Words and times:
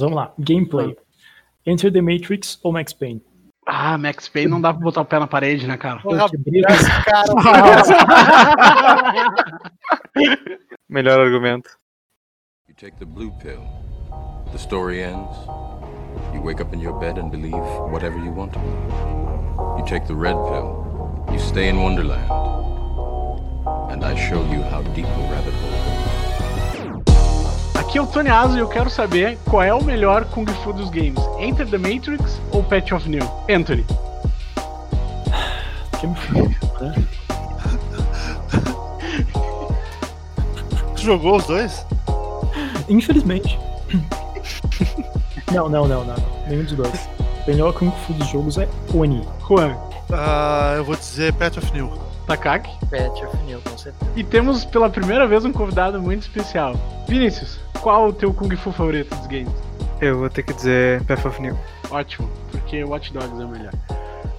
Vamos 0.00 0.16
lá. 0.16 0.32
Gameplay. 0.38 0.96
Enter 1.66 1.92
the 1.92 2.00
Matrix 2.00 2.58
ou 2.62 2.72
Max 2.72 2.92
Payne? 2.92 3.22
Ah, 3.66 3.96
Max 3.96 4.28
Payne 4.28 4.50
não 4.50 4.60
dá 4.60 4.74
pra 4.74 4.82
botar 4.82 5.02
o 5.02 5.04
pé 5.04 5.20
na 5.20 5.26
parede, 5.28 5.66
né, 5.68 5.76
cara? 5.76 6.02
Cara, 6.02 6.30
Melhor 10.88 11.20
argumento. 11.20 11.70
You 12.68 12.74
take 12.74 12.96
the 12.98 13.04
blue 13.04 13.30
pill. 13.40 13.62
The 14.50 14.58
story 14.58 15.02
ends. 15.02 15.36
You 16.34 16.42
wake 16.42 16.60
up 16.60 16.74
in 16.74 16.80
your 16.80 16.98
bed 16.98 17.18
and 17.18 17.30
believe 17.30 17.62
whatever 17.90 18.18
you 18.18 18.32
want 18.32 18.52
to. 18.54 18.60
You 19.78 19.84
take 19.86 20.06
the 20.06 20.14
red 20.14 20.34
pill. 20.48 21.26
You 21.32 21.38
stay 21.38 21.68
in 21.68 21.80
Wonderland. 21.80 22.30
And 23.90 24.04
I 24.04 24.14
show 24.16 24.42
you 24.50 24.62
how 24.62 24.82
deep 24.94 25.06
the 25.06 25.22
rabbit 25.30 25.54
hole 25.54 25.70
goes. 25.70 25.91
Aqui 27.92 27.98
é 27.98 28.02
o 28.02 28.06
Tony 28.06 28.30
Aso 28.30 28.56
e 28.56 28.58
eu 28.58 28.68
quero 28.68 28.88
saber 28.88 29.36
qual 29.44 29.62
é 29.62 29.74
o 29.74 29.84
melhor 29.84 30.24
Kung 30.24 30.46
Fu 30.46 30.72
dos 30.72 30.88
games. 30.88 31.20
Enter 31.38 31.68
the 31.68 31.76
Matrix 31.76 32.40
ou 32.50 32.64
Patch 32.64 32.90
of 32.90 33.06
New? 33.06 33.20
Anthony. 33.50 33.84
que 36.00 36.06
me 36.06 36.14
né? 36.80 36.94
tu 40.96 41.02
jogou 41.02 41.36
os 41.36 41.44
dois? 41.44 41.84
Infelizmente. 42.88 43.58
não, 45.52 45.68
não, 45.68 45.86
não, 45.86 46.02
não. 46.02 46.16
Nenhum 46.48 46.64
dos 46.64 46.72
dois. 46.72 47.10
O 47.46 47.50
melhor 47.50 47.74
Kung 47.74 47.90
Fu 48.06 48.14
dos 48.14 48.26
jogos 48.28 48.56
é 48.56 48.66
Oni. 48.94 49.22
Juan. 49.46 49.76
Ah, 50.10 50.72
eu 50.78 50.84
vou 50.86 50.96
dizer 50.96 51.34
Path 51.34 51.58
of 51.58 51.70
New. 51.74 51.92
Takaki. 52.26 52.70
Patch 52.86 53.22
of 53.22 53.36
New, 53.44 53.60
com 53.60 53.76
certeza. 53.76 54.10
E 54.16 54.24
temos 54.24 54.64
pela 54.64 54.88
primeira 54.88 55.26
vez 55.26 55.44
um 55.44 55.52
convidado 55.52 56.00
muito 56.00 56.22
especial. 56.22 56.74
Vinícius, 57.08 57.58
qual 57.80 58.08
o 58.08 58.12
teu 58.12 58.32
Kung 58.32 58.54
Fu 58.56 58.72
favorito 58.72 59.14
dos 59.14 59.26
games? 59.26 59.52
Eu 60.00 60.18
vou 60.18 60.30
ter 60.30 60.42
que 60.42 60.52
dizer 60.52 61.04
Path 61.04 61.24
of 61.26 61.40
New. 61.40 61.58
Ótimo, 61.90 62.28
porque 62.50 62.82
Watch 62.84 63.12
Dogs 63.12 63.40
é 63.40 63.44
o 63.44 63.48
melhor. 63.48 63.72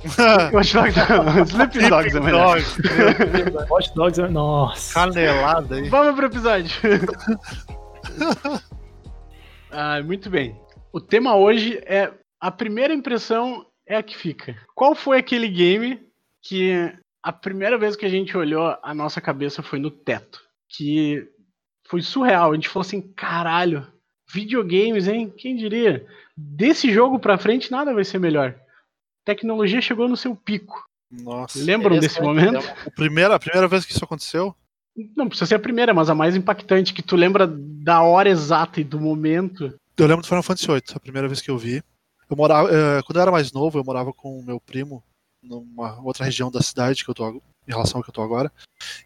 Watch 0.52 0.74
Dogs 0.74 0.96
não, 1.10 1.44
Sleeping 1.44 1.90
Dogs 1.90 2.16
é 2.16 2.20
o 2.20 2.24
melhor. 2.24 2.58
Watch 3.70 3.94
Dogs 3.96 4.20
é. 4.20 4.28
Nossa. 4.28 4.94
canelada 4.94 5.76
aí. 5.76 5.90
Vamos 5.90 6.16
pro 6.16 6.26
episódio. 6.26 6.72
ah, 9.72 10.02
muito 10.04 10.30
bem. 10.30 10.60
O 10.92 11.00
tema 11.00 11.36
hoje 11.36 11.82
é 11.86 12.12
a 12.40 12.52
primeira 12.52 12.94
impressão 12.94 13.66
é 13.88 13.96
a 13.96 14.04
que 14.04 14.18
fica. 14.18 14.56
Qual 14.76 14.94
foi 14.94 15.18
aquele 15.18 15.48
game 15.48 16.02
que 16.42 16.94
a 17.24 17.32
primeira 17.32 17.78
vez 17.78 17.96
que 17.96 18.06
a 18.06 18.10
gente 18.10 18.36
olhou, 18.36 18.78
a 18.84 18.94
nossa 18.94 19.22
cabeça 19.22 19.64
foi 19.64 19.80
no 19.80 19.90
teto? 19.90 20.42
Que 20.68 21.26
foi 21.88 22.02
surreal. 22.02 22.52
A 22.52 22.56
gente 22.56 22.68
falou 22.68 22.86
assim, 22.86 23.02
caralho, 23.02 23.88
videogames, 24.30 25.08
hein? 25.08 25.34
Quem 25.36 25.56
diria? 25.56 26.06
Desse 26.36 26.92
jogo 26.92 27.18
pra 27.18 27.38
frente 27.38 27.72
nada 27.72 27.94
vai 27.94 28.04
ser 28.04 28.20
melhor. 28.20 28.60
Tecnologia 29.24 29.82
chegou 29.82 30.10
no 30.10 30.18
seu 30.18 30.36
pico. 30.36 30.84
Nossa. 31.10 31.64
Lembram 31.64 31.98
desse 31.98 32.20
Interessante, 32.20 32.46
momento? 32.52 32.74
O 32.86 32.92
primeiro, 32.92 33.34
a 33.34 33.40
primeira 33.40 33.68
vez 33.70 33.86
que 33.86 33.94
isso 33.94 34.04
aconteceu? 34.04 34.54
Não 35.16 35.30
precisa 35.30 35.46
ser 35.46 35.56
a 35.56 35.60
primeira, 35.60 35.94
mas 35.94 36.10
a 36.10 36.16
mais 36.16 36.36
impactante, 36.36 36.94
que 36.94 37.02
tu 37.02 37.16
lembra 37.16 37.48
da 37.48 38.02
hora 38.02 38.30
exata 38.30 38.82
e 38.82 38.84
do 38.84 39.00
momento. 39.00 39.74
Eu 39.96 40.08
lembro 40.08 40.24
do 40.24 40.28
Final 40.28 40.44
Fantasy 40.44 40.68
VIII, 40.68 40.82
a 40.94 41.00
primeira 41.00 41.28
vez 41.28 41.40
que 41.40 41.50
eu 41.50 41.58
vi. 41.58 41.82
Eu 42.30 42.36
morava, 42.36 42.70
eh, 42.70 43.02
quando 43.04 43.18
eu 43.18 43.22
era 43.22 43.32
mais 43.32 43.52
novo, 43.52 43.80
eu 43.80 43.84
morava 43.84 44.12
com 44.12 44.40
o 44.40 44.44
meu 44.44 44.60
primo 44.60 45.04
numa 45.44 46.00
outra 46.02 46.26
região 46.26 46.50
da 46.50 46.62
cidade 46.62 47.04
que 47.04 47.10
eu 47.12 47.16
tô 47.16 47.30
em 47.32 47.42
relação 47.72 48.00
ao 48.00 48.04
que 48.04 48.10
eu 48.10 48.14
tô 48.14 48.22
agora. 48.22 48.52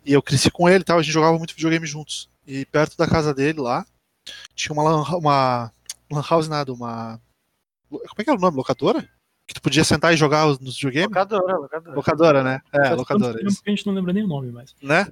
E 0.05 0.13
eu 0.13 0.21
cresci 0.21 0.49
com 0.51 0.69
ele, 0.69 0.81
e 0.81 0.83
tal, 0.85 0.99
a 0.99 1.01
gente 1.01 1.11
jogava 1.13 1.37
muito 1.37 1.53
videogame 1.55 1.85
juntos. 1.85 2.29
E 2.45 2.65
perto 2.65 2.95
da 2.97 3.07
casa 3.07 3.33
dele 3.33 3.59
lá 3.59 3.85
tinha 4.55 4.73
uma 4.73 4.83
lan, 4.83 5.03
uma 5.17 5.71
lan 6.11 6.23
house 6.29 6.47
nada, 6.47 6.71
uma 6.73 7.19
como 7.89 8.01
é 8.19 8.23
que 8.23 8.29
era 8.29 8.37
o 8.37 8.41
nome, 8.41 8.57
locadora? 8.57 9.07
Que 9.47 9.53
tu 9.53 9.61
podia 9.61 9.83
sentar 9.85 10.13
e 10.13 10.17
jogar 10.17 10.45
os- 10.47 10.59
nos 10.59 10.75
videogames? 10.75 11.07
Locadora, 11.07 11.57
locadora. 11.57 11.95
Locadora, 11.95 12.43
né? 12.43 12.61
É, 12.73 12.87
Faz 12.87 12.97
locadora. 12.97 13.37
tempo 13.39 13.63
que 13.63 13.69
a 13.69 13.69
gente 13.73 13.87
não 13.87 13.93
lembra 13.93 14.11
nem 14.11 14.23
o 14.23 14.27
nome 14.27 14.51
mais. 14.51 14.75
né? 14.81 15.07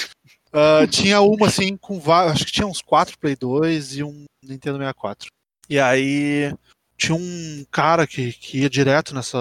Ah, 0.52 0.86
tinha 0.92 1.22
uma 1.22 1.48
assim 1.48 1.78
com 1.78 2.00
vários, 2.00 2.34
acho 2.34 2.46
que 2.46 2.52
tinha 2.52 2.68
uns 2.68 2.82
quatro 2.82 3.18
Play 3.18 3.36
2 3.38 3.96
e 3.98 4.04
um 4.04 4.26
Nintendo 4.44 4.78
64. 4.78 5.30
E 5.70 5.80
aí 5.80 6.54
tinha 6.98 7.16
um 7.16 7.66
cara 7.72 8.06
que, 8.08 8.34
que 8.34 8.60
ia 8.62 8.70
direto 8.70 9.14
nessa 9.14 9.38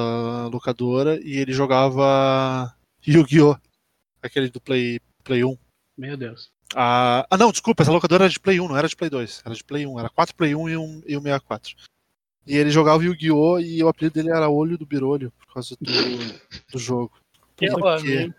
locadora 0.53 1.20
e 1.22 1.37
ele 1.38 1.53
jogava 1.53 2.75
Yu-Gi-Oh! 3.06 3.56
Aquele 4.22 4.48
do 4.48 4.60
Play, 4.60 5.00
Play 5.22 5.44
1. 5.44 5.56
Meu 5.97 6.16
Deus. 6.16 6.50
Ah, 6.75 7.26
ah, 7.31 7.37
não, 7.37 7.53
desculpa, 7.53 7.82
essa 7.82 7.92
locadora 7.92 8.25
era 8.25 8.32
de 8.32 8.41
Play 8.41 8.59
1, 8.59 8.69
não 8.69 8.76
era 8.76 8.88
de 8.88 8.97
Play 8.97 9.09
2, 9.10 9.42
era 9.44 9.54
de 9.54 9.62
Play 9.62 9.87
1, 9.87 9.98
era 10.00 10.09
4 10.09 10.34
Play 10.34 10.54
1 10.54 10.69
e 10.69 10.76
um, 10.76 11.03
e 11.06 11.16
um 11.16 11.22
64. 11.22 11.75
E 12.47 12.56
ele 12.56 12.70
jogava 12.70 13.04
Yu-Gi-Oh! 13.04 13.59
e 13.60 13.82
o 13.82 13.88
apelido 13.88 14.15
dele 14.15 14.31
era 14.31 14.48
Olho 14.48 14.76
do 14.76 14.84
Birolho, 14.86 15.31
por 15.38 15.54
causa 15.54 15.76
do, 15.81 15.84
do 16.72 16.78
jogo. 16.78 17.12
Eu 17.60 17.75
Puta 17.75 17.97
amei. 17.97 18.28
que- 18.31 18.34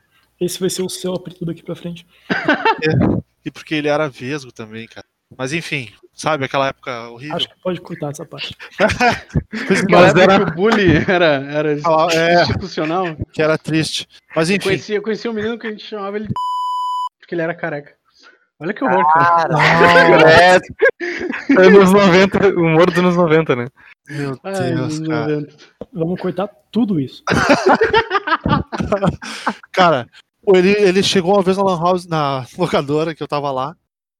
Esse 0.45 0.59
vai 0.59 0.69
ser 0.69 0.81
o 0.83 0.89
seu 0.89 1.13
apelido 1.13 1.45
daqui 1.45 1.63
pra 1.63 1.75
frente. 1.75 2.05
E 3.45 3.51
porque 3.51 3.75
ele 3.75 3.87
era 3.87 4.09
vesgo 4.09 4.51
também, 4.51 4.87
cara. 4.87 5.05
Mas 5.37 5.53
enfim, 5.53 5.89
sabe 6.13 6.45
aquela 6.45 6.67
época 6.67 7.09
horrível? 7.09 7.35
Acho 7.35 7.49
que 7.49 7.55
pode 7.61 7.81
cortar 7.81 8.11
essa 8.11 8.25
parte. 8.25 8.55
Época 9.51 10.45
que 10.45 10.51
o 10.51 10.55
bullying 10.55 11.03
era, 11.07 11.25
era 11.49 11.69
Ah, 11.85 12.07
é. 12.13 12.41
institucional. 12.43 13.15
que 13.31 13.41
era 13.41 13.57
triste. 13.57 14.07
Mas 14.35 14.49
enfim, 14.49 14.63
Conheci, 14.69 14.93
eu 14.93 15.01
conheci 15.01 15.27
um 15.27 15.33
menino 15.33 15.57
que 15.57 15.67
a 15.67 15.71
gente 15.71 15.83
chamava 15.83 16.17
ele 16.17 16.27
de 16.27 16.33
porque 17.19 17.35
ele 17.35 17.41
era 17.41 17.53
careca. 17.55 17.93
Olha 18.57 18.73
que 18.73 18.83
horror, 18.85 19.03
cara. 19.13 19.53
É, 20.31 20.55
anos 21.59 21.91
90, 21.91 22.47
humor 22.57 22.85
dos 22.89 22.99
anos 22.99 23.15
90, 23.17 23.53
né? 23.55 23.67
meu 24.09 24.39
Ai, 24.43 24.53
Deus, 24.73 24.99
nos 24.99 25.07
cara. 25.09 25.27
90. 25.39 25.55
Vamos 25.91 26.21
cortar 26.21 26.49
tudo 26.71 26.99
isso. 26.99 27.21
Cara, 29.71 30.07
ele, 30.47 30.71
ele 30.71 31.03
chegou 31.03 31.33
uma 31.33 31.43
vez 31.43 31.57
na 31.57 31.63
Lan 31.63 31.79
House, 31.81 32.07
na 32.07 32.45
locadora 32.57 33.13
que 33.13 33.21
eu 33.21 33.27
tava 33.27 33.51
lá, 33.51 33.75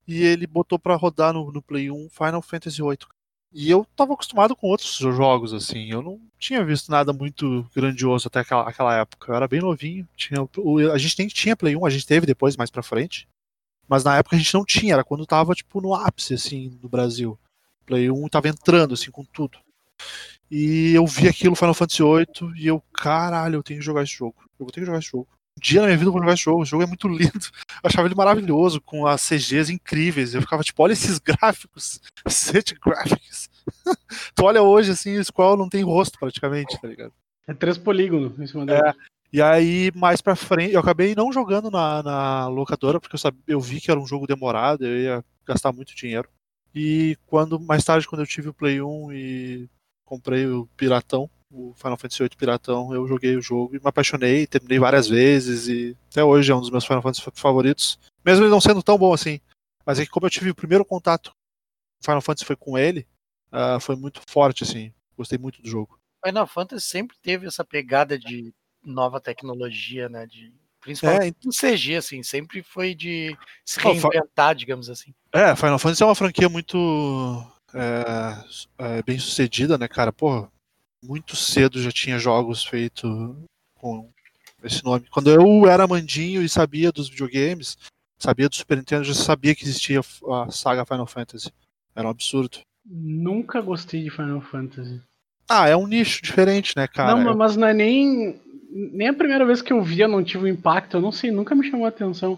e 0.08 0.22
ele 0.22 0.46
botou 0.48 0.78
pra 0.78 0.96
rodar 0.96 1.34
no, 1.34 1.52
no 1.52 1.62
Play 1.62 1.90
1 1.90 2.10
Final 2.10 2.42
Fantasy 2.42 2.82
VIII. 2.82 2.98
E 3.58 3.70
eu 3.72 3.86
tava 3.96 4.14
acostumado 4.14 4.56
com 4.56 4.68
outros 4.68 4.98
jogos, 4.98 5.54
assim. 5.54 5.90
Eu 5.90 6.02
não 6.02 6.20
tinha 6.38 6.64
visto 6.66 6.92
nada 6.92 7.14
muito 7.14 7.66
grandioso 7.74 8.28
até 8.28 8.42
aquela, 8.42 8.68
aquela 8.68 8.98
época. 8.98 9.32
Eu 9.32 9.36
era 9.36 9.48
bem 9.48 9.62
novinho. 9.62 10.06
Tinha, 10.16 10.42
a 10.94 10.98
gente 10.98 11.18
nem 11.20 11.28
tinha 11.30 11.56
Play 11.56 11.76
1, 11.76 11.86
a 11.86 11.90
gente 11.90 12.06
teve 12.06 12.26
depois, 12.26 12.58
mais 12.58 12.70
pra 12.70 12.84
frente. 12.84 13.28
Mas 13.88 14.04
na 14.04 14.18
época 14.18 14.36
a 14.36 14.40
gente 14.40 14.54
não 14.54 14.66
tinha, 14.66 14.94
era 14.94 15.04
quando 15.04 15.26
tava, 15.26 15.54
tipo, 15.54 15.80
no 15.80 15.94
ápice, 15.94 16.34
assim, 16.34 16.78
no 16.82 16.90
Brasil. 16.90 17.40
Play 17.86 18.12
1 18.12 18.28
tava 18.28 18.50
entrando, 18.50 18.94
assim, 18.94 19.10
com 19.10 19.24
tudo. 19.24 19.58
E 20.52 20.92
eu 20.94 21.06
vi 21.08 21.28
aquilo, 21.28 21.56
Final 21.56 21.74
Fantasy 21.74 22.04
VIII, 22.04 22.62
e 22.62 22.68
eu, 22.68 22.84
caralho, 22.94 23.56
eu 23.56 23.64
tenho 23.64 23.80
que 23.80 23.86
jogar 23.86 24.04
esse 24.04 24.14
jogo. 24.14 24.36
Eu 24.60 24.66
vou 24.66 24.72
ter 24.72 24.82
que 24.82 24.86
jogar 24.86 25.00
esse 25.00 25.12
jogo. 25.12 25.28
Um 25.58 25.62
dia 25.62 25.80
na 25.82 25.88
minha 25.88 25.98
vida 25.98 26.10
eu 26.10 26.12
vou 26.14 26.22
jogar 26.22 26.34
esse 26.34 26.44
jogo. 26.44 26.62
O 26.62 26.66
jogo 26.66 26.84
é 26.84 26.88
muito 26.88 27.08
lindo. 27.10 27.46
Eu 27.84 27.88
achava 27.88 28.08
ele 28.08 28.16
maravilhoso, 28.16 28.82
com 28.82 29.08
as 29.08 29.22
CGs 29.28 29.72
incríveis. 29.72 30.34
Eu 30.34 30.42
ficava 30.42 30.64
tipo, 30.64 30.82
olha 30.84 30.94
esses 30.94 31.18
gráficos. 31.20 32.02
Set 32.28 32.76
graphics. 32.80 33.50
tu 34.36 34.44
olha 34.46 34.62
hoje, 34.62 34.92
assim, 34.92 35.18
o 35.18 35.24
Squall 35.24 35.58
não 35.58 35.70
tem 35.70 35.84
rosto 35.84 36.20
praticamente, 36.20 36.80
tá 36.80 36.88
ligado? 36.88 37.14
É 37.48 37.54
três 37.54 37.78
polígonos 37.78 38.38
em 38.40 38.48
cima 38.48 38.64
É. 38.64 38.66
dele. 38.66 38.94
E 39.34 39.42
aí, 39.42 39.92
mais 39.96 40.22
pra 40.22 40.36
frente, 40.36 40.74
eu 40.74 40.80
acabei 40.80 41.14
não 41.14 41.32
jogando 41.32 41.70
na, 41.70 42.02
na 42.02 42.48
locadora, 42.48 43.00
porque 43.02 43.16
eu, 43.16 43.20
sabia, 43.20 43.42
eu 43.48 43.60
vi 43.60 43.82
que 43.82 43.92
era 43.92 44.00
um 44.00 44.06
jogo 44.06 44.26
demorado, 44.28 44.86
eu 44.86 44.98
ia 44.98 45.26
gastar 45.46 45.74
muito 45.74 45.96
dinheiro. 45.96 46.30
E 46.74 47.18
quando 47.26 47.60
mais 47.60 47.84
tarde, 47.84 48.08
quando 48.08 48.22
eu 48.22 48.28
tive 48.28 48.50
o 48.50 48.54
Play 48.54 48.82
1 48.82 49.12
e 49.14 49.70
comprei 50.06 50.46
o 50.48 50.68
Piratão, 50.78 51.30
o 51.56 51.74
Final 51.76 51.98
Fantasy 51.98 52.20
VIII 52.20 52.30
Piratão, 52.38 52.94
eu 52.94 53.08
joguei 53.08 53.36
o 53.38 53.42
jogo 53.42 53.76
e 53.76 53.80
me 53.80 53.88
apaixonei, 53.88 54.46
terminei 54.46 54.78
várias 54.78 55.08
vezes 55.08 55.68
e 55.68 55.96
até 56.12 56.24
hoje 56.24 56.52
é 56.52 56.56
um 56.56 56.60
dos 56.60 56.70
meus 56.70 56.86
Final 56.86 57.02
Fantasy 57.02 57.24
favoritos. 57.34 57.98
Mesmo 58.24 58.44
ele 58.44 58.52
não 58.52 58.60
sendo 58.60 58.84
tão 58.84 58.98
bom 58.98 59.14
assim. 59.14 59.40
Mas 59.86 60.00
é 60.00 60.06
que 60.06 60.12
como 60.12 60.26
eu 60.26 60.30
tive 60.30 60.50
o 60.50 60.56
primeiro 60.56 60.84
contato 60.84 61.32
com 61.32 62.06
Final 62.06 62.22
Fantasy 62.22 62.46
foi 62.46 62.56
com 62.56 62.78
ele, 62.78 63.08
ah, 63.52 63.80
foi 63.80 63.96
muito 63.96 64.22
forte, 64.28 64.64
assim. 64.64 64.94
Gostei 65.18 65.38
muito 65.38 65.62
do 65.62 65.69
jogo. 65.69 65.98
Final 66.25 66.48
Fantasy 66.48 66.86
sempre 66.86 67.16
teve 67.22 67.48
essa 67.48 67.63
pegada 67.63 68.19
de 68.19 68.54
nova 68.84 69.22
tecnologia, 69.22 70.10
né? 70.10 70.25
De, 70.25 70.51
principalmente 70.81 71.38
É, 71.42 71.46
no 71.46 71.51
CG, 71.51 71.96
assim, 71.96 72.22
sempre 72.22 72.62
foi 72.62 72.94
de 72.94 73.38
se 73.63 73.84
Não, 73.84 73.94
reinventar, 73.94 74.56
digamos 74.56 74.90
assim. 74.90 75.13
É, 75.31 75.56
Final 75.56 75.80
Fantasy 75.80 76.04
é 76.04 76.06
uma 76.06 76.16
franquia 76.16 76.50
muito 76.50 77.46
é, 77.74 78.44
é, 78.78 79.04
bem 79.04 79.19
sucedida, 79.19 79.78
né, 79.78 79.88
cara? 79.88 80.12
Porra, 80.12 80.51
muito 81.06 81.36
cedo 81.36 81.81
já 81.81 81.92
tinha 81.92 82.18
jogos 82.19 82.63
feitos 82.66 83.04
com 83.75 84.10
esse 84.63 84.84
nome. 84.84 85.06
Quando 85.10 85.30
eu 85.31 85.68
era 85.68 85.88
mandinho 85.88 86.42
e 86.42 86.50
sabia 86.50 86.92
dos 86.92 87.10
videogames, 87.10 87.78
sabia 88.18 88.50
do 88.50 88.56
Super 88.56 88.78
Nintendo, 88.78 89.04
já 89.04 89.13
sabia 89.13 89.54
que 89.56 89.63
existia 89.63 90.00
a 90.00 90.52
saga 90.52 90.86
Final 90.86 91.07
Fantasy. 91.07 91.52
Era 91.96 92.07
um 92.07 92.12
absurdo. 92.12 92.60
Nunca 92.86 93.62
gostei 93.62 94.04
de 94.04 94.10
Final 94.10 94.42
Fantasy. 94.42 95.02
Ah, 95.50 95.68
é 95.69 95.75
um 95.75 95.88
nicho 95.88 96.22
diferente, 96.24 96.74
né, 96.75 96.88
cara? 96.88 97.16
não, 97.16 97.24
mas- 97.24 97.36
mas 97.36 97.56
não 97.58 97.68
é 97.68 97.74
nem. 97.74 98.40
Nem 98.72 99.08
a 99.08 99.13
primeira 99.13 99.46
vez 99.46 99.62
que 99.62 99.72
eu 99.72 99.81
via 99.81 100.06
não 100.08 100.22
tive 100.24 100.44
um 100.44 100.48
impacto, 100.48 100.98
eu 100.98 101.01
não 101.01 101.12
sei, 101.12 101.31
nunca 101.31 101.56
me 101.56 101.69
chamou 101.69 101.86
a 101.86 101.90
atenção. 101.90 102.38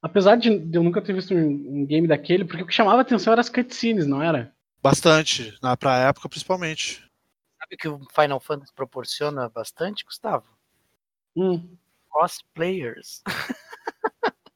Apesar 0.00 0.36
de 0.36 0.48
eu 0.72 0.82
nunca 0.82 1.02
ter 1.02 1.12
visto 1.12 1.34
um, 1.34 1.84
game 1.84 2.06
daquele, 2.08 2.44
porque 2.44 2.62
o 2.62 2.66
que 2.66 2.72
chamava 2.72 2.98
a 2.98 3.00
atenção 3.02 3.32
era 3.32 3.40
as 3.40 3.50
cutscenes, 3.50 4.06
não 4.06 4.22
era? 4.22 4.50
Bastante, 4.82 5.54
na, 5.60 5.76
pra 5.76 5.98
época 6.08 6.28
principalmente. 6.28 7.04
Sabe 7.68 7.74
o 7.74 7.76
que 7.76 7.88
o 7.88 8.00
Final 8.14 8.40
Fantasy 8.40 8.72
proporciona 8.74 9.48
bastante, 9.48 10.04
Gustavo? 10.04 10.46
Hum. 11.36 11.76
Cosplayers. 12.08 13.22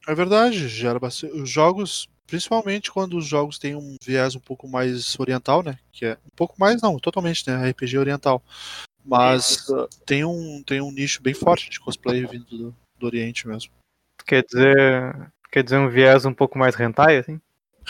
É 0.08 0.16
verdade, 0.16 0.66
gera 0.66 0.98
bastante. 0.98 1.32
Os 1.40 1.48
jogos, 1.48 2.08
principalmente 2.26 2.90
quando 2.90 3.16
os 3.16 3.24
jogos 3.24 3.56
têm 3.56 3.76
um 3.76 3.94
viés 4.04 4.34
um 4.34 4.40
pouco 4.40 4.66
mais 4.66 5.16
oriental, 5.16 5.62
né? 5.62 5.78
Que 5.92 6.06
é 6.06 6.18
um 6.26 6.34
pouco 6.34 6.56
mais, 6.58 6.82
não, 6.82 6.98
totalmente, 6.98 7.48
né? 7.48 7.70
RPG 7.70 7.98
oriental. 7.98 8.42
Mas 9.04 9.68
uh, 9.68 9.88
tem, 10.04 10.24
um, 10.24 10.60
tem 10.66 10.80
um 10.80 10.90
nicho 10.90 11.22
bem 11.22 11.34
forte 11.34 11.70
de 11.70 11.78
cosplay 11.78 12.26
vindo 12.26 12.44
do, 12.46 12.76
do 12.98 13.06
Oriente 13.06 13.46
mesmo. 13.46 13.70
Quer 14.26 14.42
dizer, 14.42 15.32
quer 15.52 15.62
dizer 15.62 15.78
um 15.78 15.88
viés 15.88 16.24
um 16.24 16.34
pouco 16.34 16.58
mais 16.58 16.74
hentai, 16.74 17.18
assim? 17.18 17.40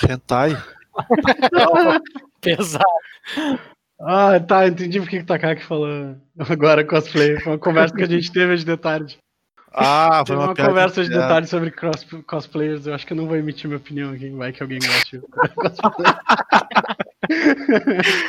Hentai? 0.07 0.51
Pesado. 2.43 2.85
Ah, 4.05 4.41
tá, 4.41 4.67
entendi 4.67 4.99
porque 5.01 5.19
que 5.19 5.23
o 5.23 5.27
Takaki 5.27 5.63
falou 5.65 6.17
agora 6.39 6.85
cosplay. 6.85 7.39
Foi 7.41 7.53
uma 7.53 7.59
conversa 7.59 7.95
que 7.95 8.03
a 8.03 8.07
gente 8.09 8.33
teve 8.33 8.53
hoje 8.53 8.65
de 8.65 8.77
tarde. 8.77 9.19
Ah, 9.75 10.23
foi 10.27 10.37
uma, 10.37 10.47
uma 10.47 10.55
conversa 10.55 11.03
de 11.03 11.09
detalhes 11.09 11.49
sobre 11.49 11.71
cross, 11.71 12.07
cosplayers. 12.27 12.87
Eu 12.87 12.95
acho 12.95 13.07
que 13.07 13.15
eu 13.15 13.17
não 13.17 13.27
vou 13.27 13.37
emitir 13.37 13.69
minha 13.69 13.79
opinião 13.79 14.13
aqui. 14.13 14.29
Vai 14.31 14.53
que 14.53 14.63
alguém 14.63 14.79
goste. 14.81 15.21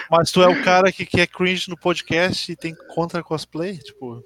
Mas 0.09 0.31
tu 0.31 0.41
é 0.41 0.47
o 0.47 0.63
cara 0.63 0.91
que 0.91 1.05
quer 1.05 1.27
cringe 1.27 1.69
no 1.69 1.77
podcast 1.77 2.51
e 2.51 2.55
tem 2.55 2.75
contra 2.93 3.23
cosplay? 3.23 3.77
Tipo, 3.77 4.23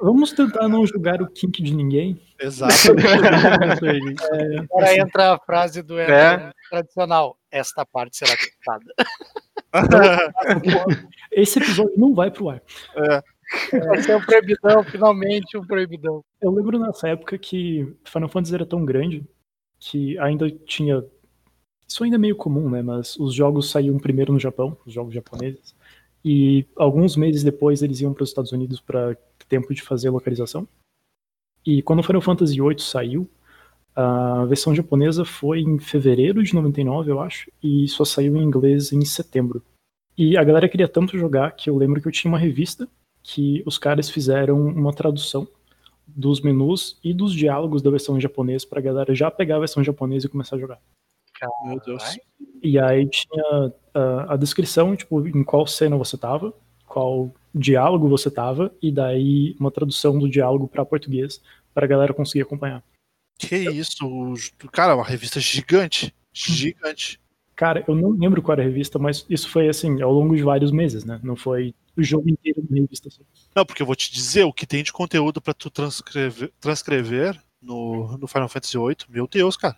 Vamos 0.00 0.32
tentar 0.32 0.68
não 0.68 0.86
julgar 0.86 1.22
o 1.22 1.30
kink 1.30 1.62
de 1.62 1.74
ninguém. 1.74 2.20
exato. 2.40 2.74
Agora 4.70 4.96
entra 4.96 5.34
a 5.34 5.38
frase 5.38 5.82
do 5.82 5.98
É. 5.98 6.50
tradicional. 6.68 7.36
Esta 7.50 7.86
parte 7.86 8.16
será 8.16 8.32
cortada. 8.36 8.92
Esse 11.30 11.58
episódio 11.58 11.94
não 11.96 12.14
vai 12.14 12.30
pro 12.30 12.50
ar. 12.50 12.62
Vai 13.72 14.02
ser 14.02 14.16
um 14.16 14.20
proibidão, 14.20 14.84
finalmente 14.84 15.56
um 15.56 15.66
proibidão. 15.66 16.24
Eu 16.40 16.50
lembro 16.50 16.78
nessa 16.78 17.08
época 17.08 17.36
que 17.38 17.94
Final 18.04 18.28
Fantasy 18.28 18.54
era 18.54 18.66
tão 18.66 18.84
grande 18.84 19.24
que 19.78 20.18
ainda 20.18 20.50
tinha. 20.50 21.04
Isso 21.86 22.04
ainda 22.04 22.16
é 22.16 22.18
meio 22.18 22.36
comum, 22.36 22.70
né? 22.70 22.82
Mas 22.82 23.16
os 23.16 23.34
jogos 23.34 23.70
saíam 23.70 23.98
primeiro 23.98 24.32
no 24.32 24.40
Japão, 24.40 24.76
os 24.86 24.92
jogos 24.92 25.14
japoneses. 25.14 25.74
E 26.24 26.64
alguns 26.76 27.16
meses 27.16 27.42
depois 27.42 27.82
eles 27.82 28.00
iam 28.00 28.14
para 28.14 28.22
os 28.22 28.30
Estados 28.30 28.52
Unidos 28.52 28.80
para 28.80 29.16
tempo 29.48 29.74
de 29.74 29.82
fazer 29.82 30.08
a 30.08 30.12
localização. 30.12 30.66
E 31.66 31.82
quando 31.82 31.98
o 31.98 32.02
Final 32.02 32.22
Fantasy 32.22 32.60
VIII 32.60 32.78
saiu, 32.78 33.28
a 33.94 34.44
versão 34.46 34.74
japonesa 34.74 35.24
foi 35.24 35.60
em 35.60 35.78
fevereiro 35.78 36.42
de 36.42 36.54
99, 36.54 37.10
eu 37.10 37.20
acho, 37.20 37.50
e 37.62 37.86
só 37.88 38.04
saiu 38.04 38.36
em 38.36 38.42
inglês 38.42 38.92
em 38.92 39.04
setembro. 39.04 39.62
E 40.16 40.36
a 40.36 40.44
galera 40.44 40.68
queria 40.68 40.88
tanto 40.88 41.18
jogar 41.18 41.52
que 41.52 41.68
eu 41.68 41.76
lembro 41.76 42.00
que 42.00 42.08
eu 42.08 42.12
tinha 42.12 42.30
uma 42.30 42.38
revista 42.38 42.88
que 43.22 43.62
os 43.64 43.78
caras 43.78 44.10
fizeram 44.10 44.60
uma 44.60 44.92
tradução 44.92 45.46
dos 46.06 46.40
menus 46.40 46.98
e 47.02 47.14
dos 47.14 47.32
diálogos 47.32 47.80
da 47.80 47.90
versão 47.90 48.16
em 48.16 48.20
japonês 48.20 48.64
pra 48.64 48.80
galera 48.80 49.14
já 49.14 49.30
pegar 49.30 49.56
a 49.56 49.60
versão 49.60 49.82
japonesa 49.82 50.26
e 50.26 50.30
começar 50.30 50.56
a 50.56 50.58
jogar. 50.58 50.80
Meu 51.64 51.80
Deus. 51.80 52.18
E 52.62 52.78
aí 52.78 53.08
tinha 53.08 53.72
ah, 53.94 54.34
a 54.34 54.36
descrição, 54.36 54.94
tipo, 54.94 55.26
em 55.26 55.42
qual 55.42 55.66
cena 55.66 55.96
você 55.96 56.16
tava, 56.16 56.52
qual 56.86 57.30
diálogo 57.54 58.08
você 58.08 58.30
tava, 58.30 58.72
e 58.82 58.90
daí 58.90 59.56
uma 59.58 59.70
tradução 59.70 60.18
do 60.18 60.28
diálogo 60.28 60.68
pra 60.68 60.84
português 60.84 61.40
pra 61.74 61.86
galera 61.86 62.14
conseguir 62.14 62.42
acompanhar. 62.42 62.82
Que 63.38 63.56
isso? 63.56 64.34
Cara, 64.70 64.94
uma 64.94 65.04
revista 65.04 65.40
gigante. 65.40 66.14
Gigante. 66.32 67.20
Cara, 67.54 67.84
eu 67.86 67.94
não 67.94 68.10
lembro 68.10 68.42
qual 68.42 68.54
era 68.54 68.62
a 68.62 68.64
revista, 68.66 68.98
mas 68.98 69.26
isso 69.28 69.48
foi 69.48 69.68
assim, 69.68 70.00
ao 70.00 70.12
longo 70.12 70.34
de 70.34 70.42
vários 70.42 70.72
meses, 70.72 71.04
né? 71.04 71.20
Não 71.22 71.36
foi 71.36 71.74
o 71.96 72.02
jogo 72.02 72.28
inteiro 72.28 72.62
da 72.62 72.74
revista. 72.74 73.10
só. 73.10 73.22
Não, 73.54 73.66
porque 73.66 73.82
eu 73.82 73.86
vou 73.86 73.94
te 73.94 74.12
dizer 74.12 74.44
o 74.44 74.52
que 74.52 74.66
tem 74.66 74.82
de 74.82 74.92
conteúdo 74.92 75.40
pra 75.40 75.54
tu 75.54 75.70
transcrever, 75.70 76.50
transcrever 76.58 77.40
no, 77.60 78.16
no 78.16 78.26
Final 78.26 78.48
Fantasy 78.48 78.78
VIII. 78.78 78.96
Meu 79.08 79.28
Deus, 79.28 79.56
cara. 79.56 79.76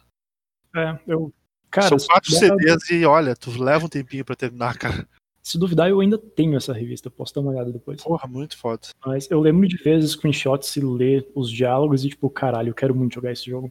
É, 0.74 0.98
eu. 1.06 1.32
Cara, 1.70 1.88
São 1.88 1.98
quatro 1.98 2.30
CDs 2.30 2.88
e 2.90 3.04
olha, 3.04 3.34
tu 3.34 3.50
leva 3.50 3.86
um 3.86 3.88
tempinho 3.88 4.24
pra 4.24 4.36
terminar, 4.36 4.78
cara. 4.78 5.08
Se 5.46 5.58
duvidar, 5.58 5.90
eu 5.90 6.00
ainda 6.00 6.16
tenho 6.16 6.56
essa 6.56 6.72
revista, 6.72 7.10
posso 7.10 7.34
dar 7.34 7.42
uma 7.42 7.50
olhada 7.50 7.70
depois. 7.70 8.02
Porra, 8.02 8.26
muito 8.26 8.56
foda. 8.56 8.80
Mas 9.04 9.30
eu 9.30 9.38
lembro 9.40 9.68
de 9.68 9.76
ver 9.76 10.02
screenshots 10.02 10.74
e 10.76 10.80
ler 10.80 11.28
os 11.34 11.50
diálogos 11.50 12.02
e, 12.02 12.08
tipo, 12.08 12.30
caralho, 12.30 12.70
eu 12.70 12.74
quero 12.74 12.94
muito 12.94 13.14
jogar 13.14 13.30
esse 13.30 13.44
jogo. 13.50 13.70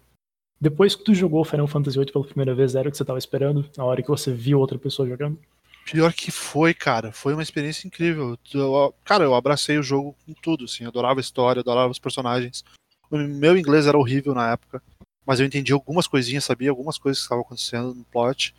Depois 0.62 0.96
que 0.96 1.04
tu 1.04 1.16
jogou 1.16 1.44
Final 1.44 1.68
Fantasy 1.68 1.98
VIII 1.98 2.12
pela 2.12 2.24
primeira 2.26 2.54
vez, 2.54 2.76
era 2.76 2.88
o 2.88 2.92
que 2.92 2.98
você 2.98 3.04
tava 3.04 3.18
esperando? 3.18 3.68
Na 3.76 3.84
hora 3.84 4.04
que 4.04 4.08
você 4.08 4.32
viu 4.32 4.60
outra 4.60 4.78
pessoa 4.78 5.10
jogando? 5.10 5.38
Pior 5.84 6.14
que 6.14 6.30
foi, 6.32 6.76
cara. 6.76 7.12
Foi 7.12 7.34
uma 7.34 7.42
experiência 7.44 7.88
incrível. 7.88 8.38
Eu- 8.54 8.94
cara, 9.04 9.24
eu 9.24 9.34
abracei 9.34 9.78
o 9.80 9.84
jogo 9.84 10.16
com 10.26 10.34
tudo, 10.34 10.66
assim. 10.66 10.86
Adorava 10.86 11.20
a 11.20 11.22
história, 11.22 11.60
adorava 11.62 11.92
os 11.92 12.00
personagens. 12.00 12.64
O 13.10 13.18
meu 13.18 13.58
inglês 13.58 13.88
era 13.88 13.98
horrível 13.98 14.34
na 14.36 14.52
época, 14.52 14.82
mas 15.26 15.40
eu 15.40 15.46
entendi 15.46 15.74
algumas 15.74 16.08
coisinhas, 16.08 16.44
sabia 16.46 16.70
algumas 16.70 16.98
coisas 17.00 17.20
que 17.20 17.26
estavam 17.26 17.44
acontecendo 17.44 17.94
no 17.96 18.06
plot. 18.06 18.56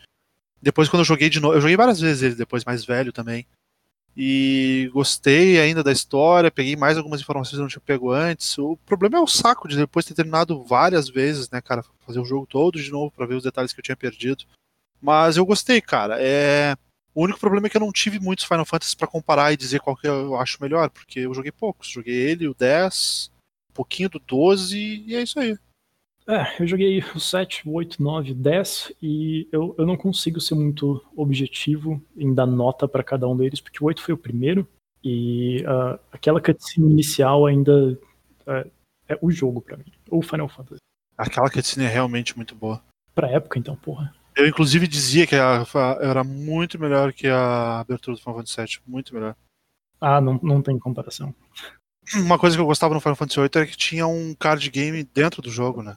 Depois, 0.64 0.88
quando 0.88 1.00
eu 1.00 1.04
joguei 1.04 1.28
de 1.28 1.40
novo, 1.40 1.54
eu 1.54 1.60
joguei 1.60 1.76
várias 1.76 2.00
vezes 2.00 2.22
ele, 2.22 2.34
depois 2.34 2.64
mais 2.64 2.84
velho 2.86 3.12
também. 3.12 3.46
E 4.16 4.88
gostei 4.94 5.60
ainda 5.60 5.82
da 5.82 5.92
história, 5.92 6.50
peguei 6.50 6.74
mais 6.74 6.96
algumas 6.96 7.20
informações 7.20 7.50
que 7.50 7.56
eu 7.56 7.62
não 7.62 7.68
tinha 7.68 7.82
pego 7.84 8.12
antes. 8.12 8.56
O 8.56 8.76
problema 8.86 9.18
é 9.18 9.20
o 9.20 9.26
saco 9.26 9.68
de 9.68 9.76
depois 9.76 10.06
ter 10.06 10.14
terminado 10.14 10.62
várias 10.64 11.08
vezes, 11.08 11.50
né, 11.50 11.60
cara? 11.60 11.84
Fazer 12.06 12.18
o 12.18 12.24
jogo 12.24 12.46
todo 12.46 12.80
de 12.80 12.90
novo 12.90 13.10
pra 13.10 13.26
ver 13.26 13.34
os 13.34 13.42
detalhes 13.42 13.72
que 13.72 13.80
eu 13.80 13.84
tinha 13.84 13.96
perdido. 13.96 14.44
Mas 15.02 15.36
eu 15.36 15.44
gostei, 15.44 15.80
cara. 15.82 16.16
É. 16.18 16.74
O 17.14 17.22
único 17.24 17.38
problema 17.38 17.66
é 17.66 17.70
que 17.70 17.76
eu 17.76 17.80
não 17.80 17.92
tive 17.92 18.18
muitos 18.18 18.44
Final 18.44 18.64
Fantasy 18.64 18.96
pra 18.96 19.06
comparar 19.06 19.52
e 19.52 19.56
dizer 19.56 19.80
qual 19.80 19.96
que 19.96 20.08
eu 20.08 20.36
acho 20.36 20.60
melhor, 20.60 20.88
porque 20.90 21.20
eu 21.20 21.34
joguei 21.34 21.52
poucos. 21.52 21.88
Joguei 21.88 22.14
ele, 22.14 22.48
o 22.48 22.54
10, 22.54 23.30
um 23.70 23.74
pouquinho 23.74 24.08
do 24.08 24.18
12 24.18 25.04
e 25.06 25.14
é 25.14 25.22
isso 25.22 25.38
aí. 25.38 25.56
É, 26.26 26.62
eu 26.62 26.66
joguei 26.66 27.00
o 27.14 27.20
7, 27.20 27.68
o 27.68 27.72
8, 27.72 28.02
9, 28.02 28.32
10 28.32 28.92
e 29.02 29.46
eu, 29.52 29.74
eu 29.76 29.86
não 29.86 29.94
consigo 29.96 30.40
ser 30.40 30.54
muito 30.54 31.04
objetivo 31.14 32.02
em 32.16 32.32
dar 32.32 32.46
nota 32.46 32.88
pra 32.88 33.04
cada 33.04 33.28
um 33.28 33.36
deles, 33.36 33.60
porque 33.60 33.82
o 33.82 33.86
8 33.86 34.00
foi 34.02 34.14
o 34.14 34.18
primeiro 34.18 34.66
e 35.02 35.62
ah, 35.66 35.98
aquela 36.10 36.40
cutscene 36.40 36.90
inicial 36.90 37.44
ainda 37.44 37.98
é, 38.46 38.66
é 39.10 39.18
o 39.20 39.30
jogo 39.30 39.60
pra 39.60 39.76
mim, 39.76 39.84
ou 40.10 40.22
Final 40.22 40.48
Fantasy. 40.48 40.78
Aquela 41.18 41.50
cutscene 41.50 41.84
é 41.84 41.90
realmente 41.90 42.34
muito 42.36 42.54
boa. 42.54 42.82
Pra 43.14 43.28
época, 43.30 43.58
então, 43.58 43.76
porra. 43.76 44.14
Eu, 44.34 44.48
inclusive, 44.48 44.88
dizia 44.88 45.26
que 45.26 45.36
a- 45.36 45.60
a- 45.62 45.98
era 46.00 46.24
muito 46.24 46.78
melhor 46.80 47.12
que 47.12 47.28
a 47.28 47.80
abertura 47.80 48.16
do 48.16 48.20
Final 48.20 48.36
Fantasy 48.38 48.56
VII. 48.78 48.82
Muito 48.86 49.14
melhor. 49.14 49.36
Ah, 50.00 50.20
não, 50.20 50.40
não 50.42 50.60
tem 50.62 50.76
comparação. 50.78 51.32
Uma 52.16 52.38
coisa 52.38 52.56
que 52.56 52.60
eu 52.60 52.66
gostava 52.66 52.94
no 52.94 53.00
Final 53.00 53.14
Fantasy 53.14 53.38
VIII 53.40 53.50
era 53.54 53.66
que 53.66 53.76
tinha 53.76 54.06
um 54.06 54.34
card 54.34 54.68
game 54.70 55.04
dentro 55.04 55.40
do 55.40 55.50
jogo, 55.50 55.82
né? 55.82 55.96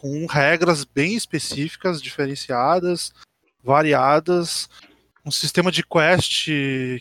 Com 0.00 0.26
regras 0.26 0.84
bem 0.84 1.16
específicas, 1.16 2.00
diferenciadas, 2.00 3.12
variadas, 3.64 4.70
um 5.26 5.30
sistema 5.30 5.72
de 5.72 5.82
quest 5.82 6.46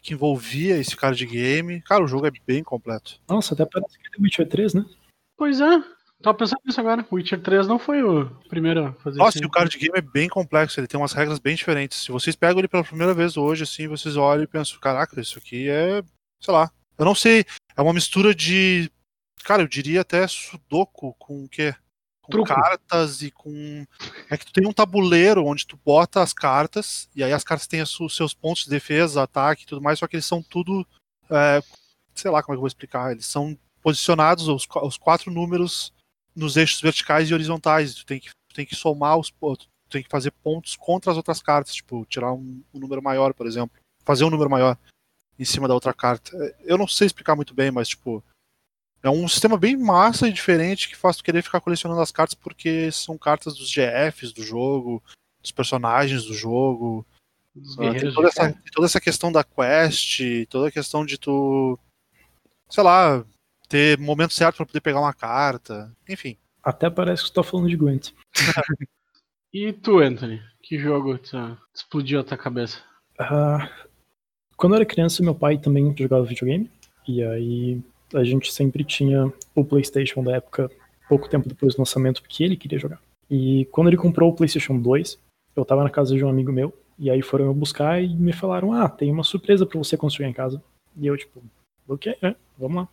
que 0.02 0.14
envolvia 0.14 0.78
esse 0.78 0.98
card 0.98 1.24
game. 1.28 1.80
Cara, 1.84 2.04
o 2.04 2.08
jogo 2.08 2.26
é 2.26 2.32
bem 2.48 2.64
completo. 2.64 3.22
Nossa, 3.30 3.54
até 3.54 3.68
parece 3.68 4.00
que 4.00 4.08
é 4.08 4.10
The 4.10 4.18
Witcher 4.20 4.50
3, 4.50 4.74
né? 4.74 4.86
Pois 5.38 5.62
é. 5.62 5.84
Tava 6.24 6.36
pensando 6.36 6.62
nisso 6.66 6.80
agora. 6.80 7.06
O 7.12 7.16
Witcher 7.16 7.40
3 7.40 7.68
não 7.68 7.78
foi 7.78 8.02
o 8.02 8.26
primeiro 8.50 8.88
a 8.88 8.94
fazer 8.94 9.20
Nossa, 9.20 9.38
isso. 9.38 9.44
e 9.44 9.46
o 9.46 9.52
card 9.52 9.78
game 9.78 9.96
é 9.96 10.02
bem 10.02 10.28
complexo, 10.28 10.80
ele 10.80 10.88
tem 10.88 11.00
umas 11.00 11.14
regras 11.14 11.38
bem 11.38 11.56
diferentes. 11.56 12.02
Se 12.02 12.12
vocês 12.12 12.36
pegam 12.36 12.58
ele 12.58 12.68
pela 12.68 12.84
primeira 12.84 13.14
vez 13.14 13.38
hoje, 13.38 13.62
assim, 13.62 13.88
vocês 13.88 14.18
olham 14.18 14.44
e 14.44 14.48
pensam, 14.48 14.80
caraca, 14.80 15.22
isso 15.22 15.38
aqui 15.38 15.70
é, 15.70 16.02
sei 16.42 16.52
lá, 16.52 16.72
eu 16.98 17.06
não 17.06 17.14
sei, 17.14 17.46
é 17.76 17.82
uma 17.84 17.94
mistura 17.94 18.34
de, 18.34 18.92
cara, 19.44 19.62
eu 19.62 19.68
diria 19.68 20.02
até 20.02 20.28
sudoku 20.28 21.14
com 21.20 21.44
o 21.44 21.48
quê? 21.48 21.76
Com 22.28 22.32
Truco. 22.32 22.54
cartas 22.54 23.22
e 23.22 23.32
com... 23.32 23.86
É 24.30 24.38
que 24.38 24.46
tu 24.46 24.54
tem 24.54 24.68
um 24.68 24.74
tabuleiro 24.74 25.46
onde 25.46 25.66
tu 25.66 25.80
bota 25.84 26.22
as 26.22 26.34
cartas, 26.34 27.10
e 27.16 27.24
aí 27.24 27.34
as 27.34 27.44
cartas 27.44 27.68
têm 27.68 27.82
os 27.82 28.16
seus 28.16 28.34
pontos 28.34 28.66
de 28.66 28.70
defesa, 28.70 29.24
ataque 29.24 29.64
e 29.64 29.66
tudo 29.66 29.82
mais, 29.82 29.98
só 29.98 30.08
que 30.08 30.16
eles 30.16 30.26
são 30.26 30.44
tudo, 30.44 30.86
é, 31.30 31.62
sei 32.14 32.30
lá 32.30 32.44
como 32.44 32.54
é 32.54 32.56
que 32.56 32.58
eu 32.58 32.62
vou 32.62 32.68
explicar, 32.68 33.12
eles 33.12 33.26
são 33.26 33.58
posicionados, 33.82 34.48
os, 34.48 34.68
os 34.84 34.98
quatro 34.98 35.32
números 35.32 35.94
nos 36.36 36.56
eixos 36.56 36.80
verticais 36.82 37.30
e 37.30 37.34
horizontais. 37.34 37.96
Tu 37.96 38.06
tem 38.06 38.20
que, 38.20 38.30
tu 38.30 38.56
tem 38.56 38.66
que 38.66 38.76
somar 38.76 39.18
os 39.18 39.32
pontos, 39.32 39.66
tu 39.66 39.94
tem 39.94 40.04
que 40.04 40.10
fazer 40.10 40.32
pontos 40.32 40.76
contra 40.76 41.12
as 41.12 41.18
outras 41.18 41.42
cartas, 41.42 41.74
tipo, 41.74 42.06
tirar 42.06 42.34
um, 42.34 42.62
um 42.74 42.80
número 42.80 43.02
maior, 43.02 43.34
por 43.34 43.48
exemplo. 43.48 43.76
Fazer 44.04 44.24
um 44.24 44.30
número 44.30 44.50
maior 44.50 44.78
em 45.40 45.46
cima 45.46 45.68
da 45.68 45.74
outra 45.74 45.94
carta. 45.94 46.32
Eu 46.64 46.78
não 46.78 46.88
sei 46.88 47.08
explicar 47.08 47.36
muito 47.36 47.54
bem, 47.54 47.72
mas 47.72 47.90
tipo. 47.90 48.24
É 49.04 49.10
um 49.10 49.28
sistema 49.28 49.58
bem 49.58 49.78
massa 49.78 50.28
e 50.28 50.34
diferente 50.34 50.90
que 50.90 50.96
faz 50.96 51.18
tu 51.18 51.24
querer 51.24 51.42
ficar 51.42 51.62
colecionando 51.62 52.02
as 52.02 52.12
cartas 52.12 52.34
porque 52.34 52.92
são 52.92 53.18
cartas 53.18 53.56
dos 53.56 53.70
GFs 53.72 54.32
do 54.34 54.44
jogo, 54.44 55.02
dos 55.42 55.52
personagens 55.52 56.24
do 56.26 56.34
jogo. 56.34 57.06
Dos 57.56 57.76
tem, 57.76 57.92
guerreiros 57.92 58.16
toda 58.16 58.28
essa, 58.28 58.52
tem 58.52 58.72
toda 58.74 58.86
essa 58.88 59.00
questão 59.02 59.32
da 59.32 59.44
quest, 59.44 60.22
toda 60.50 60.68
a 60.68 60.72
questão 60.72 61.06
de 61.06 61.18
tu, 61.18 61.78
sei 62.70 62.84
lá, 62.84 63.24
ter 63.70 63.98
momento 64.00 64.34
certo 64.34 64.58
pra 64.58 64.66
poder 64.66 64.82
pegar 64.82 65.00
uma 65.00 65.14
carta, 65.14 65.92
enfim. 66.08 66.38
Até 66.64 66.90
parece 66.90 67.22
que 67.24 67.30
você 67.30 67.34
tá 67.36 67.44
falando 67.44 67.70
de 67.70 67.78
Gwent. 67.78 68.12
E 69.54 69.72
tu, 69.72 70.00
Anthony? 70.00 70.36
O 70.36 70.42
Que 70.62 70.78
jogo 70.78 71.18
te- 71.18 71.36
explodiu 71.74 72.20
a 72.20 72.24
tua 72.24 72.38
cabeça? 72.38 72.82
Ah, 73.18 73.70
quando 74.58 74.74
eu 74.74 74.78
era 74.78 74.86
criança, 74.86 75.24
meu 75.24 75.34
pai 75.34 75.58
também 75.58 75.96
jogava 75.98 76.26
videogame. 76.26 76.70
E 77.08 77.24
aí 77.24 77.82
a 78.14 78.24
gente 78.24 78.52
sempre 78.52 78.84
tinha 78.84 79.32
o 79.56 79.64
PlayStation 79.64 80.24
da 80.24 80.36
época, 80.36 80.70
pouco 81.08 81.30
tempo 81.30 81.48
depois 81.48 81.76
do 81.76 81.80
lançamento, 81.80 82.22
porque 82.22 82.44
ele 82.44 82.56
queria 82.56 82.80
jogar. 82.80 83.02
E 83.30 83.66
quando 83.72 83.88
ele 83.88 83.98
comprou 83.98 84.32
o 84.32 84.36
PlayStation 84.36 84.78
2, 84.80 85.20
eu 85.56 85.66
tava 85.66 85.84
na 85.84 85.90
casa 85.90 86.16
de 86.16 86.24
um 86.24 86.30
amigo 86.30 86.52
meu. 86.52 86.74
E 87.00 87.12
aí 87.12 87.22
foram 87.22 87.48
me 87.48 87.54
buscar 87.54 88.02
e 88.02 88.08
me 88.08 88.34
falaram: 88.34 88.74
Ah, 88.74 88.90
tem 88.90 89.12
uma 89.12 89.24
surpresa 89.24 89.66
pra 89.66 89.78
você 89.78 89.98
quando 89.98 90.14
chegar 90.14 90.30
em 90.30 90.34
casa. 90.34 90.62
E 90.96 91.06
eu, 91.06 91.16
tipo, 91.18 91.44
ok, 91.88 92.16
é, 92.22 92.36
vamos 92.58 92.78
lá. 92.78 92.88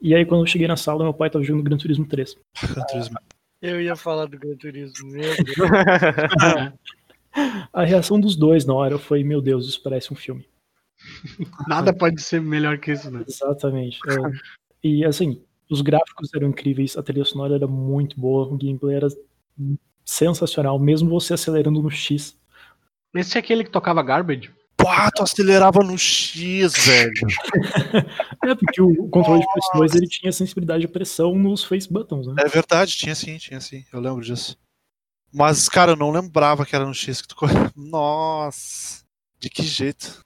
E 0.00 0.14
aí 0.14 0.24
quando 0.26 0.42
eu 0.42 0.46
cheguei 0.46 0.66
na 0.66 0.76
sala, 0.76 1.04
meu 1.04 1.14
pai 1.14 1.30
tava 1.30 1.44
jogando 1.44 1.64
Gran 1.64 1.76
Turismo 1.76 2.06
3. 2.06 2.36
Gran 2.62 2.84
Turismo. 2.86 3.18
Eu 3.62 3.80
ia 3.80 3.96
falar 3.96 4.26
do 4.26 4.38
Gran 4.38 4.56
Turismo, 4.56 5.10
meu 5.10 5.22
Deus. 5.44 5.70
A 7.72 7.84
reação 7.84 8.20
dos 8.20 8.36
dois 8.36 8.64
na 8.64 8.74
hora 8.74 8.98
foi: 8.98 9.22
Meu 9.22 9.40
Deus, 9.40 9.68
isso 9.68 9.82
parece 9.82 10.12
um 10.12 10.16
filme. 10.16 10.46
Nada 11.68 11.92
pode 11.92 12.20
ser 12.22 12.40
melhor 12.40 12.78
que 12.78 12.92
isso, 12.92 13.10
né? 13.10 13.24
Exatamente. 13.26 13.98
é. 14.08 14.14
E 14.86 15.02
assim, 15.02 15.42
os 15.70 15.80
gráficos 15.80 16.28
eram 16.34 16.48
incríveis, 16.48 16.94
a 16.94 17.02
trilha 17.02 17.24
sonora 17.24 17.54
era 17.54 17.66
muito 17.66 18.20
boa, 18.20 18.46
o 18.46 18.58
gameplay 18.58 18.96
era 18.96 19.08
sensacional, 20.04 20.78
mesmo 20.78 21.08
você 21.08 21.32
acelerando 21.32 21.80
no 21.80 21.90
X. 21.90 22.36
Esse 23.14 23.38
é 23.38 23.40
aquele 23.40 23.64
que 23.64 23.70
tocava 23.70 24.02
Garbage? 24.02 24.52
Pá, 24.76 25.10
tu 25.10 25.22
acelerava 25.22 25.80
no 25.80 25.96
X, 25.96 26.74
velho. 26.84 27.12
É, 28.44 28.54
porque 28.54 28.82
o 28.82 29.08
controle 29.08 29.40
de 29.40 29.46
PS2 29.46 29.96
ele 29.96 30.06
tinha 30.06 30.30
sensibilidade 30.30 30.82
de 30.82 30.88
pressão 30.88 31.34
nos 31.34 31.64
face 31.64 31.90
buttons, 31.90 32.26
né? 32.26 32.34
É 32.44 32.46
verdade, 32.46 32.94
tinha 32.94 33.14
sim, 33.14 33.38
tinha 33.38 33.58
sim. 33.58 33.82
Eu 33.90 34.00
lembro 34.00 34.22
disso. 34.22 34.58
Mas, 35.32 35.66
cara, 35.66 35.92
eu 35.92 35.96
não 35.96 36.10
lembrava 36.10 36.66
que 36.66 36.76
era 36.76 36.84
no 36.84 36.92
X 36.92 37.22
que 37.22 37.28
tu. 37.28 37.36
Nossa. 37.74 39.03
De 39.44 39.50
que 39.50 39.62
jeito? 39.62 40.24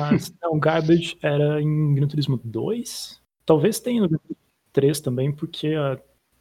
Mas 0.00 0.32
não, 0.42 0.58
Garbage 0.58 1.16
era 1.22 1.60
em 1.60 1.94
Gran 1.94 2.08
Turismo 2.08 2.40
2. 2.42 3.20
Talvez 3.44 3.78
tenha 3.78 4.00
no 4.00 4.08
Gran 4.08 4.18
Turismo 4.18 4.42
3 4.72 5.00
também, 5.00 5.30
porque 5.32 5.68
ah, 5.74 6.00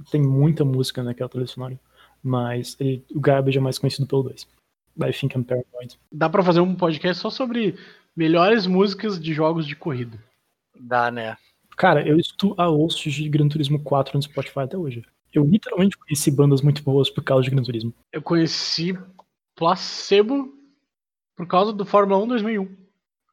tem 0.09 0.21
muita 0.21 0.63
música 0.63 1.03
naquela 1.03 1.29
trilha 1.29 1.47
sonora. 1.47 1.79
Mas 2.23 2.77
ele- 2.79 3.03
o 3.13 3.19
Garbage 3.19 3.57
é 3.57 3.61
mais 3.61 3.77
conhecido 3.77 4.07
pelo 4.07 4.23
2. 4.23 4.47
I 5.01 5.11
think 5.11 5.35
I'm 5.35 5.43
paranoid. 5.43 5.99
Dá 6.11 6.29
pra 6.29 6.43
fazer 6.43 6.61
um 6.61 6.75
podcast 6.75 7.21
só 7.21 7.29
sobre 7.29 7.75
melhores 8.15 8.65
músicas 8.67 9.19
de 9.19 9.33
jogos 9.33 9.65
de 9.67 9.75
corrida. 9.75 10.17
Dá, 10.79 11.11
né? 11.11 11.35
Cara, 11.75 12.07
eu 12.07 12.17
escuto 12.17 12.53
a 12.57 12.67
host 12.67 13.09
de 13.11 13.27
Gran 13.27 13.49
Turismo 13.49 13.81
4 13.83 14.15
no 14.17 14.21
Spotify 14.21 14.59
até 14.59 14.77
hoje. 14.77 15.03
Eu 15.33 15.43
literalmente 15.43 15.97
conheci 15.97 16.29
bandas 16.31 16.61
muito 16.61 16.83
boas 16.83 17.09
por 17.09 17.23
causa 17.23 17.43
de 17.43 17.49
Gran 17.49 17.63
Turismo. 17.63 17.93
Eu 18.13 18.21
conheci 18.21 18.95
Placebo 19.55 20.53
por 21.35 21.47
causa 21.47 21.73
do 21.73 21.85
Fórmula 21.85 22.23
1 22.23 22.27
2001, 22.27 22.65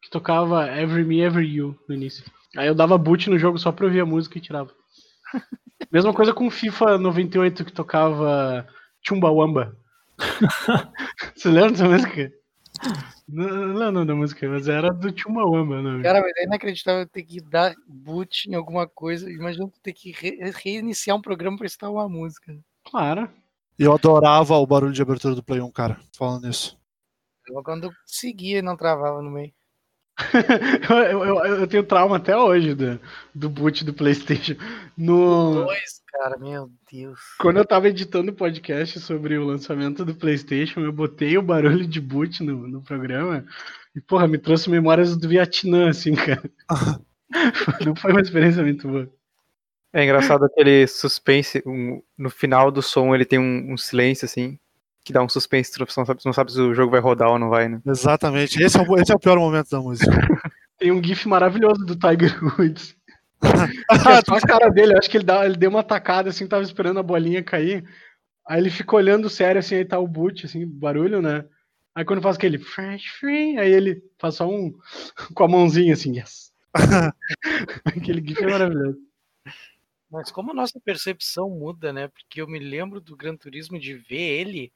que 0.03 0.11
tocava 0.11 0.67
Every 0.79 1.05
Me, 1.05 1.21
Every 1.21 1.47
You 1.49 1.79
no 1.89 1.95
início. 1.95 2.25
Aí 2.57 2.67
eu 2.67 2.75
dava 2.75 2.99
boot 2.99 3.29
no 3.31 3.39
jogo 3.39 3.59
só 3.59 3.71
pra 3.71 3.87
ouvir 3.87 4.01
a 4.01 4.07
música 4.07 4.39
e 4.39 4.41
tirava. 4.41 4.71
Mesma 5.93 6.13
coisa 6.13 6.33
com 6.33 6.51
FIFA 6.51 6.99
98, 6.99 7.65
que 7.65 7.73
tocava 7.73 8.67
Chumbawamba. 9.07 9.77
Você 11.35 11.49
lembra 11.49 11.71
dessa 11.73 11.89
música? 11.89 12.33
Não, 13.29 13.47
não 13.49 13.67
lembro 13.75 13.89
o 13.89 13.93
nome 13.93 14.07
da 14.07 14.15
música, 14.15 14.49
mas 14.49 14.69
era 14.69 14.91
do 14.93 15.17
Chumbawamba. 15.17 15.83
Né? 15.83 16.03
Cara, 16.03 16.21
mas 16.21 16.33
é 16.37 16.45
inacreditável 16.45 17.07
ter 17.07 17.23
que 17.23 17.41
dar 17.41 17.75
boot 17.87 18.49
em 18.51 18.55
alguma 18.55 18.87
coisa. 18.89 19.31
Imagina 19.31 19.69
tu 19.69 19.81
ter 19.83 19.93
que 19.93 20.13
re- 20.13 20.39
reiniciar 20.63 21.17
um 21.17 21.23
programa 21.23 21.57
pra 21.57 21.67
instalar 21.67 21.95
uma 21.95 22.09
música. 22.09 22.57
Claro. 22.91 23.29
Eu 23.79 23.93
adorava 23.95 24.55
o 24.57 24.67
barulho 24.67 24.93
de 24.93 25.01
abertura 25.03 25.35
do 25.35 25.43
Play 25.43 25.61
1, 25.61 25.71
cara. 25.73 25.99
Falando 26.17 26.47
nisso. 26.47 26.77
Quando 27.65 27.85
eu 27.85 27.91
conseguia 28.07 28.59
e 28.59 28.63
não 28.63 28.77
travava 28.77 29.21
no 29.23 29.31
meio. 29.31 29.53
eu, 31.11 31.25
eu- 31.25 31.45
eu 31.61 31.67
tenho 31.67 31.83
trauma 31.83 32.17
até 32.17 32.37
hoje 32.37 32.75
do, 32.75 33.01
do 33.35 33.49
boot 33.49 33.85
do 33.85 33.95
PlayStation. 33.95 34.55
No, 34.97 35.65
Dois, 35.65 36.03
cara, 36.09 36.37
meu 36.39 36.71
Deus. 36.93 37.19
Quando 37.39 37.57
eu 37.59 37.65
tava 37.65 37.89
editando 37.89 38.31
o 38.31 38.35
podcast 38.35 39.01
sobre 39.01 39.39
o 39.39 39.45
lançamento 39.47 40.05
do 40.05 40.15
PlayStation, 40.15 40.81
eu 40.81 40.93
botei 40.93 41.39
o 41.39 41.43
barulho 41.43 41.87
de 41.87 42.01
boot 42.01 42.43
no, 42.43 42.69
no 42.69 42.83
programa 42.83 43.47
e, 43.97 44.01
porra, 44.01 44.29
me 44.29 44.37
trouxe 44.39 44.69
memórias 44.69 45.17
do 45.17 45.29
Vietnã, 45.29 45.89
assim, 45.89 46.15
cara. 46.15 46.43
Não 47.87 47.95
foi 47.97 48.13
uma 48.13 48.21
experiência 48.21 48.63
muito 48.63 48.87
boa. 48.89 49.09
É 49.93 50.05
engraçado 50.05 50.45
aquele 50.45 50.87
suspense. 50.87 51.63
um- 51.67 52.03
no 52.19 52.29
final 52.31 52.71
do 52.71 52.83
som 52.83 53.15
ele 53.15 53.25
tem 53.25 53.39
um, 53.39 53.73
um 53.73 53.77
silêncio 53.77 54.25
assim. 54.27 54.59
Que 55.05 55.13
dá 55.13 55.23
um 55.23 55.29
suspense, 55.29 55.73
tu 55.73 55.81
não 55.81 56.05
sabe, 56.05 56.21
tu 56.21 56.27
não 56.27 56.33
sabe 56.33 56.53
se 56.53 56.61
o 56.61 56.75
jogo 56.75 56.91
vai 56.91 57.01
rodar 57.01 57.31
ou 57.31 57.39
não 57.39 57.49
vai, 57.49 57.69
né? 57.69 57.81
Exatamente. 57.87 58.63
Esse 58.63 58.79
é, 58.79 58.83
o, 58.83 58.99
esse 58.99 59.13
é 59.13 59.15
o 59.15 59.19
pior 59.19 59.39
momento 59.39 59.71
da 59.71 59.81
música. 59.81 60.11
Tem 60.79 60.91
um 60.93 61.03
gif 61.03 61.27
maravilhoso 61.29 61.85
do 61.85 61.97
Tiger 61.97 62.39
Woods. 62.59 62.97
É 63.43 64.25
só 64.25 64.35
a 64.35 64.41
cara 64.41 64.69
dele, 64.69 64.93
eu 64.93 64.99
acho 64.99 65.11
que 65.11 65.17
ele, 65.17 65.25
dá, 65.25 65.45
ele 65.45 65.57
deu 65.57 65.71
uma 65.71 65.83
tacada, 65.83 66.29
assim, 66.29 66.47
tava 66.47 66.63
esperando 66.63 67.01
a 67.01 67.03
bolinha 67.03 67.43
cair. 67.43 67.85
Aí 68.47 68.61
ele 68.61 68.71
fica 68.71 68.97
olhando 68.97 69.31
sério, 69.31 69.59
assim, 69.59 69.77
aí 69.77 69.85
tá 69.85 69.99
o 69.99 70.07
boot, 70.07 70.45
assim, 70.45 70.67
barulho, 70.67 71.23
né? 71.23 71.45
Aí 71.95 72.05
quando 72.05 72.23
faz 72.23 72.37
aquele 72.37 72.59
fresh 72.59 73.07
free, 73.19 73.59
aí 73.59 73.73
ele 73.73 74.03
faz 74.19 74.37
só 74.37 74.49
um 74.49 74.73
com 75.35 75.45
a 75.45 75.49
mãozinha, 75.49 75.95
assim, 75.95 76.19
yes. 76.19 76.53
aquele 77.85 78.27
gif 78.27 78.43
é 78.43 78.47
maravilhoso. 78.47 78.99
Mas 80.11 80.31
como 80.31 80.51
a 80.51 80.55
nossa 80.55 80.81
percepção 80.81 81.49
muda, 81.49 81.93
né? 81.93 82.09
Porque 82.09 82.41
eu 82.41 82.49
me 82.49 82.59
lembro 82.59 83.01
do 83.01 83.17
Gran 83.17 83.37
Turismo 83.37 83.79
de 83.79 83.95
ver 83.95 84.41
ele 84.41 84.73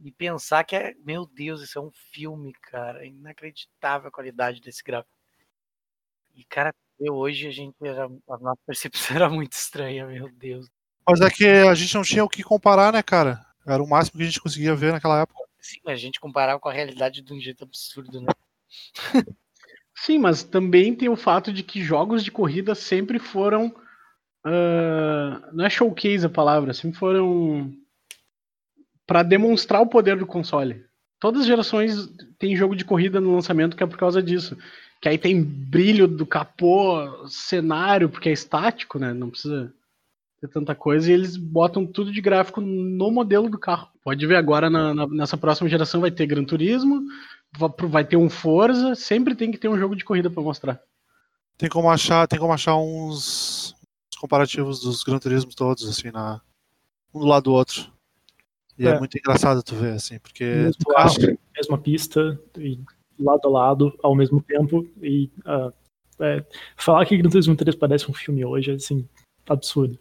e 0.00 0.10
pensar 0.12 0.64
que 0.64 0.76
é, 0.76 0.94
meu 1.04 1.26
Deus, 1.26 1.62
isso 1.62 1.78
é 1.78 1.82
um 1.82 1.90
filme, 2.12 2.52
cara. 2.70 3.04
Inacreditável 3.04 4.08
a 4.08 4.12
qualidade 4.12 4.60
desse 4.60 4.82
gráfico. 4.82 5.14
E, 6.34 6.44
cara, 6.44 6.74
ver 6.98 7.10
hoje 7.10 7.46
a 7.46 7.50
gente 7.50 7.76
era, 7.82 8.06
a 8.06 8.38
nossa 8.38 8.60
percepção 8.66 9.16
era 9.16 9.28
muito 9.28 9.52
estranha, 9.52 10.06
meu 10.06 10.30
Deus. 10.32 10.68
Mas 11.08 11.20
é 11.20 11.30
que 11.30 11.46
a 11.46 11.74
gente 11.74 11.94
não 11.94 12.02
tinha 12.02 12.24
o 12.24 12.28
que 12.28 12.42
comparar, 12.42 12.92
né, 12.92 13.02
cara? 13.02 13.44
Era 13.66 13.82
o 13.82 13.88
máximo 13.88 14.18
que 14.18 14.22
a 14.22 14.26
gente 14.26 14.40
conseguia 14.40 14.74
ver 14.74 14.92
naquela 14.92 15.20
época. 15.20 15.40
Sim, 15.60 15.80
mas 15.84 15.94
a 15.94 16.00
gente 16.00 16.20
comparava 16.20 16.60
com 16.60 16.68
a 16.68 16.72
realidade 16.72 17.22
de 17.22 17.32
um 17.32 17.40
jeito 17.40 17.64
absurdo, 17.64 18.20
né? 18.20 18.32
Sim, 19.94 20.18
mas 20.18 20.42
também 20.42 20.94
tem 20.94 21.08
o 21.08 21.16
fato 21.16 21.52
de 21.52 21.62
que 21.62 21.82
jogos 21.82 22.24
de 22.24 22.30
corrida 22.30 22.74
sempre 22.74 23.18
foram. 23.18 23.74
ah, 24.44 25.50
não 25.52 25.64
é 25.64 25.70
showcase 25.70 26.26
a 26.26 26.30
palavra, 26.30 26.74
sempre 26.74 26.98
foram. 26.98 27.72
Para 29.06 29.22
demonstrar 29.22 29.80
o 29.82 29.86
poder 29.86 30.16
do 30.16 30.26
console. 30.26 30.84
Todas 31.20 31.42
as 31.42 31.46
gerações 31.46 32.08
têm 32.38 32.56
jogo 32.56 32.74
de 32.76 32.84
corrida 32.84 33.20
no 33.20 33.34
lançamento 33.34 33.76
que 33.76 33.82
é 33.82 33.86
por 33.86 33.98
causa 33.98 34.22
disso. 34.22 34.56
Que 35.00 35.08
aí 35.08 35.18
tem 35.18 35.42
brilho 35.42 36.06
do 36.08 36.26
capô, 36.26 37.26
cenário, 37.28 38.08
porque 38.08 38.28
é 38.28 38.32
estático, 38.32 38.98
né? 38.98 39.12
Não 39.12 39.30
precisa 39.30 39.72
ter 40.40 40.48
tanta 40.48 40.74
coisa. 40.74 41.10
E 41.10 41.14
eles 41.14 41.36
botam 41.36 41.86
tudo 41.86 42.10
de 42.12 42.20
gráfico 42.20 42.60
no 42.60 43.10
modelo 43.10 43.48
do 43.48 43.58
carro. 43.58 43.88
Pode 44.02 44.26
ver 44.26 44.36
agora 44.36 44.68
na- 44.70 44.94
na- 44.94 45.06
nessa 45.06 45.36
próxima 45.36 45.68
geração 45.68 46.00
vai 46.00 46.10
ter 46.10 46.26
Gran 46.26 46.44
Turismo, 46.44 47.02
va- 47.56 47.72
vai 47.88 48.04
ter 48.04 48.16
um 48.16 48.28
Forza, 48.30 48.94
sempre 48.94 49.34
tem 49.34 49.50
que 49.50 49.58
ter 49.58 49.68
um 49.68 49.78
jogo 49.78 49.94
de 49.96 50.04
corrida 50.04 50.30
pra 50.30 50.42
mostrar. 50.42 50.80
Tem 51.56 51.68
como 51.68 51.88
achar, 51.90 52.26
tem 52.26 52.38
como 52.38 52.52
achar 52.52 52.76
uns, 52.76 53.74
uns 54.12 54.18
comparativos 54.18 54.80
dos 54.80 55.02
Gran 55.04 55.18
Turismo 55.18 55.54
todos, 55.54 55.88
assim, 55.88 56.10
na, 56.10 56.40
um 57.14 57.20
do 57.20 57.26
lado 57.26 57.44
do 57.44 57.52
outro. 57.52 57.92
E 58.78 58.86
é, 58.86 58.90
É. 58.90 58.98
muito 58.98 59.16
engraçado 59.16 59.62
tu 59.62 59.74
ver, 59.74 59.92
assim, 59.92 60.18
porque 60.18 60.44
Mesmo 60.44 60.74
tu 60.84 60.92
carro, 60.92 61.06
acha. 61.08 61.38
mesma 61.56 61.78
pista, 61.78 62.38
e 62.58 62.78
lado 63.18 63.46
a 63.46 63.50
lado, 63.50 63.96
ao 64.02 64.14
mesmo 64.14 64.42
tempo. 64.42 64.88
E 65.00 65.30
ah, 65.44 65.70
é, 66.20 66.44
falar 66.76 67.06
que 67.06 67.16
Gran 67.16 67.30
Turismo 67.30 67.56
3 67.56 67.76
parece 67.76 68.10
um 68.10 68.14
filme 68.14 68.44
hoje 68.44 68.72
é 68.72 68.74
assim, 68.74 69.08
absurdo. 69.48 69.98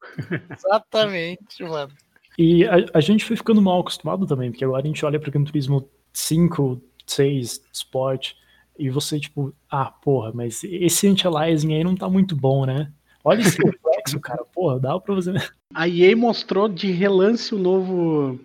Exatamente, 0.58 1.62
mano. 1.62 1.92
E 2.38 2.64
a, 2.66 2.74
a 2.94 3.00
gente 3.00 3.24
foi 3.24 3.36
ficando 3.36 3.62
mal 3.62 3.80
acostumado 3.80 4.26
também, 4.26 4.50
porque 4.50 4.64
agora 4.64 4.82
a 4.82 4.86
gente 4.86 5.04
olha 5.04 5.20
para 5.20 5.30
Gran 5.30 5.44
Turismo 5.44 5.88
5, 6.12 6.80
6, 7.06 7.62
Sport, 7.72 8.32
e 8.78 8.90
você, 8.90 9.20
tipo, 9.20 9.54
ah, 9.70 9.86
porra, 9.86 10.32
mas 10.34 10.64
esse 10.64 11.06
anti-aliasing 11.06 11.74
aí 11.74 11.84
não 11.84 11.94
tá 11.94 12.08
muito 12.08 12.34
bom, 12.34 12.66
né? 12.66 12.92
Olha 13.22 13.40
esse 13.40 13.56
reflexo, 14.04 14.20
cara, 14.20 14.44
porra, 14.44 14.78
dá 14.78 14.98
pra 15.00 15.14
fazer. 15.14 15.52
A 15.74 15.88
EA 15.88 16.16
mostrou 16.16 16.68
de 16.68 16.90
relance 16.90 17.54
o 17.54 17.58
novo 17.58 18.38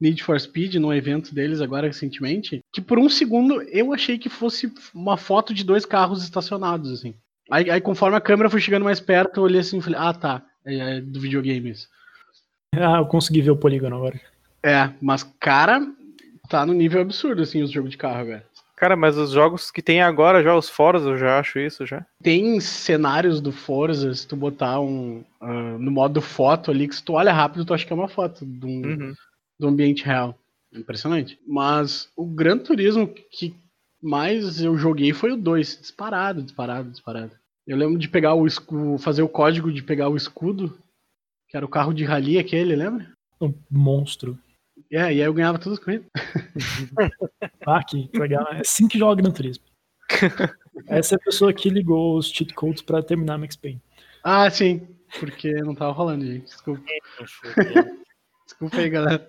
Need 0.00 0.22
for 0.22 0.38
Speed 0.38 0.74
no 0.74 0.92
evento 0.92 1.34
deles 1.34 1.60
agora 1.60 1.86
recentemente, 1.86 2.60
que 2.72 2.80
por 2.80 2.98
um 2.98 3.08
segundo 3.08 3.62
eu 3.62 3.92
achei 3.92 4.18
que 4.18 4.28
fosse 4.28 4.72
uma 4.94 5.16
foto 5.16 5.54
de 5.54 5.64
dois 5.64 5.86
carros 5.86 6.22
estacionados, 6.22 6.92
assim. 6.92 7.14
Aí, 7.50 7.70
aí 7.70 7.80
conforme 7.80 8.16
a 8.16 8.20
câmera 8.20 8.50
foi 8.50 8.60
chegando 8.60 8.84
mais 8.84 9.00
perto, 9.00 9.38
eu 9.38 9.44
olhei 9.44 9.60
assim 9.60 9.78
e 9.78 9.82
falei, 9.82 9.98
ah 10.00 10.12
tá, 10.12 10.42
é, 10.64 10.96
é 10.96 11.00
do 11.00 11.20
videogame 11.20 11.70
isso. 11.70 11.88
Ah, 12.74 12.98
eu 12.98 13.06
consegui 13.06 13.40
ver 13.40 13.52
o 13.52 13.56
polígono 13.56 13.96
agora. 13.96 14.20
É, 14.62 14.90
mas 15.00 15.22
cara, 15.38 15.80
tá 16.48 16.66
no 16.66 16.72
nível 16.72 17.00
absurdo, 17.00 17.42
assim, 17.42 17.62
os 17.62 17.70
jogos 17.70 17.90
de 17.90 17.96
carro 17.96 18.18
agora. 18.18 18.44
Cara, 18.76 18.94
mas 18.94 19.16
os 19.16 19.30
jogos 19.30 19.70
que 19.70 19.80
tem 19.80 20.02
agora, 20.02 20.42
já 20.42 20.54
os 20.54 20.68
Forza, 20.68 21.08
eu 21.08 21.16
já 21.16 21.38
acho 21.38 21.58
isso 21.58 21.86
já. 21.86 22.04
Tem 22.22 22.60
cenários 22.60 23.40
do 23.40 23.50
Forza, 23.50 24.12
se 24.14 24.28
tu 24.28 24.36
botar 24.36 24.80
um 24.80 25.24
ah, 25.40 25.78
no 25.78 25.90
modo 25.90 26.20
foto 26.20 26.70
ali, 26.70 26.86
que 26.86 26.94
se 26.94 27.02
tu 27.02 27.14
olha 27.14 27.32
rápido, 27.32 27.64
tu 27.64 27.72
acha 27.72 27.86
que 27.86 27.92
é 27.92 27.96
uma 27.96 28.08
foto 28.08 28.44
de 28.44 28.66
um, 28.66 28.82
Uhum. 28.86 29.14
do 29.58 29.68
ambiente 29.68 30.04
real. 30.04 30.38
Impressionante. 30.74 31.38
Mas 31.46 32.10
o 32.14 32.26
Gran 32.26 32.58
Turismo 32.58 33.08
que 33.08 33.54
mais 34.02 34.60
eu 34.60 34.76
joguei 34.76 35.14
foi 35.14 35.32
o 35.32 35.36
2. 35.38 35.78
Disparado, 35.80 36.42
disparado, 36.42 36.90
disparado. 36.90 37.32
Eu 37.66 37.78
lembro 37.78 37.98
de 37.98 38.08
pegar 38.08 38.34
o 38.34 38.46
escudo, 38.46 38.98
fazer 38.98 39.22
o 39.22 39.28
código 39.28 39.72
de 39.72 39.82
pegar 39.82 40.08
o 40.10 40.16
escudo, 40.16 40.78
que 41.48 41.56
era 41.56 41.64
o 41.64 41.68
carro 41.68 41.94
de 41.94 42.04
rally 42.04 42.38
aquele, 42.38 42.76
lembra? 42.76 43.10
Um 43.40 43.54
monstro. 43.70 44.38
É, 44.92 44.98
e 44.98 44.98
aí 45.00 45.18
eu 45.18 45.34
ganhava 45.34 45.58
tudo 45.58 45.80
com 45.80 45.90
ele. 45.90 46.04
Ah, 47.66 47.82
que 47.82 48.08
legal. 48.14 48.46
É 48.52 48.60
assim 48.60 48.86
que 48.86 48.98
joga 48.98 49.20
Gran 49.20 49.32
Turismo. 49.32 49.64
Essa 50.86 51.14
é 51.14 51.16
a 51.16 51.24
pessoa 51.24 51.52
que 51.52 51.68
ligou 51.68 52.16
os 52.16 52.28
cheat 52.30 52.54
codes 52.54 52.80
pra 52.82 53.02
terminar 53.02 53.38
Max 53.38 53.56
Payne. 53.56 53.82
Ah, 54.22 54.48
sim. 54.48 54.86
Porque 55.18 55.52
não 55.62 55.74
tava 55.74 55.92
rolando, 55.92 56.24
gente. 56.24 56.44
Desculpa. 56.44 56.82
Desculpa 58.46 58.76
aí, 58.76 58.88
galera. 58.88 59.28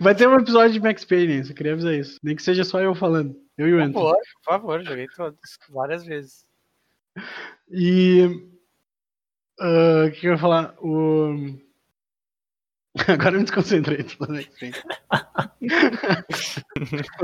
Vai 0.00 0.14
ter 0.14 0.28
um 0.28 0.34
episódio 0.34 0.72
de 0.72 0.80
Max 0.80 1.04
Payne, 1.04 1.34
hein? 1.34 1.44
Só 1.44 1.54
queria 1.54 1.72
avisar 1.74 1.94
isso. 1.94 2.18
Nem 2.22 2.34
que 2.34 2.42
seja 2.42 2.64
só 2.64 2.80
eu 2.80 2.94
falando. 2.94 3.36
Eu 3.56 3.68
e 3.68 3.74
o 3.74 3.76
Por 3.76 3.82
Anthony. 3.82 3.94
favor, 4.04 4.16
por 4.44 4.44
favor, 4.52 4.84
joguei 4.84 5.06
todos, 5.14 5.38
várias 5.68 6.04
vezes. 6.04 6.44
E. 7.70 8.24
ah, 9.60 10.04
O 10.08 10.10
que, 10.12 10.20
que 10.20 10.26
eu 10.26 10.32
ia 10.32 10.38
falar? 10.38 10.74
O... 10.82 11.56
Agora 13.06 13.36
eu 13.36 13.38
me 13.38 13.44
desconcentrei. 13.44 14.04
o 14.18 14.24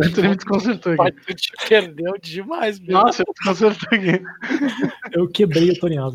Anthony 0.04 0.28
me 0.28 0.36
desconcertou 0.36 0.92
aqui. 0.92 1.02
Mas 1.02 1.12
tu 1.26 1.34
te 1.34 1.50
perdeu 1.68 2.12
demais, 2.22 2.78
meu. 2.78 2.92
Nossa, 2.92 3.22
eu 3.22 3.26
me 3.26 3.32
desconcertou 3.34 3.88
aqui. 3.98 4.22
Eu 5.12 5.28
quebrei 5.28 5.70
o 5.70 5.80
Tony. 5.80 5.98
A 5.98 6.08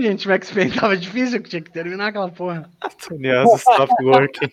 gente, 0.00 0.26
Max 0.26 0.50
Payne 0.50 0.74
tava 0.74 0.96
difícil, 0.96 1.42
que 1.42 1.50
tinha 1.50 1.60
que 1.60 1.70
terminar 1.70 2.06
aquela 2.08 2.30
porra. 2.30 2.70
Aliás, 3.10 3.52
stop 3.60 3.92
working. 4.02 4.50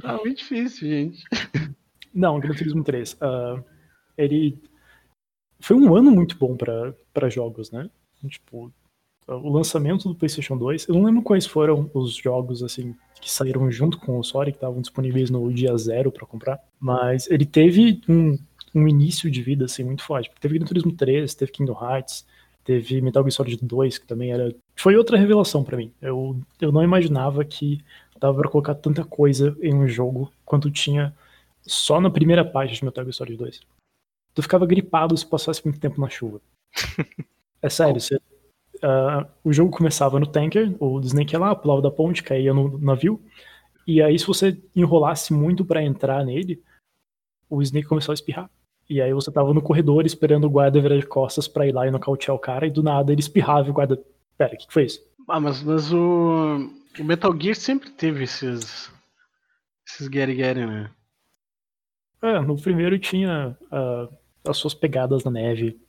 Tava 0.00 0.18
muito 0.18 0.38
difícil, 0.38 0.88
gente. 0.88 1.24
Não, 2.14 2.38
Gran 2.38 2.54
Turismo 2.54 2.84
3. 2.84 3.16
ah, 3.20 3.60
ele 4.16 4.62
foi 5.58 5.76
um 5.76 5.96
ano 5.96 6.12
muito 6.12 6.38
bom 6.38 6.56
pra 6.56 6.94
pra 7.12 7.28
jogos, 7.28 7.72
né? 7.72 7.90
Tipo, 8.28 8.72
o 9.36 9.48
lançamento 9.48 10.08
do 10.08 10.14
PlayStation 10.14 10.56
2, 10.56 10.88
eu 10.88 10.94
não 10.94 11.04
lembro 11.04 11.22
quais 11.22 11.46
foram 11.46 11.90
os 11.94 12.14
jogos 12.14 12.62
assim 12.62 12.94
que 13.20 13.30
saíram 13.30 13.70
junto 13.70 13.98
com 13.98 14.18
o 14.18 14.24
Sonic, 14.24 14.52
que 14.52 14.56
estavam 14.56 14.80
disponíveis 14.80 15.30
no 15.30 15.52
dia 15.52 15.76
zero 15.76 16.10
pra 16.10 16.26
comprar, 16.26 16.58
mas 16.78 17.30
ele 17.30 17.44
teve 17.44 18.00
um, 18.08 18.38
um 18.74 18.88
início 18.88 19.30
de 19.30 19.42
vida 19.42 19.66
assim 19.66 19.84
muito 19.84 20.02
forte. 20.02 20.30
Teve 20.40 20.58
Gran 20.58 20.66
Turismo 20.66 20.92
3, 20.92 21.34
teve 21.34 21.52
Kingdom 21.52 21.78
Hearts, 21.80 22.26
teve 22.64 23.00
Metal 23.00 23.22
Gear 23.22 23.32
Solid 23.32 23.64
2, 23.64 23.98
que 23.98 24.06
também 24.06 24.32
era 24.32 24.54
foi 24.74 24.96
outra 24.96 25.18
revelação 25.18 25.62
pra 25.62 25.76
mim. 25.76 25.92
Eu, 26.00 26.40
eu 26.60 26.72
não 26.72 26.82
imaginava 26.82 27.44
que 27.44 27.84
dava 28.18 28.40
pra 28.40 28.50
colocar 28.50 28.74
tanta 28.74 29.04
coisa 29.04 29.56
em 29.60 29.74
um 29.74 29.86
jogo 29.86 30.32
quanto 30.44 30.70
tinha 30.70 31.14
só 31.62 32.00
na 32.00 32.10
primeira 32.10 32.44
página 32.44 32.78
de 32.78 32.84
Metal 32.84 33.04
Gear 33.04 33.14
Solid 33.14 33.36
2. 33.36 33.60
Tu 34.34 34.42
ficava 34.42 34.66
gripado 34.66 35.16
se 35.16 35.26
passasse 35.26 35.64
muito 35.64 35.80
tempo 35.80 36.00
na 36.00 36.08
chuva. 36.08 36.40
É 37.62 37.68
sério, 37.68 38.00
você, 38.00 38.18
ah, 38.82 39.26
o 39.44 39.52
jogo 39.52 39.76
começava 39.76 40.18
no 40.18 40.26
tanker, 40.26 40.74
o 40.78 41.00
Snake 41.00 41.34
ia 41.34 41.38
lá, 41.38 41.54
pulava 41.54 41.82
da 41.82 41.90
ponte, 41.90 42.22
caía 42.22 42.54
no 42.54 42.78
navio, 42.78 43.20
e 43.86 44.02
aí 44.02 44.18
se 44.18 44.26
você 44.26 44.60
enrolasse 44.74 45.32
muito 45.32 45.64
pra 45.64 45.82
entrar 45.82 46.24
nele, 46.24 46.62
o 47.48 47.60
Snake 47.62 47.88
começou 47.88 48.12
a 48.12 48.14
espirrar. 48.14 48.50
E 48.88 49.00
aí 49.00 49.12
você 49.12 49.30
tava 49.30 49.54
no 49.54 49.62
corredor 49.62 50.04
esperando 50.04 50.46
o 50.46 50.50
guarda 50.50 50.80
virar 50.80 50.98
de 50.98 51.06
costas 51.06 51.46
pra 51.46 51.66
ir 51.66 51.72
lá 51.72 51.86
e 51.86 51.90
nocautear 51.90 52.36
o 52.36 52.40
cara, 52.40 52.66
e 52.66 52.70
do 52.70 52.82
nada 52.82 53.12
ele 53.12 53.20
espirrava 53.20 53.68
e 53.68 53.70
o 53.70 53.74
guarda. 53.74 54.02
Pera, 54.36 54.54
o 54.54 54.56
que, 54.56 54.66
que 54.66 54.72
foi 54.72 54.84
isso? 54.84 55.00
Ah, 55.28 55.38
mas, 55.38 55.62
mas 55.62 55.92
o, 55.92 56.70
o 56.98 57.04
Metal 57.04 57.32
Gear 57.40 57.54
sempre 57.54 57.90
teve 57.90 58.24
esses. 58.24 58.90
Esses 59.86 60.08
Gary 60.08 60.34
Gary, 60.34 60.66
né? 60.66 60.90
É, 62.22 62.40
no 62.40 62.60
primeiro 62.60 62.98
tinha 62.98 63.56
ah, 63.70 64.08
as 64.48 64.56
suas 64.56 64.74
pegadas 64.74 65.24
na 65.24 65.30
neve. 65.30 65.80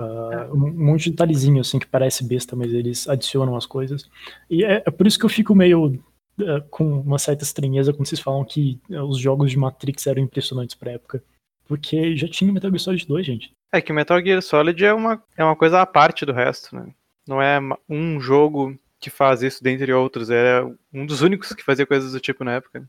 Ah, 0.00 0.48
um 0.50 0.70
monte 0.72 1.04
de 1.04 1.10
detalhezinho 1.10 1.60
assim 1.60 1.78
que 1.78 1.86
parece 1.86 2.24
besta, 2.24 2.56
mas 2.56 2.72
eles 2.72 3.06
adicionam 3.06 3.54
as 3.54 3.66
coisas. 3.66 4.08
E 4.48 4.64
é, 4.64 4.82
é 4.86 4.90
por 4.90 5.06
isso 5.06 5.18
que 5.18 5.26
eu 5.26 5.28
fico 5.28 5.54
meio 5.54 6.02
ah, 6.40 6.62
com 6.70 7.00
uma 7.00 7.18
certa 7.18 7.44
estranheza 7.44 7.92
quando 7.92 8.06
vocês 8.06 8.20
falam 8.20 8.42
que 8.44 8.80
ah, 8.92 9.04
os 9.04 9.18
jogos 9.18 9.50
de 9.50 9.58
Matrix 9.58 10.06
eram 10.06 10.22
impressionantes 10.22 10.74
pra 10.74 10.92
época. 10.92 11.22
Porque 11.66 12.16
já 12.16 12.26
tinha 12.26 12.52
Metal 12.52 12.70
Gear 12.70 12.80
Solid 12.80 13.06
2, 13.06 13.26
gente. 13.26 13.52
É 13.70 13.80
que 13.80 13.92
o 13.92 13.94
Metal 13.94 14.20
Gear 14.20 14.40
Solid 14.40 14.84
é 14.84 14.94
uma, 14.94 15.22
é 15.36 15.44
uma 15.44 15.54
coisa 15.54 15.80
à 15.82 15.86
parte 15.86 16.24
do 16.24 16.32
resto, 16.32 16.74
né? 16.74 16.92
Não 17.28 17.40
é 17.40 17.60
um 17.88 18.18
jogo 18.18 18.74
que 18.98 19.10
faz 19.10 19.42
isso 19.42 19.62
dentre 19.62 19.92
outros, 19.92 20.30
é 20.30 20.62
um 20.92 21.06
dos 21.06 21.20
únicos 21.20 21.52
que 21.52 21.62
fazia 21.62 21.86
coisas 21.86 22.12
do 22.12 22.20
tipo 22.20 22.42
na 22.42 22.54
época. 22.54 22.88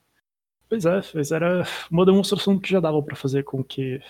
Pois 0.67 0.85
é, 0.85 1.01
mas 1.13 1.31
era 1.31 1.67
uma 1.91 2.05
demonstração 2.05 2.55
do 2.55 2.61
que 2.61 2.71
já 2.71 2.79
dava 2.79 3.01
pra 3.03 3.15
fazer 3.15 3.43
com 3.43 3.61
que 3.63 4.01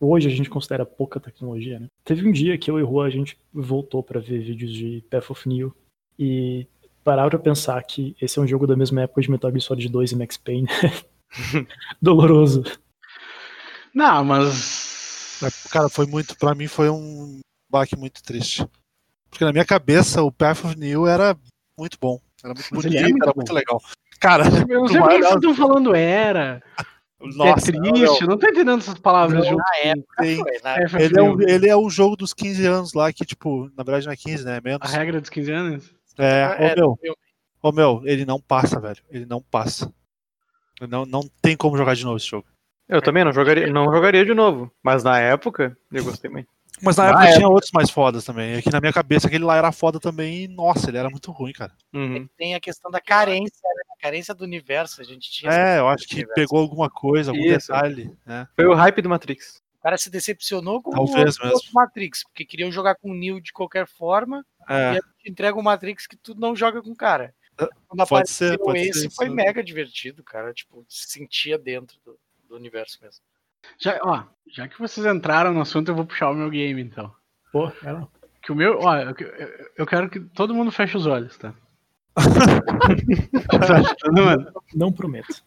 hoje 0.00 0.28
a 0.28 0.30
gente 0.30 0.50
considera 0.50 0.84
pouca 0.86 1.20
tecnologia, 1.20 1.78
né? 1.80 1.86
Teve 2.04 2.26
um 2.28 2.32
dia 2.32 2.56
que 2.58 2.70
eu 2.70 2.78
e 2.78 2.82
o 2.82 2.86
Rua, 2.86 3.06
a 3.06 3.10
gente 3.10 3.38
voltou 3.52 4.02
pra 4.02 4.20
ver 4.20 4.40
vídeos 4.40 4.72
de 4.72 5.04
Path 5.10 5.30
of 5.30 5.48
Neo 5.48 5.74
e 6.18 6.66
parar 7.04 7.28
pra 7.30 7.38
pensar 7.38 7.82
que 7.84 8.16
esse 8.20 8.38
é 8.38 8.42
um 8.42 8.46
jogo 8.46 8.66
da 8.66 8.76
mesma 8.76 9.02
época 9.02 9.20
de 9.20 9.30
Metal 9.30 9.50
Gear 9.50 9.62
Solid 9.62 9.88
2 9.88 10.12
e 10.12 10.16
Max 10.16 10.36
Payne. 10.36 10.68
Doloroso. 12.00 12.62
Não, 13.94 14.24
mas. 14.24 15.40
Cara, 15.70 15.88
foi 15.88 16.06
muito. 16.06 16.36
Pra 16.36 16.54
mim 16.54 16.66
foi 16.66 16.90
um 16.90 17.40
baque 17.70 17.96
muito 17.96 18.22
triste. 18.22 18.66
Porque 19.30 19.44
na 19.44 19.52
minha 19.52 19.64
cabeça 19.64 20.22
o 20.22 20.32
Path 20.32 20.64
of 20.64 20.78
New 20.78 21.06
era 21.06 21.36
muito 21.78 21.98
bom. 22.00 22.20
Era 22.42 22.54
muito 22.54 22.68
Mas 22.72 22.84
bonito, 22.84 22.98
é 22.98 23.08
muito 23.08 23.22
era 23.22 23.32
bom. 23.32 23.36
muito 23.36 23.52
legal. 23.52 23.80
Cara, 24.20 24.44
Eu 24.68 24.80
não 24.80 24.88
sei 24.88 25.00
por 25.00 25.08
que 25.10 25.18
vocês 25.18 25.34
estão 25.34 25.54
falando 25.54 25.94
era. 25.94 26.62
Nossa, 27.20 27.70
é 27.70 27.72
triste, 27.72 28.22
eu 28.22 28.28
não 28.28 28.38
tô 28.38 28.46
entendendo 28.48 28.78
essas 28.78 28.98
palavras 28.98 29.38
Não, 29.44 29.50
junto. 29.50 29.58
Na 29.58 29.78
época 29.90 30.22
tem- 30.22 30.36
foi, 30.36 30.58
na 30.62 30.76
É, 30.76 30.82
época. 30.84 31.02
ele 31.02 31.18
é, 31.18 31.22
o, 31.22 31.40
ele 31.42 31.68
é 31.68 31.76
o 31.76 31.90
jogo 31.90 32.16
dos 32.16 32.32
15 32.32 32.64
anos 32.66 32.92
lá, 32.94 33.12
que, 33.12 33.24
tipo, 33.24 33.70
na 33.76 33.82
verdade 33.82 34.06
não 34.06 34.12
é 34.12 34.16
15, 34.16 34.44
né? 34.44 34.54
É 34.54 34.58
A 34.58 34.60
menos. 34.60 34.92
regra 34.92 35.20
dos 35.20 35.30
15 35.30 35.50
anos? 35.52 35.94
É, 36.16 36.42
É, 36.42 36.72
ô 36.72 36.76
meu, 36.76 36.98
eu- 37.02 37.16
ô 37.62 37.72
meu, 37.72 38.02
ele 38.04 38.24
não 38.24 38.40
passa, 38.40 38.80
velho. 38.80 38.98
Ele 39.10 39.26
não 39.26 39.40
passa. 39.42 39.92
Não, 40.88 41.04
não 41.04 41.22
tem 41.42 41.56
como 41.56 41.76
jogar 41.76 41.94
de 41.94 42.04
novo 42.04 42.16
esse 42.18 42.26
jogo. 42.26 42.46
Eu 42.88 43.02
também 43.02 43.24
não 43.24 43.32
jogaria, 43.32 43.66
não 43.66 43.92
jogaria 43.92 44.24
de 44.24 44.32
novo, 44.32 44.70
mas 44.82 45.02
na 45.04 45.18
época 45.20 45.76
eu 45.92 46.04
gostei 46.04 46.30
muito. 46.30 46.48
Mas 46.82 46.96
na 46.96 47.04
Na 47.04 47.08
época 47.10 47.24
época. 47.24 47.38
tinha 47.38 47.48
outros 47.48 47.72
mais 47.72 47.90
fodas 47.90 48.24
também. 48.24 48.54
É 48.54 48.62
que 48.62 48.70
na 48.70 48.80
minha 48.80 48.92
cabeça 48.92 49.26
aquele 49.26 49.44
lá 49.44 49.56
era 49.56 49.72
foda 49.72 49.98
também 50.00 50.44
e, 50.44 50.48
nossa, 50.48 50.88
ele 50.90 50.98
era 50.98 51.10
muito 51.10 51.30
ruim, 51.32 51.52
cara. 51.52 51.72
Uhum. 51.92 52.28
Tem 52.36 52.54
a 52.54 52.60
questão 52.60 52.90
da 52.90 53.00
carência, 53.00 53.60
né? 53.62 53.82
A 53.96 54.00
carência 54.02 54.34
do 54.34 54.44
universo. 54.44 55.00
A 55.00 55.04
gente 55.04 55.30
tinha. 55.30 55.50
É, 55.52 55.78
eu 55.78 55.88
acho 55.88 56.06
que 56.06 56.16
universo. 56.16 56.34
pegou 56.34 56.60
alguma 56.60 56.88
coisa, 56.90 57.30
algum 57.30 57.42
Isso. 57.42 57.68
detalhe, 57.68 58.12
né? 58.26 58.46
Foi 58.54 58.66
o 58.66 58.74
hype 58.74 59.02
do 59.02 59.08
Matrix. 59.08 59.62
O 59.78 59.82
cara 59.82 59.96
se 59.96 60.10
decepcionou 60.10 60.82
com 60.82 60.90
Talvez 60.90 61.36
o 61.38 61.42
mesmo. 61.42 61.54
outro 61.54 61.70
Matrix, 61.72 62.22
porque 62.24 62.44
queriam 62.44 62.70
jogar 62.70 62.96
com 62.96 63.10
o 63.10 63.14
Neo 63.14 63.40
de 63.40 63.52
qualquer 63.52 63.86
forma, 63.86 64.44
e 64.68 64.72
É, 64.72 64.88
a 64.88 64.92
gente 64.94 65.04
entrega 65.30 65.56
o 65.58 65.62
Matrix 65.62 66.06
que 66.06 66.16
tu 66.16 66.34
não 66.34 66.54
joga 66.54 66.82
com 66.82 66.90
o 66.90 66.96
cara. 66.96 67.32
É, 67.60 67.66
Quando 67.86 68.06
pode 68.08 68.28
ser, 68.28 68.58
pode 68.58 68.78
esse, 68.80 69.02
ser, 69.02 69.10
foi 69.10 69.28
mega 69.28 69.62
divertido, 69.64 70.22
cara. 70.22 70.52
Tipo, 70.52 70.84
se 70.88 71.08
sentia 71.10 71.56
dentro 71.58 71.96
do, 72.04 72.18
do 72.48 72.56
universo 72.56 72.98
mesmo. 73.02 73.22
Já, 73.78 73.98
ó, 74.02 74.22
já 74.50 74.66
que 74.68 74.78
vocês 74.78 75.04
entraram 75.06 75.52
no 75.52 75.60
assunto, 75.60 75.88
eu 75.90 75.94
vou 75.94 76.06
puxar 76.06 76.30
o 76.30 76.34
meu 76.34 76.48
game 76.50 76.80
então. 76.80 77.12
Pô, 77.52 77.70
era. 77.82 78.06
Que 78.42 78.52
o 78.52 78.54
meu, 78.54 78.78
ó, 78.80 78.96
eu, 78.96 79.14
eu- 79.76 79.86
quero 79.86 80.08
que 80.08 80.20
todo 80.20 80.54
mundo 80.54 80.70
feche 80.70 80.96
os 80.96 81.06
olhos, 81.06 81.36
tá? 81.36 81.52
Mundo. 84.12 84.52
Não 84.74 84.92
prometo. 84.92 85.42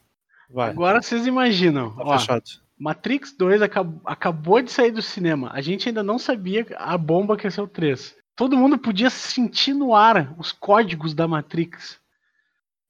vai. 0.49 0.69
Agora 0.69 1.01
vocês 1.01 1.25
imaginam, 1.27 1.95
Tá 1.95 2.03
ó, 2.03 2.19
fechado. 2.19 2.43
Matrix 2.77 3.31
2 3.38 3.62
acab- 3.62 4.01
acabou 4.05 4.62
de 4.62 4.71
sair 4.71 4.91
do 4.91 5.01
cinema. 5.01 5.51
A 5.53 5.62
gente 5.62 5.88
ainda 5.88 6.01
não 6.01 6.17
sabia 6.17 6.65
a 6.77 6.97
bomba 6.97 7.38
que 7.38 7.45
ia 7.45 7.51
ser 7.51 7.62
o 7.62 7.67
3. 7.67 8.15
Todo 8.36 8.57
mundo 8.57 8.77
podia 8.77 9.10
sentir 9.10 9.73
no 9.73 9.93
ar 9.95 10.34
os 10.38 10.51
códigos 10.51 11.13
da 11.13 11.27
Matrix. 11.27 11.99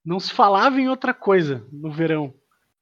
Não 0.04 0.20
se 0.20 0.32
falava 0.32 0.80
em 0.80 0.88
outra 0.88 1.14
coisa 1.14 1.66
no 1.72 1.92
verão 1.92 2.34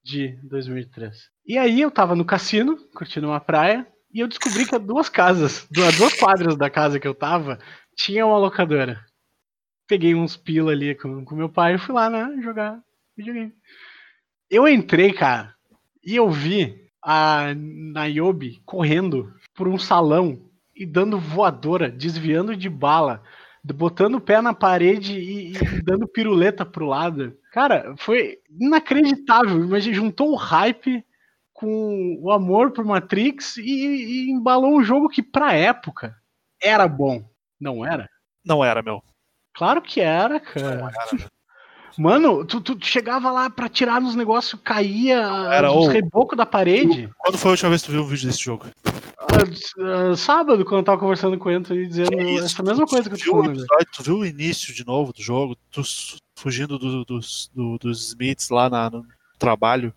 de 0.04 0.40
2003. 0.44 1.16
E 1.46 1.58
aí 1.58 1.82
eu 1.82 1.92
tava 1.92 2.16
no 2.16 2.26
cassino, 2.26 2.78
curtindo 2.94 3.28
uma 3.28 3.40
praia, 3.40 3.88
e 4.14 4.20
eu 4.20 4.28
descobri 4.28 4.66
que 4.66 4.78
duas 4.80 5.10
casas, 5.10 5.68
a 5.72 5.98
duas 5.98 6.14
quadras 6.14 6.58
da 6.58 6.70
casa 6.70 7.00
que 7.00 7.08
eu 7.08 7.14
tava, 7.14 7.60
tinha 7.96 8.26
uma 8.26 8.38
locadora. 8.38 9.00
Peguei 9.88 10.16
uns 10.16 10.38
pila 10.38 10.72
ali 10.72 10.96
com, 10.96 11.24
com 11.26 11.36
meu 11.36 11.50
pai 11.50 11.76
e 11.76 11.80
fui 11.80 11.94
lá, 11.94 12.10
né, 12.10 12.42
jogar 12.42 12.80
videogame. 13.16 13.54
Eu 14.50 14.68
entrei, 14.68 15.14
cara, 15.14 15.54
e 16.04 16.16
eu 16.16 16.30
vi 16.30 16.90
a 17.04 17.54
Niobe 17.54 18.62
correndo 18.66 19.34
por 19.56 19.68
um 19.68 19.78
salão 19.78 20.50
e 20.76 20.86
dando 20.86 21.20
voadora, 21.20 21.90
desviando 21.92 22.56
de 22.56 22.70
bala, 22.70 23.22
botando 23.64 24.16
o 24.16 24.22
pé 24.22 24.42
na 24.42 24.54
parede 24.54 25.18
e, 25.18 25.54
e 25.54 25.82
dando 25.82 26.08
piruleta 26.08 26.66
pro 26.66 26.86
lado. 26.86 27.38
Cara, 27.52 27.94
foi 27.98 28.38
inacreditável. 28.60 29.68
Mas 29.68 29.84
juntou 29.84 30.32
o 30.32 30.36
hype 30.36 31.04
com 31.54 32.18
o 32.22 32.32
amor 32.32 32.72
por 32.72 32.86
Matrix 32.86 33.58
e, 33.58 33.64
e 33.64 34.32
embalou 34.32 34.78
um 34.78 34.84
jogo 34.84 35.10
que, 35.10 35.22
pra 35.22 35.54
época, 35.54 36.16
era 36.62 36.88
bom. 36.88 37.24
Não 37.60 37.86
era? 37.86 38.10
Não 38.46 38.64
era, 38.64 38.82
meu. 38.82 39.04
Claro 39.54 39.82
que 39.82 40.00
era, 40.00 40.40
cara. 40.40 40.90
Mano, 41.98 42.46
tu, 42.46 42.62
tu 42.62 42.78
chegava 42.82 43.30
lá 43.30 43.50
pra 43.50 43.68
tirar 43.68 44.00
nos 44.00 44.16
negócios, 44.16 44.62
caía 44.64 45.18
Era, 45.52 45.70
os 45.70 45.88
ô. 45.88 45.90
rebocos 45.90 46.38
da 46.38 46.46
parede. 46.46 47.10
Quando 47.18 47.38
foi 47.38 47.50
a 47.50 47.52
última 47.52 47.70
vez 47.70 47.82
que 47.82 47.88
tu 47.88 47.92
viu 47.92 48.04
um 48.04 48.08
vídeo 48.08 48.28
desse 48.28 48.42
jogo? 48.42 48.68
Ah, 49.32 50.12
ah, 50.12 50.16
sábado, 50.16 50.64
quando 50.66 50.80
eu 50.80 50.84
tava 50.84 51.00
conversando 51.00 51.38
com 51.38 51.50
o 51.50 51.52
Anthony, 51.52 51.88
dizendo 51.88 52.10
Que 52.12 52.24
isso? 52.24 52.46
essa 52.46 52.64
mesma 52.64 52.86
coisa 52.86 53.10
que 53.10 53.16
eu 53.16 53.20
tô 53.20 53.26
o 53.26 53.32
falando. 53.32 53.48
velho. 53.48 53.60
episódio, 53.66 53.88
tu 53.96 54.04
viu 54.04 54.18
o 54.20 54.26
início 54.26 54.74
de 54.74 54.86
novo 54.86 55.14
do 55.14 55.22
jogo? 55.22 55.56
Tu 55.72 55.82
fugindo 56.38 56.78
do- 56.80 57.06
dos, 57.06 57.50
do- 57.54 57.78
dos 57.78 58.08
Smiths 58.10 58.50
lá 58.50 58.70
na- 58.70 58.90
no 58.90 59.06
trabalho? 59.38 59.94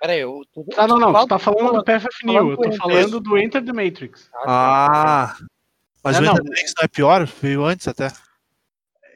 Pera 0.00 0.12
aí, 0.12 0.20
eu. 0.20 0.42
Tu, 0.52 0.64
Ah, 0.76 0.86
não, 0.86 0.98
não, 0.98 1.12
tu 1.12 1.26
tá 1.28 1.38
fala- 1.38 1.56
falando 1.58 1.78
do 1.78 1.84
PFF 1.84 2.26
New, 2.26 2.50
eu 2.50 2.56
tô 2.56 2.72
falando 2.72 3.20
do 3.20 3.38
Enter 3.38 3.64
the 3.64 3.72
Matrix. 3.72 4.30
Ah! 4.46 5.34
Mas 6.04 6.16
É, 6.16 6.20
o 6.20 6.22
não. 6.22 6.32
Enterprise 6.34 6.74
não 6.78 6.84
é 6.84 6.88
pior? 6.88 7.26
Veio 7.26 7.64
antes 7.64 7.88
até. 7.88 8.12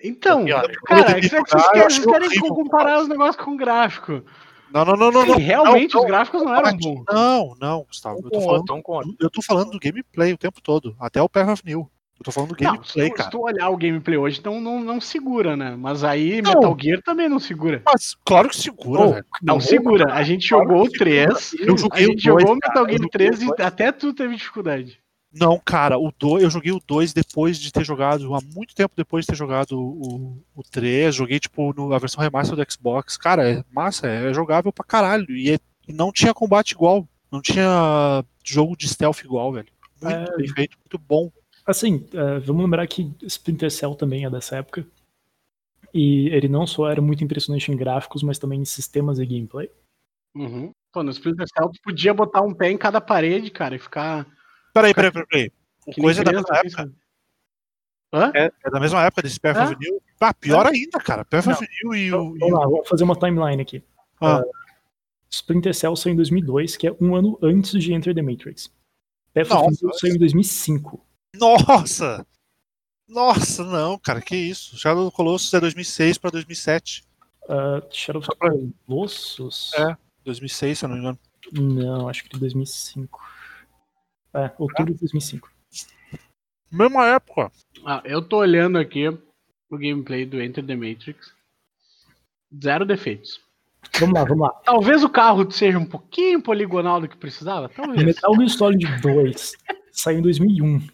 Então, 0.02 0.46
Pior. 0.46 0.66
cara, 0.86 1.10
é 1.10 1.20
que 1.20 1.28
vocês 1.28 1.68
querem, 1.70 2.26
horrível. 2.26 2.54
comparar 2.54 3.00
os 3.02 3.08
negócios 3.08 3.36
com 3.44 3.54
gráfico. 3.56 4.24
Não, 4.72 4.84
não, 4.84 4.96
não, 4.96 5.10
não. 5.10 5.26
Não. 5.26 5.36
realmente 5.36 5.94
não, 5.94 6.00
os 6.02 6.06
gráficos 6.06 6.42
não 6.42 6.54
eram 6.54 6.76
bons. 6.76 7.04
Não, 7.10 7.56
não, 7.60 7.82
Gustavo. 7.84 8.20
Eu 8.22 8.30
tô 8.30 8.40
falando, 8.40 9.16
eu 9.20 9.30
tô 9.30 9.42
falando 9.42 9.70
do 9.70 9.78
gameplay 9.80 10.32
o 10.32 10.38
tempo 10.38 10.60
todo. 10.62 10.94
Até 11.00 11.20
o 11.20 11.28
Path 11.28 11.48
of 11.48 11.62
New. 11.64 11.90
Eu 12.18 12.24
tô 12.24 12.30
falando 12.32 12.54
do 12.54 12.62
Não, 12.62 12.72
se, 12.84 12.98
gameplay, 12.98 13.08
tu, 13.08 13.12
se 13.12 13.16
cara. 13.16 13.30
tu 13.30 13.40
olhar 13.40 13.70
o 13.70 13.76
gameplay 13.78 14.18
hoje, 14.18 14.38
então 14.40 14.60
não, 14.60 14.78
não 14.78 15.00
segura, 15.00 15.56
né? 15.56 15.74
Mas 15.74 16.04
aí 16.04 16.42
Não. 16.42 16.52
Metal 16.52 16.76
Gear 16.78 17.02
também 17.02 17.30
não 17.30 17.38
segura. 17.38 17.80
Mas 17.86 18.14
claro 18.26 18.50
que 18.50 18.56
segura, 18.56 19.02
Oh, 19.02 19.12
velho. 19.14 19.26
Não 19.42 19.58
segura. 19.58 20.12
A 20.12 20.22
gente 20.22 20.46
jogou 20.46 20.82
o 20.82 20.90
3, 20.90 21.54
Eu 21.60 21.74
a 21.74 21.76
joguei 21.78 22.04
o 22.04 22.10
gente 22.10 22.22
jogou 22.22 22.52
o 22.52 22.54
Metal 22.56 22.70
cara, 22.74 22.86
Gear 22.88 22.98
joguei 23.02 23.08
3 23.10 23.42
o 23.42 23.46
dois. 23.46 23.58
e 23.58 23.62
até 23.62 23.90
tu 23.90 24.12
teve 24.12 24.36
dificuldade. 24.36 25.00
Não, 25.32 25.58
cara, 25.60 25.96
o 25.96 26.12
2, 26.18 26.42
eu 26.42 26.50
joguei 26.50 26.72
o 26.72 26.80
2 26.84 27.12
depois 27.12 27.58
de 27.58 27.70
ter 27.72 27.84
jogado, 27.84 28.34
há 28.34 28.40
muito 28.54 28.74
tempo 28.74 28.94
depois 28.96 29.24
de 29.24 29.28
ter 29.28 29.36
jogado 29.36 29.78
o, 29.80 30.42
o 30.56 30.62
3, 30.62 31.14
joguei 31.14 31.38
tipo 31.38 31.72
no, 31.72 31.92
a 31.92 31.98
versão 31.98 32.22
remaster 32.22 32.56
do 32.56 32.72
Xbox. 32.72 33.16
Cara, 33.16 33.48
é 33.48 33.64
massa, 33.72 34.08
é 34.08 34.34
jogável 34.34 34.72
pra 34.72 34.84
caralho. 34.84 35.30
E, 35.30 35.52
é- 35.52 35.58
e 35.86 35.92
não 35.92 36.10
tinha 36.10 36.34
combate 36.34 36.72
igual, 36.72 37.06
não 37.30 37.40
tinha 37.40 38.24
jogo 38.44 38.76
de 38.76 38.88
stealth 38.88 39.20
igual, 39.20 39.52
velho. 39.52 39.68
Muito 40.02 40.14
É. 40.32 40.36
bem 40.36 40.48
feito, 40.48 40.76
muito 40.78 40.98
bom. 40.98 41.30
Assim, 41.64 42.04
é, 42.12 42.40
vamos 42.40 42.62
lembrar 42.64 42.86
que 42.88 43.12
Splinter 43.22 43.70
Cell 43.70 43.94
também 43.94 44.24
é 44.24 44.30
dessa 44.30 44.56
época. 44.56 44.84
E 45.94 46.28
ele 46.28 46.48
não 46.48 46.66
só 46.66 46.88
era 46.88 47.00
muito 47.00 47.22
impressionante 47.22 47.70
em 47.70 47.76
gráficos, 47.76 48.22
mas 48.22 48.38
também 48.38 48.60
em 48.60 48.64
sistemas 48.64 49.18
e 49.18 49.26
gameplay. 49.26 49.70
Uhum. 50.34 50.72
Pô, 50.92 51.02
no 51.02 51.10
Splinter 51.10 51.46
Cell 51.48 51.68
tu 51.70 51.80
podia 51.82 52.14
botar 52.14 52.42
um 52.42 52.54
pé 52.54 52.70
em 52.70 52.78
cada 52.78 53.00
parede, 53.00 53.50
cara, 53.50 53.76
e 53.76 53.78
ficar. 53.78 54.26
Peraí, 54.72 54.94
peraí, 54.94 55.10
peraí. 55.12 55.26
peraí. 55.26 55.52
O 55.86 55.92
que 55.92 56.00
coisa 56.00 56.20
é 56.20 56.24
da 56.24 56.32
mesma 56.32 56.56
época. 56.58 56.92
Hã? 58.12 58.32
É, 58.34 58.52
é 58.64 58.70
da 58.70 58.80
mesma 58.80 59.02
época 59.04 59.22
desse 59.22 59.38
Path 59.40 59.56
É? 59.56 59.98
Ah, 60.20 60.34
pior 60.34 60.66
ainda, 60.66 60.98
cara. 60.98 61.24
Of 61.24 61.48
New 61.84 61.94
e 61.94 62.12
o. 62.12 62.36
e 62.36 62.38
Vamos 62.40 62.42
o- 62.42 62.58
lá, 62.58 62.66
vamos 62.66 62.88
fazer 62.88 63.04
uma 63.04 63.16
timeline 63.16 63.62
aqui. 63.62 63.82
Ah. 64.20 64.40
Uh, 64.40 64.50
Splinter 65.30 65.72
Cell 65.74 65.94
saiu 65.96 66.12
em 66.12 66.16
2002, 66.16 66.76
que 66.76 66.88
é 66.88 66.96
um 67.00 67.14
ano 67.14 67.38
antes 67.40 67.70
de 67.82 67.92
Enter 67.94 68.14
the 68.14 68.20
Matrix. 68.22 68.70
Nossa. 69.34 69.84
New 69.86 69.94
saiu 69.94 70.14
em 70.14 70.18
2005. 70.18 71.06
Nossa! 71.36 72.26
Nossa, 73.08 73.64
não, 73.64 73.98
cara, 73.98 74.20
que 74.20 74.36
isso. 74.36 74.76
Shadow 74.76 75.06
of 75.06 75.12
the 75.12 75.16
Colossus 75.16 75.52
é 75.54 75.60
2006 75.60 76.18
pra 76.18 76.30
2007. 76.30 77.04
Uh, 77.44 77.82
Shadow 77.90 78.20
of 78.20 78.28
the 78.28 78.72
Colossus? 78.86 79.72
É. 79.74 79.96
2006, 80.24 80.78
se 80.78 80.84
eu 80.84 80.88
não 80.88 80.96
me 80.96 81.02
engano. 81.02 81.18
Não, 81.52 82.08
acho 82.08 82.22
que 82.24 82.28
de 82.30 82.38
2005. 82.38 83.20
É, 84.34 84.50
outubro 84.58 84.92
de 84.94 85.00
2005. 85.00 85.50
Mesma 86.70 87.06
época. 87.06 87.50
Ah, 87.84 88.00
eu 88.04 88.22
tô 88.22 88.38
olhando 88.38 88.78
aqui 88.78 89.08
o 89.08 89.76
gameplay 89.78 90.24
do 90.24 90.40
Enter 90.40 90.64
the 90.64 90.76
Matrix. 90.76 91.32
Zero 92.62 92.84
defeitos. 92.84 93.40
Vamos 93.98 94.14
lá, 94.14 94.24
vamos 94.24 94.46
lá. 94.48 94.50
Talvez 94.64 95.02
o 95.02 95.08
carro 95.08 95.50
seja 95.50 95.78
um 95.78 95.86
pouquinho 95.86 96.42
poligonal 96.42 97.00
do 97.00 97.08
que 97.08 97.16
precisava, 97.16 97.68
talvez. 97.68 98.04
Metal 98.04 98.34
Gear 98.34 98.48
Solid 98.48 99.00
2 99.00 99.52
saiu 99.92 100.18
em 100.18 100.22
2001. 100.22 100.86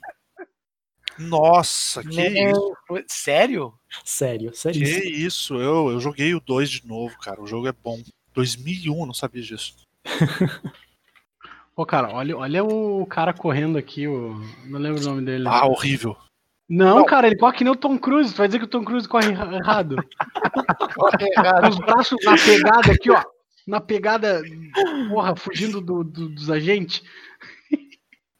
Nossa, 1.19 2.03
que 2.03 2.21
isso. 2.21 2.77
Meu, 2.91 3.05
Sério? 3.09 3.75
Sério, 4.05 4.51
Que 4.51 4.57
sério. 4.57 4.83
isso. 4.85 5.55
Eu, 5.55 5.91
eu 5.91 6.01
joguei 6.01 6.35
o 6.35 6.41
2 6.41 6.71
de 6.71 6.87
novo, 6.87 7.17
cara. 7.19 7.41
O 7.43 7.47
jogo 7.47 7.67
é 7.67 7.73
bom. 7.73 8.01
2001, 8.35 9.01
eu 9.01 9.07
não 9.07 9.15
sabia 9.15 9.43
disso. 9.43 9.75
Pô, 11.77 11.85
cara, 11.85 12.09
olha, 12.11 12.35
olha 12.37 12.65
o 12.65 13.05
cara 13.07 13.35
correndo 13.35 13.77
aqui, 13.77 14.09
o... 14.09 14.35
não 14.65 14.81
lembro 14.81 15.01
o 15.03 15.05
nome 15.05 15.23
dele. 15.23 15.47
Ah, 15.47 15.67
horrível. 15.67 16.17
Não, 16.67 17.05
cara, 17.05 17.27
ele 17.27 17.37
corre 17.37 17.59
que 17.59 17.63
nem 17.65 17.73
o 17.73 17.77
Tom 17.77 17.99
Cruise. 17.99 18.33
Tu 18.35 18.39
vai 18.39 18.49
dizer 18.49 18.59
que 18.59 18.65
o 18.65 18.69
Tom 18.69 18.83
Cruise 18.83 19.07
corre 19.07 19.29
erra- 19.31 19.55
errado. 19.55 19.97
Com 20.95 21.69
os 21.69 21.79
braços 21.79 22.19
na 22.25 22.35
pegada 22.35 22.93
aqui, 22.93 23.11
ó. 23.11 23.23
Na 23.67 23.81
pegada, 23.81 24.43
porra, 25.11 25.37
fugindo 25.37 25.81
do- 25.81 26.03
do- 26.03 26.29
dos 26.31 26.51
agentes. 26.51 27.03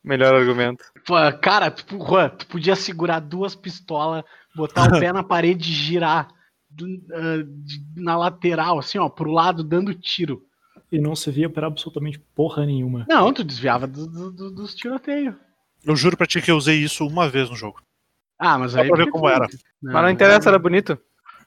Melhor 0.03 0.35
argumento. 0.35 0.83
Pô, 1.05 1.15
cara, 1.43 1.71
tu, 1.71 1.99
Juan, 1.99 2.31
tu 2.31 2.47
podia 2.47 2.75
segurar 2.75 3.21
duas 3.21 3.55
pistolas, 3.55 4.25
botar 4.55 4.87
o 4.89 4.99
pé 5.01 5.13
na 5.13 5.23
parede 5.23 5.71
e 5.71 5.75
girar 5.75 6.29
do- 6.71 6.87
ah, 7.13 7.43
de- 7.45 7.83
na 7.97 8.17
lateral, 8.17 8.79
assim, 8.79 8.99
ó, 8.99 9.09
pro 9.11 9.31
lado, 9.31 9.63
dando 9.63 9.95
tiro. 9.95 10.43
E 10.91 10.99
não 10.99 11.17
servia 11.17 11.51
para 11.51 11.67
absolutamente 11.67 12.19
porra 12.35 12.65
nenhuma. 12.65 13.05
Não, 13.09 13.33
tu 13.33 13.43
desviava 13.43 13.87
do- 13.87 14.07
do- 14.07 14.31
do- 14.33 14.51
dos 14.53 14.75
tiroteios. 14.75 15.35
Eu 15.85 15.97
juro 15.97 16.17
pra 16.17 16.27
ti 16.27 16.41
que 16.41 16.51
eu 16.51 16.57
usei 16.57 16.77
isso 16.79 17.07
uma 17.07 17.29
vez 17.29 17.51
no 17.51 17.57
jogo. 17.57 17.81
Ah, 18.39 18.59
mas 18.59 18.73
Só 18.73 18.81
aí. 18.81 18.89
pra 18.89 18.97
ver 18.97 19.05
porque 19.05 19.19
como 19.19 19.29
era. 19.29 19.47
Não, 19.83 19.93
Mas 19.93 20.03
não 20.03 20.11
interessa, 20.11 20.49
era 20.49 20.59
bonito. 20.59 20.99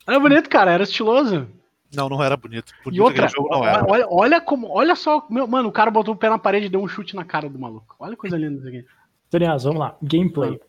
Era 0.07 0.19
bonito, 0.19 0.49
cara, 0.49 0.71
era 0.71 0.83
estiloso. 0.83 1.47
Não, 1.95 2.07
não 2.09 2.21
era 2.23 2.35
bonito. 2.37 2.71
E 2.81 2.83
Bonito 2.85 3.03
outra, 3.03 3.27
não 3.37 3.65
era. 3.65 3.85
olha, 3.89 4.07
olha 4.09 4.41
como, 4.41 4.67
olha 4.69 4.95
só, 4.95 5.25
meu, 5.29 5.47
mano, 5.47 5.69
o 5.69 5.71
cara 5.71 5.89
botou 5.89 6.13
o 6.13 6.17
pé 6.17 6.29
na 6.29 6.37
parede 6.37 6.67
e 6.67 6.69
deu 6.69 6.81
um 6.81 6.87
chute 6.87 7.15
na 7.15 7.23
cara 7.25 7.49
do 7.49 7.57
maluco. 7.57 7.95
Olha 7.99 8.11
que 8.11 8.17
coisa 8.17 8.37
linda 8.37 8.59
isso 8.59 8.67
aqui. 8.67 8.85
Daniel, 9.31 9.57
vamos 9.59 9.79
lá. 9.79 9.97
Gameplay. 10.01 10.59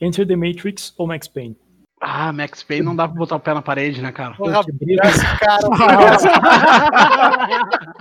Enter 0.00 0.26
the 0.26 0.36
Matrix 0.36 0.92
ou 0.98 1.06
Max 1.06 1.28
Payne? 1.28 1.56
Ah, 2.00 2.32
Max 2.32 2.62
Payne 2.62 2.82
não 2.84 2.96
dá 2.96 3.06
pra 3.06 3.16
botar 3.16 3.36
o 3.36 3.40
pé 3.40 3.52
na 3.52 3.60
parede, 3.60 4.00
né, 4.00 4.10
cara? 4.10 4.34
Porra, 4.34 4.60
esse 4.60 5.38
cara. 5.38 5.60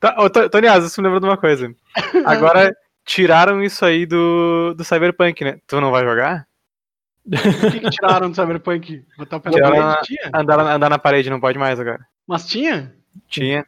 Tá, 0.00 0.14
ô, 0.18 0.30
To- 0.30 0.48
Tony 0.48 0.66
Asa, 0.68 0.88
você 0.88 1.00
me 1.00 1.06
lembrou 1.08 1.20
de 1.20 1.26
uma 1.26 1.36
coisa. 1.36 1.74
Agora 2.24 2.74
tiraram 3.04 3.62
isso 3.62 3.84
aí 3.84 4.06
do, 4.06 4.74
do 4.74 4.84
Cyberpunk, 4.84 5.42
né? 5.44 5.58
Tu 5.66 5.80
não 5.80 5.90
vai 5.90 6.04
jogar? 6.04 6.46
Por 7.28 7.70
que, 7.72 7.80
que 7.80 7.90
tiraram 7.90 8.30
do 8.30 8.36
Cyberpunk? 8.36 9.04
Botar 9.18 9.36
o 9.36 9.40
pé 9.40 9.50
na 9.50 9.56
Tiraram 9.56 9.76
parede? 9.76 9.96
na- 9.96 10.02
Tinha. 10.02 10.30
Andar, 10.32 10.60
andar 10.60 10.88
na 10.90 10.98
parede 10.98 11.28
não 11.30 11.40
pode 11.40 11.58
mais 11.58 11.78
agora. 11.80 12.00
Mas 12.26 12.46
tinha? 12.46 12.94
Tinha. 13.28 13.66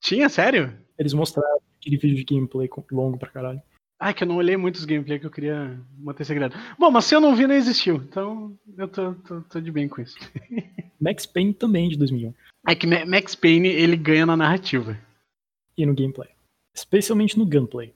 Tinha, 0.00 0.28
sério? 0.28 0.74
Eles 0.98 1.12
mostraram 1.14 1.58
aquele 1.80 1.96
vídeo 1.96 2.16
de 2.16 2.24
gameplay 2.24 2.68
longo 2.92 3.18
pra 3.18 3.30
caralho. 3.30 3.60
Ai, 4.00 4.14
que 4.14 4.24
eu 4.24 4.28
não 4.28 4.36
olhei 4.36 4.56
muitos 4.56 4.84
gameplay 4.86 5.18
que 5.18 5.26
eu 5.26 5.30
queria 5.30 5.78
manter 5.98 6.24
segredo. 6.24 6.56
Bom, 6.78 6.90
mas 6.90 7.04
se 7.04 7.14
eu 7.14 7.20
não 7.20 7.36
vi, 7.36 7.46
não 7.46 7.54
existiu. 7.54 7.96
Então 7.96 8.56
eu 8.78 8.88
tô, 8.88 9.12
tô, 9.14 9.40
tô 9.42 9.60
de 9.60 9.70
bem 9.70 9.88
com 9.88 10.00
isso. 10.00 10.16
Max 10.98 11.26
Payne 11.26 11.52
também 11.52 11.88
de 11.90 11.98
2001. 11.98 12.32
É 12.66 12.74
que 12.74 12.86
Ma- 12.86 13.04
Max 13.04 13.34
Payne, 13.34 13.68
ele 13.68 13.96
ganha 13.96 14.24
na 14.24 14.36
narrativa. 14.36 14.96
E 15.76 15.84
no 15.84 15.94
gameplay. 15.94 16.28
Especialmente 16.74 17.38
no 17.38 17.44
gunplay. 17.44 17.92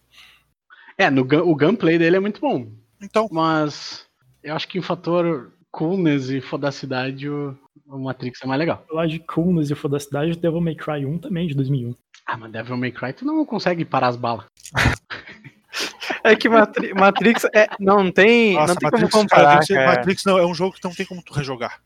É, 0.99 1.09
no, 1.11 1.25
gun- 1.25 1.43
o 1.51 1.55
gunplay 1.57 1.99
dele 1.99 2.17
é 2.17 2.21
muito 2.21 2.41
bom. 2.41 2.71
Então, 3.03 3.27
Mas 3.33 4.07
eu 4.43 4.55
acho 4.55 4.69
que 4.69 4.79
em 4.79 4.83
fator 4.83 5.53
coolness 5.71 6.29
e 6.31 6.41
fodacidade, 6.41 7.29
o, 7.29 7.57
o 7.87 7.99
Matrix 7.99 8.41
é 8.43 8.47
mais 8.47 8.59
legal. 8.59 8.85
Falar 8.89 9.07
de 9.07 9.19
coolness 9.21 9.71
e 9.71 9.75
fodacidade, 9.75 10.39
Devil 10.39 10.61
May 10.61 10.75
Cry 10.75 11.05
1 11.07 11.19
também 11.19 11.47
de 11.49 11.55
2001. 11.55 11.95
Ah, 12.27 12.37
mas 12.37 12.53
Devil 12.53 12.77
May 12.77 12.93
Cry, 12.93 13.13
tu 13.13 13.25
não 13.25 13.45
consegue 13.45 13.85
parar 13.87 14.09
as 14.09 14.17
balas. 14.17 14.45
É 16.25 16.35
que 16.35 16.49
Matri- 16.49 16.95
Matrix 16.95 17.45
é, 17.55 17.69
não 17.79 18.11
tem, 18.11 18.55
nossa, 18.55 18.69
não 18.75 18.77
tem 18.77 18.91
Matrix, 18.91 19.13
como 19.13 19.29
cara, 19.29 19.43
comparar, 19.43 19.63
ser- 19.65 19.75
cara. 19.75 19.97
Matrix 19.99 20.25
não, 20.25 20.39
é 20.39 20.47
um 20.47 20.55
jogo 20.55 20.75
que 20.75 20.83
não 20.83 20.93
tem 20.95 21.05
como 21.05 21.23
tu 21.23 21.35
rejogar. 21.35 21.81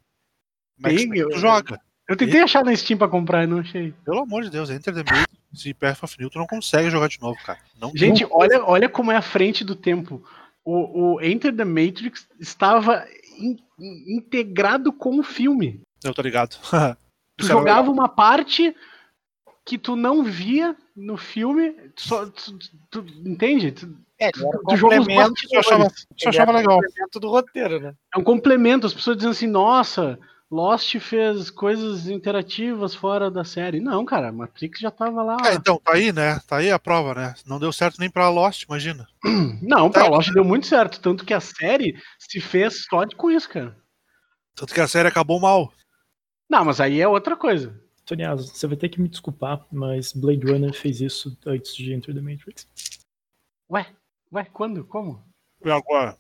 Tem, 0.83 0.96
Payne, 0.96 1.22
tu 1.24 1.31
eu- 1.33 1.38
joga. 1.38 1.81
Eu 2.09 2.16
tentei 2.16 2.40
achar 2.40 2.64
na 2.64 2.74
Steam 2.74 2.96
pra 2.96 3.09
comprar 3.09 3.44
e 3.44 3.46
não 3.46 3.59
achei. 3.59 3.92
Pelo 4.05 4.20
amor 4.20 4.42
de 4.44 4.48
Deus, 4.51 4.70
Enter 4.70 4.94
the 4.94 5.01
Matrix 5.03 5.66
e 5.66 5.74
Path 5.74 6.03
of 6.05 6.16
New, 6.18 6.31
tu 6.31 6.38
não 6.38 6.46
consegue 6.46 6.88
jogar 6.88 7.09
de 7.09 7.20
novo, 7.20 7.37
cara. 7.44 7.59
Não 7.79 7.92
Gente, 7.94 8.27
olha, 8.31 8.64
olha 8.64 8.88
como 8.88 9.12
é 9.12 9.16
a 9.16 9.20
frente 9.22 9.62
do 9.64 9.74
tempo. 9.77 10.24
O, 10.64 11.14
o 11.16 11.20
Enter 11.20 11.55
the 11.55 11.64
Matrix 11.64 12.27
estava 12.40 13.05
in- 13.38 13.59
in- 13.79 14.16
integrado 14.16 14.92
com 14.92 15.18
o 15.18 15.22
filme. 15.22 15.81
Eu 16.05 16.14
tô 16.14 16.22
ligado. 16.22 16.57
Tu 17.37 17.46
jogava 17.46 17.90
uma 17.90 18.09
parte 18.09 18.74
que 19.69 19.77
tu 19.77 19.95
não 19.95 20.25
via 20.25 20.75
no 20.97 21.19
filme, 21.19 21.73
tu 21.95 22.01
só, 22.03 22.25
tu, 22.27 22.59
tu- 22.59 22.71
tu- 22.91 23.07
entende? 23.29 23.71
Tu, 23.71 23.95
É, 24.19 24.31
tu 24.33 24.41
os 24.49 24.81
complemento, 24.81 25.35
Eu 25.53 25.61
achava, 25.61 25.85
eu 25.85 26.29
achava 26.31 26.53
legal. 26.53 26.81
complemento 26.81 27.21
do 27.21 27.29
roteiro, 27.29 27.79
né? 27.79 27.95
É 28.15 28.19
um 28.19 28.25
complemento, 28.25 28.87
as 28.87 28.95
pessoas 28.95 29.19
dizem 29.19 29.31
assim, 29.31 29.47
nossa, 29.47 30.19
Lost 30.51 30.99
fez 30.99 31.51
coisas 31.51 32.09
interativas 32.09 32.95
fora 32.95 33.31
da 33.31 33.45
série. 33.45 33.79
Não, 33.79 34.07
cara, 34.07 34.33
Matrix 34.33 34.81
já 34.81 34.91
tava 34.91 35.23
lá. 35.23 35.37
É, 35.45 35.55
então, 35.55 35.79
tá 35.85 35.93
aí, 35.93 36.11
né? 36.15 36.41
Tá 36.49 36.57
aí 36.57 36.71
a 36.71 36.79
prova, 36.79 37.15
né? 37.15 37.35
Não 37.47 37.59
deu 37.59 37.71
certo 37.71 37.99
nem 38.01 38.09
pra 38.09 38.31
Lost, 38.31 38.63
imagina. 38.63 39.07
Não, 39.61 39.91
pra 39.91 40.05
Tá. 40.05 40.09
Lost 40.09 40.33
deu 40.33 40.45
muito 40.45 40.67
certo. 40.67 40.99
Tanto 40.99 41.27
que 41.27 41.35
a 41.35 41.41
série 41.41 41.95
se 42.19 42.41
fez 42.41 42.87
só 42.89 43.05
de 43.05 43.15
com 43.15 43.31
isso, 43.31 43.51
cara. 43.51 43.77
Tanto 44.55 44.73
que 44.73 44.81
a 44.81 44.89
série 44.89 45.09
acabou 45.09 45.39
mal. 45.39 45.71
Não, 46.49 46.65
mas 46.65 46.81
aí 46.81 46.99
é 47.03 47.07
outra 47.07 47.37
coisa. 47.37 47.79
Toniazo, 48.09 48.49
você 48.49 48.66
vai 48.66 48.77
ter 48.77 48.88
que 48.88 49.01
me 49.01 49.09
desculpar, 49.09 49.66
mas 49.71 50.14
Blade 50.14 50.51
Runner 50.51 50.73
fez 50.73 51.01
isso 51.03 51.37
antes 51.47 51.75
de 51.77 51.92
Enter 51.92 52.14
the 52.14 52.23
Matrix. 52.23 52.66
Ué, 53.71 53.87
ué, 54.33 54.44
quando? 54.51 54.83
Como? 54.85 55.23
E 55.62 55.71
agora? 55.71 56.16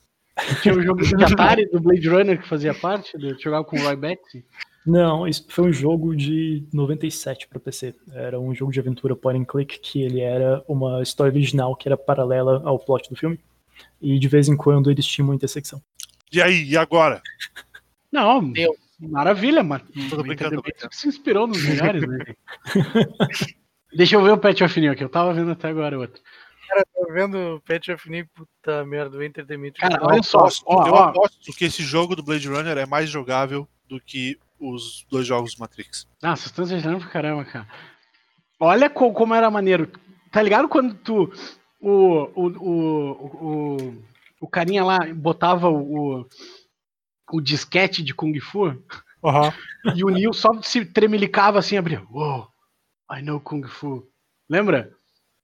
Tinha 0.62 0.74
o 0.74 0.82
jogo 0.82 1.02
de 1.02 1.24
Atari 1.24 1.66
do 1.66 1.80
Blade 1.80 2.08
Runner 2.08 2.40
que 2.40 2.46
fazia 2.46 2.74
parte, 2.74 3.16
do, 3.16 3.40
jogava 3.40 3.64
com 3.64 3.76
o 3.76 3.82
Roy 3.82 3.96
Batty. 3.96 4.44
Não, 4.86 5.26
isso 5.26 5.46
foi 5.48 5.70
um 5.70 5.72
jogo 5.72 6.14
de 6.14 6.62
97 6.72 7.48
para 7.48 7.58
PC. 7.58 7.94
Era 8.12 8.38
um 8.38 8.54
jogo 8.54 8.70
de 8.70 8.80
aventura 8.80 9.16
point 9.16 9.40
and 9.40 9.44
click 9.46 9.78
que 9.80 10.02
ele 10.02 10.20
era 10.20 10.62
uma 10.68 11.02
história 11.02 11.32
original 11.32 11.74
que 11.74 11.88
era 11.88 11.96
paralela 11.96 12.62
ao 12.64 12.78
plot 12.78 13.08
do 13.08 13.16
filme. 13.16 13.40
E 14.00 14.18
de 14.18 14.28
vez 14.28 14.48
em 14.48 14.56
quando 14.56 14.90
eles 14.90 15.06
tinham 15.06 15.28
uma 15.28 15.34
intersecção. 15.34 15.82
E 16.30 16.40
aí, 16.40 16.64
e 16.64 16.76
agora? 16.76 17.22
Não, 18.12 18.42
Meu. 18.42 18.76
Maravilha, 18.98 19.62
Tô 20.10 20.22
brincando, 20.22 20.56
tô 20.56 20.62
brincando. 20.62 20.94
se 20.94 21.08
inspirou 21.08 21.46
nos 21.46 21.62
melhores, 21.62 22.06
né? 22.06 22.18
Deixa 23.96 24.16
eu 24.16 24.22
ver 24.22 24.32
o 24.32 24.38
Pet 24.38 24.62
of 24.62 24.80
New 24.80 24.92
aqui, 24.92 25.02
eu 25.02 25.08
tava 25.08 25.32
vendo 25.32 25.50
até 25.50 25.68
agora 25.68 25.98
outro. 25.98 26.20
Cara, 26.68 26.84
tô 26.94 27.12
vendo 27.12 27.38
o 27.56 27.60
Pet 27.60 27.90
of 27.90 28.10
New, 28.10 28.26
puta 28.34 28.84
merda, 28.84 29.16
o 29.16 29.22
Enter 29.22 29.46
the. 29.46 29.56
Cara, 29.72 29.96
Eu 30.02 30.06
olha 30.06 30.22
só, 30.22 30.38
aposto, 30.40 30.64
ó, 30.66 30.86
eu 30.86 30.92
ó. 30.92 31.04
aposto 31.04 31.52
que 31.54 31.64
esse 31.64 31.82
jogo 31.82 32.14
do 32.14 32.22
Blade 32.22 32.46
Runner 32.48 32.76
é 32.76 32.84
mais 32.84 33.08
jogável 33.08 33.66
do 33.88 33.98
que 33.98 34.38
os 34.60 35.06
dois 35.10 35.26
jogos 35.26 35.54
do 35.54 35.60
Matrix. 35.60 36.06
Ah, 36.22 36.36
vocês 36.36 36.46
estão 36.46 36.64
exagerando 36.64 37.00
pra 37.00 37.08
caramba, 37.08 37.44
cara. 37.46 37.66
Olha 38.60 38.90
co- 38.90 39.12
como 39.12 39.34
era 39.34 39.50
maneiro. 39.50 39.90
Tá 40.30 40.42
ligado 40.42 40.68
quando 40.68 40.94
tu. 40.94 41.32
O, 41.80 42.24
o, 42.34 42.46
o, 42.58 43.10
o, 43.80 44.02
o 44.40 44.48
carinha 44.48 44.84
lá 44.84 44.98
botava 45.14 45.70
o, 45.70 46.26
o 47.32 47.40
disquete 47.40 48.02
de 48.02 48.14
Kung 48.14 48.38
Fu 48.40 48.68
e 49.94 50.04
o 50.04 50.08
Neil 50.08 50.32
só 50.32 50.50
se 50.62 50.84
tremelicava 50.84 51.58
assim, 51.58 51.76
abria. 51.76 52.02
Wow, 52.10 52.48
I 53.10 53.22
know 53.22 53.40
Kung 53.40 53.66
Fu. 53.66 54.08
Lembra? 54.48 54.92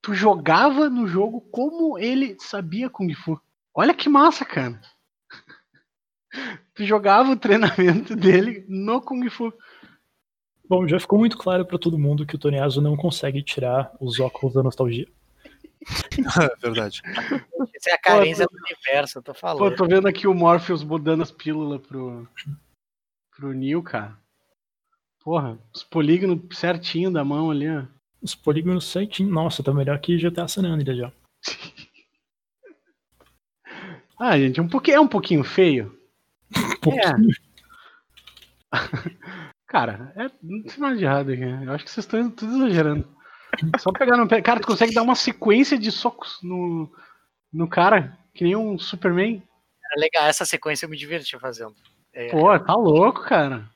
Tu 0.01 0.15
jogava 0.15 0.89
no 0.89 1.07
jogo 1.07 1.41
como 1.51 1.99
ele 1.99 2.37
sabia 2.39 2.91
Kung 2.91 3.13
Fu. 3.15 3.41
Olha 3.75 3.95
que 3.95 4.09
massa, 4.09 4.45
cara. 4.45 4.81
Tu 6.75 6.85
jogava 6.85 7.31
o 7.31 7.37
treinamento 7.37 8.15
dele 8.17 8.65
no 8.69 9.01
Kung 9.01 9.29
Fu. 9.31 9.53
Bom, 10.69 10.89
já 10.89 10.99
ficou 10.99 11.19
muito 11.19 11.37
claro 11.37 11.65
para 11.67 11.79
todo 11.79 11.99
mundo 11.99 12.27
que 12.27 12.37
o 12.37 12.39
Toniazo 12.39 12.81
não 12.81 12.97
consegue 12.97 13.43
tirar 13.43 13.95
os 14.01 14.19
óculos 14.19 14.55
da 14.55 14.63
nostalgia. 14.63 15.07
É 16.43 16.57
verdade. 16.61 17.03
Essa 17.75 17.91
é 17.91 17.93
a 17.95 17.99
carência 17.99 18.47
do 18.47 18.57
universo, 18.57 19.19
eu 19.19 19.23
tô 19.23 19.33
Pô, 19.33 19.39
falando. 19.39 19.77
tô 19.77 19.87
vendo 19.87 20.09
aqui 20.09 20.27
o 20.27 20.35
Morpheus 20.35 20.83
dando 21.03 21.23
as 21.23 21.31
pílulas 21.31 21.81
pro, 21.81 22.29
pro 23.37 23.53
Neil, 23.53 23.83
cara. 23.83 24.17
Porra, 25.23 25.59
os 25.75 25.83
polígonos 25.83 26.59
certinho 26.59 27.11
da 27.11 27.25
mão 27.25 27.51
ali, 27.51 27.69
ó. 27.69 27.85
Os 28.23 28.35
polígonos 28.35 28.87
certinho. 28.87 29.31
Nossa, 29.31 29.63
tá 29.63 29.73
melhor 29.73 29.99
que 29.99 30.17
GTA 30.19 30.49
San 30.49 30.67
Andreas 30.67 30.99
já. 30.99 31.13
Ah, 34.17 34.39
gente, 34.39 34.61
um 34.61 34.69
pouquinho, 34.69 34.97
é 34.97 35.01
um 35.01 35.09
pouquinho 35.09 35.43
feio. 35.43 35.99
Um 36.57 36.77
pouquinho. 36.81 37.35
Cara, 39.67 40.13
é, 40.17 40.31
não 40.41 40.63
tem 40.63 40.79
nada 40.79 40.97
de 40.97 41.05
errado 41.05 41.33
aqui. 41.33 41.45
né? 41.45 41.65
Eu 41.67 41.73
acho 41.73 41.85
que 41.85 41.91
vocês 41.91 42.07
estão 42.07 42.31
tudo 42.31 42.57
exagerando. 42.57 43.09
Só 43.79 43.93
pegar 43.93 44.17
no 44.17 44.29
pé. 44.29 44.41
Cara, 44.43 44.61
tu 44.61 44.67
consegue 44.67 44.95
dar 44.95 45.03
uma 45.03 45.15
sequência 45.15 45.79
de 45.79 45.91
socos 45.93 46.39
no, 46.43 46.91
no 47.53 47.69
cara, 47.69 48.19
que 48.35 48.45
nem 48.45 48.57
um 48.57 48.79
Superman. 48.79 49.43
Era 49.93 50.01
legal, 50.01 50.27
essa 50.27 50.45
sequência 50.45 50.87
eu 50.87 50.91
me 50.91 50.97
diverti 50.97 51.39
fazendo. 51.39 51.75
É, 52.13 52.29
Pô, 52.29 52.59
tá 52.59 52.75
louco, 52.75 53.23
cara. 53.25 53.69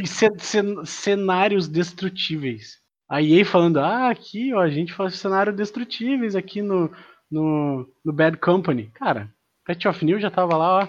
E 0.00 0.06
ce- 0.06 0.30
ce- 0.38 0.86
cenários 0.86 1.68
destrutíveis. 1.68 2.80
A 3.08 3.20
EA 3.20 3.44
falando, 3.44 3.78
ah, 3.80 4.08
aqui, 4.08 4.54
ó, 4.54 4.60
a 4.60 4.70
gente 4.70 4.92
faz 4.92 5.16
cenários 5.16 5.54
destrutíveis 5.56 6.34
aqui 6.34 6.62
no, 6.62 6.90
no, 7.30 7.86
no 8.04 8.12
Bad 8.12 8.38
Company. 8.38 8.90
Cara, 8.94 9.28
Pet 9.66 9.86
of 9.88 10.04
New 10.04 10.18
já 10.20 10.30
tava 10.30 10.56
lá, 10.56 10.84
ó. 10.84 10.88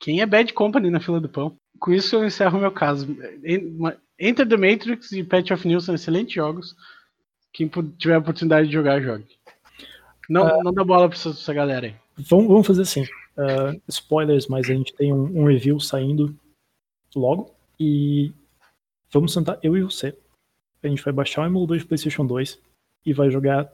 Quem 0.00 0.20
é 0.20 0.26
Bad 0.26 0.52
Company 0.54 0.90
na 0.90 1.00
fila 1.00 1.20
do 1.20 1.28
pão? 1.28 1.56
Com 1.78 1.92
isso 1.92 2.16
eu 2.16 2.24
encerro 2.24 2.56
o 2.56 2.60
meu 2.60 2.72
caso. 2.72 3.06
En- 3.44 3.76
Enter 4.18 4.48
the 4.48 4.56
Matrix 4.56 5.12
e 5.12 5.22
Pet 5.22 5.52
of 5.52 5.66
New 5.66 5.80
são 5.80 5.94
excelentes 5.94 6.34
jogos. 6.34 6.74
Quem 7.52 7.70
tiver 7.98 8.14
a 8.14 8.18
oportunidade 8.18 8.68
de 8.68 8.72
jogar, 8.72 9.00
jogue. 9.00 9.26
Não, 10.28 10.62
não 10.62 10.72
dá 10.72 10.84
bola 10.84 11.08
pra 11.08 11.16
essa, 11.16 11.30
essa 11.30 11.54
galera 11.54 11.86
aí. 11.86 11.94
Vamos, 12.16 12.48
vamos 12.48 12.66
fazer 12.66 12.82
assim. 12.82 13.06
ah, 13.36 13.74
spoilers, 13.88 14.46
mas 14.46 14.68
a 14.68 14.74
gente 14.74 14.94
tem 14.94 15.12
um, 15.12 15.40
um 15.40 15.44
review 15.46 15.80
saindo 15.80 16.36
logo. 17.14 17.54
E 17.80 18.32
vamos 19.10 19.32
sentar, 19.32 19.58
eu 19.62 19.76
e 19.76 19.82
você. 19.82 20.16
A 20.82 20.88
gente 20.88 21.02
vai 21.02 21.12
baixar 21.12 21.42
o 21.42 21.46
emulador 21.46 21.78
de 21.78 21.86
PlayStation 21.86 22.26
2 22.26 22.60
e 23.06 23.12
vai 23.12 23.30
jogar 23.30 23.72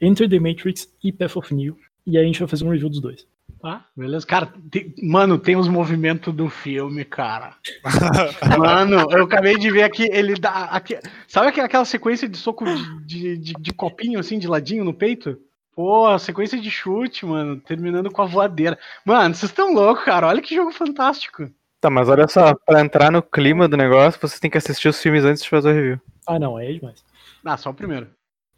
Enter 0.00 0.28
the 0.28 0.38
Matrix 0.38 0.92
e 1.02 1.12
Path 1.12 1.36
of 1.36 1.54
New. 1.54 1.78
E 2.06 2.16
aí 2.16 2.24
a 2.24 2.26
gente 2.26 2.38
vai 2.38 2.48
fazer 2.48 2.64
um 2.64 2.70
review 2.70 2.88
dos 2.88 3.00
dois. 3.00 3.26
Tá, 3.60 3.84
beleza. 3.96 4.26
Cara, 4.26 4.52
tem- 4.70 4.94
mano, 5.02 5.38
tem 5.38 5.56
os 5.56 5.68
movimentos 5.68 6.34
do 6.34 6.48
filme, 6.48 7.04
cara. 7.04 7.54
Mano, 8.58 9.06
eu 9.10 9.24
acabei 9.24 9.56
de 9.56 9.70
ver 9.70 9.84
aqui, 9.84 10.08
ele 10.10 10.34
dá. 10.34 10.64
aqui- 10.64 10.98
sabe 11.28 11.48
aquela- 11.48 11.66
aquela 11.66 11.84
sequência 11.84 12.28
de 12.28 12.36
soco 12.36 12.64
de, 12.64 13.04
de, 13.06 13.36
de- 13.38 13.52
de 13.54 13.72
copinho, 13.72 14.18
assim, 14.18 14.38
de 14.38 14.48
ladinho 14.48 14.82
no 14.84 14.92
peito? 14.94 15.38
Pô, 15.74 16.18
sequência 16.18 16.60
de 16.60 16.70
chute, 16.70 17.24
mano, 17.24 17.56
terminando 17.60 18.10
com 18.10 18.20
a 18.22 18.26
voadeira. 18.26 18.78
Mano, 19.04 19.34
vocês 19.34 19.50
estão 19.50 19.72
loucos, 19.72 20.04
cara. 20.04 20.26
Olha 20.26 20.42
que 20.42 20.54
jogo 20.54 20.72
fantástico. 20.72 21.48
Tá, 21.80 21.88
mas 21.88 22.08
olha 22.08 22.28
só, 22.28 22.54
pra 22.66 22.80
entrar 22.80 23.10
no 23.10 23.22
clima 23.22 23.66
do 23.68 23.76
negócio, 23.76 24.20
você 24.20 24.38
tem 24.38 24.50
que 24.50 24.58
assistir 24.58 24.88
os 24.88 25.00
filmes 25.00 25.24
antes 25.24 25.42
de 25.42 25.48
fazer 25.48 25.70
o 25.70 25.74
review. 25.74 26.00
Ah, 26.26 26.38
não, 26.38 26.58
é 26.58 26.72
demais. 26.72 27.02
Ah, 27.44 27.56
só 27.56 27.70
o 27.70 27.74
primeiro. 27.74 28.08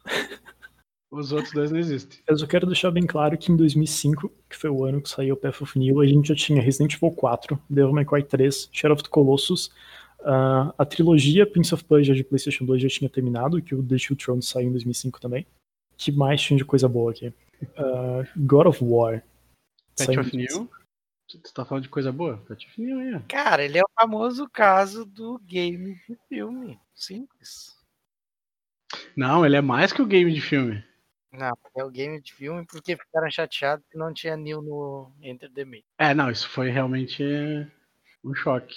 Os 1.15 1.31
outros 1.31 1.53
dois 1.53 1.71
não 1.71 1.79
existem. 1.79 2.19
Eu 2.27 2.37
só 2.37 2.45
quero 2.45 2.65
deixar 2.65 2.91
bem 2.91 3.05
claro 3.05 3.37
que 3.37 3.51
em 3.51 3.55
2005, 3.55 4.29
que 4.49 4.55
foi 4.55 4.69
o 4.69 4.83
ano 4.83 5.01
que 5.01 5.09
saiu 5.09 5.35
o 5.35 5.37
Path 5.37 5.61
of 5.61 5.79
New, 5.79 6.01
a 6.01 6.05
gente 6.05 6.27
já 6.27 6.35
tinha 6.35 6.61
Resident 6.61 6.93
Evil 6.95 7.11
4, 7.11 7.59
Devil 7.69 7.93
May 7.93 8.05
Cry 8.05 8.23
3, 8.23 8.69
Shadow 8.71 8.95
of 8.95 9.03
the 9.03 9.09
Colossus, 9.09 9.71
ah, 10.25 10.73
a 10.77 10.85
trilogia 10.85 11.45
Prince 11.45 11.73
of 11.73 11.83
Persia 11.85 12.13
de 12.13 12.23
PlayStation 12.23 12.65
2 12.65 12.81
já 12.81 12.89
tinha 12.89 13.09
terminado, 13.09 13.61
que 13.61 13.73
o 13.73 13.81
The 13.81 13.95
Two 13.97 14.17
Thrones 14.17 14.47
saiu 14.47 14.67
em 14.67 14.71
2005 14.71 15.21
também. 15.21 15.45
que 15.97 16.11
mais 16.11 16.41
tinha 16.41 16.57
de 16.57 16.65
coisa 16.65 16.89
boa 16.89 17.11
aqui? 17.11 17.33
Ah, 17.77 18.23
God 18.35 18.67
of 18.67 18.83
War. 18.83 19.23
Em 19.99 20.03
of 20.03 20.31
2005. 20.31 20.59
New? 20.59 20.69
Tu 21.27 21.53
tá 21.53 21.65
falando 21.65 21.83
de 21.83 21.89
coisa 21.89 22.11
boa? 22.11 22.37
Pet 22.47 22.67
of 22.67 22.81
New 22.81 22.99
aí, 22.99 23.15
ó. 23.15 23.21
Cara, 23.27 23.63
ele 23.63 23.77
é 23.77 23.81
o 23.81 23.89
famoso 23.99 24.47
caso 24.49 25.05
do 25.05 25.39
game 25.39 25.95
de 26.07 26.17
filme. 26.27 26.79
Simples. 26.93 27.75
Não, 29.15 29.45
ele 29.45 29.55
é 29.55 29.61
mais 29.61 29.91
que 29.91 30.01
o 30.01 30.05
game 30.05 30.31
de 30.31 30.41
filme. 30.41 30.83
Não, 31.35 31.57
é 31.75 31.83
o 31.83 31.89
game 31.89 32.21
de 32.21 32.33
filme 32.33 32.65
porque 32.65 32.95
ficaram 32.97 33.29
chateados 33.29 33.85
que 33.89 33.97
não 33.97 34.13
tinha 34.13 34.37
Neil 34.37 34.61
no 34.61 35.11
Enter 35.21 35.51
the 35.51 35.65
Matrix. 35.65 35.85
É, 35.97 36.13
não, 36.13 36.29
isso 36.29 36.49
foi 36.49 36.69
realmente 36.69 37.23
um 38.23 38.33
choque. 38.33 38.75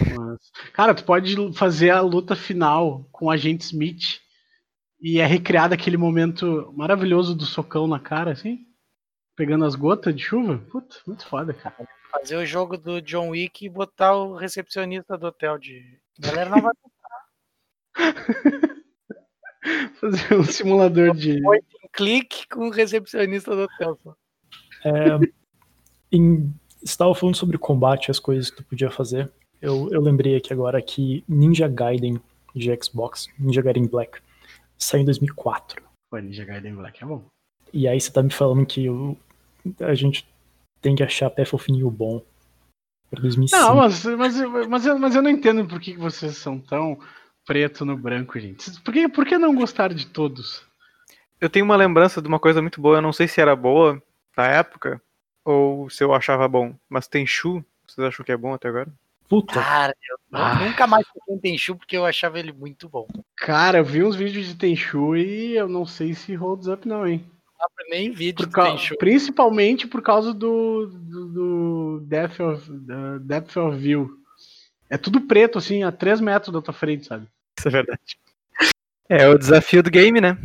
Mas, 0.00 0.50
cara, 0.72 0.94
tu 0.94 1.04
pode 1.04 1.34
fazer 1.54 1.90
a 1.90 2.00
luta 2.00 2.34
final 2.34 3.08
com 3.12 3.26
o 3.26 3.30
agente 3.30 3.64
Smith 3.64 4.20
e 5.00 5.20
é 5.20 5.26
recriado 5.26 5.74
aquele 5.74 5.96
momento 5.96 6.72
maravilhoso 6.76 7.34
do 7.34 7.44
socão 7.44 7.86
na 7.86 8.00
cara, 8.00 8.32
assim, 8.32 8.66
pegando 9.36 9.64
as 9.64 9.74
gotas 9.74 10.14
de 10.14 10.22
chuva. 10.22 10.58
Puta, 10.70 10.96
muito 11.06 11.26
foda, 11.26 11.54
cara. 11.54 11.76
Fazer 12.10 12.36
o 12.36 12.46
jogo 12.46 12.76
do 12.76 13.00
John 13.00 13.28
Wick 13.30 13.64
e 13.64 13.68
botar 13.68 14.14
o 14.14 14.34
recepcionista 14.36 15.16
do 15.18 15.26
hotel 15.26 15.58
de. 15.58 16.00
A 16.22 16.26
galera 16.26 16.50
não 16.50 16.62
vai 16.62 16.72
Fazer 20.00 20.34
um 20.34 20.44
simulador 20.44 21.14
de. 21.14 21.40
Click 21.92 22.48
com 22.48 22.68
o 22.68 22.70
recepcionista 22.70 23.54
do 23.54 23.62
hotel. 23.62 23.98
É, 24.84 25.18
em, 26.12 26.52
você 26.80 26.84
estava 26.84 27.14
falando 27.14 27.36
sobre 27.36 27.58
combate, 27.58 28.10
as 28.10 28.18
coisas 28.18 28.50
que 28.50 28.58
tu 28.58 28.64
podia 28.64 28.90
fazer. 28.90 29.30
Eu, 29.60 29.88
eu 29.90 30.00
lembrei 30.00 30.36
aqui 30.36 30.52
agora 30.52 30.80
que 30.82 31.24
Ninja 31.28 31.66
Gaiden 31.66 32.20
de 32.54 32.78
Xbox, 32.82 33.28
Ninja 33.38 33.62
Gaiden 33.62 33.86
Black, 33.86 34.20
saiu 34.78 35.02
em 35.02 35.06
2004. 35.06 35.82
Pô, 36.10 36.18
Ninja 36.18 36.44
Gaiden 36.44 36.74
Black 36.74 37.02
é 37.02 37.06
bom. 37.06 37.24
E 37.72 37.88
aí 37.88 38.00
você 38.00 38.12
tá 38.12 38.22
me 38.22 38.30
falando 38.30 38.64
que 38.66 38.88
o- 38.88 39.16
a 39.80 39.94
gente 39.94 40.26
tem 40.80 40.94
que 40.94 41.02
achar 41.02 41.30
Path 41.30 41.54
of 41.54 41.72
New 41.72 41.90
bom 41.90 42.22
pra 43.10 43.20
2005. 43.20 43.60
Não, 43.60 43.76
mas, 43.76 44.04
mas, 44.04 44.36
mas, 44.68 44.86
eu, 44.86 44.98
mas 44.98 45.14
eu 45.16 45.22
não 45.22 45.30
entendo 45.30 45.66
por 45.66 45.80
que 45.80 45.96
vocês 45.96 46.36
são 46.36 46.60
tão 46.60 46.98
preto 47.46 47.84
no 47.84 47.96
branco, 47.96 48.38
gente. 48.38 48.80
Por 48.80 48.92
que, 48.92 49.08
por 49.08 49.24
que 49.24 49.38
não 49.38 49.54
gostar 49.54 49.94
de 49.94 50.06
todos? 50.06 50.62
Eu 51.40 51.48
tenho 51.48 51.64
uma 51.64 51.76
lembrança 51.76 52.20
de 52.20 52.28
uma 52.28 52.38
coisa 52.40 52.60
muito 52.60 52.80
boa, 52.80 52.98
eu 52.98 53.02
não 53.02 53.12
sei 53.12 53.28
se 53.28 53.40
era 53.40 53.54
boa 53.54 54.02
na 54.36 54.46
época 54.46 55.00
ou 55.44 55.88
se 55.88 56.02
eu 56.02 56.12
achava 56.12 56.48
bom, 56.48 56.74
mas 56.88 57.06
tem 57.06 57.26
Shu, 57.26 57.64
vocês 57.86 58.06
acham 58.06 58.24
que 58.24 58.32
é 58.32 58.36
bom 58.36 58.52
até 58.52 58.68
agora? 58.68 58.88
Puta, 59.28 59.54
Cara, 59.54 59.94
eu 60.08 60.16
Ah. 60.32 60.54
nunca 60.64 60.86
mais 60.86 61.04
toquei 61.06 61.34
em 61.34 61.38
Tenchu 61.38 61.74
porque 61.76 61.96
eu 61.96 62.04
achava 62.06 62.38
ele 62.38 62.52
muito 62.52 62.88
bom. 62.88 63.06
Cara, 63.36 63.78
eu 63.78 63.84
vi 63.84 64.02
uns 64.04 64.14
vídeos 64.16 64.46
de 64.46 64.54
Tenchu 64.54 65.16
e 65.16 65.56
eu 65.56 65.68
não 65.68 65.84
sei 65.84 66.14
se 66.14 66.34
holds 66.34 66.68
up 66.68 66.86
não, 66.86 67.06
hein? 67.06 67.24
Não 67.58 67.66
nem 67.90 68.10
vídeo 68.12 68.46
Por 68.46 68.52
cau- 68.52 68.66
Tenchu. 68.66 68.96
Principalmente 68.98 69.86
por 69.86 70.00
causa 70.02 70.32
do, 70.32 70.86
do, 70.86 71.26
do 71.28 72.00
Depth, 72.06 72.38
of, 72.40 72.70
Depth 73.22 73.56
of 73.56 73.76
View. 73.76 74.16
É 74.88 74.96
tudo 74.96 75.20
preto, 75.22 75.58
assim, 75.58 75.82
a 75.82 75.90
3 75.90 76.20
metros 76.20 76.52
da 76.52 76.62
tua 76.62 76.74
frente, 76.74 77.06
sabe? 77.06 77.26
Isso 77.66 77.68
é 77.68 77.70
verdade. 77.70 78.18
É 79.08 79.28
o 79.28 79.38
desafio 79.38 79.82
do 79.82 79.90
game, 79.90 80.20
né? 80.20 80.38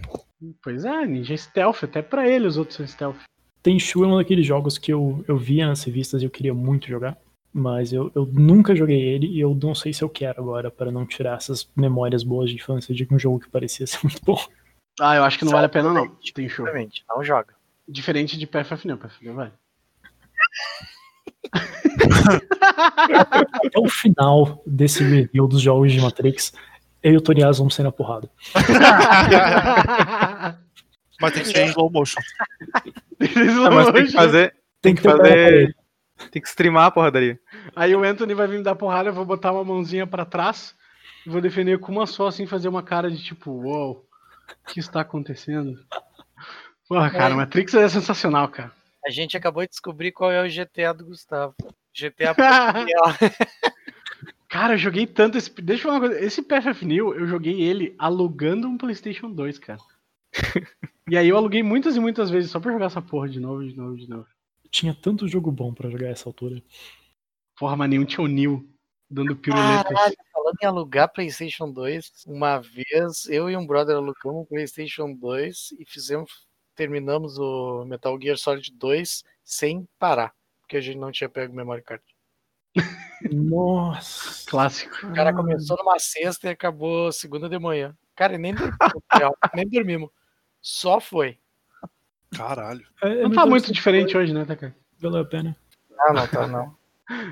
Pois 0.64 0.86
é, 0.86 1.06
Ninja 1.06 1.38
Stealth, 1.38 1.84
até 1.84 2.02
pra 2.02 2.28
ele 2.28 2.48
os 2.48 2.58
outros 2.58 2.78
são 2.78 2.88
Stealth. 2.88 3.20
Tenchu 3.62 4.04
é 4.04 4.08
um 4.08 4.18
daqueles 4.18 4.46
jogos 4.46 4.80
que 4.80 4.92
eu, 4.92 5.24
eu 5.28 5.38
via 5.38 5.68
nas 5.68 5.84
revistas 5.84 6.22
e 6.22 6.26
eu 6.26 6.32
queria 6.32 6.54
muito 6.54 6.88
jogar. 6.88 7.16
Mas 7.54 7.94
eu, 7.94 8.12
eu 8.16 8.26
nunca 8.26 8.76
joguei 8.76 9.00
ele 9.00 9.28
e 9.28 9.40
eu 9.40 9.54
não 9.54 9.76
sei 9.76 9.94
se 9.94 10.04
eu 10.04 10.10
quero 10.10 10.42
agora, 10.42 10.72
para 10.72 10.92
não 10.92 11.06
tirar 11.06 11.38
essas 11.38 11.70
memórias 11.76 12.24
boas 12.24 12.50
de 12.50 12.56
infância 12.56 12.96
de 12.96 13.08
um 13.12 13.20
jogo 13.20 13.40
que 13.40 13.50
parecia 13.50 13.86
ser 13.88 14.00
muito 14.04 14.22
bom. 14.24 14.40
Ah, 15.00 15.16
eu 15.16 15.24
acho 15.24 15.38
que 15.38 15.46
não 15.46 15.52
vale 15.52 15.68
a 15.68 15.70
pena 15.70 15.94
não, 15.94 16.08
Tenchu. 16.34 16.64
Exatamente, 16.64 17.04
não 17.08 17.24
joga. 17.24 17.54
Diferente 17.88 18.38
de 18.38 18.48
PFF 18.48 18.88
não, 18.88 18.98
PFF 18.98 19.26
não 19.26 19.36
vale. 19.36 19.52
Até 23.12 23.80
o 23.80 23.90
final 23.90 24.64
desse 24.66 25.04
review 25.04 25.48
dos 25.48 25.62
jogos 25.62 25.92
de 25.92 26.00
Matrix, 26.00 26.54
eu 27.04 27.14
e 27.14 27.18
o 27.18 27.22
Torias 27.22 27.58
vamos 27.58 27.74
sair 27.76 27.84
na 27.86 27.92
porrada. 27.92 28.30
Mas 31.20 31.34
tem 31.34 31.44
que 31.44 31.50
ser 31.50 31.66
em 31.66 31.70
slow 31.70 31.90
motion. 31.92 32.22
Ah, 33.24 33.70
mas 33.70 33.92
tem 33.92 34.06
que 34.08 34.12
fazer. 34.14 34.56
Tem 34.82 34.96
que 34.96 35.02
que 35.04 35.08
ter 35.08 35.14
um 35.14 35.18
fazer- 35.18 35.76
Tem 36.32 36.42
que 36.42 36.48
streamar 36.48 36.86
a 36.88 36.92
porradaria. 36.92 37.40
Aí 37.76 37.96
o 37.96 38.04
Anthony 38.04 38.34
vai 38.34 38.48
vir 38.48 38.58
me 38.58 38.64
dar 38.64 38.74
porrada, 38.74 39.10
eu 39.10 39.14
vou 39.14 39.24
botar 39.24 39.52
uma 39.52 39.64
mãozinha 39.64 40.08
pra 40.08 40.26
trás 40.26 40.74
e 41.24 41.30
vou 41.30 41.40
defender 41.40 41.78
com 41.80 41.92
uma 41.92 42.08
só, 42.08 42.26
assim, 42.26 42.48
fazer 42.48 42.68
uma 42.68 42.82
cara 42.82 43.12
de 43.12 43.24
tipo, 43.24 43.52
uou, 43.52 44.08
o 44.68 44.74
que 44.74 44.80
está 44.80 45.02
acontecendo? 45.02 45.76
Porra, 46.90 47.12
cara, 47.12 47.36
Matrix 47.36 47.76
é 47.76 47.88
sensacional, 47.88 48.48
cara. 48.48 48.72
A 49.06 49.12
gente 49.12 49.38
acabou 49.38 49.62
de 49.62 49.70
descobrir 49.70 50.12
qual 50.12 50.32
é 50.32 50.42
o 50.44 50.50
GTA 50.50 50.92
do 50.92 51.06
Gustavo. 51.06 51.54
GTA. 51.94 52.36
Cara, 54.52 54.74
eu 54.74 54.78
joguei 54.78 55.08
tanto 55.08 55.38
esse. 55.38 55.50
Deixa 55.62 55.84
eu 55.84 55.84
falar 55.84 55.96
uma 55.96 56.10
coisa. 56.10 56.26
Esse 56.26 56.42
PFF 56.42 56.86
New, 56.86 57.16
eu 57.16 57.26
joguei 57.26 57.62
ele 57.62 57.96
alugando 57.98 58.68
um 58.68 58.78
PlayStation 58.78 59.32
2, 59.32 59.58
cara. 59.58 59.80
e 61.10 61.16
aí 61.16 61.30
eu 61.30 61.38
aluguei 61.38 61.64
muitas 61.64 61.96
e 61.96 62.02
muitas 62.02 62.30
vezes 62.30 62.52
só 62.52 62.60
pra 62.60 62.74
jogar 62.74 62.88
essa 62.88 63.02
porra 63.02 63.30
de 63.30 63.40
novo, 63.40 63.66
de 63.66 63.74
novo, 63.74 63.96
de 63.96 64.10
novo. 64.10 64.28
Tinha 64.70 64.94
tanto 64.94 65.26
jogo 65.26 65.54
bom 65.54 65.74
pra 65.74 65.90
jogar 65.90 66.10
essa 66.10 66.28
altura. 66.28 66.62
Porra, 67.58 67.78
mas 67.78 67.90
nenhum 67.90 68.04
tinha 68.04 68.26
o 68.26 68.28
New 68.28 68.70
dando 69.10 69.38
piruletas. 69.38 69.84
Caralho, 69.84 70.16
falando 70.34 70.58
em 70.62 70.66
alugar 70.66 71.14
PlayStation 71.14 71.72
2, 71.72 72.26
uma 72.28 72.60
vez 72.60 73.30
eu 73.30 73.50
e 73.50 73.56
um 73.56 73.66
brother 73.66 73.96
alugamos 73.96 74.42
um 74.42 74.46
PlayStation 74.46 75.14
2 75.14 75.76
e 75.80 75.86
fizemos, 75.86 76.46
terminamos 76.76 77.38
o 77.38 77.86
Metal 77.86 78.20
Gear 78.22 78.38
Solid 78.38 78.70
2 78.74 79.24
sem 79.46 79.88
parar, 79.98 80.34
porque 80.60 80.76
a 80.76 80.82
gente 80.82 80.98
não 80.98 81.10
tinha 81.10 81.30
pego 81.30 81.56
memory 81.56 81.84
card. 81.84 82.04
Nossa. 83.32 84.50
Clássico. 84.50 85.08
O 85.08 85.14
cara 85.14 85.34
começou 85.34 85.78
numa 85.78 86.00
sexta 86.00 86.48
e 86.48 86.52
acabou 86.52 87.12
segunda 87.12 87.48
de 87.48 87.60
manhã. 87.60 87.96
Cara, 88.16 88.36
e 88.36 88.38
nem 88.38 88.54
nem 89.56 89.68
dormimos. 89.70 90.10
Só 90.62 91.00
foi. 91.00 91.38
Caralho. 92.36 92.86
É, 93.02 93.24
Não 93.24 93.32
tá 93.32 93.46
muito 93.46 93.72
diferente 93.72 94.16
hoje, 94.18 94.34
né, 94.34 94.46
Taka? 94.46 94.76
Valeu 95.00 95.22
a 95.22 95.26
pena. 95.26 95.56
Não, 95.90 96.14
não 96.14 96.28
tá 96.28 96.48
não. 96.48 96.76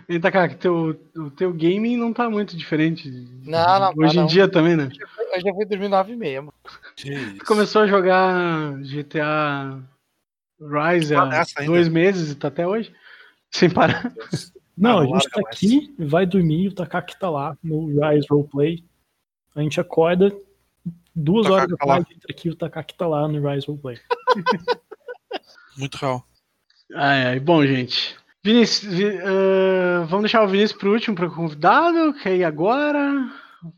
E 0.09 0.19
Taka, 0.19 0.53
teu, 0.55 0.99
o 1.15 1.31
teu 1.31 1.53
gaming 1.53 1.95
não 1.95 2.11
tá 2.11 2.29
muito 2.29 2.57
diferente. 2.57 3.09
Não, 3.45 3.79
não 3.79 3.79
tá, 3.79 3.93
Hoje 3.95 4.17
em 4.17 4.21
não. 4.21 4.25
dia 4.27 4.45
também, 4.45 4.75
né? 4.75 4.89
Eu 5.33 5.39
já 5.41 5.53
fui 5.53 5.65
dormir 5.65 5.87
nove 5.87 6.11
e 6.11 6.15
meia, 6.17 6.41
mano. 6.41 6.53
Tu 6.97 7.45
começou 7.45 7.83
a 7.83 7.87
jogar 7.87 8.73
GTA 8.81 9.79
Rise 10.59 11.13
Tá 11.15 11.21
há 11.23 11.45
ainda? 11.59 11.71
dois 11.71 11.87
meses 11.87 12.29
e 12.31 12.35
tá 12.35 12.49
até 12.49 12.67
hoje? 12.67 12.93
Sem 13.51 13.69
parar. 13.69 14.11
Não, 14.79 14.99
Ah, 14.99 15.01
a 15.01 15.05
gente 15.05 15.29
tá 15.29 15.41
mais. 15.41 15.55
aqui, 15.57 15.93
vai 15.99 16.25
dormir, 16.25 16.69
o 16.69 16.73
Takaki 16.73 17.19
tá 17.19 17.29
lá 17.29 17.57
no 17.61 17.87
Rise 17.87 18.25
Roleplay. 18.29 18.83
A 19.55 19.61
gente 19.61 19.79
acorda, 19.79 20.33
duas 21.13 21.47
horas 21.47 21.67
da 21.69 21.75
Takaki 21.75 21.79
tá 21.79 21.85
lá. 21.85 21.95
tarde, 21.97 22.13
entra 22.15 22.31
aqui, 22.31 22.49
o 22.49 22.55
Takaki 22.55 22.95
tá 22.95 23.07
lá 23.07 23.27
no 23.27 23.47
Rise 23.49 23.67
Roleplay. 23.67 23.97
Muito 25.77 25.95
real. 25.97 26.23
Ai, 26.95 27.25
ai, 27.27 27.39
bom, 27.39 27.65
gente. 27.65 28.17
Vinícius, 28.43 28.93
Vi- 28.93 29.05
eh, 29.17 29.99
vamos 30.07 30.21
deixar 30.23 30.43
o 30.43 30.47
Vinícius 30.47 30.79
pro 30.79 30.91
último, 30.93 31.15
pro 31.15 31.33
convidado, 31.33 32.13
que 32.13 32.29
aí 32.29 32.43
agora 32.43 33.31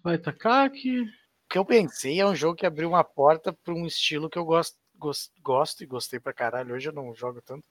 vai 0.03 0.17
Takaki. 0.17 1.01
O 1.01 1.05
que 1.49 1.57
eu 1.57 1.65
pensei 1.65 2.19
é 2.19 2.25
um 2.25 2.35
jogo 2.35 2.55
que 2.55 2.65
abriu 2.65 2.89
uma 2.89 3.03
porta 3.03 3.51
para 3.51 3.73
um 3.73 3.85
estilo 3.85 4.29
que 4.29 4.37
eu 4.37 4.45
gosto, 4.45 4.77
gos- 4.97 5.31
gosto 5.43 5.83
e 5.83 5.87
gostei 5.87 6.19
pra 6.19 6.31
caralho. 6.33 6.73
Hoje 6.75 6.87
eu 6.89 6.93
não 6.93 7.13
jogo 7.13 7.41
tanto, 7.41 7.63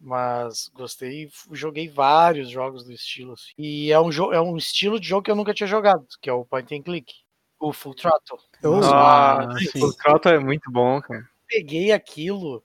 mas 0.00 0.68
gostei. 0.74 1.24
e 1.24 1.30
Joguei 1.52 1.88
vários 1.88 2.50
jogos 2.50 2.84
do 2.84 2.92
estilo. 2.92 3.32
assim. 3.32 3.52
E 3.58 3.90
é 3.90 4.00
um, 4.00 4.10
é 4.32 4.40
um 4.40 4.56
estilo 4.56 5.00
de 5.00 5.08
jogo 5.08 5.22
que 5.22 5.30
eu 5.30 5.36
nunca 5.36 5.54
tinha 5.54 5.66
jogado, 5.66 6.06
que 6.20 6.30
é 6.30 6.32
o 6.32 6.44
Point 6.44 6.74
and 6.74 6.82
Click, 6.82 7.12
o 7.58 7.72
Full 7.72 7.94
Throttle. 7.94 8.38
Ah, 8.84 9.48
o 9.82 9.92
Trota 9.94 10.30
é 10.30 10.38
muito 10.38 10.70
bom, 10.70 11.00
cara. 11.00 11.28
peguei 11.46 11.92
aquilo. 11.92 12.62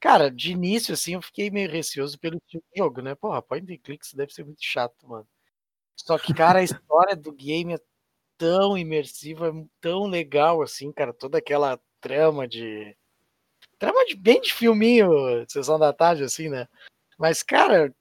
Cara, 0.00 0.30
de 0.30 0.52
início, 0.52 0.92
assim, 0.92 1.14
eu 1.14 1.22
fiquei 1.22 1.50
meio 1.50 1.70
receoso 1.70 2.18
pelo 2.18 2.38
tipo 2.46 2.64
de 2.72 2.78
jogo, 2.78 3.00
né? 3.00 3.14
Porra, 3.14 3.40
point 3.40 3.72
and 3.72 3.78
click 3.78 4.04
isso 4.04 4.16
deve 4.16 4.32
ser 4.34 4.44
muito 4.44 4.62
chato, 4.62 5.08
mano. 5.08 5.26
Só 5.96 6.18
que, 6.18 6.34
cara, 6.34 6.58
a 6.58 6.62
história 6.64 7.16
do 7.16 7.32
game 7.32 7.74
é 7.74 7.78
tão 8.36 8.76
imersiva, 8.76 9.48
é 9.48 9.64
tão 9.80 10.06
legal, 10.06 10.60
assim, 10.60 10.92
cara. 10.92 11.12
Toda 11.12 11.38
aquela 11.38 11.80
trama 12.00 12.46
de. 12.46 12.94
Trama 13.78 14.04
de 14.06 14.16
bem 14.16 14.40
de 14.40 14.52
filminho, 14.52 15.10
sessão 15.48 15.78
da 15.78 15.92
tarde, 15.92 16.24
assim, 16.24 16.48
né? 16.48 16.66
Mas, 17.18 17.42
cara, 17.42 17.94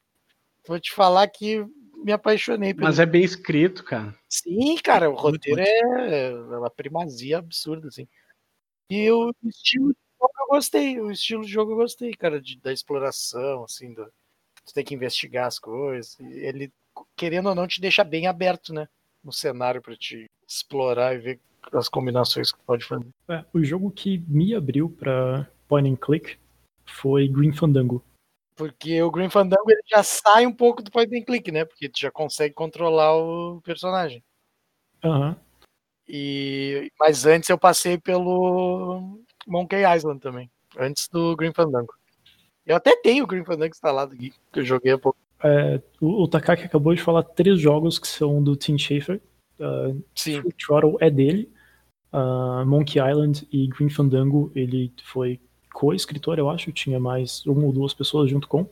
vou 0.67 0.79
te 0.79 0.91
falar 0.91 1.27
que 1.27 1.65
me 2.03 2.11
apaixonei 2.11 2.73
pelo 2.73 2.85
Mas 2.85 2.99
é 2.99 3.05
bem 3.05 3.23
escrito, 3.23 3.83
cara. 3.83 4.15
Sim, 4.27 4.77
cara, 4.83 5.09
o 5.09 5.15
roteiro 5.15 5.61
é 5.61 6.29
é 6.31 6.33
uma 6.57 6.69
primazia 6.69 7.37
absurda, 7.37 7.87
assim. 7.87 8.07
E 8.89 9.09
o 9.11 9.31
estilo 9.43 9.93
de 9.93 9.99
jogo 10.19 10.33
eu 10.39 10.47
gostei, 10.47 10.99
o 10.99 11.11
estilo 11.11 11.45
de 11.45 11.51
jogo 11.51 11.71
eu 11.71 11.77
gostei, 11.77 12.11
cara, 12.13 12.41
de- 12.41 12.59
da 12.59 12.71
exploração, 12.73 13.63
assim, 13.63 13.93
do, 13.93 14.05
tu 14.65 14.73
tem 14.73 14.83
que 14.83 14.93
investigar 14.93 15.47
as 15.47 15.59
coisas. 15.59 16.19
ele, 16.19 16.71
querendo 17.15 17.49
ou 17.49 17.55
não, 17.55 17.67
te 17.67 17.79
deixa 17.81 18.03
bem 18.03 18.27
aberto, 18.27 18.73
né? 18.73 18.87
No 19.23 19.31
cenário 19.31 19.81
pra 19.81 19.95
te 19.95 20.29
explorar 20.47 21.15
e 21.15 21.19
ver 21.19 21.39
as 21.71 21.87
combinações 21.87 22.51
que 22.51 22.59
pode 22.63 22.83
fazer. 22.85 23.07
É, 23.29 23.45
o 23.53 23.63
jogo 23.63 23.89
que 23.89 24.17
me 24.27 24.53
abriu 24.53 24.89
pra 24.89 25.49
Point 25.73 25.89
and 25.89 25.95
Click 25.95 26.37
foi 26.85 27.27
Green 27.27 27.51
Fandango. 27.51 28.03
Porque 28.55 29.01
o 29.01 29.09
Green 29.09 29.31
Fandango 29.31 29.71
ele 29.71 29.81
já 29.87 30.03
sai 30.03 30.45
um 30.45 30.53
pouco 30.53 30.83
do 30.83 30.91
point 30.91 31.17
and 31.17 31.23
click, 31.23 31.51
né? 31.51 31.65
Porque 31.65 31.89
tu 31.89 31.99
já 31.99 32.11
consegue 32.11 32.53
controlar 32.53 33.15
o 33.15 33.59
personagem. 33.61 34.23
Aham. 35.03 35.35
E 36.07 36.91
mas 36.99 37.25
antes 37.25 37.49
eu 37.49 37.57
passei 37.57 37.97
pelo 37.97 39.19
Monkey 39.47 39.81
Island 39.83 40.19
também, 40.19 40.51
antes 40.77 41.07
do 41.07 41.35
Green 41.35 41.53
Fandango. 41.53 41.95
Eu 42.63 42.75
até 42.75 42.95
tenho 42.95 43.23
o 43.23 43.27
Green 43.27 43.43
Fandango 43.43 43.73
instalado 43.73 44.13
aqui, 44.13 44.31
que 44.51 44.59
eu 44.59 44.63
joguei 44.63 44.91
há 44.91 44.97
pouco. 44.99 45.17
É, 45.43 45.81
o, 45.99 46.23
o 46.23 46.27
Takaki 46.27 46.65
acabou 46.65 46.93
de 46.93 47.01
falar 47.01 47.23
três 47.23 47.59
jogos 47.59 47.97
que 47.97 48.07
são 48.07 48.43
do 48.43 48.55
Tim 48.55 48.77
Schafer. 48.77 49.19
Uh, 49.59 50.03
Sim, 50.13 50.39
Full 50.41 50.53
Throttle 50.53 50.97
é 51.01 51.09
dele. 51.09 51.51
Uh, 52.11 52.63
Monkey 52.63 52.99
Island 52.99 53.47
e 53.51 53.67
Green 53.67 53.89
Fandango, 53.89 54.51
ele 54.53 54.93
foi 55.03 55.41
co-escritor, 55.73 56.39
eu 56.39 56.49
acho. 56.49 56.71
Tinha 56.71 56.99
mais 56.99 57.45
uma 57.45 57.65
ou 57.65 57.73
duas 57.73 57.93
pessoas 57.93 58.29
junto 58.29 58.47
com. 58.47 58.67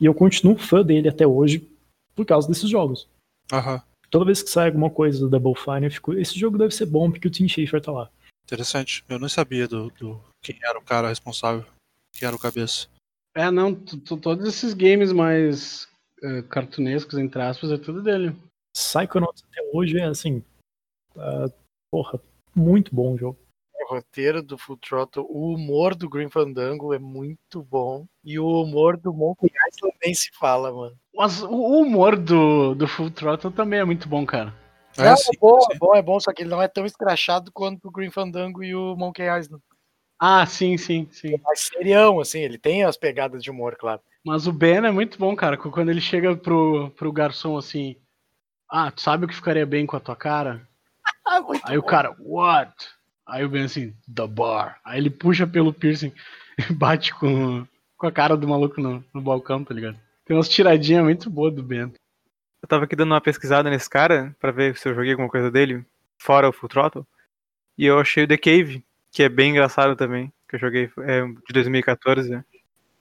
E 0.00 0.06
eu 0.06 0.14
continuo 0.14 0.56
fã 0.56 0.82
dele 0.82 1.08
até 1.08 1.26
hoje 1.26 1.66
por 2.14 2.26
causa 2.26 2.48
desses 2.48 2.68
jogos. 2.68 3.08
Aham. 3.52 3.82
Toda 4.10 4.26
vez 4.26 4.42
que 4.42 4.50
sai 4.50 4.66
alguma 4.66 4.90
coisa 4.90 5.18
do 5.18 5.28
Double 5.28 5.54
Fine, 5.54 5.86
eu 5.86 5.90
fico. 5.90 6.12
Esse 6.12 6.38
jogo 6.38 6.58
deve 6.58 6.74
ser 6.74 6.86
bom 6.86 7.10
porque 7.10 7.26
o 7.26 7.30
Tim 7.30 7.48
Schafer 7.48 7.80
tá 7.80 7.90
lá. 7.90 8.10
Interessante. 8.44 9.04
Eu 9.08 9.18
não 9.18 9.28
sabia 9.28 9.66
do, 9.66 9.90
do 9.90 10.20
quem 10.42 10.58
era 10.62 10.78
o 10.78 10.82
cara 10.82 11.08
responsável. 11.08 11.64
Quem 12.12 12.26
era 12.26 12.36
o 12.36 12.38
cabeça. 12.38 12.86
É, 13.34 13.50
não, 13.50 13.74
todos 13.74 14.46
esses 14.46 14.74
games 14.74 15.12
mais 15.12 15.88
eh, 16.22 16.42
cartunescos, 16.42 17.18
entre 17.18 17.42
aspas, 17.42 17.72
é 17.72 17.78
tudo 17.78 18.02
dele. 18.02 18.36
Psychonauts 18.76 19.44
até 19.50 19.60
hoje 19.72 19.98
é 19.98 20.04
assim. 20.04 20.42
uh, 21.16 21.52
porra, 21.90 22.20
muito 22.54 22.94
bom 22.94 23.14
o 23.14 23.18
jogo. 23.18 23.38
O 23.84 23.94
roteiro 23.94 24.42
do 24.42 24.56
Full 24.56 24.78
Throttle, 24.78 25.26
o 25.28 25.54
humor 25.54 25.94
do 25.94 26.08
Green 26.08 26.28
Fandango 26.28 26.92
é 26.94 26.98
muito 26.98 27.62
bom. 27.62 28.06
E 28.24 28.38
o 28.38 28.46
humor 28.62 28.96
do 28.96 29.12
Monkey 29.12 29.50
Island 29.68 29.96
nem 30.02 30.14
se 30.14 30.30
fala, 30.38 30.72
mano. 30.72 30.96
Mas 31.14 31.42
o 31.42 31.50
o 31.50 31.80
humor 31.82 32.16
do, 32.16 32.74
do 32.74 32.86
Full 32.88 33.10
Throttle 33.10 33.50
também 33.50 33.80
é 33.80 33.84
muito 33.84 34.08
bom, 34.08 34.24
cara. 34.24 34.54
Não, 34.96 35.04
é, 35.06 35.16
sim, 35.16 35.32
bom, 35.40 35.60
sim. 35.60 35.72
é 35.72 35.78
bom, 35.78 35.94
é 35.96 36.02
bom, 36.02 36.20
só 36.20 36.32
que 36.32 36.42
ele 36.42 36.50
não 36.50 36.62
é 36.62 36.68
tão 36.68 36.86
escrachado 36.86 37.50
quanto 37.52 37.88
o 37.88 37.90
Green 37.90 38.10
Fandango 38.10 38.62
e 38.62 38.74
o 38.74 38.94
Monkey 38.96 39.24
Island. 39.24 39.62
Ah, 40.18 40.46
sim, 40.46 40.76
sim, 40.78 41.08
sim. 41.10 41.36
Mais 41.42 41.60
serião, 41.60 42.20
assim, 42.20 42.40
ele 42.40 42.56
tem 42.58 42.84
as 42.84 42.96
pegadas 42.96 43.42
de 43.42 43.50
humor, 43.50 43.76
claro. 43.76 44.00
Mas 44.24 44.46
o 44.46 44.52
Ben 44.52 44.76
é 44.76 44.90
muito 44.90 45.18
bom, 45.18 45.34
cara. 45.36 45.56
Quando 45.56 45.90
ele 45.90 46.00
chega 46.00 46.34
pro, 46.36 46.90
pro 46.96 47.12
garçom 47.12 47.58
assim. 47.58 47.96
Ah, 48.70 48.90
tu 48.90 49.02
sabe 49.02 49.24
o 49.24 49.28
que 49.28 49.34
ficaria 49.34 49.66
bem 49.66 49.84
com 49.84 49.96
a 49.96 50.00
tua 50.00 50.16
cara? 50.16 50.66
Ah, 51.26 51.40
muito 51.40 51.66
Aí 51.66 51.78
o 51.78 51.80
bom. 51.80 51.88
cara, 51.88 52.14
what? 52.18 52.74
Aí 53.26 53.44
o 53.44 53.48
Ben 53.48 53.64
assim, 53.64 53.94
the 54.12 54.26
bar. 54.26 54.78
Aí 54.84 54.98
ele 54.98 55.10
puxa 55.10 55.46
pelo 55.46 55.72
piercing 55.72 56.12
e 56.58 56.72
bate 56.72 57.14
com, 57.14 57.66
com 57.96 58.06
a 58.06 58.12
cara 58.12 58.36
do 58.36 58.46
maluco 58.46 58.80
no, 58.80 59.04
no 59.12 59.20
balcão, 59.20 59.64
tá 59.64 59.74
ligado? 59.74 59.98
Tem 60.24 60.36
umas 60.36 60.48
tiradinhas 60.48 61.04
muito 61.04 61.28
boas 61.30 61.54
do 61.54 61.62
Ben. 61.62 61.92
Eu 62.62 62.68
tava 62.68 62.84
aqui 62.84 62.96
dando 62.96 63.12
uma 63.12 63.20
pesquisada 63.20 63.68
nesse 63.68 63.90
cara 63.90 64.34
pra 64.40 64.50
ver 64.50 64.76
se 64.76 64.88
eu 64.88 64.94
joguei 64.94 65.12
alguma 65.12 65.28
coisa 65.28 65.50
dele, 65.50 65.84
fora 66.18 66.48
o 66.48 66.52
Full 66.52 66.68
Throttle. 66.68 67.06
E 67.76 67.84
eu 67.84 67.98
achei 67.98 68.24
o 68.24 68.28
The 68.28 68.38
Cave, 68.38 68.84
que 69.10 69.22
é 69.22 69.28
bem 69.28 69.50
engraçado 69.50 69.96
também. 69.96 70.32
Que 70.48 70.56
eu 70.56 70.60
joguei 70.60 70.90
é, 71.00 71.26
de 71.26 71.52
2014. 71.52 72.30
né? 72.30 72.44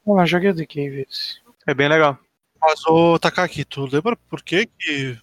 Ah, 0.06 0.26
joguei 0.26 0.50
o 0.50 0.56
The 0.56 0.66
Cave. 0.66 1.06
esse. 1.08 1.42
É 1.66 1.74
bem 1.74 1.88
legal. 1.88 2.20
Mas, 2.60 2.86
ô 2.86 3.18
Takaki, 3.20 3.64
tu 3.64 3.86
lembra 3.86 4.18
por 4.30 4.42
que 4.42 4.66
que 4.66 5.18